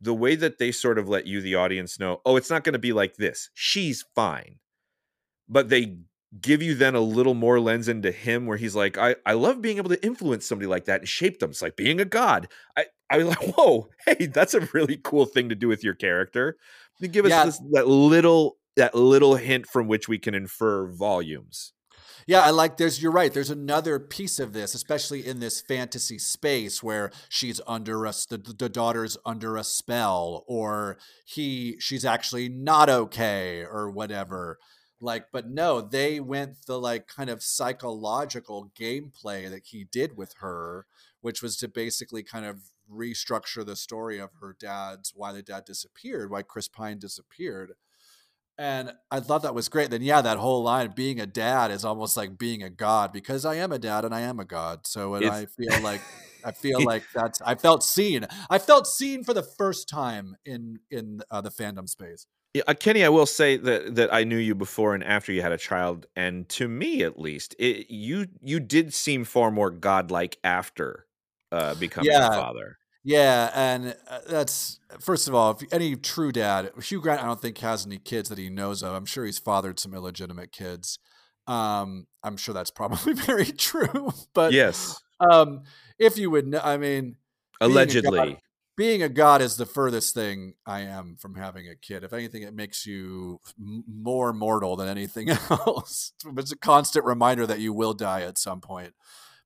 the 0.00 0.14
way 0.14 0.34
that 0.36 0.58
they 0.58 0.72
sort 0.72 0.98
of 0.98 1.08
let 1.08 1.26
you, 1.26 1.40
the 1.40 1.54
audience, 1.54 1.98
know, 1.98 2.20
oh, 2.24 2.36
it's 2.36 2.50
not 2.50 2.64
going 2.64 2.74
to 2.74 2.78
be 2.78 2.92
like 2.92 3.16
this. 3.16 3.50
She's 3.54 4.04
fine. 4.14 4.58
But 5.48 5.68
they 5.68 5.98
give 6.40 6.62
you 6.62 6.74
then 6.74 6.94
a 6.94 7.00
little 7.00 7.34
more 7.34 7.60
lens 7.60 7.88
into 7.88 8.10
him 8.10 8.46
where 8.46 8.56
he's 8.56 8.74
like, 8.74 8.98
I, 8.98 9.16
I 9.24 9.34
love 9.34 9.62
being 9.62 9.78
able 9.78 9.90
to 9.90 10.04
influence 10.04 10.46
somebody 10.46 10.66
like 10.66 10.86
that 10.86 11.00
and 11.00 11.08
shape 11.08 11.38
them. 11.38 11.50
It's 11.50 11.62
like 11.62 11.76
being 11.76 12.00
a 12.00 12.04
god. 12.04 12.48
I, 12.76 12.86
I 13.10 13.18
was 13.18 13.28
like, 13.28 13.42
whoa, 13.56 13.88
hey, 14.06 14.26
that's 14.26 14.54
a 14.54 14.68
really 14.72 14.98
cool 15.02 15.26
thing 15.26 15.48
to 15.48 15.54
do 15.54 15.68
with 15.68 15.84
your 15.84 15.94
character. 15.94 16.56
You 17.00 17.08
give 17.08 17.24
us 17.24 17.30
yeah. 17.30 17.44
this, 17.44 17.60
that 17.72 17.88
little 17.88 18.58
that 18.76 18.94
little 18.94 19.36
hint 19.36 19.66
from 19.66 19.86
which 19.86 20.08
we 20.08 20.18
can 20.18 20.34
infer 20.34 20.86
volumes. 20.88 21.72
Yeah, 22.26 22.40
I 22.40 22.50
like 22.50 22.76
there's 22.76 23.02
you're 23.02 23.12
right. 23.12 23.32
There's 23.32 23.50
another 23.50 23.98
piece 23.98 24.38
of 24.38 24.52
this, 24.52 24.74
especially 24.74 25.26
in 25.26 25.40
this 25.40 25.60
fantasy 25.60 26.18
space 26.18 26.82
where 26.82 27.10
she's 27.28 27.60
under 27.66 28.06
us 28.06 28.26
the, 28.26 28.38
the 28.38 28.68
daughter's 28.68 29.16
under 29.24 29.56
a 29.56 29.64
spell 29.64 30.44
or 30.46 30.98
he 31.24 31.76
she's 31.78 32.04
actually 32.04 32.48
not 32.48 32.88
okay 32.88 33.64
or 33.64 33.90
whatever 33.90 34.58
like 35.00 35.26
but 35.32 35.48
no 35.48 35.80
they 35.80 36.20
went 36.20 36.66
the 36.66 36.78
like 36.78 37.06
kind 37.08 37.28
of 37.28 37.42
psychological 37.42 38.70
gameplay 38.78 39.50
that 39.50 39.66
he 39.66 39.84
did 39.84 40.16
with 40.16 40.34
her 40.38 40.86
which 41.20 41.42
was 41.42 41.56
to 41.56 41.68
basically 41.68 42.22
kind 42.22 42.46
of 42.46 42.60
restructure 42.90 43.64
the 43.64 43.76
story 43.76 44.18
of 44.18 44.30
her 44.40 44.56
dad's 44.58 45.12
why 45.14 45.32
the 45.32 45.42
dad 45.42 45.64
disappeared 45.64 46.30
why 46.30 46.42
chris 46.42 46.68
pine 46.68 46.98
disappeared 46.98 47.72
and 48.58 48.92
i 49.10 49.20
thought 49.20 49.42
that 49.42 49.54
was 49.54 49.68
great 49.68 49.90
then 49.90 50.02
yeah 50.02 50.20
that 50.20 50.38
whole 50.38 50.62
line 50.62 50.92
being 50.94 51.20
a 51.20 51.26
dad 51.26 51.70
is 51.70 51.84
almost 51.84 52.16
like 52.16 52.38
being 52.38 52.62
a 52.62 52.70
god 52.70 53.12
because 53.12 53.44
i 53.44 53.54
am 53.54 53.72
a 53.72 53.78
dad 53.78 54.04
and 54.04 54.14
i 54.14 54.20
am 54.20 54.38
a 54.38 54.44
god 54.44 54.86
so 54.86 55.14
and 55.14 55.26
i 55.26 55.46
feel 55.46 55.80
like 55.82 56.00
i 56.44 56.52
feel 56.52 56.80
like 56.84 57.02
that's 57.14 57.40
i 57.42 57.54
felt 57.54 57.82
seen 57.82 58.26
i 58.50 58.58
felt 58.58 58.86
seen 58.86 59.24
for 59.24 59.34
the 59.34 59.42
first 59.42 59.88
time 59.88 60.36
in 60.44 60.78
in 60.90 61.20
uh, 61.30 61.40
the 61.40 61.50
fandom 61.50 61.88
space 61.88 62.26
yeah, 62.54 62.62
uh, 62.68 62.74
Kenny, 62.74 63.04
I 63.04 63.08
will 63.08 63.26
say 63.26 63.56
that 63.56 63.96
that 63.96 64.14
I 64.14 64.22
knew 64.22 64.36
you 64.36 64.54
before 64.54 64.94
and 64.94 65.02
after 65.02 65.32
you 65.32 65.42
had 65.42 65.50
a 65.50 65.58
child, 65.58 66.06
and 66.14 66.48
to 66.50 66.68
me 66.68 67.02
at 67.02 67.18
least, 67.18 67.56
it, 67.58 67.90
you 67.90 68.28
you 68.40 68.60
did 68.60 68.94
seem 68.94 69.24
far 69.24 69.50
more 69.50 69.70
godlike 69.70 70.38
after 70.44 71.04
uh, 71.50 71.74
becoming 71.74 72.12
yeah. 72.12 72.28
a 72.28 72.30
father. 72.30 72.78
Yeah, 73.04 73.50
and 73.54 73.94
uh, 74.08 74.20
that's 74.26 74.80
first 74.98 75.28
of 75.28 75.34
all, 75.34 75.50
if 75.50 75.72
any 75.72 75.94
true 75.94 76.32
dad, 76.32 76.70
Hugh 76.82 77.02
Grant, 77.02 77.22
I 77.22 77.26
don't 77.26 77.40
think 77.40 77.58
has 77.58 77.84
any 77.84 77.98
kids 77.98 78.30
that 78.30 78.38
he 78.38 78.48
knows 78.48 78.82
of. 78.82 78.94
I'm 78.94 79.04
sure 79.04 79.26
he's 79.26 79.38
fathered 79.38 79.78
some 79.78 79.92
illegitimate 79.92 80.52
kids. 80.52 80.98
Um, 81.46 82.06
I'm 82.22 82.38
sure 82.38 82.54
that's 82.54 82.70
probably 82.70 83.12
very 83.12 83.44
true. 83.44 84.10
But 84.32 84.52
yes, 84.52 84.98
um, 85.20 85.64
if 85.98 86.16
you 86.16 86.30
would, 86.30 86.46
know, 86.46 86.60
I 86.64 86.78
mean, 86.78 87.16
allegedly, 87.60 88.38
being 88.74 89.02
a 89.02 89.10
god 89.10 89.42
is 89.42 89.56
the 89.56 89.66
furthest 89.66 90.14
thing 90.14 90.54
I 90.66 90.80
am 90.80 91.16
from 91.20 91.34
having 91.34 91.68
a 91.68 91.76
kid. 91.76 92.04
If 92.04 92.14
anything, 92.14 92.42
it 92.42 92.54
makes 92.54 92.86
you 92.86 93.38
m- 93.60 93.84
more 93.86 94.32
mortal 94.32 94.76
than 94.76 94.88
anything 94.88 95.28
else. 95.50 96.12
it's 96.38 96.52
a 96.52 96.56
constant 96.56 97.04
reminder 97.04 97.46
that 97.46 97.60
you 97.60 97.74
will 97.74 97.92
die 97.92 98.22
at 98.22 98.38
some 98.38 98.62
point 98.62 98.94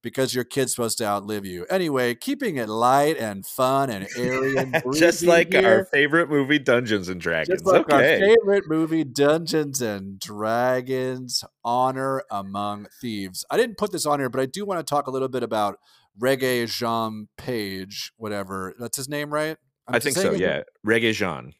because 0.02 0.34
your 0.34 0.44
kid's 0.44 0.74
supposed 0.74 0.98
to 0.98 1.04
outlive 1.04 1.44
you. 1.44 1.66
Anyway, 1.70 2.14
keeping 2.14 2.56
it 2.56 2.68
light 2.68 3.16
and 3.18 3.44
fun 3.44 3.90
and 3.90 4.06
airy 4.16 4.56
and 4.56 4.82
just 4.94 5.22
like 5.22 5.52
here. 5.52 5.66
our 5.66 5.84
favorite 5.86 6.28
movie, 6.28 6.58
Dungeons 6.58 7.08
and 7.08 7.20
Dragons. 7.20 7.60
Just 7.60 7.66
like 7.66 7.92
okay. 7.92 8.14
our 8.14 8.20
favorite 8.20 8.64
movie, 8.68 9.04
Dungeons 9.04 9.82
and 9.82 10.18
Dragons: 10.18 11.44
Honor 11.64 12.22
Among 12.30 12.86
Thieves. 13.00 13.44
I 13.50 13.56
didn't 13.56 13.76
put 13.76 13.92
this 13.92 14.06
on 14.06 14.20
here, 14.20 14.28
but 14.28 14.40
I 14.40 14.46
do 14.46 14.64
want 14.64 14.84
to 14.84 14.88
talk 14.88 15.06
a 15.06 15.10
little 15.10 15.28
bit 15.28 15.42
about 15.42 15.78
Reggae 16.20 16.66
Jean 16.66 17.28
Page, 17.36 18.12
whatever. 18.16 18.74
That's 18.78 18.96
his 18.96 19.08
name, 19.08 19.32
right? 19.32 19.56
I'm 19.86 19.94
i 19.94 19.98
think 19.98 20.16
so. 20.16 20.32
Yeah, 20.32 20.62
Reggae 20.86 21.12
Jean. 21.12 21.54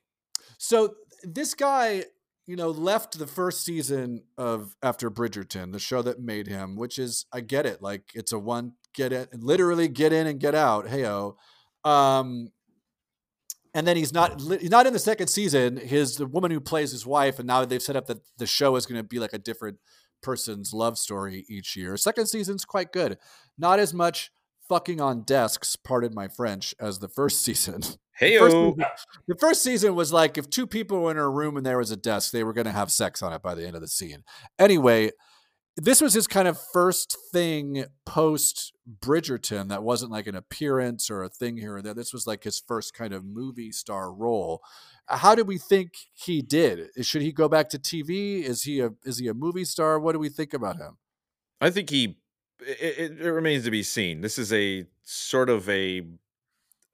So 0.59 0.95
this 1.23 1.55
guy, 1.55 2.05
you 2.49 2.57
know, 2.57 2.71
left 2.71 3.19
the 3.19 3.27
first 3.27 3.63
season 3.63 4.23
of 4.39 4.75
after 4.83 5.11
Bridgerton, 5.11 5.71
the 5.71 5.79
show 5.79 6.01
that 6.01 6.19
made 6.19 6.47
him, 6.47 6.77
which 6.77 6.99
is 6.99 7.27
I 7.31 7.43
get 7.43 7.67
it, 7.67 7.83
like 7.83 8.11
it's 8.15 8.33
a 8.33 8.39
one 8.39 8.73
get 8.95 9.13
it, 9.13 9.29
literally 9.39 9.87
get 9.87 10.15
in 10.15 10.27
and 10.27 10.41
get 10.41 10.55
out. 10.55 10.87
Heyo. 10.87 11.35
Um, 11.85 12.49
and 13.75 13.87
then 13.87 13.99
he's 13.99 14.15
not 14.15 14.41
he's 14.41 14.71
not 14.71 14.87
in 14.87 14.95
the 14.95 14.99
second 14.99 15.29
season. 15.29 15.77
His 15.77 16.17
the 16.17 16.27
woman 16.27 16.51
who 16.51 16.59
plays 16.59 16.91
his 16.91 17.05
wife, 17.05 17.39
and 17.39 17.47
now 17.47 17.67
they've 17.67 17.83
set 17.83 17.97
up 17.97 18.07
that 18.07 18.23
the 18.39 18.47
show 18.47 18.77
is 18.77 18.87
going 18.87 18.99
to 18.99 19.07
be 19.07 19.19
like 19.19 19.35
a 19.35 19.39
different 19.39 19.77
person's 20.23 20.73
love 20.73 20.97
story 20.97 21.45
each 21.51 21.77
year. 21.77 21.99
Second 21.99 22.29
season's 22.29 22.65
quite 22.65 22.93
good. 22.93 23.19
Not 23.59 23.79
as 23.79 23.93
much 23.93 24.31
fucking 24.71 25.03
on 25.03 25.23
desks, 25.25 25.77
pardon 25.77 26.15
my 26.15 26.29
French, 26.29 26.75
as 26.81 26.99
the 26.99 27.09
first 27.09 27.43
season. 27.45 27.83
Hey, 28.19 28.37
the, 28.37 28.87
the 29.29 29.37
first 29.37 29.63
season 29.63 29.95
was 29.95 30.13
like 30.13 30.37
if 30.37 30.51
two 30.51 30.67
people 30.67 31.01
were 31.01 31.11
in 31.13 31.19
a 31.19 31.29
room 31.29 31.57
and 31.57 31.65
there 31.65 31.79
was 31.79 31.91
a 31.91 31.97
desk, 31.97 32.33
they 32.33 32.43
were 32.43 32.53
going 32.53 32.67
to 32.67 32.73
have 32.73 32.91
sex 32.91 33.23
on 33.23 33.33
it 33.33 33.43
by 33.43 33.55
the 33.55 33.67
end 33.67 33.77
of 33.77 33.81
the 33.81 33.89
scene. 33.89 34.25
Anyway, 34.59 35.11
this 35.77 36.01
was 36.01 36.15
his 36.15 36.27
kind 36.27 36.49
of 36.49 36.59
first 36.73 37.17
thing 37.33 37.85
post 38.05 38.73
Bridgerton 39.01 39.69
that 39.69 39.85
wasn't 39.85 40.11
like 40.11 40.27
an 40.27 40.35
appearance 40.35 41.09
or 41.11 41.23
a 41.23 41.29
thing 41.29 41.57
here 41.57 41.77
or 41.77 41.83
there. 41.83 41.95
This 41.95 42.13
was 42.13 42.27
like 42.27 42.43
his 42.43 42.59
first 42.59 42.93
kind 42.93 43.13
of 43.13 43.25
movie 43.25 43.71
star 43.71 44.13
role. 44.13 44.63
How 45.07 45.37
do 45.37 45.45
we 45.45 45.57
think 45.57 45.93
he 46.13 46.43
did? 46.43 46.89
Should 47.03 47.23
he 47.23 47.31
go 47.31 47.49
back 47.49 47.69
to 47.71 47.79
TV? 47.79 48.43
Is 48.43 48.65
he 48.65 48.81
a 48.81 48.91
is 49.05 49.19
he 49.19 49.29
a 49.29 49.35
movie 49.35 49.65
star? 49.65 50.01
What 50.01 50.13
do 50.13 50.19
we 50.19 50.29
think 50.29 50.53
about 50.53 50.77
him? 50.77 50.99
I 51.61 51.71
think 51.71 51.91
he 51.91 52.19
it, 52.61 53.21
it, 53.21 53.31
remains 53.31 53.65
to 53.65 53.71
be 53.71 53.83
seen. 53.83 54.21
This 54.21 54.39
is 54.39 54.53
a 54.53 54.85
sort 55.05 55.49
of 55.49 55.69
a, 55.69 56.03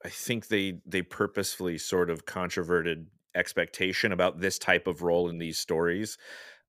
I 0.05 0.09
think 0.09 0.49
they 0.49 0.77
they 0.85 1.01
purposefully 1.01 1.79
sort 1.79 2.11
of 2.11 2.27
controverted 2.27 3.07
expectation 3.33 4.11
about 4.11 4.39
this 4.39 4.59
type 4.59 4.85
of 4.85 5.01
role 5.01 5.29
in 5.29 5.39
these 5.39 5.57
stories. 5.57 6.19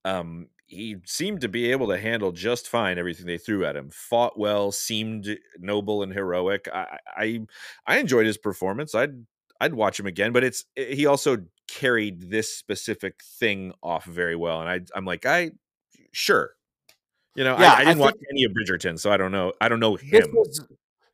Um, 0.06 0.48
he 0.64 0.96
seemed 1.04 1.42
to 1.42 1.48
be 1.48 1.70
able 1.70 1.88
to 1.88 1.98
handle 1.98 2.32
just 2.32 2.66
fine 2.66 2.98
everything 2.98 3.26
they 3.26 3.36
threw 3.36 3.66
at 3.66 3.76
him. 3.76 3.90
Fought 3.90 4.38
well, 4.38 4.72
seemed 4.72 5.38
noble 5.58 6.02
and 6.02 6.14
heroic. 6.14 6.66
I 6.72 6.96
I, 7.14 7.40
I 7.86 7.98
enjoyed 7.98 8.24
his 8.24 8.38
performance. 8.38 8.94
I'd 8.94 9.26
I'd 9.60 9.74
watch 9.74 10.00
him 10.00 10.06
again. 10.06 10.32
But 10.32 10.42
it's 10.42 10.64
he 10.74 11.04
also 11.04 11.36
carried 11.68 12.30
this 12.30 12.56
specific 12.56 13.20
thing 13.22 13.74
off 13.82 14.06
very 14.06 14.34
well, 14.34 14.62
and 14.62 14.70
I 14.70 14.80
I'm 14.96 15.04
like 15.04 15.26
I 15.26 15.50
sure, 16.12 16.52
you 17.34 17.44
know, 17.44 17.58
yeah, 17.58 17.72
I, 17.72 17.80
I 17.80 17.84
didn't 17.84 18.00
I 18.00 18.04
watch 18.06 18.16
any 18.32 18.44
of 18.44 18.52
Bridgerton, 18.52 18.98
so 18.98 19.12
I 19.12 19.18
don't 19.18 19.32
know. 19.32 19.52
I 19.60 19.68
don't 19.68 19.80
know 19.80 19.96
him. 19.96 20.24
Was, 20.32 20.66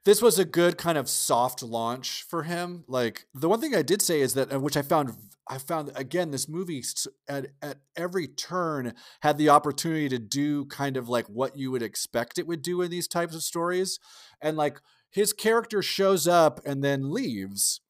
this 0.04 0.20
was 0.20 0.38
a 0.38 0.44
good 0.44 0.76
kind 0.76 0.98
of 0.98 1.08
soft 1.08 1.62
launch 1.62 2.24
for 2.28 2.42
him. 2.42 2.84
Like 2.88 3.26
the 3.34 3.48
one 3.48 3.60
thing 3.60 3.74
I 3.74 3.82
did 3.82 4.02
say 4.02 4.20
is 4.20 4.34
that, 4.34 4.52
uh, 4.52 4.60
which 4.60 4.76
I 4.76 4.82
found, 4.82 5.14
I 5.48 5.58
found 5.58 5.92
again, 5.94 6.30
this 6.30 6.48
movie 6.48 6.82
at 7.28 7.48
at 7.60 7.78
every 7.96 8.26
turn 8.26 8.94
had 9.20 9.38
the 9.38 9.48
opportunity 9.48 10.08
to 10.08 10.18
do 10.18 10.64
kind 10.66 10.96
of 10.96 11.08
like 11.08 11.26
what 11.26 11.56
you 11.56 11.70
would 11.70 11.82
expect 11.82 12.38
it 12.38 12.46
would 12.46 12.62
do 12.62 12.82
in 12.82 12.90
these 12.90 13.08
types 13.08 13.34
of 13.34 13.42
stories, 13.42 13.98
and 14.40 14.56
like 14.56 14.80
his 15.10 15.32
character 15.32 15.82
shows 15.82 16.26
up 16.26 16.60
and 16.64 16.82
then 16.82 17.12
leaves, 17.12 17.80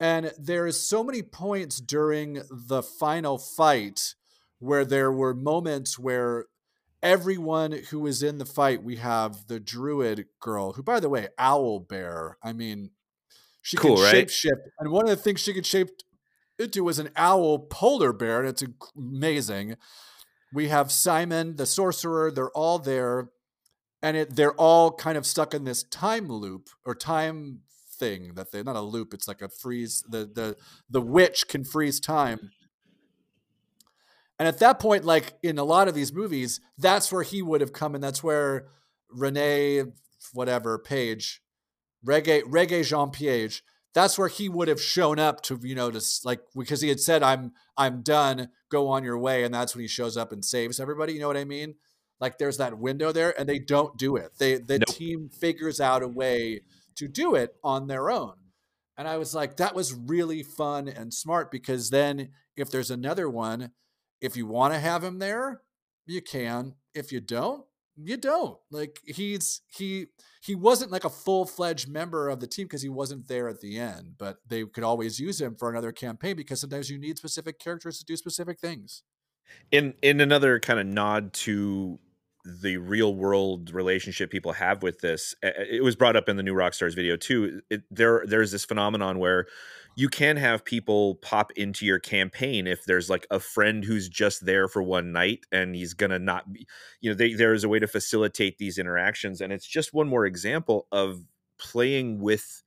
and 0.00 0.32
there 0.38 0.66
is 0.66 0.80
so 0.80 1.02
many 1.02 1.22
points 1.22 1.78
during 1.78 2.42
the 2.50 2.82
final 2.82 3.38
fight 3.38 4.14
where 4.58 4.84
there 4.84 5.10
were 5.10 5.34
moments 5.34 5.98
where 5.98 6.46
everyone 7.02 7.72
who 7.90 8.06
is 8.06 8.22
in 8.22 8.38
the 8.38 8.46
fight. 8.46 8.82
We 8.82 8.96
have 8.96 9.46
the 9.48 9.60
druid 9.60 10.26
girl, 10.40 10.72
who, 10.72 10.82
by 10.82 11.00
the 11.00 11.08
way, 11.08 11.28
owl 11.38 11.80
bear. 11.80 12.38
I 12.42 12.52
mean, 12.52 12.90
she 13.62 13.76
cool, 13.76 13.96
can 13.96 14.04
right? 14.04 14.26
shapeshift, 14.26 14.62
and 14.78 14.90
one 14.90 15.04
of 15.04 15.10
the 15.10 15.22
things 15.22 15.40
she 15.40 15.52
could 15.52 15.66
shape 15.66 15.88
into 16.58 16.84
was 16.84 16.98
an 16.98 17.10
owl 17.16 17.58
polar 17.58 18.12
bear, 18.12 18.40
and 18.40 18.48
it's 18.48 18.64
amazing. 18.96 19.76
We 20.52 20.68
have 20.68 20.92
Simon, 20.92 21.56
the 21.56 21.66
sorcerer. 21.66 22.30
They're 22.30 22.50
all 22.50 22.78
there, 22.78 23.30
and 24.02 24.16
it, 24.16 24.36
they're 24.36 24.54
all 24.54 24.92
kind 24.92 25.16
of 25.16 25.26
stuck 25.26 25.54
in 25.54 25.64
this 25.64 25.82
time 25.84 26.28
loop 26.28 26.68
or 26.84 26.94
time 26.94 27.60
thing 27.98 28.34
that 28.34 28.52
they're 28.52 28.64
not 28.64 28.76
a 28.76 28.80
loop. 28.80 29.14
It's 29.14 29.28
like 29.28 29.42
a 29.42 29.48
freeze. 29.48 30.04
The 30.08 30.30
the 30.32 30.56
the 30.90 31.00
witch 31.00 31.48
can 31.48 31.64
freeze 31.64 32.00
time 32.00 32.50
and 34.42 34.48
at 34.48 34.58
that 34.58 34.80
point, 34.80 35.04
like 35.04 35.34
in 35.44 35.56
a 35.56 35.62
lot 35.62 35.86
of 35.86 35.94
these 35.94 36.12
movies, 36.12 36.58
that's 36.76 37.12
where 37.12 37.22
he 37.22 37.42
would 37.42 37.60
have 37.60 37.72
come, 37.72 37.94
and 37.94 38.02
that's 38.02 38.24
where 38.24 38.66
Renee, 39.08 39.84
whatever, 40.32 40.80
Page, 40.80 41.40
Reggae, 42.04 42.42
Reggae 42.42 42.84
Jean 42.84 43.10
Piege, 43.10 43.62
that's 43.94 44.18
where 44.18 44.26
he 44.26 44.48
would 44.48 44.66
have 44.66 44.82
shown 44.82 45.20
up 45.20 45.42
to, 45.42 45.60
you 45.62 45.76
know, 45.76 45.92
to 45.92 46.02
like 46.24 46.40
because 46.58 46.80
he 46.80 46.88
had 46.88 46.98
said, 46.98 47.22
I'm 47.22 47.52
I'm 47.76 48.02
done, 48.02 48.48
go 48.68 48.88
on 48.88 49.04
your 49.04 49.16
way. 49.16 49.44
And 49.44 49.54
that's 49.54 49.76
when 49.76 49.82
he 49.82 49.86
shows 49.86 50.16
up 50.16 50.32
and 50.32 50.44
saves 50.44 50.80
everybody. 50.80 51.12
You 51.12 51.20
know 51.20 51.28
what 51.28 51.36
I 51.36 51.44
mean? 51.44 51.76
Like 52.18 52.38
there's 52.38 52.56
that 52.56 52.76
window 52.76 53.12
there, 53.12 53.38
and 53.38 53.48
they 53.48 53.60
don't 53.60 53.96
do 53.96 54.16
it. 54.16 54.32
They 54.38 54.56
the 54.56 54.80
nope. 54.80 54.88
team 54.88 55.28
figures 55.28 55.80
out 55.80 56.02
a 56.02 56.08
way 56.08 56.62
to 56.96 57.06
do 57.06 57.36
it 57.36 57.54
on 57.62 57.86
their 57.86 58.10
own. 58.10 58.34
And 58.98 59.06
I 59.06 59.18
was 59.18 59.36
like, 59.36 59.58
that 59.58 59.76
was 59.76 59.94
really 59.94 60.42
fun 60.42 60.88
and 60.88 61.14
smart 61.14 61.52
because 61.52 61.90
then 61.90 62.30
if 62.56 62.72
there's 62.72 62.90
another 62.90 63.30
one, 63.30 63.70
if 64.22 64.36
you 64.36 64.46
want 64.46 64.72
to 64.72 64.80
have 64.80 65.04
him 65.04 65.18
there, 65.18 65.60
you 66.06 66.22
can. 66.22 66.76
If 66.94 67.12
you 67.12 67.20
don't, 67.20 67.64
you 67.96 68.16
don't. 68.16 68.56
Like 68.70 69.00
he's 69.04 69.60
he 69.68 70.06
he 70.42 70.54
wasn't 70.54 70.92
like 70.92 71.04
a 71.04 71.10
full-fledged 71.10 71.88
member 71.88 72.28
of 72.28 72.40
the 72.40 72.46
team 72.46 72.66
because 72.66 72.82
he 72.82 72.88
wasn't 72.88 73.28
there 73.28 73.48
at 73.48 73.60
the 73.60 73.78
end, 73.78 74.14
but 74.18 74.38
they 74.46 74.64
could 74.64 74.84
always 74.84 75.20
use 75.20 75.40
him 75.40 75.56
for 75.56 75.68
another 75.68 75.92
campaign 75.92 76.36
because 76.36 76.60
sometimes 76.60 76.88
you 76.88 76.98
need 76.98 77.18
specific 77.18 77.58
characters 77.58 77.98
to 77.98 78.04
do 78.04 78.16
specific 78.16 78.58
things. 78.58 79.02
In 79.70 79.94
in 80.02 80.20
another 80.20 80.60
kind 80.60 80.78
of 80.78 80.86
nod 80.86 81.32
to 81.34 81.98
the 82.44 82.76
real 82.76 83.14
world 83.14 83.70
relationship 83.70 84.30
people 84.30 84.52
have 84.52 84.82
with 84.82 85.00
this, 85.00 85.34
it 85.42 85.82
was 85.82 85.96
brought 85.96 86.16
up 86.16 86.28
in 86.28 86.36
the 86.36 86.42
new 86.42 86.54
Rockstars 86.54 86.94
video 86.94 87.16
too. 87.16 87.60
It, 87.70 87.82
there 87.90 88.24
there's 88.26 88.52
this 88.52 88.64
phenomenon 88.64 89.18
where 89.18 89.46
you 89.94 90.08
can 90.08 90.36
have 90.36 90.64
people 90.64 91.16
pop 91.16 91.52
into 91.52 91.84
your 91.84 91.98
campaign 91.98 92.66
if 92.66 92.84
there's 92.84 93.10
like 93.10 93.26
a 93.30 93.38
friend 93.38 93.84
who's 93.84 94.08
just 94.08 94.44
there 94.44 94.68
for 94.68 94.82
one 94.82 95.12
night 95.12 95.44
and 95.52 95.74
he's 95.74 95.94
gonna 95.94 96.18
not 96.18 96.52
be 96.52 96.66
you 97.00 97.10
know 97.10 97.16
they, 97.16 97.34
there 97.34 97.52
is 97.52 97.64
a 97.64 97.68
way 97.68 97.78
to 97.78 97.86
facilitate 97.86 98.58
these 98.58 98.78
interactions 98.78 99.40
and 99.40 99.52
it's 99.52 99.66
just 99.66 99.92
one 99.92 100.08
more 100.08 100.26
example 100.26 100.86
of 100.92 101.22
playing 101.58 102.20
with 102.20 102.62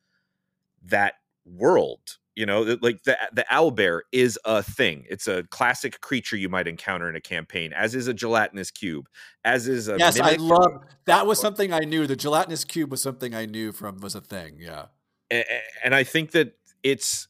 that 0.84 1.16
world 1.46 2.18
you 2.36 2.46
know 2.46 2.78
like 2.82 3.02
the 3.04 3.18
the 3.32 3.46
owl 3.50 3.72
bear 3.72 4.04
is 4.12 4.38
a 4.46 4.62
thing. 4.62 5.06
It's 5.10 5.28
a 5.28 5.44
classic 5.44 6.02
creature 6.02 6.36
you 6.36 6.50
might 6.50 6.68
encounter 6.68 7.10
in 7.10 7.16
a 7.16 7.22
campaign 7.22 7.72
as 7.74 7.96
is 7.96 8.08
a 8.08 8.14
gelatinous 8.14 8.72
cube 8.72 9.08
as 9.44 9.68
is 9.68 9.88
a 9.88 9.98
yes 9.98 10.20
i 10.20 10.34
love 10.36 10.84
that 11.06 11.26
was 11.26 11.40
something 11.40 11.72
i 11.72 11.80
knew. 11.80 12.06
The 12.06 12.16
gelatinous 12.16 12.66
cube 12.66 12.92
was 12.92 13.02
something 13.02 13.34
i 13.34 13.46
knew 13.46 13.72
from 13.72 14.00
was 14.00 14.16
a 14.16 14.22
thing 14.22 14.58
yeah. 14.60 14.88
And, 15.32 15.46
and 15.84 15.96
i 15.96 16.04
think 16.04 16.32
that 16.32 16.56
it's 16.86 17.28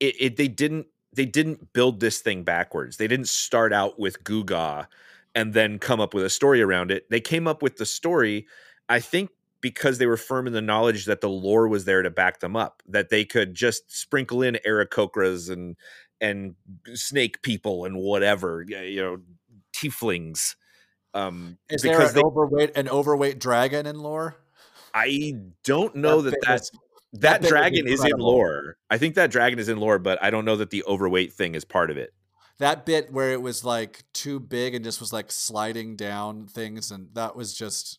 it, 0.00 0.16
it, 0.18 0.36
they 0.36 0.48
didn't 0.48 0.88
they 1.14 1.24
didn't 1.24 1.72
build 1.72 2.00
this 2.00 2.20
thing 2.20 2.42
backwards. 2.42 2.96
They 2.96 3.06
didn't 3.06 3.28
start 3.28 3.72
out 3.72 3.98
with 3.98 4.24
Guga 4.24 4.88
and 5.34 5.54
then 5.54 5.78
come 5.78 6.00
up 6.00 6.12
with 6.12 6.24
a 6.24 6.30
story 6.30 6.60
around 6.60 6.90
it. 6.90 7.08
They 7.08 7.20
came 7.20 7.46
up 7.46 7.62
with 7.62 7.76
the 7.76 7.86
story, 7.86 8.46
I 8.88 8.98
think, 8.98 9.30
because 9.60 9.98
they 9.98 10.06
were 10.06 10.16
firm 10.16 10.46
in 10.46 10.52
the 10.52 10.60
knowledge 10.60 11.04
that 11.04 11.20
the 11.20 11.28
lore 11.28 11.68
was 11.68 11.84
there 11.84 12.02
to 12.02 12.10
back 12.10 12.40
them 12.40 12.56
up, 12.56 12.82
that 12.88 13.08
they 13.08 13.24
could 13.24 13.54
just 13.54 13.90
sprinkle 13.90 14.42
in 14.42 14.58
Aarakocras 14.66 15.48
and 15.48 15.76
and 16.20 16.56
snake 16.94 17.42
people 17.42 17.84
and 17.84 17.98
whatever, 17.98 18.64
you 18.68 19.02
know, 19.02 19.18
tieflings. 19.72 20.56
Um, 21.14 21.58
Is 21.70 21.82
there 21.82 22.00
an 22.00 22.14
they, 22.14 22.20
overweight 22.20 22.76
an 22.76 22.88
overweight 22.88 23.38
dragon 23.38 23.86
in 23.86 23.98
lore? 23.98 24.36
I 24.94 25.36
don't 25.62 25.94
know 25.94 26.20
that 26.22 26.32
that, 26.42 26.62
that 26.70 26.70
that, 27.12 27.42
dragon 27.42 27.86
is 27.86 28.04
in 28.04 28.18
lore. 28.18 28.76
I 28.90 28.98
think 28.98 29.14
that 29.16 29.30
dragon 29.30 29.58
is 29.58 29.68
in 29.68 29.78
lore, 29.78 29.98
but 29.98 30.22
I 30.22 30.30
don't 30.30 30.44
know 30.44 30.56
that 30.56 30.70
the 30.70 30.84
overweight 30.84 31.32
thing 31.32 31.54
is 31.54 31.64
part 31.64 31.90
of 31.90 31.96
it. 31.96 32.12
That 32.58 32.86
bit 32.86 33.12
where 33.12 33.32
it 33.32 33.42
was 33.42 33.64
like 33.64 34.04
too 34.12 34.38
big 34.38 34.74
and 34.74 34.84
just 34.84 35.00
was 35.00 35.12
like 35.12 35.32
sliding 35.32 35.96
down 35.96 36.46
things, 36.46 36.90
and 36.90 37.08
that 37.14 37.34
was 37.34 37.54
just 37.54 37.98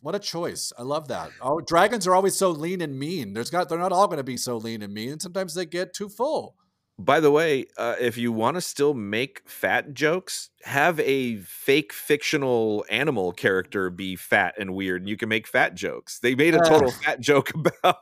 what 0.00 0.14
a 0.14 0.18
choice. 0.18 0.72
I 0.78 0.82
love 0.82 1.08
that. 1.08 1.30
Oh, 1.40 1.60
dragons 1.60 2.06
are 2.06 2.14
always 2.14 2.36
so 2.36 2.50
lean 2.50 2.80
and 2.80 2.98
mean. 2.98 3.32
There's 3.34 3.50
got 3.50 3.68
they're 3.68 3.78
not 3.78 3.92
all 3.92 4.06
going 4.06 4.18
to 4.18 4.24
be 4.24 4.36
so 4.36 4.56
lean 4.56 4.82
and 4.82 4.94
mean, 4.94 5.20
sometimes 5.20 5.54
they 5.54 5.66
get 5.66 5.94
too 5.94 6.08
full. 6.08 6.56
By 6.96 7.18
the 7.18 7.30
way, 7.30 7.66
uh, 7.76 7.96
if 8.00 8.16
you 8.16 8.30
want 8.30 8.56
to 8.56 8.60
still 8.60 8.94
make 8.94 9.42
fat 9.46 9.94
jokes, 9.94 10.50
have 10.62 11.00
a 11.00 11.38
fake 11.38 11.92
fictional 11.92 12.84
animal 12.88 13.32
character 13.32 13.90
be 13.90 14.14
fat 14.14 14.54
and 14.58 14.74
weird, 14.74 15.02
and 15.02 15.08
you 15.08 15.16
can 15.16 15.28
make 15.28 15.48
fat 15.48 15.74
jokes. 15.74 16.20
They 16.20 16.36
made 16.36 16.54
a 16.54 16.62
total 16.62 16.92
fat 16.92 17.18
joke 17.18 17.50
about 17.54 17.96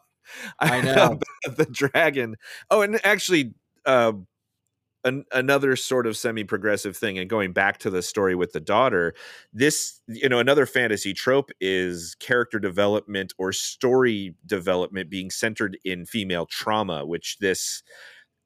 I 0.59 0.81
know 0.83 1.19
the 1.45 1.67
dragon. 1.67 2.37
Oh, 2.71 2.83
and 2.83 3.01
actually, 3.05 3.55
uh, 3.87 4.13
an, 5.05 5.25
another 5.33 5.75
sort 5.77 6.07
of 6.07 6.17
semi-progressive 6.17 6.97
thing, 6.97 7.19
and 7.19 7.29
going 7.29 7.53
back 7.53 7.79
to 7.79 7.91
the 7.91 8.03
story 8.03 8.35
with 8.35 8.53
the 8.53 8.61
daughter, 8.61 9.15
this 9.53 10.01
you 10.07 10.29
know 10.29 10.39
another 10.39 10.67
fantasy 10.67 11.13
trope 11.13 11.51
is 11.61 12.15
character 12.21 12.59
development 12.59 13.33
or 13.39 13.53
story 13.53 14.35
development 14.47 15.11
being 15.11 15.31
centered 15.31 15.77
in 15.85 16.07
female 16.07 16.47
trauma, 16.47 17.05
which 17.05 17.39
this 17.39 17.83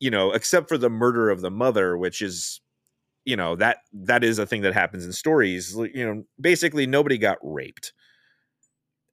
you 0.01 0.11
know, 0.11 0.33
except 0.33 0.69
for 0.69 0.79
the 0.79 0.91
murder 0.91 1.31
of 1.31 1.41
the 1.41 1.51
mother, 1.51 1.97
which 1.97 2.23
is 2.23 2.61
you 3.25 3.37
know 3.37 3.57
that 3.57 3.79
that 3.93 4.25
is 4.25 4.39
a 4.39 4.47
thing 4.47 4.63
that 4.63 4.75
happens 4.75 5.05
in 5.05 5.13
stories. 5.13 5.77
You 5.95 6.07
know, 6.07 6.25
basically 6.41 6.87
nobody 6.87 7.19
got 7.19 7.39
raped 7.43 7.93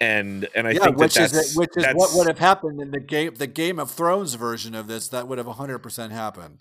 and 0.03 0.49
and 0.53 0.67
I 0.67 0.71
yeah, 0.71 0.83
think 0.83 0.97
which 0.97 1.15
that 1.15 1.31
is 1.31 1.55
which 1.55 1.69
is 1.77 1.85
what 1.93 2.11
would 2.13 2.27
have 2.27 2.39
happened 2.39 2.81
in 2.81 2.91
the 2.91 2.99
game 2.99 3.35
the 3.35 3.47
Game 3.47 3.79
of 3.79 3.89
Thrones 3.89 4.33
version 4.33 4.75
of 4.75 4.87
this. 4.87 5.07
That 5.07 5.27
would 5.27 5.37
have 5.37 5.47
100 5.47 5.79
percent 5.79 6.11
happened. 6.11 6.59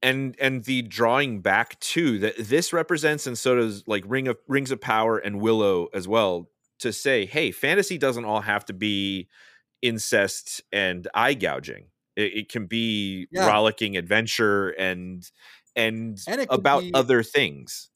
And 0.00 0.34
and 0.40 0.64
the 0.64 0.82
drawing 0.82 1.40
back 1.40 1.78
too 1.80 2.18
that 2.20 2.34
this 2.38 2.72
represents, 2.72 3.26
and 3.26 3.36
so 3.36 3.56
does 3.56 3.84
like 3.86 4.04
Ring 4.06 4.26
of 4.26 4.38
Rings 4.48 4.70
of 4.70 4.80
Power 4.80 5.18
and 5.18 5.40
Willow 5.40 5.88
as 5.92 6.08
well. 6.08 6.48
To 6.80 6.92
say, 6.92 7.26
hey, 7.26 7.52
fantasy 7.52 7.96
doesn't 7.96 8.24
all 8.24 8.40
have 8.40 8.64
to 8.64 8.72
be 8.72 9.28
incest 9.82 10.60
and 10.72 11.06
eye 11.14 11.34
gouging. 11.34 11.84
It, 12.16 12.32
it 12.34 12.48
can 12.48 12.66
be 12.66 13.28
yeah. 13.30 13.46
rollicking 13.46 13.96
adventure 13.96 14.70
and 14.70 15.24
and, 15.76 16.18
and 16.26 16.46
about 16.50 16.82
be, 16.82 16.92
other 16.92 17.22
things 17.22 17.88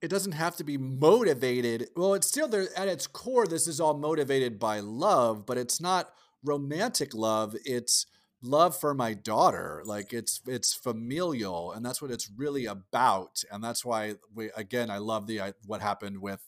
it 0.00 0.08
doesn't 0.08 0.32
have 0.32 0.56
to 0.56 0.64
be 0.64 0.78
motivated. 0.78 1.88
Well, 1.96 2.14
it's 2.14 2.26
still 2.26 2.48
there 2.48 2.68
at 2.76 2.88
its 2.88 3.06
core. 3.06 3.46
This 3.46 3.66
is 3.66 3.80
all 3.80 3.94
motivated 3.94 4.58
by 4.58 4.80
love, 4.80 5.44
but 5.46 5.58
it's 5.58 5.80
not 5.80 6.12
romantic 6.44 7.14
love. 7.14 7.56
It's 7.64 8.06
love 8.42 8.78
for 8.78 8.94
my 8.94 9.14
daughter. 9.14 9.82
Like 9.84 10.12
it's 10.12 10.40
it's 10.46 10.72
familial, 10.72 11.72
and 11.72 11.84
that's 11.84 12.00
what 12.00 12.10
it's 12.10 12.30
really 12.36 12.66
about. 12.66 13.42
And 13.50 13.62
that's 13.62 13.84
why 13.84 14.14
we 14.34 14.50
again, 14.56 14.90
I 14.90 14.98
love 14.98 15.26
the 15.26 15.54
what 15.66 15.80
happened 15.80 16.18
with 16.18 16.40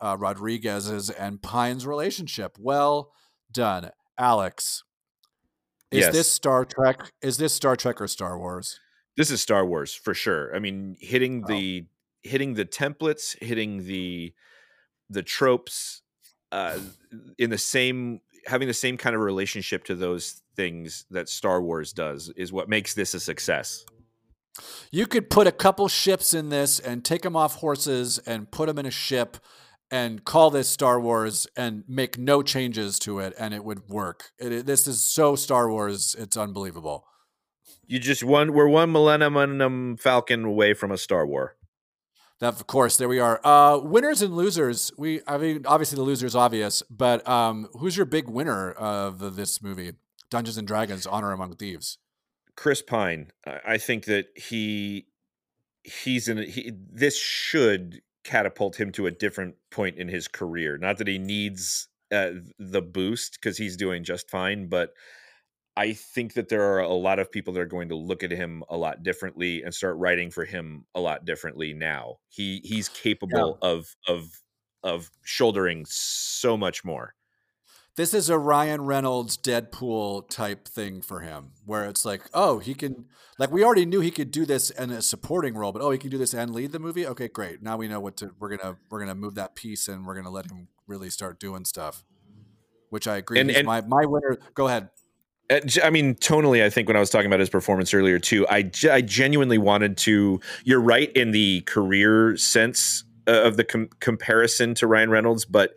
uh, 0.00 0.16
Rodriguez's 0.18 1.10
and 1.10 1.40
Pine's 1.40 1.86
relationship. 1.86 2.56
Well 2.58 3.12
done, 3.50 3.90
Alex. 4.18 4.84
Is 5.90 6.00
yes. 6.00 6.12
this 6.12 6.30
Star 6.30 6.66
Trek? 6.66 7.12
Is 7.22 7.38
this 7.38 7.54
Star 7.54 7.74
Trek 7.74 8.00
or 8.00 8.08
Star 8.08 8.38
Wars? 8.38 8.78
This 9.16 9.30
is 9.30 9.40
Star 9.40 9.64
Wars 9.64 9.94
for 9.94 10.12
sure. 10.12 10.54
I 10.54 10.58
mean, 10.58 10.96
hitting 11.00 11.42
oh. 11.44 11.48
Hitting 12.22 12.54
the 12.54 12.64
templates, 12.64 13.40
hitting 13.42 13.84
the 13.84 14.34
the 15.10 15.22
tropes 15.22 16.02
uh, 16.52 16.78
in 17.38 17.50
the 17.50 17.58
same. 17.58 18.20
having 18.46 18.68
the 18.68 18.74
same 18.74 18.96
kind 18.96 19.14
of 19.14 19.22
relationship 19.22 19.84
to 19.84 19.94
those 19.94 20.42
things 20.56 21.04
that 21.10 21.28
Star 21.28 21.62
Wars 21.62 21.92
does 21.92 22.30
is 22.36 22.52
what 22.52 22.68
makes 22.68 22.94
this 22.94 23.14
a 23.14 23.20
success. 23.20 23.84
You 24.90 25.06
could 25.06 25.30
put 25.30 25.46
a 25.46 25.52
couple 25.52 25.86
ships 25.88 26.34
in 26.34 26.48
this 26.48 26.80
and 26.80 27.04
take 27.04 27.22
them 27.22 27.36
off 27.36 27.56
horses 27.56 28.18
and 28.18 28.50
put 28.50 28.66
them 28.66 28.78
in 28.78 28.86
a 28.86 28.90
ship 28.90 29.36
and 29.90 30.24
call 30.24 30.50
this 30.50 30.68
Star 30.68 31.00
Wars 31.00 31.46
and 31.56 31.84
make 31.88 32.18
no 32.18 32.42
changes 32.42 32.98
to 33.00 33.20
it, 33.20 33.34
and 33.38 33.54
it 33.54 33.64
would 33.64 33.88
work. 33.88 34.32
It, 34.38 34.52
it, 34.52 34.66
this 34.66 34.86
is 34.86 35.02
so 35.02 35.36
Star 35.36 35.70
Wars; 35.70 36.14
it's 36.18 36.36
unbelievable. 36.36 37.06
You 37.86 37.98
just 37.98 38.22
one. 38.22 38.52
We're 38.52 38.68
one 38.68 38.92
Millennium 38.92 39.96
Falcon 39.96 40.44
away 40.44 40.74
from 40.74 40.90
a 40.90 40.98
Star 40.98 41.26
War. 41.26 41.56
Of 42.40 42.66
course, 42.68 42.96
there 42.96 43.08
we 43.08 43.18
are. 43.18 43.40
Uh, 43.44 43.78
winners 43.78 44.22
and 44.22 44.34
losers. 44.34 44.92
We, 44.96 45.20
I 45.26 45.38
mean, 45.38 45.66
obviously 45.66 45.96
the 45.96 46.02
loser 46.02 46.26
is 46.26 46.36
obvious, 46.36 46.82
but 46.88 47.28
um, 47.28 47.68
who's 47.78 47.96
your 47.96 48.06
big 48.06 48.28
winner 48.28 48.70
of 48.72 49.34
this 49.34 49.60
movie? 49.60 49.94
Dungeons 50.30 50.56
and 50.56 50.66
Dragons: 50.66 51.06
Honor 51.06 51.32
Among 51.32 51.56
Thieves. 51.56 51.98
Chris 52.56 52.82
Pine. 52.82 53.32
I 53.44 53.78
think 53.78 54.04
that 54.04 54.26
he 54.36 55.06
he's 55.82 56.28
in. 56.28 56.38
He, 56.38 56.72
this 56.74 57.18
should 57.18 58.02
catapult 58.24 58.78
him 58.78 58.92
to 58.92 59.06
a 59.06 59.10
different 59.10 59.56
point 59.70 59.96
in 59.96 60.08
his 60.08 60.28
career. 60.28 60.76
Not 60.76 60.98
that 60.98 61.08
he 61.08 61.18
needs 61.18 61.88
uh, 62.12 62.30
the 62.58 62.82
boost 62.82 63.38
because 63.40 63.58
he's 63.58 63.76
doing 63.76 64.04
just 64.04 64.30
fine, 64.30 64.68
but 64.68 64.92
I 65.78 65.92
think 65.92 66.32
that 66.32 66.48
there 66.48 66.74
are 66.74 66.80
a 66.80 66.88
lot 66.88 67.20
of 67.20 67.30
people 67.30 67.54
that 67.54 67.60
are 67.60 67.66
going 67.66 67.90
to 67.90 67.94
look 67.94 68.24
at 68.24 68.32
him 68.32 68.64
a 68.68 68.76
lot 68.76 69.04
differently 69.04 69.62
and 69.62 69.72
start 69.72 69.96
writing 69.96 70.28
for 70.32 70.44
him 70.44 70.84
a 70.92 71.00
lot 71.00 71.24
differently 71.24 71.72
now. 71.72 72.16
He 72.28 72.60
he's 72.64 72.88
capable 72.88 73.56
yeah. 73.62 73.68
of 73.68 73.94
of 74.08 74.42
of 74.82 75.10
shouldering 75.22 75.86
so 75.88 76.56
much 76.56 76.84
more. 76.84 77.14
This 77.94 78.12
is 78.12 78.28
a 78.28 78.36
Ryan 78.36 78.82
Reynolds 78.82 79.38
Deadpool 79.38 80.28
type 80.28 80.66
thing 80.66 81.00
for 81.00 81.20
him, 81.20 81.52
where 81.64 81.84
it's 81.84 82.04
like, 82.04 82.22
oh, 82.34 82.58
he 82.58 82.74
can 82.74 83.04
like 83.38 83.52
we 83.52 83.62
already 83.62 83.86
knew 83.86 84.00
he 84.00 84.10
could 84.10 84.32
do 84.32 84.44
this 84.44 84.70
in 84.70 84.90
a 84.90 85.00
supporting 85.00 85.54
role, 85.54 85.70
but 85.70 85.80
oh, 85.80 85.92
he 85.92 85.98
can 85.98 86.10
do 86.10 86.18
this 86.18 86.34
and 86.34 86.52
lead 86.52 86.72
the 86.72 86.80
movie. 86.80 87.06
Okay, 87.06 87.28
great. 87.28 87.62
Now 87.62 87.76
we 87.76 87.86
know 87.86 88.00
what 88.00 88.16
to 88.16 88.32
we're 88.40 88.56
gonna 88.56 88.78
we're 88.90 88.98
gonna 88.98 89.14
move 89.14 89.36
that 89.36 89.54
piece 89.54 89.86
and 89.86 90.04
we're 90.04 90.16
gonna 90.16 90.30
let 90.30 90.50
him 90.50 90.66
really 90.88 91.08
start 91.08 91.38
doing 91.38 91.64
stuff. 91.64 92.04
Which 92.90 93.06
I 93.06 93.18
agree. 93.18 93.38
And, 93.38 93.50
and 93.52 93.64
my 93.64 93.80
my 93.82 94.06
winner. 94.06 94.38
Go 94.54 94.66
ahead. 94.66 94.88
Uh, 95.50 95.60
I 95.82 95.90
mean, 95.90 96.14
tonally, 96.16 96.62
I 96.62 96.70
think 96.70 96.88
when 96.88 96.96
I 96.96 97.00
was 97.00 97.10
talking 97.10 97.26
about 97.26 97.40
his 97.40 97.50
performance 97.50 97.94
earlier 97.94 98.18
too, 98.18 98.46
I, 98.48 98.70
I 98.90 99.00
genuinely 99.00 99.58
wanted 99.58 99.96
to. 99.98 100.40
You're 100.64 100.80
right 100.80 101.10
in 101.12 101.30
the 101.30 101.62
career 101.62 102.36
sense 102.36 103.04
uh, 103.26 103.42
of 103.42 103.56
the 103.56 103.64
com- 103.64 103.90
comparison 104.00 104.74
to 104.76 104.86
Ryan 104.86 105.10
Reynolds, 105.10 105.44
but 105.44 105.74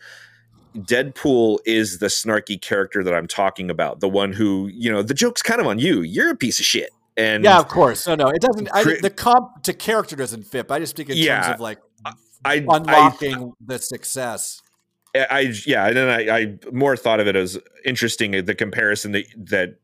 Deadpool 0.75 1.59
is 1.65 1.99
the 1.99 2.07
snarky 2.07 2.59
character 2.61 3.03
that 3.03 3.13
I'm 3.13 3.27
talking 3.27 3.69
about. 3.69 3.99
The 3.99 4.09
one 4.09 4.33
who, 4.33 4.69
you 4.73 4.91
know, 4.91 5.01
the 5.01 5.13
joke's 5.13 5.41
kind 5.41 5.59
of 5.59 5.67
on 5.67 5.79
you. 5.79 6.01
You're 6.01 6.31
a 6.31 6.35
piece 6.35 6.59
of 6.59 6.65
shit. 6.65 6.91
And 7.17 7.43
yeah, 7.43 7.59
of 7.59 7.67
course. 7.67 8.07
No, 8.07 8.15
no, 8.15 8.29
it 8.29 8.41
doesn't. 8.41 8.69
I, 8.73 8.83
the 8.83 9.09
comp 9.09 9.63
to 9.63 9.73
character 9.73 10.15
doesn't 10.15 10.43
fit. 10.43 10.67
But 10.67 10.75
I 10.75 10.79
just 10.79 10.95
think 10.95 11.09
in 11.09 11.17
yeah, 11.17 11.41
terms 11.41 11.55
of 11.55 11.59
like 11.59 11.79
I, 12.45 12.65
unlocking 12.67 13.49
I, 13.49 13.65
the 13.65 13.79
success. 13.79 14.61
I 15.15 15.53
yeah, 15.65 15.87
and 15.87 15.97
then 15.97 16.09
I, 16.09 16.37
I 16.37 16.57
more 16.71 16.95
thought 16.95 17.19
of 17.19 17.27
it 17.27 17.35
as 17.35 17.59
interesting 17.85 18.31
the 18.45 18.55
comparison 18.55 19.11
that 19.11 19.25
that 19.35 19.79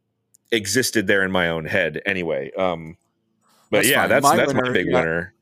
existed 0.52 1.08
there 1.08 1.24
in 1.24 1.32
my 1.32 1.50
own 1.50 1.66
head. 1.66 2.02
Anyway, 2.06 2.52
um, 2.58 2.98
but 3.70 3.80
that's 3.80 3.90
yeah, 3.90 4.02
fine. 4.02 4.10
that's 4.10 4.24
my 4.24 4.36
that's 4.38 4.54
winner, 4.54 4.66
my 4.66 4.72
big 4.72 4.88
yeah. 4.88 4.94
winner. 4.94 5.34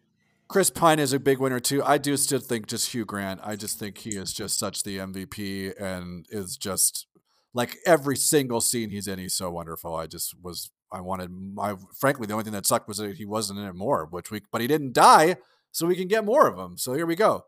Chris 0.48 0.70
Pine 0.70 1.00
is 1.00 1.14
a 1.14 1.20
big 1.20 1.40
winner 1.40 1.60
too. 1.60 1.84
I 1.84 1.98
do 1.98 2.18
still 2.18 2.40
think 2.40 2.68
just 2.68 2.94
Hugh 2.94 3.06
Grant. 3.06 3.40
I 3.44 3.56
just 3.56 3.80
think 3.80 3.98
he 4.00 4.12
is 4.12 4.32
just 4.32 4.60
such 4.60 4.84
the 4.84 4.98
MVP 4.98 5.80
and 5.82 6.26
is 6.30 6.56
just 6.58 7.08
like 7.54 7.78
every 7.86 8.16
single 8.16 8.62
scene 8.62 8.90
he's 8.90 9.08
in, 9.08 9.18
he's 9.18 9.34
so 9.34 9.50
wonderful. 9.50 9.96
I 9.96 10.08
just 10.08 10.36
was 10.42 10.72
I 10.92 11.02
wanted 11.02 11.32
my 11.32 11.76
frankly 11.98 12.28
the 12.28 12.34
only 12.34 12.44
thing 12.44 12.54
that 12.54 12.66
sucked 12.66 12.88
was 12.88 12.98
that 12.98 13.18
he 13.18 13.26
wasn't 13.26 13.60
in 13.60 13.66
it 13.66 13.76
more, 13.76 14.06
which 14.06 14.32
we 14.32 14.42
but 14.52 14.62
he 14.62 14.68
didn't 14.68 14.94
die, 14.94 15.38
so 15.72 15.88
we 15.88 15.96
can 15.96 16.08
get 16.08 16.26
more 16.26 16.48
of 16.48 16.58
him. 16.58 16.78
So 16.78 16.94
here 16.94 17.06
we 17.06 17.16
go. 17.16 17.46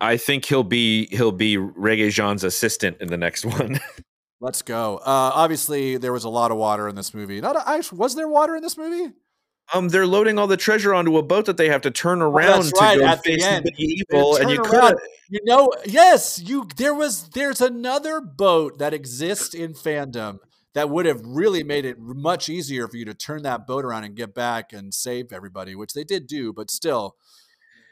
I 0.00 0.16
think 0.16 0.44
he'll 0.44 0.64
be 0.64 1.06
he'll 1.06 1.32
be 1.32 1.56
Regé-Jean's 1.56 2.44
assistant 2.44 2.98
in 3.00 3.08
the 3.08 3.16
next 3.16 3.44
one. 3.44 3.80
Let's 4.40 4.62
go. 4.62 4.98
Uh, 4.98 5.32
obviously, 5.34 5.96
there 5.96 6.12
was 6.12 6.24
a 6.24 6.28
lot 6.28 6.50
of 6.50 6.58
water 6.58 6.88
in 6.88 6.94
this 6.94 7.14
movie. 7.14 7.40
Not 7.40 7.56
I 7.56 7.82
was 7.92 8.14
there 8.14 8.28
water 8.28 8.56
in 8.56 8.62
this 8.62 8.76
movie? 8.76 9.12
Um, 9.74 9.88
they're 9.88 10.06
loading 10.06 10.38
all 10.38 10.46
the 10.46 10.56
treasure 10.56 10.94
onto 10.94 11.16
a 11.18 11.22
boat 11.22 11.46
that 11.46 11.56
they 11.56 11.68
have 11.68 11.80
to 11.82 11.90
turn 11.90 12.22
oh, 12.22 12.30
around 12.30 12.72
oh, 12.76 12.92
to 12.92 12.98
go 12.98 13.04
At 13.04 13.24
face 13.24 13.44
the, 13.44 13.62
the 13.64 13.72
evil, 13.76 14.36
and 14.36 14.50
you 14.50 14.60
could. 14.60 14.96
You 15.28 15.40
know, 15.44 15.72
yes, 15.84 16.40
you. 16.40 16.68
There 16.76 16.94
was. 16.94 17.30
There's 17.30 17.60
another 17.60 18.20
boat 18.20 18.78
that 18.78 18.94
exists 18.94 19.54
in 19.54 19.74
fandom 19.74 20.38
that 20.74 20.90
would 20.90 21.06
have 21.06 21.22
really 21.24 21.64
made 21.64 21.86
it 21.86 21.98
much 21.98 22.50
easier 22.50 22.86
for 22.86 22.98
you 22.98 23.06
to 23.06 23.14
turn 23.14 23.42
that 23.42 23.66
boat 23.66 23.84
around 23.84 24.04
and 24.04 24.14
get 24.14 24.34
back 24.34 24.74
and 24.74 24.92
save 24.92 25.32
everybody, 25.32 25.74
which 25.74 25.94
they 25.94 26.04
did 26.04 26.26
do, 26.26 26.52
but 26.52 26.70
still, 26.70 27.16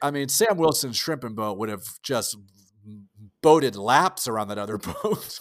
I 0.05 0.11
mean, 0.11 0.29
Sam 0.29 0.59
Wilson's 0.59 0.99
shrimping 0.99 1.35
boat 1.35 1.57
would 1.57 1.71
have 1.71 1.85
just 2.03 2.37
boated 3.41 3.75
laps 3.75 4.29
around 4.29 4.49
that 4.49 4.59
other 4.59 4.77
boat. 5.03 5.41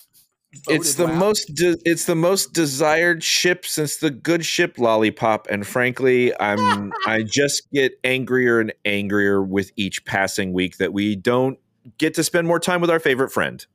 It's 0.70 0.96
the 0.96 1.08
most 1.08 1.54
de- 1.56 1.80
it's 1.84 2.06
the 2.06 2.16
most 2.16 2.54
desired 2.54 3.24
ship 3.24 3.66
since 3.66 3.98
the 3.98 4.12
good 4.12 4.46
ship 4.46 4.78
lollipop 4.78 5.48
and 5.50 5.66
frankly 5.66 6.32
i'm 6.40 6.94
i 7.08 7.24
just 7.24 7.72
get 7.72 7.94
angrier 8.04 8.60
and 8.60 8.72
angrier 8.86 9.42
with 9.42 9.72
each 9.78 10.06
passing 10.06 10.54
week 10.54 10.78
that 10.78 10.94
we 10.94 11.16
don't 11.16 11.58
get 11.98 12.14
to 12.14 12.24
spend 12.24 12.48
more 12.48 12.60
time 12.60 12.82
with 12.82 12.90
our 12.90 13.00
favorite 13.00 13.32
friend. 13.32 13.66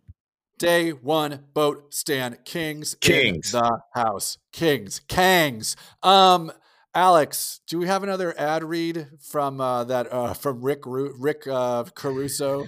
Day 0.59 0.90
one 0.90 1.44
boat 1.55 1.94
stand 1.94 2.44
kings 2.44 2.97
kings. 3.01 3.52
the 3.52 3.81
house. 3.94 4.39
Kings 4.52 5.01
kangs. 5.09 5.77
Um 6.02 6.52
alex 6.94 7.60
do 7.66 7.78
we 7.78 7.86
have 7.86 8.02
another 8.02 8.39
ad 8.39 8.65
read 8.65 9.09
from 9.20 9.60
uh 9.60 9.85
that 9.85 10.12
uh 10.12 10.32
from 10.35 10.62
rick 10.62 10.81
rick 10.85 11.47
uh 11.47 11.85
caruso 11.94 12.66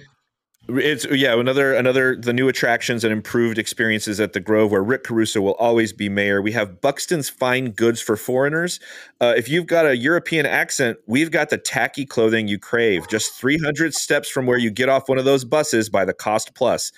it's 0.69 1.05
yeah, 1.05 1.37
another 1.37 1.73
another 1.73 2.15
the 2.15 2.33
new 2.33 2.47
attractions 2.47 3.03
and 3.03 3.11
improved 3.11 3.57
experiences 3.57 4.19
at 4.19 4.33
the 4.33 4.39
Grove, 4.39 4.71
where 4.71 4.83
Rick 4.83 5.03
Caruso 5.03 5.41
will 5.41 5.55
always 5.55 5.91
be 5.91 6.07
mayor. 6.07 6.41
We 6.41 6.51
have 6.51 6.79
Buxton's 6.81 7.29
fine 7.29 7.71
goods 7.71 7.99
for 7.99 8.15
foreigners. 8.15 8.79
Uh, 9.19 9.33
if 9.35 9.49
you've 9.49 9.65
got 9.65 9.87
a 9.87 9.97
European 9.97 10.45
accent, 10.45 10.99
we've 11.07 11.31
got 11.31 11.49
the 11.49 11.57
tacky 11.57 12.05
clothing 12.05 12.47
you 12.47 12.59
crave. 12.59 13.07
Just 13.09 13.33
300 13.33 13.95
steps 13.95 14.29
from 14.29 14.45
where 14.45 14.59
you 14.59 14.69
get 14.69 14.87
off 14.87 15.09
one 15.09 15.17
of 15.17 15.25
those 15.25 15.43
buses 15.43 15.89
by 15.89 16.05
the 16.05 16.13
Cost 16.13 16.53
Plus. 16.53 16.91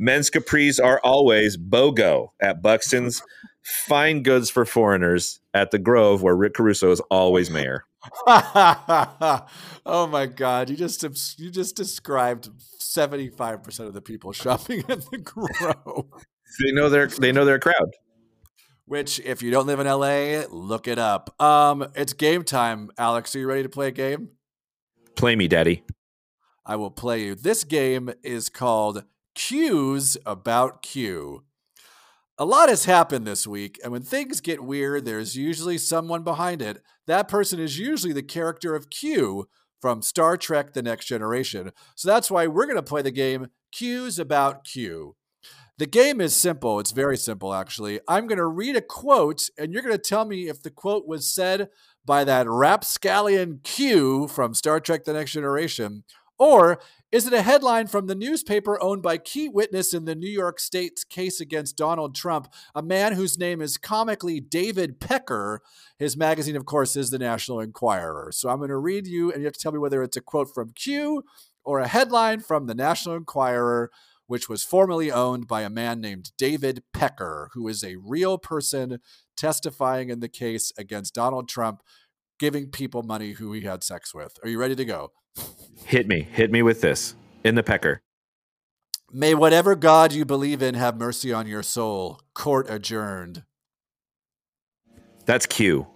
Men's 0.00 0.30
capris 0.30 0.82
are 0.82 0.98
always 1.04 1.58
BOGO 1.58 2.30
at 2.40 2.62
Buxton's. 2.62 3.22
Fine 3.62 4.22
goods 4.22 4.48
for 4.48 4.64
foreigners 4.64 5.40
at 5.52 5.72
the 5.72 5.78
Grove, 5.78 6.22
where 6.22 6.34
Rick 6.34 6.54
Caruso 6.54 6.90
is 6.90 7.00
always 7.10 7.50
mayor. 7.50 7.84
oh 8.26 10.08
my 10.10 10.24
God! 10.24 10.70
You 10.70 10.76
just 10.76 11.02
you 11.38 11.50
just 11.50 11.76
described 11.76 12.48
seventy 12.78 13.28
five 13.28 13.62
percent 13.62 13.88
of 13.88 13.94
the 13.94 14.00
people 14.00 14.32
shopping 14.32 14.82
at 14.88 15.02
the 15.10 15.18
Grove. 15.18 16.06
they 16.64 16.72
know 16.72 16.88
their 16.88 17.06
they 17.06 17.30
know 17.30 17.44
their 17.44 17.58
crowd. 17.58 17.90
Which, 18.86 19.20
if 19.20 19.42
you 19.42 19.50
don't 19.50 19.66
live 19.66 19.80
in 19.80 19.86
LA, 19.86 20.46
look 20.50 20.88
it 20.88 20.98
up. 20.98 21.40
Um, 21.40 21.86
it's 21.94 22.14
game 22.14 22.42
time. 22.42 22.90
Alex, 22.96 23.36
are 23.36 23.38
you 23.38 23.46
ready 23.46 23.64
to 23.64 23.68
play 23.68 23.88
a 23.88 23.92
game? 23.92 24.30
Play 25.14 25.36
me, 25.36 25.46
Daddy. 25.46 25.84
I 26.64 26.76
will 26.76 26.90
play 26.90 27.22
you. 27.22 27.34
This 27.34 27.64
game 27.64 28.10
is 28.22 28.48
called 28.48 29.04
Cues 29.34 30.16
About 30.26 30.82
Q. 30.82 31.44
A 32.38 32.44
lot 32.44 32.68
has 32.68 32.86
happened 32.86 33.26
this 33.26 33.46
week, 33.46 33.78
and 33.82 33.92
when 33.92 34.02
things 34.02 34.40
get 34.40 34.64
weird, 34.64 35.04
there's 35.04 35.36
usually 35.36 35.76
someone 35.78 36.24
behind 36.24 36.62
it. 36.62 36.82
That 37.06 37.28
person 37.28 37.60
is 37.60 37.78
usually 37.78 38.12
the 38.12 38.22
character 38.22 38.74
of 38.74 38.90
Q 38.90 39.48
from 39.80 40.02
Star 40.02 40.36
Trek 40.36 40.72
The 40.72 40.82
Next 40.82 41.06
Generation. 41.06 41.72
So 41.96 42.08
that's 42.08 42.30
why 42.30 42.46
we're 42.46 42.66
going 42.66 42.76
to 42.76 42.82
play 42.82 43.02
the 43.02 43.10
game 43.10 43.48
Cues 43.72 44.18
About 44.18 44.64
Q. 44.64 45.16
The 45.78 45.86
game 45.86 46.20
is 46.20 46.36
simple. 46.36 46.78
It's 46.78 46.90
very 46.90 47.16
simple, 47.16 47.54
actually. 47.54 48.00
I'm 48.06 48.26
going 48.26 48.38
to 48.38 48.46
read 48.46 48.76
a 48.76 48.82
quote, 48.82 49.48
and 49.58 49.72
you're 49.72 49.82
going 49.82 49.94
to 49.94 49.98
tell 49.98 50.26
me 50.26 50.48
if 50.48 50.62
the 50.62 50.70
quote 50.70 51.06
was 51.06 51.32
said 51.32 51.68
by 52.04 52.24
that 52.24 52.48
rapscallion 52.48 53.60
Q 53.64 54.28
from 54.28 54.52
Star 54.54 54.80
Trek 54.80 55.04
The 55.04 55.14
Next 55.14 55.32
Generation, 55.32 56.04
or 56.38 56.80
is 57.12 57.26
it 57.26 57.32
a 57.32 57.42
headline 57.42 57.88
from 57.88 58.06
the 58.06 58.14
newspaper 58.14 58.80
owned 58.80 59.02
by 59.02 59.18
key 59.18 59.48
witness 59.48 59.92
in 59.92 60.04
the 60.04 60.14
New 60.14 60.30
York 60.30 60.60
State's 60.60 61.02
case 61.02 61.40
against 61.40 61.76
Donald 61.76 62.14
Trump, 62.14 62.52
a 62.72 62.82
man 62.82 63.14
whose 63.14 63.36
name 63.36 63.60
is 63.60 63.76
comically 63.76 64.38
David 64.38 65.00
Pecker? 65.00 65.60
His 65.98 66.16
magazine, 66.16 66.54
of 66.54 66.66
course, 66.66 66.94
is 66.94 67.10
the 67.10 67.18
National 67.18 67.58
Enquirer. 67.58 68.30
So 68.32 68.48
I'm 68.48 68.58
going 68.58 68.70
to 68.70 68.76
read 68.76 69.08
you, 69.08 69.32
and 69.32 69.40
you 69.40 69.46
have 69.46 69.54
to 69.54 69.60
tell 69.60 69.72
me 69.72 69.78
whether 69.78 70.04
it's 70.04 70.16
a 70.16 70.20
quote 70.20 70.54
from 70.54 70.70
Q 70.70 71.24
or 71.64 71.80
a 71.80 71.88
headline 71.88 72.40
from 72.40 72.66
the 72.66 72.74
National 72.74 73.16
Enquirer, 73.16 73.90
which 74.28 74.48
was 74.48 74.62
formerly 74.62 75.10
owned 75.10 75.48
by 75.48 75.62
a 75.62 75.70
man 75.70 76.00
named 76.00 76.30
David 76.38 76.84
Pecker, 76.92 77.50
who 77.54 77.66
is 77.66 77.82
a 77.82 77.96
real 77.96 78.38
person 78.38 79.00
testifying 79.36 80.10
in 80.10 80.20
the 80.20 80.28
case 80.28 80.70
against 80.78 81.14
Donald 81.14 81.48
Trump, 81.48 81.82
giving 82.38 82.70
people 82.70 83.02
money 83.02 83.32
who 83.32 83.52
he 83.52 83.62
had 83.62 83.82
sex 83.82 84.14
with. 84.14 84.38
Are 84.44 84.48
you 84.48 84.58
ready 84.58 84.76
to 84.76 84.84
go? 84.84 85.10
Hit 85.84 86.06
me. 86.06 86.22
Hit 86.22 86.52
me 86.52 86.62
with 86.62 86.80
this 86.80 87.14
in 87.42 87.54
the 87.54 87.62
pecker. 87.62 88.00
May 89.12 89.34
whatever 89.34 89.74
God 89.74 90.12
you 90.12 90.24
believe 90.24 90.62
in 90.62 90.74
have 90.74 90.96
mercy 90.96 91.32
on 91.32 91.48
your 91.48 91.64
soul. 91.64 92.20
Court 92.32 92.70
adjourned. 92.70 93.42
That's 95.26 95.46
Q. 95.46 95.88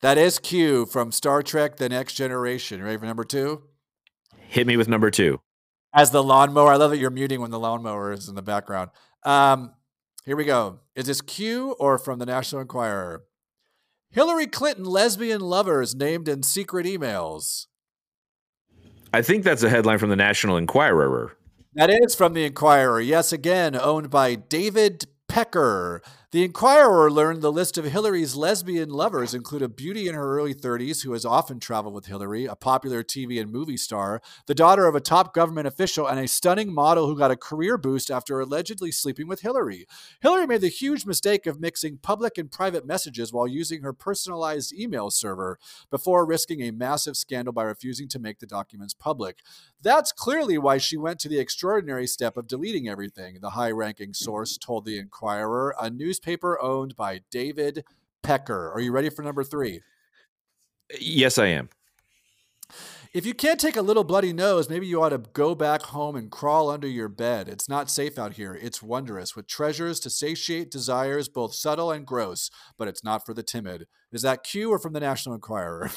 That 0.00 0.18
is 0.18 0.38
Q 0.38 0.86
from 0.86 1.12
Star 1.12 1.42
Trek 1.42 1.76
The 1.76 1.88
Next 1.88 2.14
Generation. 2.14 2.82
Ready 2.82 2.98
for 2.98 3.06
number 3.06 3.24
two? 3.24 3.62
Hit 4.36 4.66
me 4.66 4.76
with 4.76 4.88
number 4.88 5.10
two. 5.10 5.40
As 5.94 6.10
the 6.10 6.22
lawnmower. 6.22 6.72
I 6.72 6.76
love 6.76 6.90
that 6.90 6.98
you're 6.98 7.10
muting 7.10 7.40
when 7.40 7.50
the 7.50 7.58
lawnmower 7.58 8.12
is 8.12 8.28
in 8.28 8.34
the 8.34 8.42
background. 8.42 8.90
Um, 9.24 9.72
here 10.24 10.36
we 10.36 10.44
go. 10.44 10.80
Is 10.94 11.06
this 11.06 11.20
Q 11.20 11.76
or 11.78 11.98
from 11.98 12.18
the 12.18 12.26
National 12.26 12.60
Enquirer? 12.60 13.24
Hillary 14.10 14.46
Clinton 14.46 14.84
lesbian 14.84 15.40
lovers 15.40 15.94
named 15.94 16.28
in 16.28 16.42
secret 16.42 16.86
emails. 16.86 17.66
I 19.12 19.22
think 19.22 19.44
that's 19.44 19.62
a 19.62 19.70
headline 19.70 19.98
from 19.98 20.10
the 20.10 20.16
National 20.16 20.56
Enquirer. 20.56 21.32
That 21.74 21.90
is 21.90 22.14
from 22.14 22.34
the 22.34 22.44
Enquirer. 22.44 23.00
Yes, 23.00 23.32
again, 23.32 23.76
owned 23.76 24.10
by 24.10 24.34
David 24.34 25.06
Pecker. 25.28 26.02
The 26.30 26.44
Enquirer 26.44 27.10
learned 27.10 27.40
the 27.40 27.50
list 27.50 27.78
of 27.78 27.86
Hillary's 27.86 28.36
lesbian 28.36 28.90
lovers 28.90 29.32
include 29.32 29.62
a 29.62 29.68
beauty 29.68 30.08
in 30.08 30.14
her 30.14 30.36
early 30.36 30.54
30s 30.54 31.02
who 31.02 31.12
has 31.14 31.24
often 31.24 31.58
traveled 31.58 31.94
with 31.94 32.04
Hillary, 32.04 32.44
a 32.44 32.54
popular 32.54 33.02
TV 33.02 33.40
and 33.40 33.50
movie 33.50 33.78
star, 33.78 34.20
the 34.44 34.54
daughter 34.54 34.84
of 34.84 34.94
a 34.94 35.00
top 35.00 35.32
government 35.32 35.66
official, 35.66 36.06
and 36.06 36.20
a 36.20 36.28
stunning 36.28 36.70
model 36.70 37.06
who 37.06 37.16
got 37.16 37.30
a 37.30 37.36
career 37.36 37.78
boost 37.78 38.10
after 38.10 38.38
allegedly 38.38 38.92
sleeping 38.92 39.26
with 39.26 39.40
Hillary. 39.40 39.86
Hillary 40.20 40.46
made 40.46 40.60
the 40.60 40.68
huge 40.68 41.06
mistake 41.06 41.46
of 41.46 41.62
mixing 41.62 41.96
public 41.96 42.36
and 42.36 42.50
private 42.50 42.84
messages 42.84 43.32
while 43.32 43.48
using 43.48 43.80
her 43.80 43.94
personalized 43.94 44.74
email 44.74 45.10
server 45.10 45.58
before 45.90 46.26
risking 46.26 46.60
a 46.60 46.72
massive 46.72 47.16
scandal 47.16 47.54
by 47.54 47.62
refusing 47.62 48.06
to 48.06 48.18
make 48.18 48.38
the 48.38 48.46
documents 48.46 48.92
public. 48.92 49.38
That's 49.80 50.12
clearly 50.12 50.58
why 50.58 50.76
she 50.76 50.98
went 50.98 51.20
to 51.20 51.28
the 51.30 51.38
extraordinary 51.38 52.06
step 52.06 52.36
of 52.36 52.48
deleting 52.48 52.86
everything, 52.86 53.38
the 53.40 53.50
high 53.50 53.70
ranking 53.70 54.12
source 54.12 54.58
told 54.58 54.84
the 54.84 54.98
Enquirer, 54.98 55.74
a 55.80 55.88
newspaper 56.18 56.60
owned 56.60 56.96
by 56.96 57.20
David 57.30 57.84
Pecker. 58.24 58.72
Are 58.72 58.80
you 58.80 58.90
ready 58.90 59.08
for 59.08 59.22
number 59.22 59.44
three? 59.44 59.82
Yes, 60.98 61.38
I 61.38 61.46
am. 61.46 61.68
If 63.14 63.24
you 63.24 63.34
can't 63.34 63.60
take 63.60 63.76
a 63.76 63.82
little 63.82 64.04
bloody 64.04 64.32
nose, 64.32 64.68
maybe 64.68 64.86
you 64.86 65.00
ought 65.00 65.10
to 65.10 65.18
go 65.18 65.54
back 65.54 65.82
home 65.82 66.16
and 66.16 66.30
crawl 66.30 66.68
under 66.68 66.88
your 66.88 67.08
bed. 67.08 67.48
It's 67.48 67.68
not 67.68 67.88
safe 67.88 68.18
out 68.18 68.34
here. 68.34 68.58
It's 68.60 68.82
wondrous, 68.82 69.36
with 69.36 69.46
treasures 69.46 70.00
to 70.00 70.10
satiate 70.10 70.70
desires 70.70 71.28
both 71.28 71.54
subtle 71.54 71.90
and 71.90 72.04
gross, 72.04 72.50
but 72.76 72.88
it's 72.88 73.04
not 73.04 73.24
for 73.24 73.32
the 73.32 73.42
timid. 73.42 73.86
Is 74.12 74.22
that 74.22 74.42
Q 74.42 74.70
or 74.70 74.78
from 74.78 74.92
the 74.92 75.00
National 75.00 75.34
Enquirer? 75.34 75.90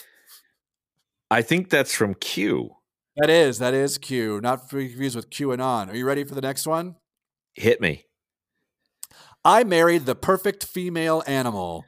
I 1.31 1.41
think 1.41 1.69
that's 1.69 1.93
from 1.93 2.14
Q. 2.14 2.76
That 3.18 3.30
is, 3.30 3.60
that 3.60 3.73
is 3.73 3.98
Q. 3.98 4.39
Not 4.41 4.69
confused 4.69 5.15
with 5.15 5.30
QAnon. 5.30 5.89
Are 5.91 5.95
you 5.95 6.06
ready 6.06 6.23
for 6.23 6.35
the 6.35 6.41
next 6.41 6.68
one? 6.68 6.95
Hit 7.56 7.81
me. 7.81 8.06
I 9.43 9.63
married 9.63 10.05
the 10.05 10.15
perfect 10.15 10.65
female 10.65 11.23
animal. 11.26 11.85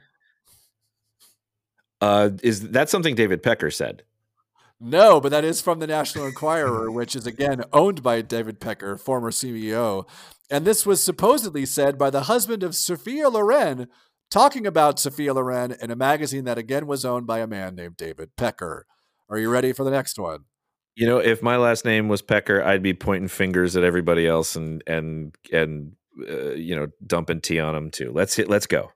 Uh, 2.00 2.30
is 2.42 2.70
that 2.70 2.90
something 2.90 3.14
David 3.14 3.42
Pecker 3.42 3.70
said? 3.70 4.02
No, 4.80 5.20
but 5.20 5.30
that 5.30 5.44
is 5.44 5.60
from 5.60 5.78
the 5.78 5.86
National 5.86 6.26
Enquirer, 6.26 6.90
which 6.90 7.16
is 7.16 7.26
again 7.26 7.64
owned 7.72 8.02
by 8.02 8.20
David 8.20 8.60
Pecker, 8.60 8.98
former 8.98 9.30
CEO. 9.30 10.06
And 10.50 10.64
this 10.64 10.84
was 10.84 11.02
supposedly 11.02 11.64
said 11.64 11.96
by 11.96 12.10
the 12.10 12.24
husband 12.24 12.62
of 12.62 12.74
Sophia 12.74 13.28
Loren, 13.28 13.88
talking 14.30 14.66
about 14.66 14.98
Sophia 14.98 15.32
Loren 15.32 15.74
in 15.80 15.90
a 15.90 15.96
magazine 15.96 16.44
that 16.44 16.58
again 16.58 16.86
was 16.86 17.04
owned 17.04 17.26
by 17.26 17.38
a 17.38 17.46
man 17.46 17.76
named 17.76 17.96
David 17.96 18.36
Pecker. 18.36 18.84
Are 19.30 19.38
you 19.38 19.48
ready 19.48 19.72
for 19.72 19.84
the 19.84 19.90
next 19.90 20.18
one? 20.18 20.44
You 20.96 21.06
know, 21.06 21.18
if 21.18 21.42
my 21.42 21.56
last 21.56 21.84
name 21.84 22.08
was 22.08 22.20
Pecker, 22.20 22.62
I'd 22.62 22.82
be 22.82 22.94
pointing 22.94 23.28
fingers 23.28 23.76
at 23.76 23.84
everybody 23.84 24.26
else 24.26 24.54
and 24.56 24.82
and 24.86 25.34
and 25.50 25.94
uh, 26.28 26.50
you 26.52 26.76
know 26.76 26.88
dumping 27.06 27.40
tea 27.40 27.60
on 27.60 27.74
them 27.74 27.90
too. 27.90 28.12
Let's 28.12 28.34
hit. 28.36 28.48
Let's 28.48 28.66
go. 28.66 28.92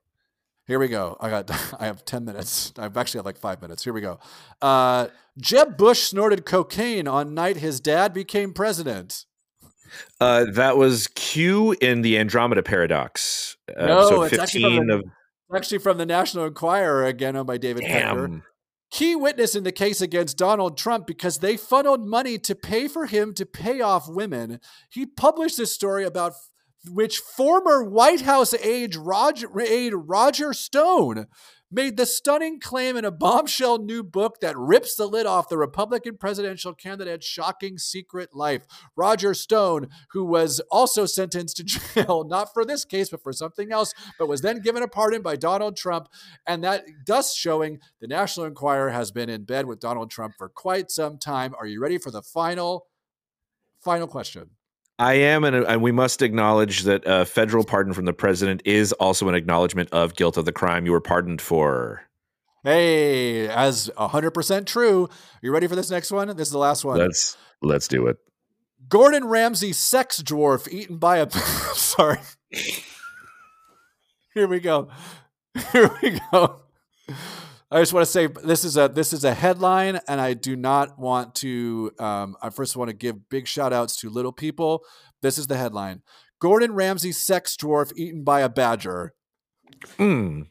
Here 0.67 0.79
we 0.79 0.87
go. 0.87 1.17
I 1.19 1.29
got. 1.29 1.49
I 1.79 1.85
have 1.85 2.05
ten 2.05 2.25
minutes. 2.25 2.73
I've 2.77 2.95
actually 2.97 3.19
have 3.19 3.25
like 3.25 3.37
five 3.37 3.61
minutes. 3.61 3.83
Here 3.83 3.93
we 3.93 4.01
go. 4.01 4.19
Uh, 4.61 5.07
Jeb 5.37 5.77
Bush 5.77 6.01
snorted 6.01 6.45
cocaine 6.45 7.07
on 7.07 7.33
night 7.33 7.57
his 7.57 7.79
dad 7.79 8.13
became 8.13 8.53
president. 8.53 9.25
Uh, 10.21 10.45
that 10.51 10.77
was 10.77 11.07
Q 11.15 11.75
in 11.81 12.01
the 12.03 12.17
Andromeda 12.19 12.61
Paradox. 12.61 13.57
Uh, 13.75 13.87
No, 13.87 14.21
it's 14.23 14.37
actually 14.37 14.77
from 14.77 14.87
the- 14.87 14.93
of 14.95 15.03
Actually, 15.55 15.79
from 15.79 15.97
the 15.97 16.05
National 16.05 16.45
Enquirer, 16.45 17.05
again 17.07 17.35
owned 17.35 17.47
by 17.47 17.57
David 17.57 17.83
Pecker. 17.83 18.43
Key 18.91 19.15
witness 19.15 19.55
in 19.55 19.63
the 19.63 19.71
case 19.71 19.99
against 19.99 20.37
Donald 20.37 20.77
Trump 20.77 21.07
because 21.07 21.39
they 21.39 21.57
funneled 21.57 22.07
money 22.07 22.37
to 22.39 22.53
pay 22.55 22.87
for 22.87 23.07
him 23.07 23.33
to 23.33 23.45
pay 23.47 23.81
off 23.81 24.07
women. 24.07 24.59
He 24.89 25.05
published 25.07 25.57
this 25.57 25.71
story 25.73 26.05
about 26.05 26.33
which 26.87 27.19
former 27.19 27.83
White 27.83 28.21
House 28.21 28.53
aide 28.53 28.95
Roger, 28.95 29.49
aide 29.59 29.93
Roger 29.93 30.53
Stone 30.53 31.27
made 31.71 31.97
the 31.97 32.05
stunning 32.05 32.59
claim 32.59 32.97
in 32.97 33.05
a 33.05 33.11
bombshell 33.11 33.77
new 33.77 34.01
book 34.03 34.39
that 34.41 34.57
rips 34.57 34.95
the 34.95 35.05
lid 35.05 35.25
off 35.25 35.49
the 35.49 35.57
Republican 35.57 36.17
presidential 36.17 36.73
candidate's 36.73 37.27
shocking 37.27 37.77
secret 37.77 38.33
life. 38.33 38.63
Roger 38.95 39.33
Stone, 39.33 39.87
who 40.11 40.25
was 40.25 40.59
also 40.71 41.05
sentenced 41.05 41.57
to 41.57 41.63
jail, 41.93 42.23
not 42.27 42.53
for 42.53 42.65
this 42.65 42.85
case, 42.85 43.09
but 43.09 43.21
for 43.21 43.33
something 43.33 43.71
else, 43.71 43.93
but 44.17 44.27
was 44.27 44.41
then 44.41 44.61
given 44.61 44.81
a 44.83 44.87
pardon 44.87 45.21
by 45.21 45.35
Donald 45.35 45.77
Trump. 45.77 46.07
And 46.47 46.63
that 46.63 46.85
thus 47.05 47.35
showing 47.35 47.79
the 48.01 48.07
National 48.07 48.45
Enquirer 48.45 48.89
has 48.89 49.11
been 49.11 49.29
in 49.29 49.43
bed 49.43 49.65
with 49.65 49.79
Donald 49.79 50.09
Trump 50.09 50.35
for 50.37 50.49
quite 50.49 50.89
some 50.89 51.17
time. 51.17 51.53
Are 51.59 51.67
you 51.67 51.81
ready 51.81 51.97
for 51.97 52.09
the 52.09 52.23
final, 52.23 52.87
final 53.79 54.07
question? 54.07 54.51
I 54.99 55.13
am, 55.13 55.45
and, 55.45 55.55
and 55.55 55.81
we 55.81 55.93
must 55.93 56.21
acknowledge 56.21 56.83
that 56.83 57.03
a 57.05 57.25
federal 57.25 57.63
pardon 57.63 57.93
from 57.93 58.03
the 58.03 58.13
president 58.13 58.61
is 58.65 58.91
also 58.93 59.29
an 59.29 59.35
acknowledgement 59.35 59.89
of 59.93 60.13
guilt 60.13 60.35
of 60.35 60.43
the 60.43 60.51
crime 60.51 60.85
you 60.85 60.91
were 60.91 60.99
pardoned 60.99 61.41
for. 61.41 62.03
Hey, 62.65 63.47
as 63.47 63.89
100% 63.97 64.65
true. 64.65 65.05
Are 65.05 65.09
you 65.41 65.53
ready 65.53 65.67
for 65.67 65.77
this 65.77 65.89
next 65.89 66.11
one? 66.11 66.27
This 66.35 66.49
is 66.49 66.51
the 66.51 66.57
last 66.57 66.83
one. 66.83 66.99
Let's 66.99 67.37
let's 67.61 67.87
do 67.87 68.07
it. 68.07 68.17
Gordon 68.89 69.25
Ramsay 69.25 69.71
sex 69.71 70.21
dwarf 70.21 70.67
eaten 70.67 70.97
by 70.97 71.17
a 71.17 71.29
sorry. 71.73 72.19
Here 74.33 74.47
we 74.47 74.59
go. 74.59 74.89
Here 75.71 75.89
we 76.01 76.19
go. 76.31 76.61
I 77.71 77.79
just 77.79 77.93
want 77.93 78.05
to 78.05 78.11
say 78.11 78.27
this 78.27 78.63
is 78.63 78.77
a 78.77 78.87
this 78.87 79.13
is 79.13 79.23
a 79.23 79.33
headline, 79.33 79.99
and 80.07 80.19
I 80.19 80.33
do 80.33 80.55
not 80.55 80.97
want 80.97 81.35
to. 81.35 81.91
Um, 81.99 82.35
I 82.41 82.49
first 82.49 82.75
want 82.75 82.89
to 82.89 82.95
give 82.95 83.29
big 83.29 83.47
shout 83.47 83.73
outs 83.73 83.95
to 83.97 84.09
little 84.09 84.31
people. 84.31 84.83
This 85.21 85.37
is 85.37 85.47
the 85.47 85.57
headline: 85.57 86.01
Gordon 86.39 86.73
Ramsay 86.73 87.11
sex 87.11 87.55
dwarf 87.55 87.91
eaten 87.95 88.23
by 88.23 88.41
a 88.41 88.49
badger. 88.49 89.13
Hmm. 89.97 90.43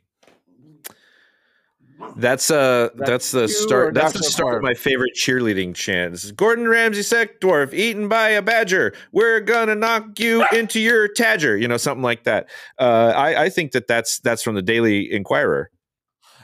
That's 2.16 2.51
uh 2.51 2.90
that's 2.95 3.32
the 3.32 3.43
you 3.43 3.49
start 3.49 3.95
that's 3.95 4.12
the 4.12 4.23
start 4.23 4.59
of 4.59 4.62
my 4.62 4.74
favorite 4.74 5.12
cheerleading 5.16 5.74
chant. 5.74 6.12
This 6.12 6.24
is 6.24 6.31
Gordon 6.31 6.69
Ramsay 6.69 7.03
sex 7.03 7.32
dwarf 7.40 7.74
eaten 7.74 8.09
by 8.09 8.31
a 8.31 8.43
badger. 8.43 8.95
We're 9.11 9.40
gonna 9.40 9.74
knock 9.74 10.20
you 10.20 10.45
into 10.53 10.78
your 10.78 11.09
tadger. 11.09 11.61
You 11.61 11.66
know 11.66 11.77
something 11.77 12.03
like 12.03 12.24
that. 12.24 12.49
Uh, 12.78 13.12
I 13.16 13.45
I 13.45 13.49
think 13.49 13.73
that 13.73 13.89
that's 13.89 14.20
that's 14.20 14.43
from 14.43 14.55
the 14.55 14.62
Daily 14.62 15.12
Inquirer. 15.12 15.70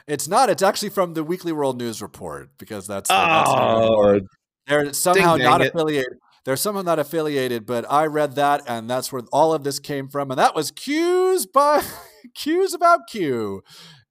It's 0.07 0.27
not. 0.27 0.49
It's 0.49 0.61
actually 0.61 0.89
from 0.89 1.13
the 1.15 1.23
Weekly 1.23 1.51
World 1.51 1.77
News 1.77 2.01
Report 2.01 2.49
because 2.57 2.85
that's, 2.87 3.09
that's 3.09 3.49
Oh, 3.49 4.19
They're 4.67 4.93
somehow 4.93 5.35
not 5.35 5.61
it. 5.61 5.73
affiliated. 5.73 6.13
They're 6.43 6.55
somehow 6.57 6.83
not 6.83 6.99
affiliated, 6.99 7.65
but 7.65 7.91
I 7.91 8.05
read 8.05 8.35
that, 8.35 8.61
and 8.67 8.87
that's 8.87 9.11
where 9.11 9.23
all 9.33 9.51
of 9.53 9.63
this 9.63 9.79
came 9.79 10.07
from. 10.09 10.29
And 10.29 10.39
that 10.39 10.53
was 10.53 10.69
cues 10.69 11.47
by 11.47 11.81
cues 12.35 12.75
about 12.75 13.01
Q. 13.09 13.63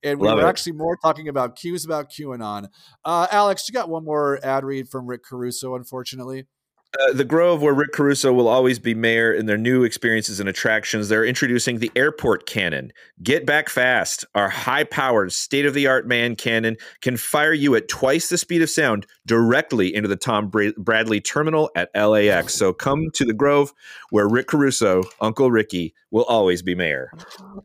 And 0.02 0.18
we 0.20 0.26
Love 0.26 0.38
were 0.38 0.44
it. 0.44 0.48
actually 0.48 0.72
more 0.72 0.96
talking 0.96 1.28
about 1.28 1.54
cues 1.56 1.84
about 1.84 2.10
QAnon. 2.10 2.66
Uh, 3.04 3.26
Alex, 3.30 3.68
you 3.68 3.72
got 3.72 3.88
one 3.88 4.04
more 4.04 4.44
ad 4.44 4.64
read 4.64 4.88
from 4.88 5.06
Rick 5.06 5.22
Caruso, 5.24 5.76
unfortunately. 5.76 6.46
Uh, 7.00 7.12
the 7.12 7.24
Grove, 7.24 7.60
where 7.60 7.74
Rick 7.74 7.92
Caruso 7.92 8.32
will 8.32 8.46
always 8.46 8.78
be 8.78 8.94
mayor, 8.94 9.32
in 9.32 9.46
their 9.46 9.58
new 9.58 9.82
experiences 9.82 10.38
and 10.38 10.48
attractions, 10.48 11.08
they're 11.08 11.24
introducing 11.24 11.78
the 11.78 11.90
airport 11.96 12.46
cannon. 12.46 12.92
Get 13.22 13.44
back 13.44 13.68
fast. 13.68 14.24
Our 14.34 14.48
high 14.48 14.84
powered, 14.84 15.32
state 15.32 15.66
of 15.66 15.74
the 15.74 15.86
art 15.86 16.06
man 16.06 16.36
cannon 16.36 16.76
can 17.00 17.16
fire 17.16 17.52
you 17.52 17.74
at 17.74 17.88
twice 17.88 18.28
the 18.28 18.38
speed 18.38 18.62
of 18.62 18.70
sound 18.70 19.06
directly 19.26 19.94
into 19.94 20.08
the 20.08 20.16
Tom 20.16 20.48
Bra- 20.48 20.70
Bradley 20.76 21.20
terminal 21.20 21.70
at 21.74 21.90
LAX. 21.94 22.54
So 22.54 22.72
come 22.72 23.10
to 23.14 23.24
the 23.24 23.34
Grove, 23.34 23.72
where 24.10 24.28
Rick 24.28 24.48
Caruso, 24.48 25.02
Uncle 25.20 25.50
Ricky, 25.50 25.94
will 26.10 26.24
always 26.24 26.62
be 26.62 26.74
mayor. 26.74 27.10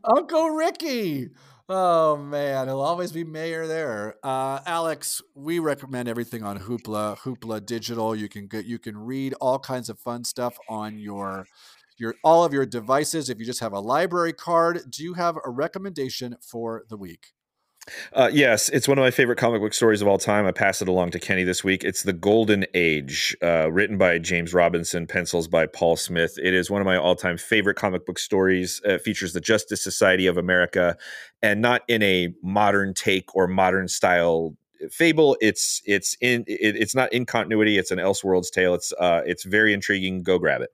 Uncle 0.04 0.50
Ricky. 0.50 1.30
Oh 1.72 2.18
man, 2.18 2.68
he'll 2.68 2.82
always 2.82 3.12
be 3.12 3.24
mayor 3.24 3.68
there. 3.68 4.16
Uh, 4.24 4.60
Alex, 4.66 5.22
we 5.36 5.60
recommend 5.60 6.10
everything 6.10 6.44
on 6.44 6.58
Hoopla, 6.58 7.20
Hoopla 7.20 7.64
Digital. 7.64 8.16
You 8.16 8.28
can 8.28 8.48
get, 8.48 8.66
you 8.66 8.80
can 8.80 8.98
read 8.98 9.36
all 9.40 9.60
kinds 9.60 9.88
of 9.88 10.00
fun 10.00 10.24
stuff 10.24 10.58
on 10.68 10.98
your 10.98 11.46
your 12.00 12.16
all 12.24 12.44
of 12.44 12.54
your 12.54 12.66
devices. 12.66 13.30
If 13.30 13.38
you 13.40 13.46
just 13.46 13.60
have 13.60 13.74
a 13.74 13.80
library 13.80 14.34
card, 14.34 14.82
do 14.90 15.04
you 15.04 15.14
have 15.14 15.38
a 15.46 15.52
recommendation 15.52 16.38
for 16.42 16.86
the 16.90 16.98
week? 16.98 17.34
Uh, 18.14 18.30
yes, 18.32 18.70
it's 18.70 18.88
one 18.88 18.98
of 18.98 19.04
my 19.04 19.12
favorite 19.12 19.38
comic 19.38 19.62
book 19.62 19.74
stories 19.74 20.02
of 20.02 20.08
all 20.08 20.18
time. 20.18 20.46
I 20.46 20.52
pass 20.52 20.82
it 20.82 20.88
along 20.88 21.12
to 21.12 21.20
Kenny 21.20 21.44
this 21.44 21.64
week. 21.64 21.84
It's 21.84 22.04
The 22.04 22.14
Golden 22.14 22.66
Age, 22.74 23.36
uh, 23.42 23.72
written 23.72 23.98
by 23.98 24.20
James 24.20 24.54
Robinson, 24.54 25.08
pencils 25.08 25.48
by 25.48 25.66
Paul 25.66 25.96
Smith. 25.96 26.38
It 26.42 26.54
is 26.54 26.70
one 26.70 26.82
of 26.82 26.86
my 26.86 26.98
all 26.98 27.16
time 27.16 27.38
favorite 27.38 27.76
comic 27.76 28.06
book 28.06 28.20
stories. 28.20 28.82
Uh, 28.86 28.94
it 28.94 29.02
features 29.02 29.34
the 29.34 29.42
Justice 29.42 29.84
Society 29.84 30.28
of 30.28 30.38
America 30.38 30.98
and 31.42 31.62
not 31.62 31.82
in 31.88 32.04
a 32.04 32.34
modern 32.44 32.94
take 32.94 33.34
or 33.36 33.48
modern 33.48 33.88
style 33.88 34.56
fable 34.92 35.36
it's 35.42 35.82
it's 35.86 36.16
in 36.22 36.46
it, 36.48 36.78
it's 36.78 36.96
not 36.96 37.12
in 37.12 37.26
continuity 37.26 37.78
it's 37.78 37.92
an 37.92 38.00
elseworlds 38.00 38.50
tale 38.50 38.74
it's 38.74 38.94
uh 38.94 39.22
it's 39.26 39.44
very 39.44 39.74
intriguing 39.74 40.24
go 40.24 40.40
grab 40.40 40.62
it 40.62 40.70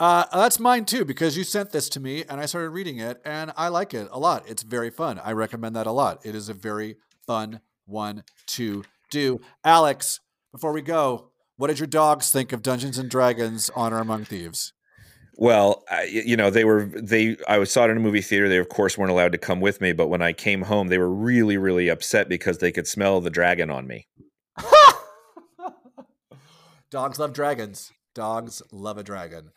uh, 0.00 0.24
that's 0.32 0.58
mine 0.58 0.84
too 0.84 1.04
because 1.04 1.36
you 1.36 1.44
sent 1.44 1.70
this 1.70 1.88
to 1.90 2.00
me 2.00 2.24
and 2.28 2.40
I 2.40 2.46
started 2.46 2.70
reading 2.70 2.98
it 2.98 3.20
and 3.24 3.52
I 3.56 3.68
like 3.68 3.94
it 3.94 4.08
a 4.10 4.18
lot. 4.18 4.48
It's 4.48 4.62
very 4.62 4.90
fun. 4.90 5.20
I 5.22 5.32
recommend 5.32 5.76
that 5.76 5.86
a 5.86 5.92
lot. 5.92 6.24
It 6.24 6.34
is 6.34 6.48
a 6.48 6.54
very 6.54 6.96
fun 7.26 7.60
one 7.86 8.24
to 8.46 8.84
do. 9.10 9.40
Alex, 9.62 10.20
before 10.52 10.72
we 10.72 10.82
go, 10.82 11.30
what 11.56 11.68
did 11.68 11.78
your 11.78 11.86
dogs 11.86 12.30
think 12.30 12.52
of 12.52 12.62
Dungeons 12.62 12.98
and 12.98 13.08
Dragons: 13.08 13.70
Honor 13.76 13.98
Among 13.98 14.24
Thieves? 14.24 14.72
Well, 15.36 15.84
I, 15.90 16.04
you 16.04 16.36
know, 16.36 16.50
they 16.50 16.64
were 16.64 16.84
they. 16.84 17.36
I 17.48 17.58
was 17.58 17.70
saw 17.70 17.84
it 17.84 17.90
in 17.90 17.96
a 17.96 18.00
movie 18.00 18.20
theater. 18.20 18.48
They 18.48 18.58
of 18.58 18.68
course 18.68 18.98
weren't 18.98 19.10
allowed 19.10 19.32
to 19.32 19.38
come 19.38 19.60
with 19.60 19.80
me, 19.80 19.92
but 19.92 20.08
when 20.08 20.22
I 20.22 20.32
came 20.32 20.62
home, 20.62 20.88
they 20.88 20.98
were 20.98 21.12
really, 21.12 21.56
really 21.56 21.88
upset 21.88 22.28
because 22.28 22.58
they 22.58 22.72
could 22.72 22.86
smell 22.86 23.20
the 23.20 23.30
dragon 23.30 23.70
on 23.70 23.86
me. 23.86 24.06
Dogs 26.90 27.18
love 27.18 27.32
dragons. 27.32 27.92
Dogs 28.14 28.62
love 28.70 28.98
a 28.98 29.02
dragon. 29.02 29.50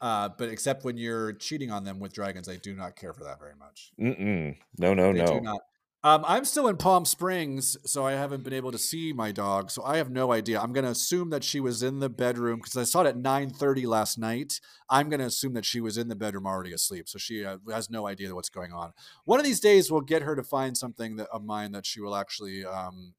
Uh, 0.00 0.30
but 0.38 0.48
except 0.48 0.84
when 0.84 0.96
you're 0.96 1.34
cheating 1.34 1.70
on 1.70 1.84
them 1.84 2.00
with 2.00 2.12
dragons, 2.12 2.48
I 2.48 2.56
do 2.56 2.74
not 2.74 2.96
care 2.96 3.12
for 3.12 3.24
that 3.24 3.38
very 3.38 3.54
much. 3.58 3.92
Mm-mm. 4.00 4.56
No, 4.78 4.94
no, 4.94 5.12
They 5.12 5.18
no. 5.18 5.58
Um, 6.02 6.24
I'm 6.26 6.46
still 6.46 6.68
in 6.68 6.78
Palm 6.78 7.04
Springs, 7.04 7.76
so 7.84 8.06
I 8.06 8.12
haven't 8.12 8.42
been 8.42 8.54
able 8.54 8.72
to 8.72 8.78
see 8.78 9.12
my 9.12 9.32
dog. 9.32 9.70
So 9.70 9.82
I 9.84 9.98
have 9.98 10.10
no 10.10 10.32
idea. 10.32 10.58
I'm 10.58 10.72
going 10.72 10.86
to 10.86 10.90
assume 10.90 11.28
that 11.28 11.44
she 11.44 11.60
was 11.60 11.82
in 11.82 12.00
the 12.00 12.08
bedroom 12.08 12.56
because 12.56 12.78
I 12.78 12.84
saw 12.84 13.02
it 13.02 13.08
at 13.08 13.16
9:30 13.16 13.86
last 13.86 14.18
night. 14.18 14.62
I'm 14.88 15.10
going 15.10 15.20
to 15.20 15.26
assume 15.26 15.52
that 15.54 15.66
she 15.66 15.82
was 15.82 15.98
in 15.98 16.08
the 16.08 16.16
bedroom 16.16 16.46
already 16.46 16.72
asleep, 16.72 17.06
so 17.06 17.18
she 17.18 17.44
uh, 17.44 17.58
has 17.70 17.90
no 17.90 18.06
idea 18.06 18.34
what's 18.34 18.48
going 18.48 18.72
on. 18.72 18.92
One 19.26 19.40
of 19.40 19.44
these 19.44 19.60
days, 19.60 19.90
we'll 19.90 20.00
get 20.00 20.22
her 20.22 20.34
to 20.34 20.42
find 20.42 20.74
something 20.74 21.16
that, 21.16 21.28
of 21.28 21.44
mine 21.44 21.72
that 21.72 21.84
she 21.84 22.00
will 22.00 22.16
actually 22.16 22.64
um, 22.64 23.12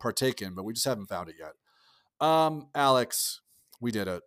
partake 0.00 0.42
in, 0.42 0.54
but 0.54 0.64
we 0.64 0.72
just 0.72 0.86
haven't 0.86 1.06
found 1.06 1.28
it 1.28 1.36
yet. 1.38 1.52
Um, 2.20 2.66
Alex, 2.74 3.40
we 3.80 3.92
did 3.92 4.08
it. 4.08 4.24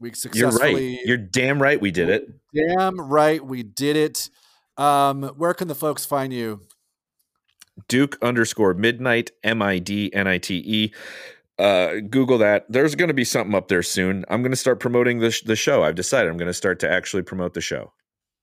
We 0.00 0.12
You're 0.32 0.50
right. 0.50 0.98
You're 1.04 1.16
damn 1.16 1.60
right. 1.62 1.80
We 1.80 1.90
did 1.90 2.08
it. 2.08 2.28
damn 2.54 3.00
right. 3.00 3.44
We 3.44 3.62
did 3.62 3.96
it. 3.96 4.28
Um, 4.76 5.22
where 5.36 5.54
can 5.54 5.68
the 5.68 5.74
folks 5.74 6.04
find 6.04 6.32
you? 6.32 6.62
Duke 7.88 8.18
underscore 8.22 8.74
midnight 8.74 9.30
M 9.42 9.62
I 9.62 9.78
D 9.78 10.12
N 10.12 10.26
I 10.26 10.38
T 10.38 10.56
E. 10.56 10.92
Uh, 11.58 12.00
Google 12.10 12.38
that. 12.38 12.66
There's 12.68 12.94
going 12.94 13.08
to 13.08 13.14
be 13.14 13.24
something 13.24 13.54
up 13.54 13.68
there 13.68 13.82
soon. 13.82 14.24
I'm 14.28 14.42
going 14.42 14.52
to 14.52 14.56
start 14.56 14.80
promoting 14.80 15.20
the 15.20 15.30
sh- 15.30 15.42
the 15.42 15.56
show. 15.56 15.84
I've 15.84 15.94
decided 15.94 16.30
I'm 16.30 16.36
going 16.36 16.48
to 16.48 16.54
start 16.54 16.80
to 16.80 16.90
actually 16.90 17.22
promote 17.22 17.54
the 17.54 17.60
show. 17.60 17.92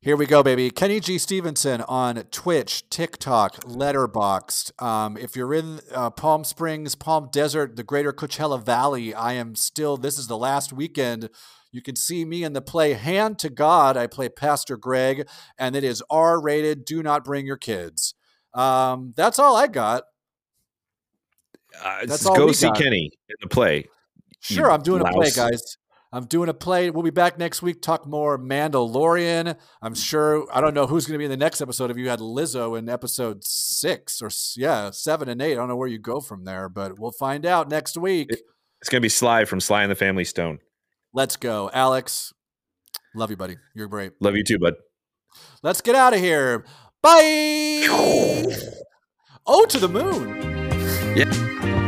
Here 0.03 0.17
we 0.17 0.25
go, 0.25 0.41
baby. 0.41 0.71
Kenny 0.71 0.99
G. 0.99 1.19
Stevenson 1.19 1.81
on 1.81 2.15
Twitch, 2.31 2.89
TikTok, 2.89 3.57
Letterboxd. 3.65 4.81
Um, 4.81 5.15
if 5.15 5.35
you're 5.35 5.53
in 5.53 5.79
uh, 5.93 6.09
Palm 6.09 6.43
Springs, 6.43 6.95
Palm 6.95 7.29
Desert, 7.31 7.75
the 7.75 7.83
greater 7.83 8.11
Coachella 8.11 8.59
Valley, 8.59 9.13
I 9.13 9.33
am 9.33 9.53
still, 9.53 9.97
this 9.97 10.17
is 10.17 10.25
the 10.25 10.39
last 10.39 10.73
weekend. 10.73 11.29
You 11.71 11.83
can 11.83 11.95
see 11.95 12.25
me 12.25 12.43
in 12.43 12.53
the 12.53 12.63
play 12.63 12.93
Hand 12.93 13.37
to 13.39 13.51
God. 13.51 13.95
I 13.95 14.07
play 14.07 14.27
Pastor 14.27 14.75
Greg, 14.75 15.27
and 15.59 15.75
it 15.75 15.83
is 15.83 16.01
R 16.09 16.41
rated. 16.41 16.83
Do 16.83 17.03
not 17.03 17.23
bring 17.23 17.45
your 17.45 17.57
kids. 17.57 18.15
Um, 18.55 19.13
that's 19.15 19.37
all 19.37 19.55
I 19.55 19.67
got. 19.67 20.05
Uh, 21.79 22.07
That's 22.07 22.25
all 22.25 22.35
go 22.35 22.51
see 22.51 22.65
got. 22.65 22.77
Kenny 22.77 23.11
in 23.29 23.35
the 23.39 23.47
play. 23.47 23.85
Sure, 24.39 24.71
I'm 24.71 24.81
doing 24.81 25.03
a 25.05 25.11
play, 25.11 25.29
guys. 25.29 25.77
I'm 26.13 26.25
doing 26.25 26.49
a 26.49 26.53
play. 26.53 26.89
We'll 26.89 27.03
be 27.03 27.09
back 27.09 27.39
next 27.39 27.61
week. 27.61 27.81
Talk 27.81 28.05
more 28.05 28.37
Mandalorian. 28.37 29.57
I'm 29.81 29.95
sure. 29.95 30.45
I 30.53 30.59
don't 30.59 30.73
know 30.73 30.85
who's 30.85 31.05
going 31.05 31.13
to 31.13 31.17
be 31.19 31.25
in 31.25 31.31
the 31.31 31.37
next 31.37 31.61
episode. 31.61 31.89
If 31.89 31.97
you 31.97 32.09
had 32.09 32.19
Lizzo 32.19 32.77
in 32.77 32.89
episode 32.89 33.43
six 33.43 34.21
or 34.21 34.29
yeah, 34.57 34.91
seven 34.91 35.29
and 35.29 35.41
eight, 35.41 35.53
I 35.53 35.55
don't 35.55 35.69
know 35.69 35.77
where 35.77 35.87
you 35.87 35.99
go 35.99 36.19
from 36.19 36.43
there, 36.43 36.67
but 36.67 36.99
we'll 36.99 37.13
find 37.13 37.45
out 37.45 37.69
next 37.69 37.97
week. 37.97 38.29
It's 38.29 38.89
going 38.89 38.99
to 38.99 39.05
be 39.05 39.09
Sly 39.09 39.45
from 39.45 39.61
Sly 39.61 39.83
and 39.83 39.91
the 39.91 39.95
Family 39.95 40.25
Stone. 40.25 40.59
Let's 41.13 41.37
go, 41.37 41.69
Alex. 41.73 42.33
Love 43.15 43.29
you, 43.29 43.37
buddy. 43.37 43.57
You're 43.75 43.87
great. 43.87 44.13
Love 44.19 44.35
you 44.35 44.43
too, 44.43 44.59
bud. 44.59 44.73
Let's 45.63 45.81
get 45.81 45.95
out 45.95 46.13
of 46.13 46.19
here. 46.19 46.65
Bye. 47.01 47.85
oh, 49.45 49.65
to 49.65 49.79
the 49.79 49.89
moon. 49.89 50.37
Yeah. 51.15 51.80